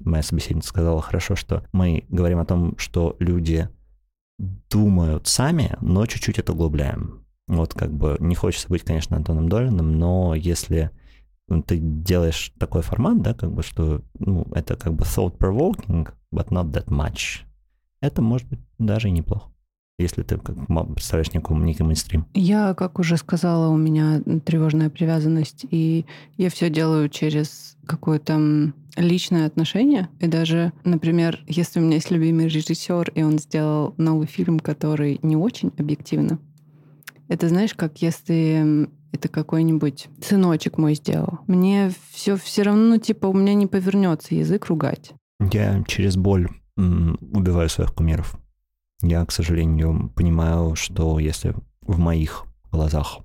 моя 0.00 0.22
собеседница 0.22 0.68
сказала 0.68 1.00
хорошо, 1.00 1.36
что 1.36 1.64
мы 1.72 2.04
говорим 2.08 2.38
о 2.38 2.44
том, 2.44 2.76
что 2.78 3.16
люди 3.18 3.68
думают 4.70 5.26
сами, 5.26 5.76
но 5.80 6.06
чуть-чуть 6.06 6.38
это 6.38 6.52
углубляем. 6.52 7.24
Вот 7.48 7.74
как 7.74 7.92
бы 7.92 8.16
не 8.20 8.34
хочется 8.34 8.68
быть, 8.68 8.82
конечно, 8.82 9.16
Антоном 9.16 9.48
Долиным, 9.48 9.98
но 9.98 10.34
если 10.34 10.90
ты 11.66 11.78
делаешь 11.78 12.52
такой 12.58 12.82
формат, 12.82 13.22
да, 13.22 13.34
как 13.34 13.52
бы, 13.52 13.62
что 13.62 14.02
ну, 14.18 14.46
это 14.54 14.76
как 14.76 14.94
бы 14.94 15.04
thought-provoking, 15.04 16.08
but 16.32 16.48
not 16.48 16.70
that 16.72 16.86
much, 16.88 17.42
это 18.00 18.20
может 18.22 18.46
быть 18.48 18.60
даже 18.78 19.08
и 19.08 19.12
неплохо 19.12 19.50
если 19.98 20.22
ты 20.22 20.38
представляешь 20.38 21.32
некий, 21.32 21.54
некий 21.54 21.82
мейнстрим? 21.82 22.26
Я, 22.34 22.74
как 22.74 22.98
уже 22.98 23.16
сказала, 23.16 23.68
у 23.68 23.76
меня 23.76 24.20
тревожная 24.44 24.90
привязанность, 24.90 25.66
и 25.70 26.06
я 26.36 26.50
все 26.50 26.70
делаю 26.70 27.08
через 27.08 27.76
какое-то 27.84 28.72
личное 28.98 29.46
отношение. 29.46 30.08
И 30.20 30.26
даже, 30.26 30.72
например, 30.84 31.40
если 31.46 31.80
у 31.80 31.82
меня 31.82 31.94
есть 31.94 32.10
любимый 32.10 32.48
режиссер, 32.48 33.12
и 33.14 33.22
он 33.22 33.38
сделал 33.38 33.94
новый 33.96 34.26
фильм, 34.26 34.60
который 34.60 35.18
не 35.22 35.36
очень 35.36 35.72
объективно, 35.78 36.38
это 37.28 37.48
знаешь, 37.48 37.74
как 37.74 38.02
если 38.02 38.88
это 39.12 39.28
какой-нибудь 39.28 40.08
сыночек 40.22 40.78
мой 40.78 40.94
сделал. 40.94 41.40
Мне 41.46 41.90
все 42.12 42.36
все 42.36 42.62
равно, 42.62 42.82
ну, 42.82 42.98
типа, 42.98 43.26
у 43.26 43.32
меня 43.32 43.54
не 43.54 43.66
повернется 43.66 44.34
язык 44.34 44.66
ругать. 44.66 45.12
Я 45.52 45.82
через 45.86 46.16
боль 46.16 46.48
убиваю 46.76 47.68
своих 47.68 47.94
кумиров. 47.94 48.38
Я, 49.00 49.24
к 49.24 49.32
сожалению, 49.32 50.12
понимаю, 50.14 50.74
что 50.74 51.18
если 51.18 51.54
в 51.82 51.98
моих 51.98 52.44
глазах 52.70 53.20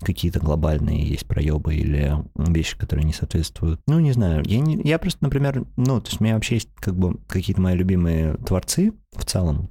какие-то 0.00 0.40
глобальные 0.40 1.06
есть 1.06 1.26
проебы 1.26 1.74
или 1.74 2.14
вещи, 2.34 2.76
которые 2.76 3.04
не 3.04 3.12
соответствуют. 3.12 3.80
Ну, 3.86 4.00
не 4.00 4.12
знаю. 4.12 4.42
Я, 4.46 4.60
не, 4.60 4.80
я 4.82 4.98
просто, 4.98 5.22
например, 5.22 5.64
ну, 5.76 6.00
то 6.00 6.08
есть 6.08 6.20
у 6.20 6.24
меня 6.24 6.34
вообще 6.34 6.56
есть 6.56 6.70
как 6.76 6.96
бы 6.96 7.18
какие-то 7.28 7.60
мои 7.60 7.76
любимые 7.76 8.34
творцы 8.36 8.92
в 9.14 9.24
целом, 9.24 9.70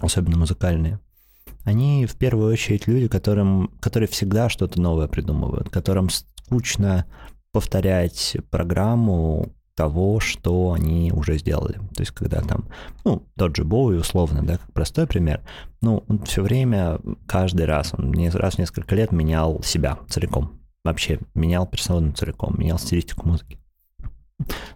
особенно 0.00 0.36
музыкальные. 0.36 1.00
Они 1.64 2.04
в 2.06 2.16
первую 2.16 2.52
очередь 2.52 2.86
люди, 2.86 3.08
которым, 3.08 3.68
которые 3.80 4.08
всегда 4.08 4.50
что-то 4.50 4.80
новое 4.80 5.08
придумывают, 5.08 5.70
которым 5.70 6.10
скучно 6.10 7.06
повторять 7.52 8.36
программу, 8.50 9.54
того, 9.74 10.20
что 10.20 10.72
они 10.72 11.12
уже 11.12 11.38
сделали. 11.38 11.74
То 11.94 12.00
есть, 12.00 12.12
когда 12.12 12.40
там, 12.40 12.68
ну, 13.04 13.26
тот 13.36 13.56
же 13.56 13.64
Боуи, 13.64 13.96
условно, 13.96 14.42
да, 14.42 14.58
как 14.58 14.72
простой 14.72 15.06
пример, 15.06 15.42
ну, 15.80 16.04
он 16.08 16.22
все 16.24 16.42
время, 16.42 17.00
каждый 17.26 17.66
раз, 17.66 17.92
он 17.96 18.12
не 18.12 18.30
раз 18.30 18.54
в 18.54 18.58
несколько 18.58 18.94
лет 18.94 19.12
менял 19.12 19.62
себя 19.62 19.98
целиком. 20.08 20.60
Вообще, 20.84 21.18
менял 21.34 21.66
персону 21.66 22.12
целиком, 22.12 22.54
менял 22.58 22.78
стилистику 22.78 23.28
музыки. 23.28 23.58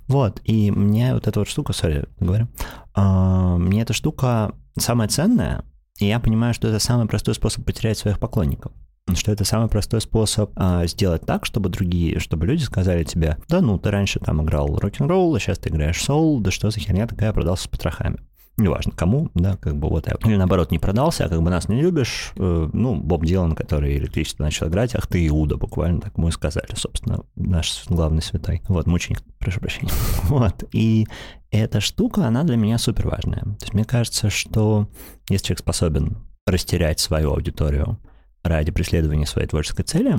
Вот, 0.06 0.40
и 0.44 0.70
мне 0.70 1.14
вот 1.14 1.26
эта 1.26 1.40
вот 1.40 1.48
штука, 1.48 1.72
сори, 1.72 2.06
говорю, 2.18 2.48
а, 2.94 3.56
мне 3.58 3.82
эта 3.82 3.92
штука 3.92 4.54
самая 4.78 5.08
ценная, 5.08 5.64
и 5.98 6.06
я 6.06 6.20
понимаю, 6.20 6.54
что 6.54 6.68
это 6.68 6.78
самый 6.78 7.06
простой 7.06 7.34
способ 7.34 7.64
потерять 7.64 7.98
своих 7.98 8.18
поклонников 8.18 8.72
что 9.16 9.32
это 9.32 9.44
самый 9.44 9.68
простой 9.68 10.00
способ 10.00 10.50
а, 10.56 10.86
сделать 10.86 11.24
так, 11.26 11.44
чтобы 11.44 11.68
другие, 11.68 12.18
чтобы 12.18 12.46
люди 12.46 12.62
сказали 12.62 13.04
тебе, 13.04 13.38
да 13.48 13.60
ну, 13.60 13.78
ты 13.78 13.90
раньше 13.90 14.20
там 14.20 14.42
играл 14.42 14.78
рок-н-ролл, 14.78 15.34
а 15.34 15.40
сейчас 15.40 15.58
ты 15.58 15.70
играешь 15.70 16.02
соул, 16.02 16.40
да 16.40 16.50
что 16.50 16.70
за 16.70 16.80
херня 16.80 17.06
такая, 17.06 17.32
продался 17.32 17.64
с 17.64 17.68
потрохами. 17.68 18.18
Неважно 18.58 18.90
кому, 18.90 19.30
да, 19.34 19.56
как 19.56 19.76
бы 19.76 19.88
вот. 19.88 20.08
Или 20.24 20.34
наоборот, 20.34 20.72
не 20.72 20.80
продался, 20.80 21.24
а 21.24 21.28
как 21.28 21.40
бы 21.40 21.48
нас 21.48 21.68
не 21.68 21.80
любишь. 21.80 22.32
Э, 22.36 22.68
ну, 22.72 22.96
Боб 22.96 23.24
Дилан, 23.24 23.54
который 23.54 23.96
электричество 23.96 24.42
начал 24.42 24.66
играть, 24.66 24.96
ах 24.96 25.06
ты 25.06 25.24
Иуда, 25.28 25.56
буквально 25.56 26.00
так 26.00 26.18
мы 26.18 26.30
и 26.30 26.32
сказали, 26.32 26.74
собственно, 26.74 27.20
наш 27.36 27.84
главный 27.86 28.20
святой. 28.20 28.62
Вот, 28.66 28.88
мученик, 28.88 29.22
прошу 29.38 29.60
прощения. 29.60 29.92
Вот, 30.24 30.64
и 30.72 31.06
эта 31.52 31.80
штука, 31.80 32.26
она 32.26 32.42
для 32.42 32.56
меня 32.56 32.78
супер 32.78 33.06
важная. 33.06 33.42
То 33.42 33.62
есть 33.62 33.74
мне 33.74 33.84
кажется, 33.84 34.28
что 34.28 34.88
если 35.28 35.46
человек 35.46 35.60
способен 35.60 36.18
растерять 36.44 36.98
свою 36.98 37.34
аудиторию, 37.34 37.98
ради 38.48 38.72
преследования 38.72 39.26
своей 39.26 39.48
творческой 39.48 39.84
цели, 39.84 40.16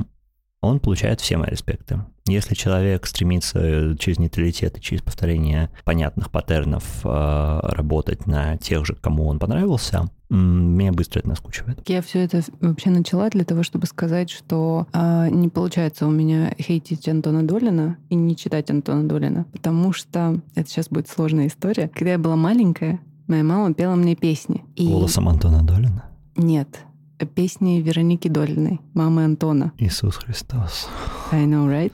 он 0.62 0.80
получает 0.80 1.22
все 1.22 1.38
мои 1.38 1.50
респекты. 1.50 2.02
Если 2.28 2.54
человек 2.54 3.06
стремится 3.06 3.96
через 3.98 4.20
нейтралитет 4.20 4.78
и 4.78 4.82
через 4.82 5.02
повторение 5.02 5.70
понятных 5.86 6.30
паттернов 6.30 6.84
э, 7.04 7.60
работать 7.64 8.28
на 8.28 8.58
тех 8.58 8.86
же, 8.86 8.96
кому 8.96 9.28
он 9.28 9.40
понравился, 9.40 10.10
меня 10.30 10.92
быстро 10.92 11.20
это 11.20 11.30
наскучивает. 11.30 11.80
Я 11.90 12.02
все 12.02 12.20
это 12.20 12.42
вообще 12.62 12.92
начала 12.92 13.30
для 13.30 13.46
того, 13.46 13.64
чтобы 13.64 13.88
сказать, 13.88 14.30
что 14.30 14.86
э, 14.94 15.30
не 15.32 15.50
получается 15.50 16.06
у 16.06 16.12
меня 16.12 16.54
хейтить 16.60 17.08
Антона 17.08 17.44
Долина 17.44 17.98
и 18.10 18.16
не 18.16 18.36
читать 18.36 18.70
Антона 18.70 19.08
Долина, 19.08 19.46
потому 19.52 19.92
что 19.92 20.40
это 20.56 20.70
сейчас 20.70 20.90
будет 20.90 21.08
сложная 21.10 21.48
история. 21.48 21.88
Когда 21.88 22.12
я 22.12 22.20
была 22.20 22.36
маленькая, 22.36 23.00
моя 23.28 23.44
мама 23.44 23.74
пела 23.74 23.96
мне 23.96 24.16
песни. 24.16 24.64
И... 24.76 24.88
Голосом 24.88 25.30
Антона 25.30 25.64
Долина? 25.64 26.06
Нет, 26.36 26.86
песни 27.26 27.82
Вероники 27.82 28.28
Долиной, 28.28 28.80
мамы 28.94 29.24
Антона. 29.26 29.72
Иисус 29.78 30.16
Христос. 30.18 30.88
I 31.32 31.46
know, 31.46 31.68
right? 31.68 31.92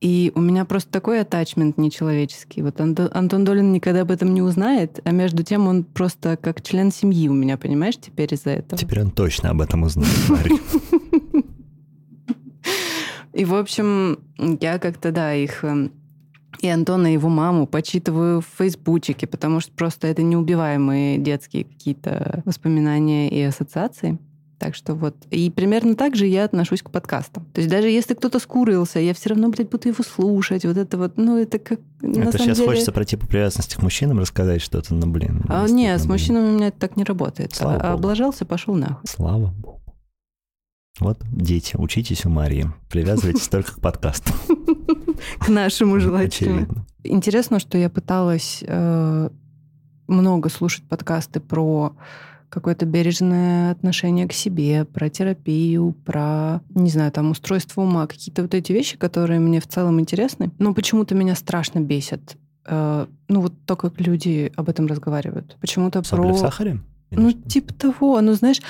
И 0.00 0.30
у 0.36 0.40
меня 0.40 0.64
просто 0.64 0.90
такой 0.92 1.20
атачмент 1.20 1.76
нечеловеческий. 1.76 2.62
Вот 2.62 2.80
Антон, 2.80 3.10
Антон 3.12 3.44
Долин 3.44 3.72
никогда 3.72 4.02
об 4.02 4.12
этом 4.12 4.32
не 4.32 4.42
узнает, 4.42 5.00
а 5.04 5.10
между 5.10 5.42
тем 5.42 5.66
он 5.66 5.82
просто 5.82 6.36
как 6.36 6.62
член 6.62 6.92
семьи 6.92 7.28
у 7.28 7.32
меня, 7.32 7.58
понимаешь, 7.58 7.96
теперь 7.96 8.32
из-за 8.32 8.50
этого. 8.50 8.78
Теперь 8.78 9.00
он 9.00 9.10
точно 9.10 9.50
об 9.50 9.60
этом 9.60 9.82
узнает. 9.82 10.12
И, 13.32 13.44
в 13.44 13.54
общем, 13.54 14.20
я 14.60 14.78
как-то, 14.78 15.12
да, 15.12 15.34
их 15.34 15.62
эм, 15.62 15.92
и 16.60 16.68
Антона, 16.68 17.08
и 17.08 17.12
его 17.12 17.28
маму 17.28 17.66
почитываю 17.66 18.40
в 18.40 18.46
фейсбучике, 18.58 19.26
потому 19.26 19.60
что 19.60 19.70
просто 19.72 20.08
это 20.08 20.22
неубиваемые 20.22 21.18
детские 21.18 21.64
какие-то 21.64 22.42
воспоминания 22.44 23.28
и 23.28 23.40
ассоциации. 23.42 24.18
Так 24.58 24.74
что 24.74 24.94
вот. 24.94 25.14
И 25.30 25.50
примерно 25.50 25.94
так 25.94 26.16
же 26.16 26.26
я 26.26 26.44
отношусь 26.44 26.82
к 26.82 26.90
подкастам. 26.90 27.44
То 27.52 27.60
есть 27.60 27.70
даже 27.70 27.88
если 27.88 28.14
кто-то 28.14 28.40
скурился, 28.40 28.98
я 28.98 29.14
все 29.14 29.30
равно, 29.30 29.50
блядь, 29.50 29.70
буду 29.70 29.88
его 29.88 30.02
слушать. 30.02 30.64
Вот 30.64 30.76
это 30.76 30.98
вот, 30.98 31.16
ну, 31.16 31.38
это 31.38 31.60
как... 31.60 31.78
Это 32.02 32.38
сейчас 32.38 32.56
деле... 32.56 32.68
хочется 32.68 32.90
про 32.90 33.04
типа 33.04 33.26
привязанности 33.26 33.76
к 33.76 33.82
мужчинам 33.82 34.18
рассказать 34.18 34.60
что-то, 34.60 34.94
ну, 34.94 35.06
блин. 35.06 35.44
А, 35.48 35.68
нет, 35.68 36.00
с 36.00 36.06
мужчинами 36.06 36.48
у 36.48 36.52
меня 36.56 36.68
это 36.68 36.78
так 36.78 36.96
не 36.96 37.04
работает. 37.04 37.54
Слава 37.54 37.76
а, 37.76 37.92
Богу. 37.92 37.94
облажался, 37.94 38.44
пошел 38.44 38.74
нахуй. 38.74 39.06
Слава 39.08 39.46
Богу. 39.46 39.80
Вот, 40.98 41.18
дети, 41.30 41.76
учитесь 41.76 42.26
у 42.26 42.28
Марии. 42.28 42.68
Привязывайтесь 42.90 43.46
только 43.50 43.76
к 43.76 43.80
подкасту. 43.80 44.32
К 45.38 45.48
нашему 45.48 46.00
желательно. 46.00 46.84
Интересно, 47.04 47.60
что 47.60 47.78
я 47.78 47.88
пыталась 47.88 48.64
э, 48.66 49.30
много 50.08 50.48
слушать 50.48 50.82
подкасты 50.88 51.38
про 51.38 51.92
какое-то 52.48 52.86
бережное 52.86 53.72
отношение 53.72 54.26
к 54.26 54.32
себе, 54.32 54.84
про 54.84 55.08
терапию, 55.08 55.94
про, 56.04 56.60
не 56.74 56.90
знаю, 56.90 57.12
там, 57.12 57.30
устройство 57.30 57.82
ума, 57.82 58.06
какие-то 58.06 58.42
вот 58.42 58.54
эти 58.54 58.72
вещи, 58.72 58.96
которые 58.96 59.40
мне 59.40 59.60
в 59.60 59.66
целом 59.66 60.00
интересны, 60.00 60.50
но 60.58 60.74
почему-то 60.74 61.14
меня 61.14 61.34
страшно 61.34 61.80
бесят. 61.80 62.36
Э, 62.66 63.06
ну, 63.28 63.40
вот 63.40 63.52
то, 63.66 63.76
как 63.76 64.00
люди 64.00 64.52
об 64.56 64.68
этом 64.68 64.86
разговаривают. 64.86 65.56
Почему-то 65.60 66.02
про... 66.02 66.32
в 66.32 66.38
сахаре? 66.38 66.80
ну, 67.10 67.32
типа 67.32 67.72
того. 67.74 68.20
Ну, 68.20 68.34
знаешь, 68.34 68.60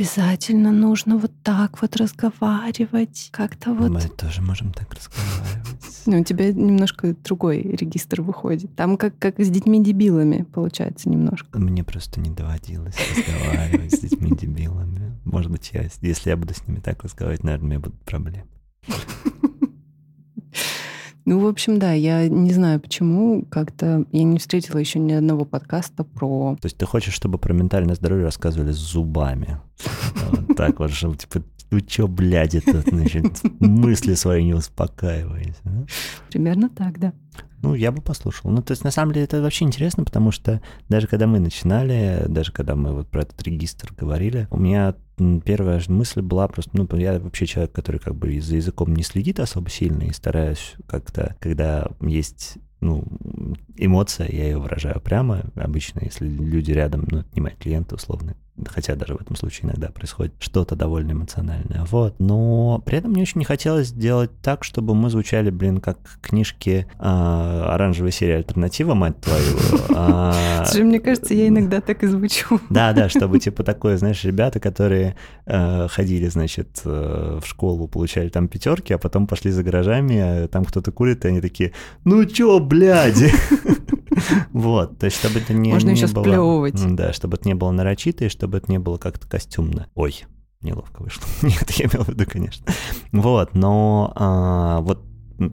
обязательно 0.00 0.72
нужно 0.72 1.18
вот 1.18 1.30
так 1.42 1.82
вот 1.82 1.94
разговаривать. 1.96 3.28
Как-то 3.32 3.74
вот... 3.74 3.90
Мы 3.90 4.00
тоже 4.00 4.40
можем 4.40 4.72
так 4.72 4.94
разговаривать. 4.94 6.06
Ну, 6.06 6.20
у 6.20 6.24
тебя 6.24 6.52
немножко 6.52 7.14
другой 7.22 7.60
регистр 7.60 8.22
выходит. 8.22 8.74
Там 8.74 8.96
как, 8.96 9.18
как 9.18 9.38
с 9.38 9.50
детьми-дебилами 9.50 10.46
получается 10.54 11.10
немножко. 11.10 11.58
Мне 11.58 11.84
просто 11.84 12.18
не 12.18 12.30
доводилось 12.30 12.96
разговаривать 13.14 13.92
с 13.92 13.98
детьми-дебилами. 13.98 15.18
Может 15.24 15.50
быть, 15.50 15.70
я, 15.74 15.86
если 16.00 16.30
я 16.30 16.36
буду 16.38 16.54
с 16.54 16.66
ними 16.66 16.80
так 16.80 17.04
разговаривать, 17.04 17.44
наверное, 17.44 17.66
у 17.66 17.68
меня 17.68 17.80
будут 17.80 18.00
проблемы. 18.00 18.46
Ну, 21.24 21.40
в 21.40 21.46
общем, 21.46 21.78
да, 21.78 21.92
я 21.92 22.28
не 22.28 22.52
знаю, 22.52 22.80
почему 22.80 23.44
как-то 23.50 24.04
я 24.12 24.22
не 24.22 24.38
встретила 24.38 24.78
еще 24.78 24.98
ни 24.98 25.12
одного 25.12 25.44
подкаста 25.44 26.04
про... 26.04 26.56
То 26.60 26.66
есть 26.66 26.76
ты 26.76 26.86
хочешь, 26.86 27.14
чтобы 27.14 27.38
про 27.38 27.52
ментальное 27.52 27.94
здоровье 27.94 28.24
рассказывали 28.24 28.72
с 28.72 28.76
зубами? 28.76 29.58
Так 30.56 30.78
вот, 30.78 30.90
типа, 30.90 31.42
ну 31.70 31.80
чё, 31.80 32.08
блядь, 32.08 32.54
это, 32.54 32.80
значит, 32.80 33.40
мысли 33.60 34.14
свои 34.14 34.44
не 34.44 34.54
успокаиваете. 34.54 35.54
да? 35.64 35.86
Примерно 36.30 36.68
так, 36.68 36.98
да. 36.98 37.12
Ну, 37.62 37.74
я 37.74 37.92
бы 37.92 38.00
послушал. 38.00 38.50
Ну, 38.50 38.62
то 38.62 38.72
есть, 38.72 38.84
на 38.84 38.90
самом 38.90 39.12
деле, 39.12 39.24
это 39.24 39.42
вообще 39.42 39.66
интересно, 39.66 40.04
потому 40.04 40.30
что 40.30 40.62
даже 40.88 41.06
когда 41.06 41.26
мы 41.26 41.40
начинали, 41.40 42.24
даже 42.26 42.52
когда 42.52 42.74
мы 42.74 42.92
вот 42.94 43.08
про 43.08 43.22
этот 43.22 43.40
регистр 43.42 43.92
говорили, 43.96 44.48
у 44.50 44.56
меня 44.56 44.94
первая 45.44 45.78
же 45.78 45.90
мысль 45.92 46.22
была 46.22 46.48
просто, 46.48 46.70
ну, 46.72 46.88
я 46.96 47.18
вообще 47.18 47.46
человек, 47.46 47.72
который 47.72 48.00
как 48.00 48.14
бы 48.14 48.40
за 48.40 48.56
языком 48.56 48.94
не 48.94 49.02
следит 49.02 49.40
особо 49.40 49.68
сильно 49.68 50.04
и 50.04 50.12
стараюсь 50.12 50.74
как-то, 50.86 51.36
когда 51.38 51.88
есть 52.00 52.56
ну, 52.80 53.04
эмоция, 53.76 54.28
я 54.30 54.44
ее 54.44 54.58
выражаю 54.58 55.00
прямо. 55.00 55.44
Обычно, 55.54 56.00
если 56.02 56.26
люди 56.26 56.72
рядом, 56.72 57.06
ну, 57.10 57.18
это 57.18 57.28
не 57.34 57.42
мои 57.42 57.52
клиенты, 57.54 57.94
условно, 57.94 58.36
хотя 58.68 58.94
даже 58.96 59.14
в 59.14 59.20
этом 59.20 59.36
случае 59.36 59.66
иногда 59.66 59.88
происходит 59.88 60.34
что-то 60.38 60.76
довольно 60.76 61.12
эмоциональное. 61.12 61.84
Вот. 61.90 62.14
Но 62.18 62.82
при 62.84 62.98
этом 62.98 63.12
мне 63.12 63.22
очень 63.22 63.38
не 63.38 63.44
хотелось 63.44 63.88
сделать 63.88 64.30
так, 64.42 64.64
чтобы 64.64 64.94
мы 64.94 65.10
звучали, 65.10 65.50
блин, 65.50 65.78
как 65.80 65.98
книжки 66.20 66.86
а, 66.98 67.74
оранжевой 67.74 68.12
серии 68.12 68.34
альтернатива, 68.34 68.94
мать 68.94 69.20
твою. 69.20 69.56
А, 69.92 70.64
Слушай, 70.66 70.84
мне 70.84 71.00
кажется, 71.00 71.34
я 71.34 71.48
иногда 71.48 71.80
так 71.80 72.02
и 72.04 72.06
звучу. 72.06 72.60
да, 72.70 72.92
да, 72.92 73.08
чтобы 73.10 73.38
типа 73.38 73.64
такое, 73.64 73.96
знаешь, 73.98 74.24
ребята, 74.24 74.60
которые 74.60 75.16
э, 75.46 75.88
ходили, 75.88 76.28
значит, 76.28 76.80
э, 76.84 77.40
в 77.42 77.46
школу, 77.46 77.88
получали 77.88 78.28
там 78.28 78.48
пятерки, 78.48 78.94
а 78.94 78.98
потом 78.98 79.26
пошли 79.26 79.50
за 79.50 79.62
гаражами, 79.62 80.18
а 80.18 80.48
там 80.48 80.64
кто-то 80.64 80.92
курит, 80.92 81.24
и 81.24 81.28
они 81.28 81.40
такие, 81.40 81.72
ну 82.04 82.24
чё, 82.24 82.60
блядь? 82.60 83.18
Вот, 84.52 84.98
то 84.98 85.06
есть, 85.06 85.18
чтобы 85.18 85.40
это 85.40 85.52
не 85.52 85.72
Можно 85.72 85.90
еще 85.90 86.08
сплевывать. 86.08 86.74
Да, 86.94 87.12
чтобы 87.12 87.36
это 87.36 87.48
не 87.48 87.54
было 87.54 87.70
нарочито, 87.70 88.24
и 88.24 88.28
чтобы 88.28 88.58
это 88.58 88.70
не 88.70 88.78
было 88.78 88.96
как-то 88.98 89.28
костюмно. 89.28 89.88
Ой, 89.94 90.24
неловко 90.60 91.02
вышло. 91.02 91.24
Нет, 91.42 91.70
я 91.72 91.86
имел 91.86 92.04
в 92.04 92.08
виду, 92.08 92.24
конечно. 92.26 92.66
Вот, 93.12 93.54
но 93.54 94.12
а, 94.16 94.80
вот 94.80 95.04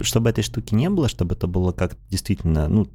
чтобы 0.02 0.30
этой 0.30 0.44
штуки 0.44 0.76
не 0.76 0.90
было, 0.90 1.08
чтобы 1.08 1.36
это 1.36 1.48
было 1.48 1.72
как 1.72 1.98
действительно, 2.10 2.68
ну, 2.68 2.88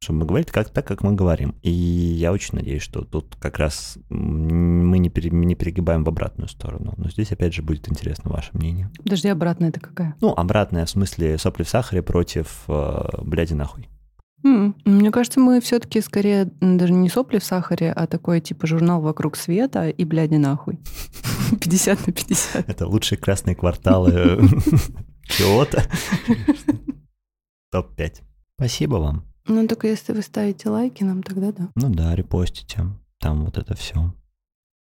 чтобы 0.00 0.20
мы 0.20 0.26
говорили 0.26 0.48
как, 0.48 0.70
так, 0.70 0.86
как 0.86 1.02
мы 1.02 1.12
говорим. 1.12 1.54
И 1.62 1.70
я 1.70 2.32
очень 2.32 2.56
надеюсь, 2.56 2.82
что 2.82 3.02
тут 3.02 3.36
как 3.40 3.58
раз 3.58 3.98
мы 4.08 4.98
не, 4.98 5.08
пере- 5.08 5.30
не 5.30 5.54
перегибаем 5.54 6.04
в 6.04 6.08
обратную 6.08 6.48
сторону. 6.48 6.94
Но 6.96 7.08
здесь, 7.10 7.32
опять 7.32 7.54
же, 7.54 7.62
будет 7.62 7.88
интересно 7.88 8.30
ваше 8.30 8.50
мнение. 8.52 8.90
Подожди, 9.02 9.28
обратно 9.28 9.66
это 9.66 9.80
какая? 9.80 10.14
Ну, 10.20 10.32
обратное 10.32 10.84
в 10.84 10.90
смысле 10.90 11.38
сопли 11.38 11.62
в 11.64 11.68
сахаре 11.68 12.02
против 12.02 12.64
э, 12.68 13.22
бляди 13.22 13.54
нахуй. 13.54 13.88
Мне 14.42 15.10
кажется, 15.10 15.40
мы 15.40 15.60
все-таки 15.60 16.00
скорее 16.00 16.50
даже 16.60 16.92
не 16.92 17.08
сопли 17.08 17.38
в 17.38 17.44
сахаре, 17.44 17.92
а 17.92 18.06
такой 18.06 18.40
типа 18.40 18.66
журнал 18.66 19.00
вокруг 19.00 19.36
света 19.36 19.88
и 19.88 20.04
бляди 20.04 20.36
нахуй. 20.36 20.78
50 21.60 22.06
на 22.06 22.12
50. 22.12 22.68
Это 22.68 22.86
лучшие 22.86 23.18
красные 23.18 23.56
кварталы 23.56 24.38
Киото. 25.22 25.82
Топ-5. 27.72 28.22
Спасибо 28.56 28.96
вам. 28.96 29.24
Ну, 29.48 29.66
только 29.66 29.88
если 29.88 30.12
вы 30.12 30.22
ставите 30.22 30.68
лайки 30.68 31.04
нам, 31.04 31.22
тогда 31.22 31.52
да. 31.52 31.68
Ну 31.74 31.88
да, 31.90 32.14
репостите. 32.14 32.86
Там 33.20 33.44
вот 33.44 33.58
это 33.58 33.74
все. 33.74 34.12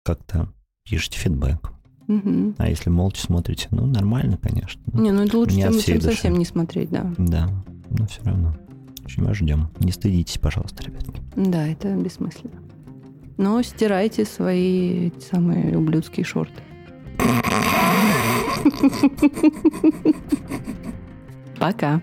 Как-то 0.04 0.54
пишите 0.84 1.18
фидбэк. 1.18 1.72
Мгм. 2.08 2.56
А 2.58 2.70
если 2.70 2.90
молча 2.90 3.22
смотрите, 3.22 3.68
ну, 3.72 3.86
нормально, 3.86 4.38
конечно. 4.38 4.82
Не, 4.94 5.12
ну 5.12 5.24
это 5.24 5.38
лучше, 5.38 5.56
Не 5.56 5.64
чем, 5.64 5.80
чем 5.80 6.02
совсем 6.02 6.38
не 6.38 6.46
смотреть, 6.46 6.90
да. 6.90 7.12
Да, 7.18 7.50
но 7.90 8.06
все 8.08 8.22
равно. 8.24 8.56
Очень 9.06 9.23
вас 9.23 9.38
ждем. 9.38 9.69
Не 9.80 9.91
стыдитесь, 9.91 10.38
пожалуйста, 10.38 10.84
ребятки. 10.84 11.22
Да, 11.36 11.68
это 11.68 11.94
бессмысленно. 11.95 12.61
Но 13.38 13.61
стирайте 13.61 14.26
свои 14.26 15.11
самые 15.19 15.77
ублюдские 15.77 16.26
шорты. 16.26 16.61
Пока. 21.60 22.02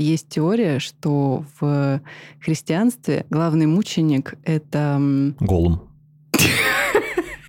Есть 0.00 0.30
теория, 0.30 0.78
что 0.78 1.44
в 1.60 2.00
христианстве 2.40 3.26
главный 3.28 3.66
мученик— 3.66 4.34
это... 4.44 4.98
Голум. 5.40 5.82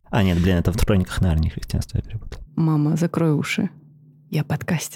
А, 0.10 0.24
нет, 0.24 0.38
блин, 0.42 0.58
это 0.58 0.74
в 0.74 0.78
Хрониках 0.78 1.22
Нарнии 1.22 1.48
христианства 1.48 2.00
я 2.00 2.04
перепутал. 2.04 2.42
Мама, 2.58 2.98
закрой 2.98 3.32
уши. 3.32 3.70
Я 4.30 4.44
подкастер. 4.44 4.90